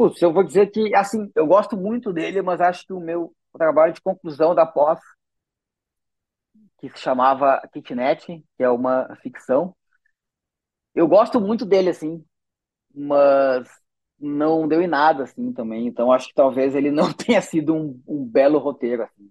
putz, 0.00 0.22
eu 0.22 0.32
vou 0.32 0.42
dizer 0.42 0.70
que, 0.70 0.94
assim, 0.94 1.30
eu 1.34 1.46
gosto 1.46 1.76
muito 1.76 2.10
dele, 2.10 2.40
mas 2.40 2.58
acho 2.58 2.86
que 2.86 2.92
o 2.94 2.98
meu 2.98 3.34
trabalho 3.52 3.92
de 3.92 4.00
conclusão 4.00 4.54
da 4.54 4.64
pós, 4.64 4.98
que 6.78 6.88
se 6.90 6.98
chamava 6.98 7.60
Kitnet, 7.72 8.42
que 8.56 8.62
é 8.62 8.70
uma 8.70 9.14
ficção, 9.22 9.74
eu 10.94 11.06
gosto 11.06 11.38
muito 11.40 11.66
dele, 11.66 11.90
assim, 11.90 12.24
mas 12.94 13.68
não 14.18 14.68
deu 14.68 14.82
em 14.82 14.86
nada, 14.88 15.24
assim, 15.24 15.52
também. 15.52 15.86
Então, 15.86 16.12
acho 16.12 16.28
que 16.28 16.34
talvez 16.34 16.74
ele 16.74 16.90
não 16.90 17.12
tenha 17.14 17.42
sido 17.42 17.74
um, 17.74 18.02
um 18.08 18.24
belo 18.24 18.58
roteiro, 18.58 19.02
assim. 19.04 19.30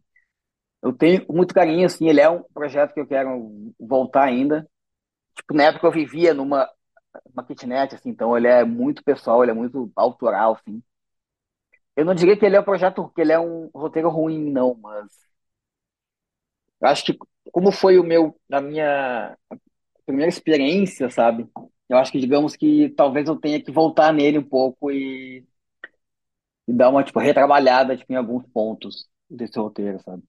Eu 0.81 0.93
tenho 0.93 1.25
muito 1.29 1.53
carinho, 1.53 1.85
assim, 1.87 2.07
ele 2.09 2.21
é 2.21 2.29
um 2.29 2.43
projeto 2.53 2.93
que 2.93 3.01
eu 3.01 3.07
quero 3.07 3.73
voltar 3.79 4.25
ainda. 4.25 4.69
Tipo, 5.35 5.55
na 5.55 5.65
época 5.65 5.87
eu 5.87 5.91
vivia 5.91 6.33
numa 6.33 6.69
uma 7.33 7.43
kitnet, 7.45 7.95
assim, 7.95 8.09
então 8.09 8.37
ele 8.37 8.47
é 8.47 8.63
muito 8.63 9.03
pessoal, 9.03 9.43
ele 9.43 9.51
é 9.51 9.53
muito 9.55 9.91
autoral, 9.95 10.53
assim. 10.55 10.81
Eu 11.95 12.03
não 12.05 12.15
diria 12.15 12.35
que 12.37 12.43
ele 12.45 12.55
é 12.55 12.59
um 12.59 12.63
projeto, 12.63 13.09
que 13.09 13.21
ele 13.21 13.31
é 13.31 13.39
um 13.39 13.69
roteiro 13.73 14.09
ruim, 14.09 14.49
não, 14.51 14.73
mas 14.75 15.07
eu 16.81 16.87
acho 16.87 17.03
que 17.05 17.17
como 17.51 17.71
foi 17.71 17.97
o 17.99 18.03
meu, 18.03 18.35
a 18.51 18.61
minha 18.61 19.37
primeira 20.05 20.29
experiência, 20.29 21.09
sabe? 21.09 21.49
Eu 21.89 21.97
acho 21.97 22.11
que 22.11 22.19
digamos 22.19 22.55
que 22.55 22.89
talvez 22.91 23.27
eu 23.29 23.37
tenha 23.37 23.61
que 23.63 23.71
voltar 23.71 24.13
nele 24.13 24.39
um 24.39 24.43
pouco 24.43 24.91
e, 24.91 25.45
e 26.67 26.73
dar 26.73 26.89
uma 26.89 27.03
tipo 27.03 27.19
retrabalhada 27.19 27.97
tipo, 27.97 28.11
em 28.13 28.15
alguns 28.15 28.45
pontos 28.47 29.07
desse 29.29 29.59
roteiro, 29.59 29.99
sabe? 30.03 30.23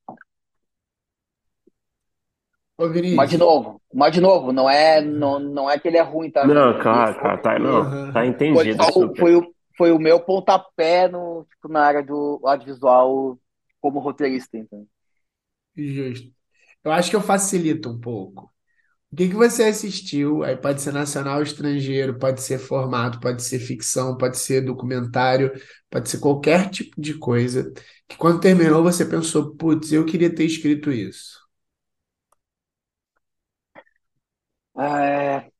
Ô, 2.80 2.86
Mas 3.12 3.28
de 3.30 3.36
novo, 3.38 3.80
mas 3.92 4.12
de 4.12 4.20
novo, 4.20 4.52
não 4.52 4.68
é 4.70 5.00
não, 5.00 5.38
não 5.38 5.70
é 5.70 5.78
que 5.78 5.88
ele 5.88 5.96
é 5.98 6.02
ruim, 6.02 6.30
tá, 6.30 6.46
Não, 6.46 6.78
claro, 6.80 7.20
foi 7.20 7.42
tá, 7.42 7.58
não, 7.58 7.84
tá 8.12 8.20
Aham. 8.20 8.26
foi 8.52 8.66
entendido, 8.66 8.84
super. 8.84 9.16
foi 9.18 9.36
o, 9.36 9.54
foi 9.76 9.92
o 9.92 9.98
meu 9.98 10.20
pontapé 10.20 11.08
no, 11.08 11.44
tipo, 11.44 11.68
na 11.68 11.82
área 11.84 12.02
do 12.02 12.40
audiovisual 12.44 13.38
como 13.80 14.00
roteirista, 14.00 14.56
então. 14.58 14.86
Justo. 15.76 16.32
Eu 16.84 16.92
acho 16.92 17.10
que 17.10 17.16
eu 17.16 17.20
facilito 17.22 17.90
um 17.90 18.00
pouco. 18.00 18.50
O 19.12 19.16
que 19.16 19.28
que 19.28 19.34
você 19.36 19.64
assistiu? 19.64 20.44
Aí 20.44 20.56
pode 20.56 20.82
ser 20.82 20.92
nacional 20.92 21.38
ou 21.38 21.42
estrangeiro, 21.44 22.18
pode 22.18 22.42
ser 22.42 22.58
formato, 22.58 23.20
pode 23.20 23.42
ser 23.44 23.58
ficção, 23.60 24.16
pode 24.18 24.38
ser 24.38 24.62
documentário, 24.62 25.52
pode 25.90 26.10
ser 26.10 26.20
qualquer 26.20 26.70
tipo 26.70 27.00
de 27.00 27.14
coisa. 27.18 27.72
Que 28.08 28.16
quando 28.18 28.40
terminou 28.40 28.82
você 28.84 29.04
pensou, 29.06 29.56
putz, 29.56 29.92
eu 29.92 30.06
queria 30.06 30.34
ter 30.34 30.44
escrito 30.46 30.92
isso. 30.92 31.40
É, 34.80 35.50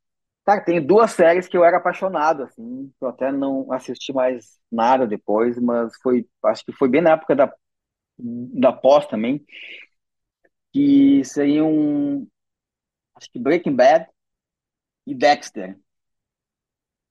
cara, 0.46 0.64
tem 0.64 0.84
duas 0.84 1.12
séries 1.12 1.48
que 1.48 1.56
eu 1.56 1.64
era 1.64 1.78
apaixonado, 1.78 2.44
assim, 2.44 2.92
eu 3.00 3.08
até 3.08 3.32
não 3.32 3.72
assisti 3.72 4.12
mais 4.12 4.58
nada 4.72 5.06
depois, 5.06 5.58
mas 5.60 5.92
foi, 6.02 6.28
acho 6.46 6.64
que 6.64 6.72
foi 6.72 6.88
bem 6.88 7.02
na 7.02 7.12
época 7.12 7.36
da, 7.36 7.52
da 8.18 8.72
pós 8.72 9.06
também, 9.06 9.44
que 10.72 11.22
seriam, 11.24 12.26
acho 13.16 13.30
que 13.32 13.38
Breaking 13.38 13.76
Bad 13.76 14.08
e 15.06 15.14
Dexter, 15.14 15.78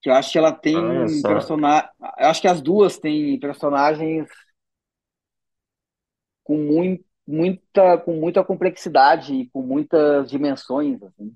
que 0.02 0.10
eu 0.10 0.14
acho 0.14 0.32
que 0.32 0.38
ela 0.38 0.52
Olha 0.74 1.08
tem 1.08 1.08
só. 1.08 1.26
personagem, 1.26 1.90
eu 2.20 2.28
acho 2.30 2.42
que 2.42 2.48
as 2.48 2.62
duas 2.62 2.98
têm 2.98 3.40
personagens 3.40 4.28
com 6.44 6.58
muito, 6.58 7.06
muita, 7.28 7.98
com 8.00 8.14
muita 8.20 8.44
complexidade 8.44 9.34
e 9.34 9.50
com 9.50 9.62
muitas 9.62 10.30
dimensões, 10.30 11.02
assim. 11.04 11.36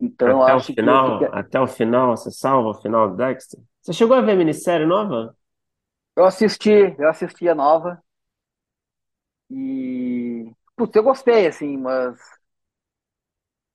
Então 0.00 0.40
Até 0.40 0.54
o 0.54 0.62
final, 0.62 1.16
fiquei, 1.16 1.28
até 1.32 1.60
o 1.60 1.66
final, 1.66 2.16
você 2.16 2.30
salva 2.30 2.70
o 2.70 2.74
final 2.82 3.10
do 3.10 3.16
Dexter? 3.16 3.60
Você 3.80 3.92
chegou 3.92 4.16
a 4.16 4.20
ver 4.20 4.32
a 4.32 4.36
minissérie 4.36 4.86
nova? 4.86 5.34
eu 6.16 6.24
assisti, 6.24 6.70
eu 6.98 7.08
assisti 7.08 7.48
a 7.48 7.54
nova 7.54 8.02
e 9.50 10.52
putz, 10.76 10.94
eu 10.96 11.02
gostei 11.02 11.46
assim, 11.46 11.76
mas 11.76 12.18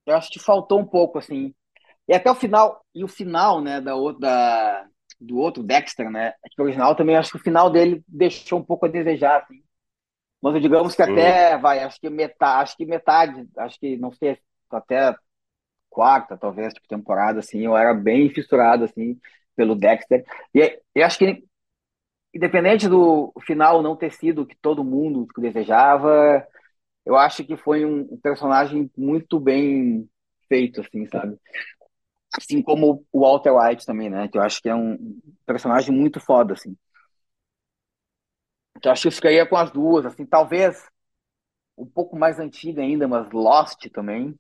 eu 0.06 0.16
acho 0.16 0.30
que 0.32 0.40
faltou 0.40 0.80
um 0.80 0.86
pouco 0.86 1.18
assim. 1.20 1.54
E 2.08 2.14
até 2.16 2.32
o 2.32 2.36
final, 2.36 2.86
e 2.96 3.04
o 3.04 3.10
final, 3.10 3.62
né, 3.62 3.82
da 3.82 3.96
outra 3.96 4.88
do 5.22 5.38
outro 5.38 5.64
Dexter, 5.64 6.12
né? 6.12 6.30
é 6.46 6.50
Que 6.50 6.62
o 6.62 6.66
original 6.66 6.96
também 6.96 7.16
acho 7.18 7.32
que 7.32 7.38
o 7.38 7.42
final 7.42 7.72
dele 7.72 8.04
deixou 8.08 8.60
um 8.60 8.64
pouco 8.66 8.86
a 8.86 8.90
desejar, 8.90 9.42
assim. 9.44 9.64
Mas 10.42 10.62
digamos 10.62 10.96
que 10.96 11.04
Sim. 11.04 11.04
até 11.04 11.58
vai, 11.58 11.80
acho 11.84 12.00
que 12.02 12.10
metade, 12.10 12.64
acho 12.64 12.78
que 12.78 12.86
metade, 12.86 13.50
acho 13.58 13.80
que 13.80 13.98
não 13.98 14.12
sei, 14.14 14.40
até 14.72 15.16
quarta, 15.92 16.38
talvez, 16.38 16.74
tipo, 16.74 16.88
temporada, 16.90 17.42
assim, 17.42 17.62
eu 17.66 17.78
era 17.78 17.94
bem 17.94 18.30
fissurado, 18.32 18.86
assim, 18.86 19.20
pelo 19.58 19.76
Dexter. 19.76 20.26
E 20.56 20.80
eu 20.96 21.06
acho 21.06 21.20
que, 21.20 21.46
independente 22.34 22.88
do 22.90 23.34
final 23.42 23.82
não 23.82 23.96
ter 23.96 24.12
sido 24.14 24.44
o 24.44 24.46
que 24.48 24.56
todo 24.58 24.84
mundo 24.84 25.28
desejava, 25.38 26.46
eu 27.06 27.18
acho 27.18 27.44
que 27.46 27.58
foi 27.58 27.86
um 27.86 28.18
personagem 28.22 28.92
muito 28.98 29.40
bem 29.40 30.10
feito, 30.50 30.82
assim, 30.82 31.08
sabe? 31.08 31.38
Assim 32.38 32.62
como 32.62 33.06
o 33.12 33.22
Walter 33.22 33.52
White 33.54 33.86
também, 33.86 34.10
né? 34.10 34.28
Que 34.28 34.38
eu 34.38 34.42
acho 34.42 34.62
que 34.62 34.70
é 34.70 34.76
um 34.76 34.98
personagem 35.46 35.96
muito 35.96 36.20
foda, 36.20 36.54
assim. 36.54 36.76
Então, 38.78 38.92
acho 38.92 39.04
que 39.04 39.08
eu 39.10 39.12
ficaria 39.12 39.46
com 39.48 39.56
as 39.58 39.72
duas, 39.72 40.06
assim, 40.06 40.26
talvez 40.26 40.88
um 41.78 41.86
pouco 41.86 42.18
mais 42.18 42.40
antiga 42.40 42.82
ainda, 42.82 43.08
mas 43.08 43.32
Lost 43.32 43.90
também. 43.92 44.38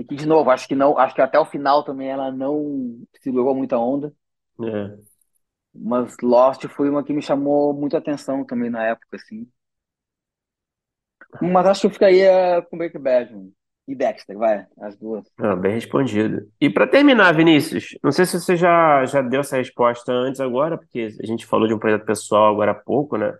E 0.00 0.04
que, 0.04 0.14
de 0.14 0.26
novo, 0.26 0.48
acho 0.48 0.66
que 0.66 0.74
não, 0.74 0.96
acho 0.96 1.14
que 1.14 1.20
até 1.20 1.38
o 1.38 1.44
final 1.44 1.84
também 1.84 2.08
ela 2.08 2.32
não 2.32 3.04
segurou 3.20 3.54
muita 3.54 3.76
onda. 3.76 4.10
É. 4.58 4.96
Mas 5.74 6.16
Lost 6.22 6.66
foi 6.68 6.88
uma 6.88 7.04
que 7.04 7.12
me 7.12 7.20
chamou 7.20 7.74
muita 7.74 7.98
atenção 7.98 8.42
também 8.42 8.70
na 8.70 8.82
época, 8.82 9.16
assim. 9.16 9.46
Mas 11.42 11.66
acho 11.66 11.82
que 11.82 11.86
eu 11.88 11.90
ficaria 11.90 12.66
com 12.70 12.78
Breaking 12.78 12.98
Bad 12.98 13.52
e 13.86 13.94
Dexter, 13.94 14.38
vai, 14.38 14.66
as 14.80 14.96
duas. 14.96 15.30
Ah, 15.36 15.54
bem 15.54 15.74
respondido. 15.74 16.50
E 16.58 16.70
para 16.70 16.86
terminar, 16.86 17.34
Vinícius, 17.34 17.98
não 18.02 18.10
sei 18.10 18.24
se 18.24 18.40
você 18.40 18.56
já, 18.56 19.04
já 19.04 19.20
deu 19.20 19.40
essa 19.40 19.58
resposta 19.58 20.10
antes 20.10 20.40
agora, 20.40 20.78
porque 20.78 21.10
a 21.22 21.26
gente 21.26 21.44
falou 21.44 21.68
de 21.68 21.74
um 21.74 21.78
projeto 21.78 22.06
pessoal 22.06 22.54
agora 22.54 22.70
há 22.70 22.74
pouco, 22.74 23.18
né? 23.18 23.34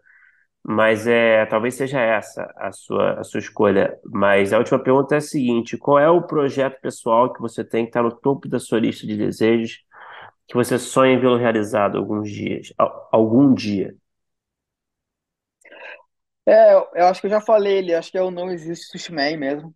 Mas 0.62 1.06
é, 1.06 1.46
talvez 1.46 1.74
seja 1.74 2.00
essa 2.00 2.52
a 2.56 2.70
sua, 2.72 3.20
a 3.20 3.24
sua 3.24 3.40
escolha. 3.40 3.98
Mas 4.04 4.52
a 4.52 4.58
última 4.58 4.78
pergunta 4.78 5.14
é 5.14 5.18
a 5.18 5.20
seguinte: 5.20 5.76
qual 5.78 5.98
é 5.98 6.08
o 6.10 6.22
projeto 6.22 6.80
pessoal 6.80 7.32
que 7.32 7.40
você 7.40 7.64
tem 7.64 7.84
que 7.84 7.90
estar 7.90 8.02
no 8.02 8.12
topo 8.14 8.48
da 8.48 8.58
sua 8.58 8.78
lista 8.80 9.06
de 9.06 9.16
desejos, 9.16 9.78
que 10.48 10.54
você 10.54 10.78
sonha 10.78 11.14
em 11.14 11.20
vê-lo 11.20 11.36
realizado 11.38 11.98
alguns 11.98 12.30
dias, 12.30 12.72
algum 13.12 13.54
dia? 13.54 13.94
É, 16.46 16.74
eu 16.74 17.06
acho 17.06 17.20
que 17.20 17.26
eu 17.26 17.30
já 17.30 17.40
falei, 17.40 17.78
ele 17.78 17.94
acho 17.94 18.10
que 18.10 18.18
é 18.18 18.22
o 18.22 18.30
Não 18.30 18.50
Existe 18.50 18.86
Sushi 18.98 19.12
mesmo. 19.36 19.74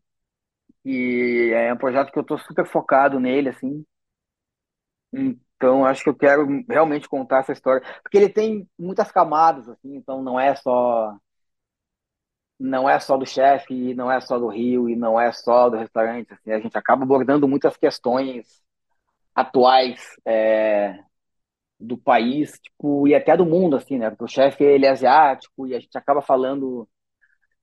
E 0.85 1.53
é 1.55 1.73
um 1.75 1.79
projeto 1.79 2.13
que 2.13 2.19
eu 2.19 2.25
tô 2.25 2.39
super 2.39 2.67
focado 2.67 3.21
nele, 3.21 3.51
assim. 3.51 3.85
Então, 5.65 5.85
acho 5.87 6.03
que 6.05 6.11
eu 6.11 6.15
quero 6.15 6.47
realmente 6.69 7.09
contar 7.09 7.41
essa 7.41 7.53
história. 7.53 7.83
Porque 8.03 8.19
ele 8.19 8.29
tem 8.29 8.69
muitas 8.79 9.11
camadas, 9.11 9.67
assim, 9.69 9.97
então 9.97 10.23
não 10.23 10.39
é 10.39 10.55
só. 10.55 11.17
Não 12.59 12.89
é 12.89 13.01
só 13.01 13.17
do 13.17 13.27
chefe, 13.27 13.95
não 13.95 14.11
é 14.13 14.21
só 14.21 14.39
do 14.39 14.49
Rio, 14.49 14.89
e 14.89 14.95
não 14.97 15.19
é 15.21 15.33
só 15.33 15.69
do 15.71 15.77
restaurante. 15.77 16.33
Assim, 16.35 16.53
a 16.53 16.61
gente 16.61 16.77
acaba 16.77 17.03
abordando 17.03 17.49
muitas 17.49 17.77
questões 17.77 18.63
atuais 19.35 20.01
é, 20.27 21.01
do 21.81 21.99
país, 21.99 22.53
tipo, 22.61 23.09
e 23.09 23.15
até 23.15 23.37
do 23.37 23.47
mundo, 23.47 23.77
assim, 23.77 23.99
né? 23.99 24.11
Porque 24.11 24.25
o 24.25 24.29
chefe, 24.29 24.65
ele 24.65 24.87
é 24.87 24.91
asiático, 24.91 25.67
e 25.67 25.75
a 25.75 25.81
gente 25.81 25.97
acaba 25.99 26.23
falando... 26.23 26.89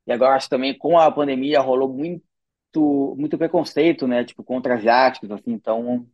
E 0.08 0.12
agora, 0.12 0.36
acho 0.36 0.50
também, 0.50 0.78
com 0.78 0.98
a 1.00 1.12
pandemia, 1.12 1.62
rolou 1.62 1.90
muito, 1.90 2.24
muito 3.18 3.38
preconceito, 3.38 4.08
né? 4.08 4.26
Tipo, 4.26 4.44
contra 4.44 4.76
asiáticos, 4.76 5.32
assim, 5.32 5.52
então... 5.54 6.08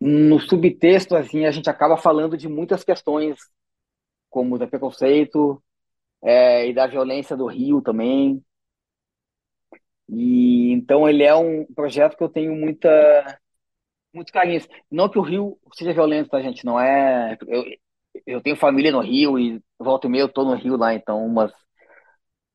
No 0.00 0.38
subtexto, 0.40 1.16
assim, 1.16 1.44
a 1.44 1.50
gente 1.50 1.68
acaba 1.68 1.96
falando 1.96 2.36
de 2.36 2.48
muitas 2.48 2.84
questões, 2.84 3.36
como 4.30 4.58
do 4.58 4.68
preconceito 4.68 5.62
é, 6.22 6.68
e 6.68 6.74
da 6.74 6.86
violência 6.86 7.36
do 7.36 7.46
Rio 7.46 7.82
também. 7.82 8.42
E 10.08 10.72
então 10.72 11.08
ele 11.08 11.22
é 11.22 11.34
um 11.34 11.64
projeto 11.74 12.16
que 12.16 12.22
eu 12.22 12.28
tenho 12.28 12.54
muita 12.54 12.88
muito 14.12 14.32
carinho. 14.32 14.60
Não 14.90 15.08
que 15.08 15.18
o 15.18 15.22
Rio 15.22 15.58
seja 15.74 15.92
violento, 15.92 16.30
tá, 16.30 16.40
gente? 16.40 16.64
Não 16.64 16.80
é. 16.80 17.36
Eu, 17.46 17.64
eu 18.26 18.40
tenho 18.40 18.56
família 18.56 18.92
no 18.92 19.00
Rio 19.00 19.38
e 19.38 19.62
volta 19.78 20.06
e 20.06 20.10
meia 20.10 20.22
eu 20.22 20.28
tô 20.28 20.44
no 20.44 20.54
Rio 20.54 20.76
lá, 20.76 20.94
então, 20.94 21.28
mas 21.28 21.52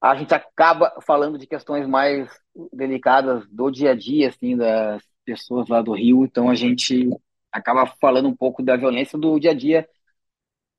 a 0.01 0.15
gente 0.15 0.33
acaba 0.33 0.93
falando 1.05 1.37
de 1.37 1.47
questões 1.47 1.87
mais 1.87 2.29
delicadas 2.73 3.47
do 3.49 3.71
dia 3.71 3.91
a 3.91 3.95
dia, 3.95 4.29
assim, 4.29 4.57
das 4.57 5.01
pessoas 5.23 5.69
lá 5.69 5.81
do 5.81 5.93
Rio, 5.93 6.25
então 6.25 6.49
a 6.49 6.55
gente 6.55 7.09
acaba 7.53 7.85
falando 8.01 8.27
um 8.27 8.35
pouco 8.35 8.63
da 8.63 8.75
violência 8.75 9.17
do 9.17 9.39
dia 9.39 9.51
a 9.51 9.53
dia 9.53 9.87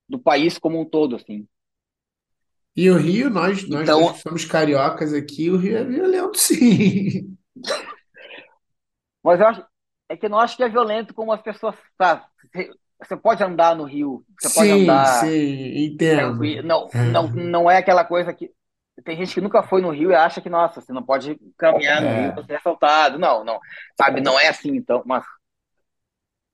do 0.08 0.18
país 0.18 0.58
como 0.58 0.80
um 0.80 0.84
todo, 0.84 1.16
assim. 1.16 1.46
E 2.76 2.90
o 2.90 2.96
Rio, 2.96 3.30
nós, 3.30 3.68
nós 3.68 3.82
Então- 3.82 4.12
que 4.12 4.18
somos 4.20 4.44
cariocas 4.44 5.14
aqui, 5.14 5.48
o 5.48 5.56
Rio 5.56 5.78
é 5.78 5.84
violento, 5.84 6.36
sim. 6.38 7.36
Mas 9.22 9.40
eu 9.40 9.46
acho, 9.46 9.66
é 10.08 10.16
que 10.16 10.26
eu 10.26 10.30
não 10.30 10.38
acho 10.38 10.56
que 10.56 10.62
é 10.62 10.68
violento 10.68 11.14
como 11.14 11.32
as 11.32 11.40
pessoas. 11.40 11.76
Tá, 11.96 12.28
você, 12.52 12.70
você 13.00 13.16
pode 13.16 13.42
andar 13.42 13.74
no 13.76 13.84
Rio, 13.84 14.24
você 14.40 14.52
pode 14.52 14.68
sim, 14.68 14.82
andar. 14.82 15.06
sim, 15.20 15.84
entendo. 15.84 16.38
Não, 16.64 16.88
não, 17.12 17.28
não 17.28 17.70
é 17.70 17.78
aquela 17.78 18.04
coisa 18.04 18.32
que. 18.32 18.50
Tem 19.04 19.16
gente 19.16 19.34
que 19.34 19.40
nunca 19.40 19.62
foi 19.62 19.82
no 19.82 19.90
Rio 19.90 20.10
e 20.12 20.14
acha 20.14 20.40
que, 20.40 20.48
nossa, 20.48 20.80
você 20.80 20.92
não 20.92 21.02
pode 21.02 21.36
caminhar 21.58 22.00
no 22.00 22.06
É. 22.08 22.22
Rio 22.22 22.34
pra 22.34 22.44
ser 22.44 22.54
assaltado. 22.56 23.18
Não, 23.18 23.42
não. 23.44 23.58
Sabe, 24.00 24.20
não 24.20 24.38
é 24.38 24.48
assim, 24.48 24.76
então. 24.76 25.02
Mas 25.04 25.24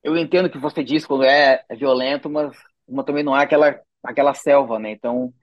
eu 0.03 0.17
entendo 0.17 0.49
que 0.49 0.57
você 0.57 0.83
diz 0.83 1.05
quando 1.05 1.23
é, 1.23 1.63
é 1.69 1.75
violento, 1.75 2.29
mas, 2.29 2.55
também 3.05 3.23
não 3.23 3.35
é 3.37 3.43
aquela, 3.43 3.79
aquela 4.03 4.33
selva, 4.33 4.79
né? 4.79 4.91
Então, 4.91 5.33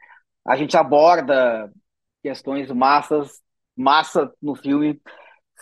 a 0.47 0.57
gente 0.57 0.77
aborda 0.77 1.71
questões 2.23 2.71
massas, 2.73 3.43
massa 3.77 4.33
no 4.43 4.55
filme, 4.57 5.01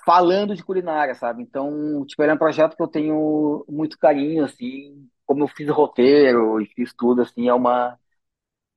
falando 0.04 0.54
de 0.54 0.64
culinária, 0.64 1.14
sabe? 1.14 1.42
Então, 1.42 2.04
tipo, 2.06 2.22
ele 2.22 2.32
é 2.32 2.34
um 2.34 2.38
projeto 2.38 2.76
que 2.76 2.82
eu 2.82 2.88
tenho 2.88 3.64
muito 3.68 3.98
carinho, 3.98 4.44
assim, 4.44 5.08
como 5.26 5.44
eu 5.44 5.48
fiz 5.48 5.68
roteiro 5.70 6.60
e 6.60 6.66
fiz 6.66 6.94
tudo, 6.94 7.22
assim, 7.22 7.48
é 7.48 7.54
uma... 7.54 7.98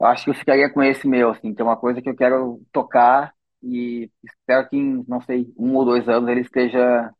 Acho 0.01 0.25
que 0.25 0.29
eu 0.31 0.35
ficaria 0.35 0.69
com 0.71 0.81
esse 0.83 1.07
meu, 1.07 1.29
assim, 1.31 1.53
que 1.53 1.61
é 1.61 1.65
uma 1.65 1.77
coisa 1.77 2.01
que 2.01 2.09
eu 2.09 2.15
quero 2.15 2.61
tocar 2.71 3.33
e 3.61 4.09
espero 4.23 4.67
que 4.69 4.77
em, 4.77 5.03
não 5.07 5.21
sei, 5.21 5.53
um 5.57 5.75
ou 5.75 5.85
dois 5.85 6.07
anos 6.09 6.29
ele 6.29 6.41
esteja, 6.41 7.13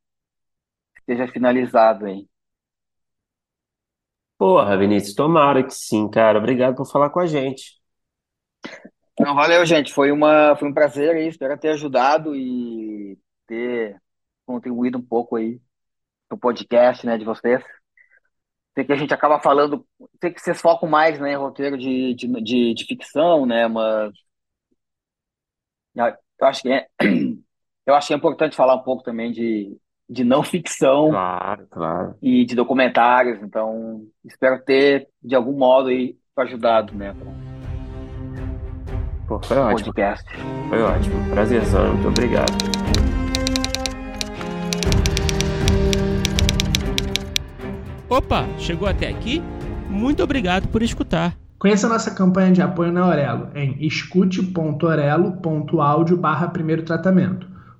esteja 1.00 1.28
finalizado 1.28 2.06
aí. 2.06 2.28
Porra, 4.40 4.78
Vinícius, 4.78 5.14
tomara 5.14 5.62
que 5.62 5.74
sim, 5.74 6.10
cara. 6.10 6.40
Obrigado 6.40 6.74
por 6.74 6.90
falar 6.90 7.10
com 7.10 7.20
a 7.20 7.26
gente. 7.26 7.78
Não, 9.20 9.36
valeu, 9.36 9.66
gente. 9.66 9.92
Foi 9.94 10.14
uma, 10.14 10.56
foi 10.56 10.70
um 10.70 10.74
prazer 10.74 11.14
aí. 11.14 11.28
Espero 11.28 11.60
ter 11.60 11.72
ajudado 11.72 12.34
e 12.34 13.20
ter 13.46 14.02
contribuído 14.46 14.98
um 14.98 15.02
pouco 15.02 15.36
aí 15.36 15.60
pro 16.30 16.38
podcast, 16.38 17.06
né, 17.06 17.18
de 17.18 17.26
vocês. 17.26 17.62
Sei 18.74 18.86
que 18.86 18.94
a 18.94 18.96
gente 18.96 19.14
acaba 19.14 19.42
falando, 19.42 19.86
sei 20.22 20.32
que 20.32 20.40
vocês 20.40 20.62
focam 20.62 20.88
mais, 20.88 21.20
né, 21.20 21.34
em 21.34 21.36
roteiro 21.36 21.78
de, 21.78 22.14
de, 22.16 22.28
de, 22.42 22.74
de 22.74 22.86
ficção, 22.86 23.46
né, 23.46 23.68
mas 23.68 24.14
eu 26.40 26.48
acho 26.48 26.62
que 26.62 26.72
é, 26.72 26.88
eu 27.86 27.94
acho 27.94 28.08
que 28.08 28.14
é 28.14 28.18
importante 28.18 28.56
falar 28.56 28.76
um 28.76 28.84
pouco 28.84 29.04
também 29.04 29.32
de, 29.34 29.78
de 30.10 30.24
não 30.24 30.42
ficção 30.44 31.10
Claro, 31.10 31.68
claro. 31.70 32.16
e 32.22 32.46
de 32.46 32.56
documentários. 32.56 33.40
Então, 33.44 34.02
espero 34.26 34.62
ter 34.64 35.08
de 35.24 35.36
algum 35.36 35.58
modo 35.58 35.90
aí 35.90 36.16
ajudado, 36.38 36.96
né, 36.96 37.14
Pô, 39.28 39.40
foi 39.44 39.58
ótimo, 39.58 39.86
podcast. 39.94 40.26
foi 40.70 40.82
ótimo. 40.82 41.30
Prazerzão, 41.32 41.94
muito 41.94 42.08
obrigado. 42.08 42.58
Opa, 48.10 48.46
chegou 48.58 48.88
até 48.88 49.10
aqui? 49.10 49.44
Muito 49.90 50.24
obrigado 50.24 50.68
por 50.70 50.82
escutar. 50.82 51.36
Conheça 51.60 51.88
a 51.88 51.90
nossa 51.90 52.12
campanha 52.12 52.52
de 52.54 52.62
apoio 52.62 52.90
na 52.92 53.02
Aurelo 53.04 53.50
em 53.54 53.76
escute.orelo.audio 53.86 56.16
barra 56.18 56.48
primeiro 56.48 56.84
tratamento. 56.84 57.49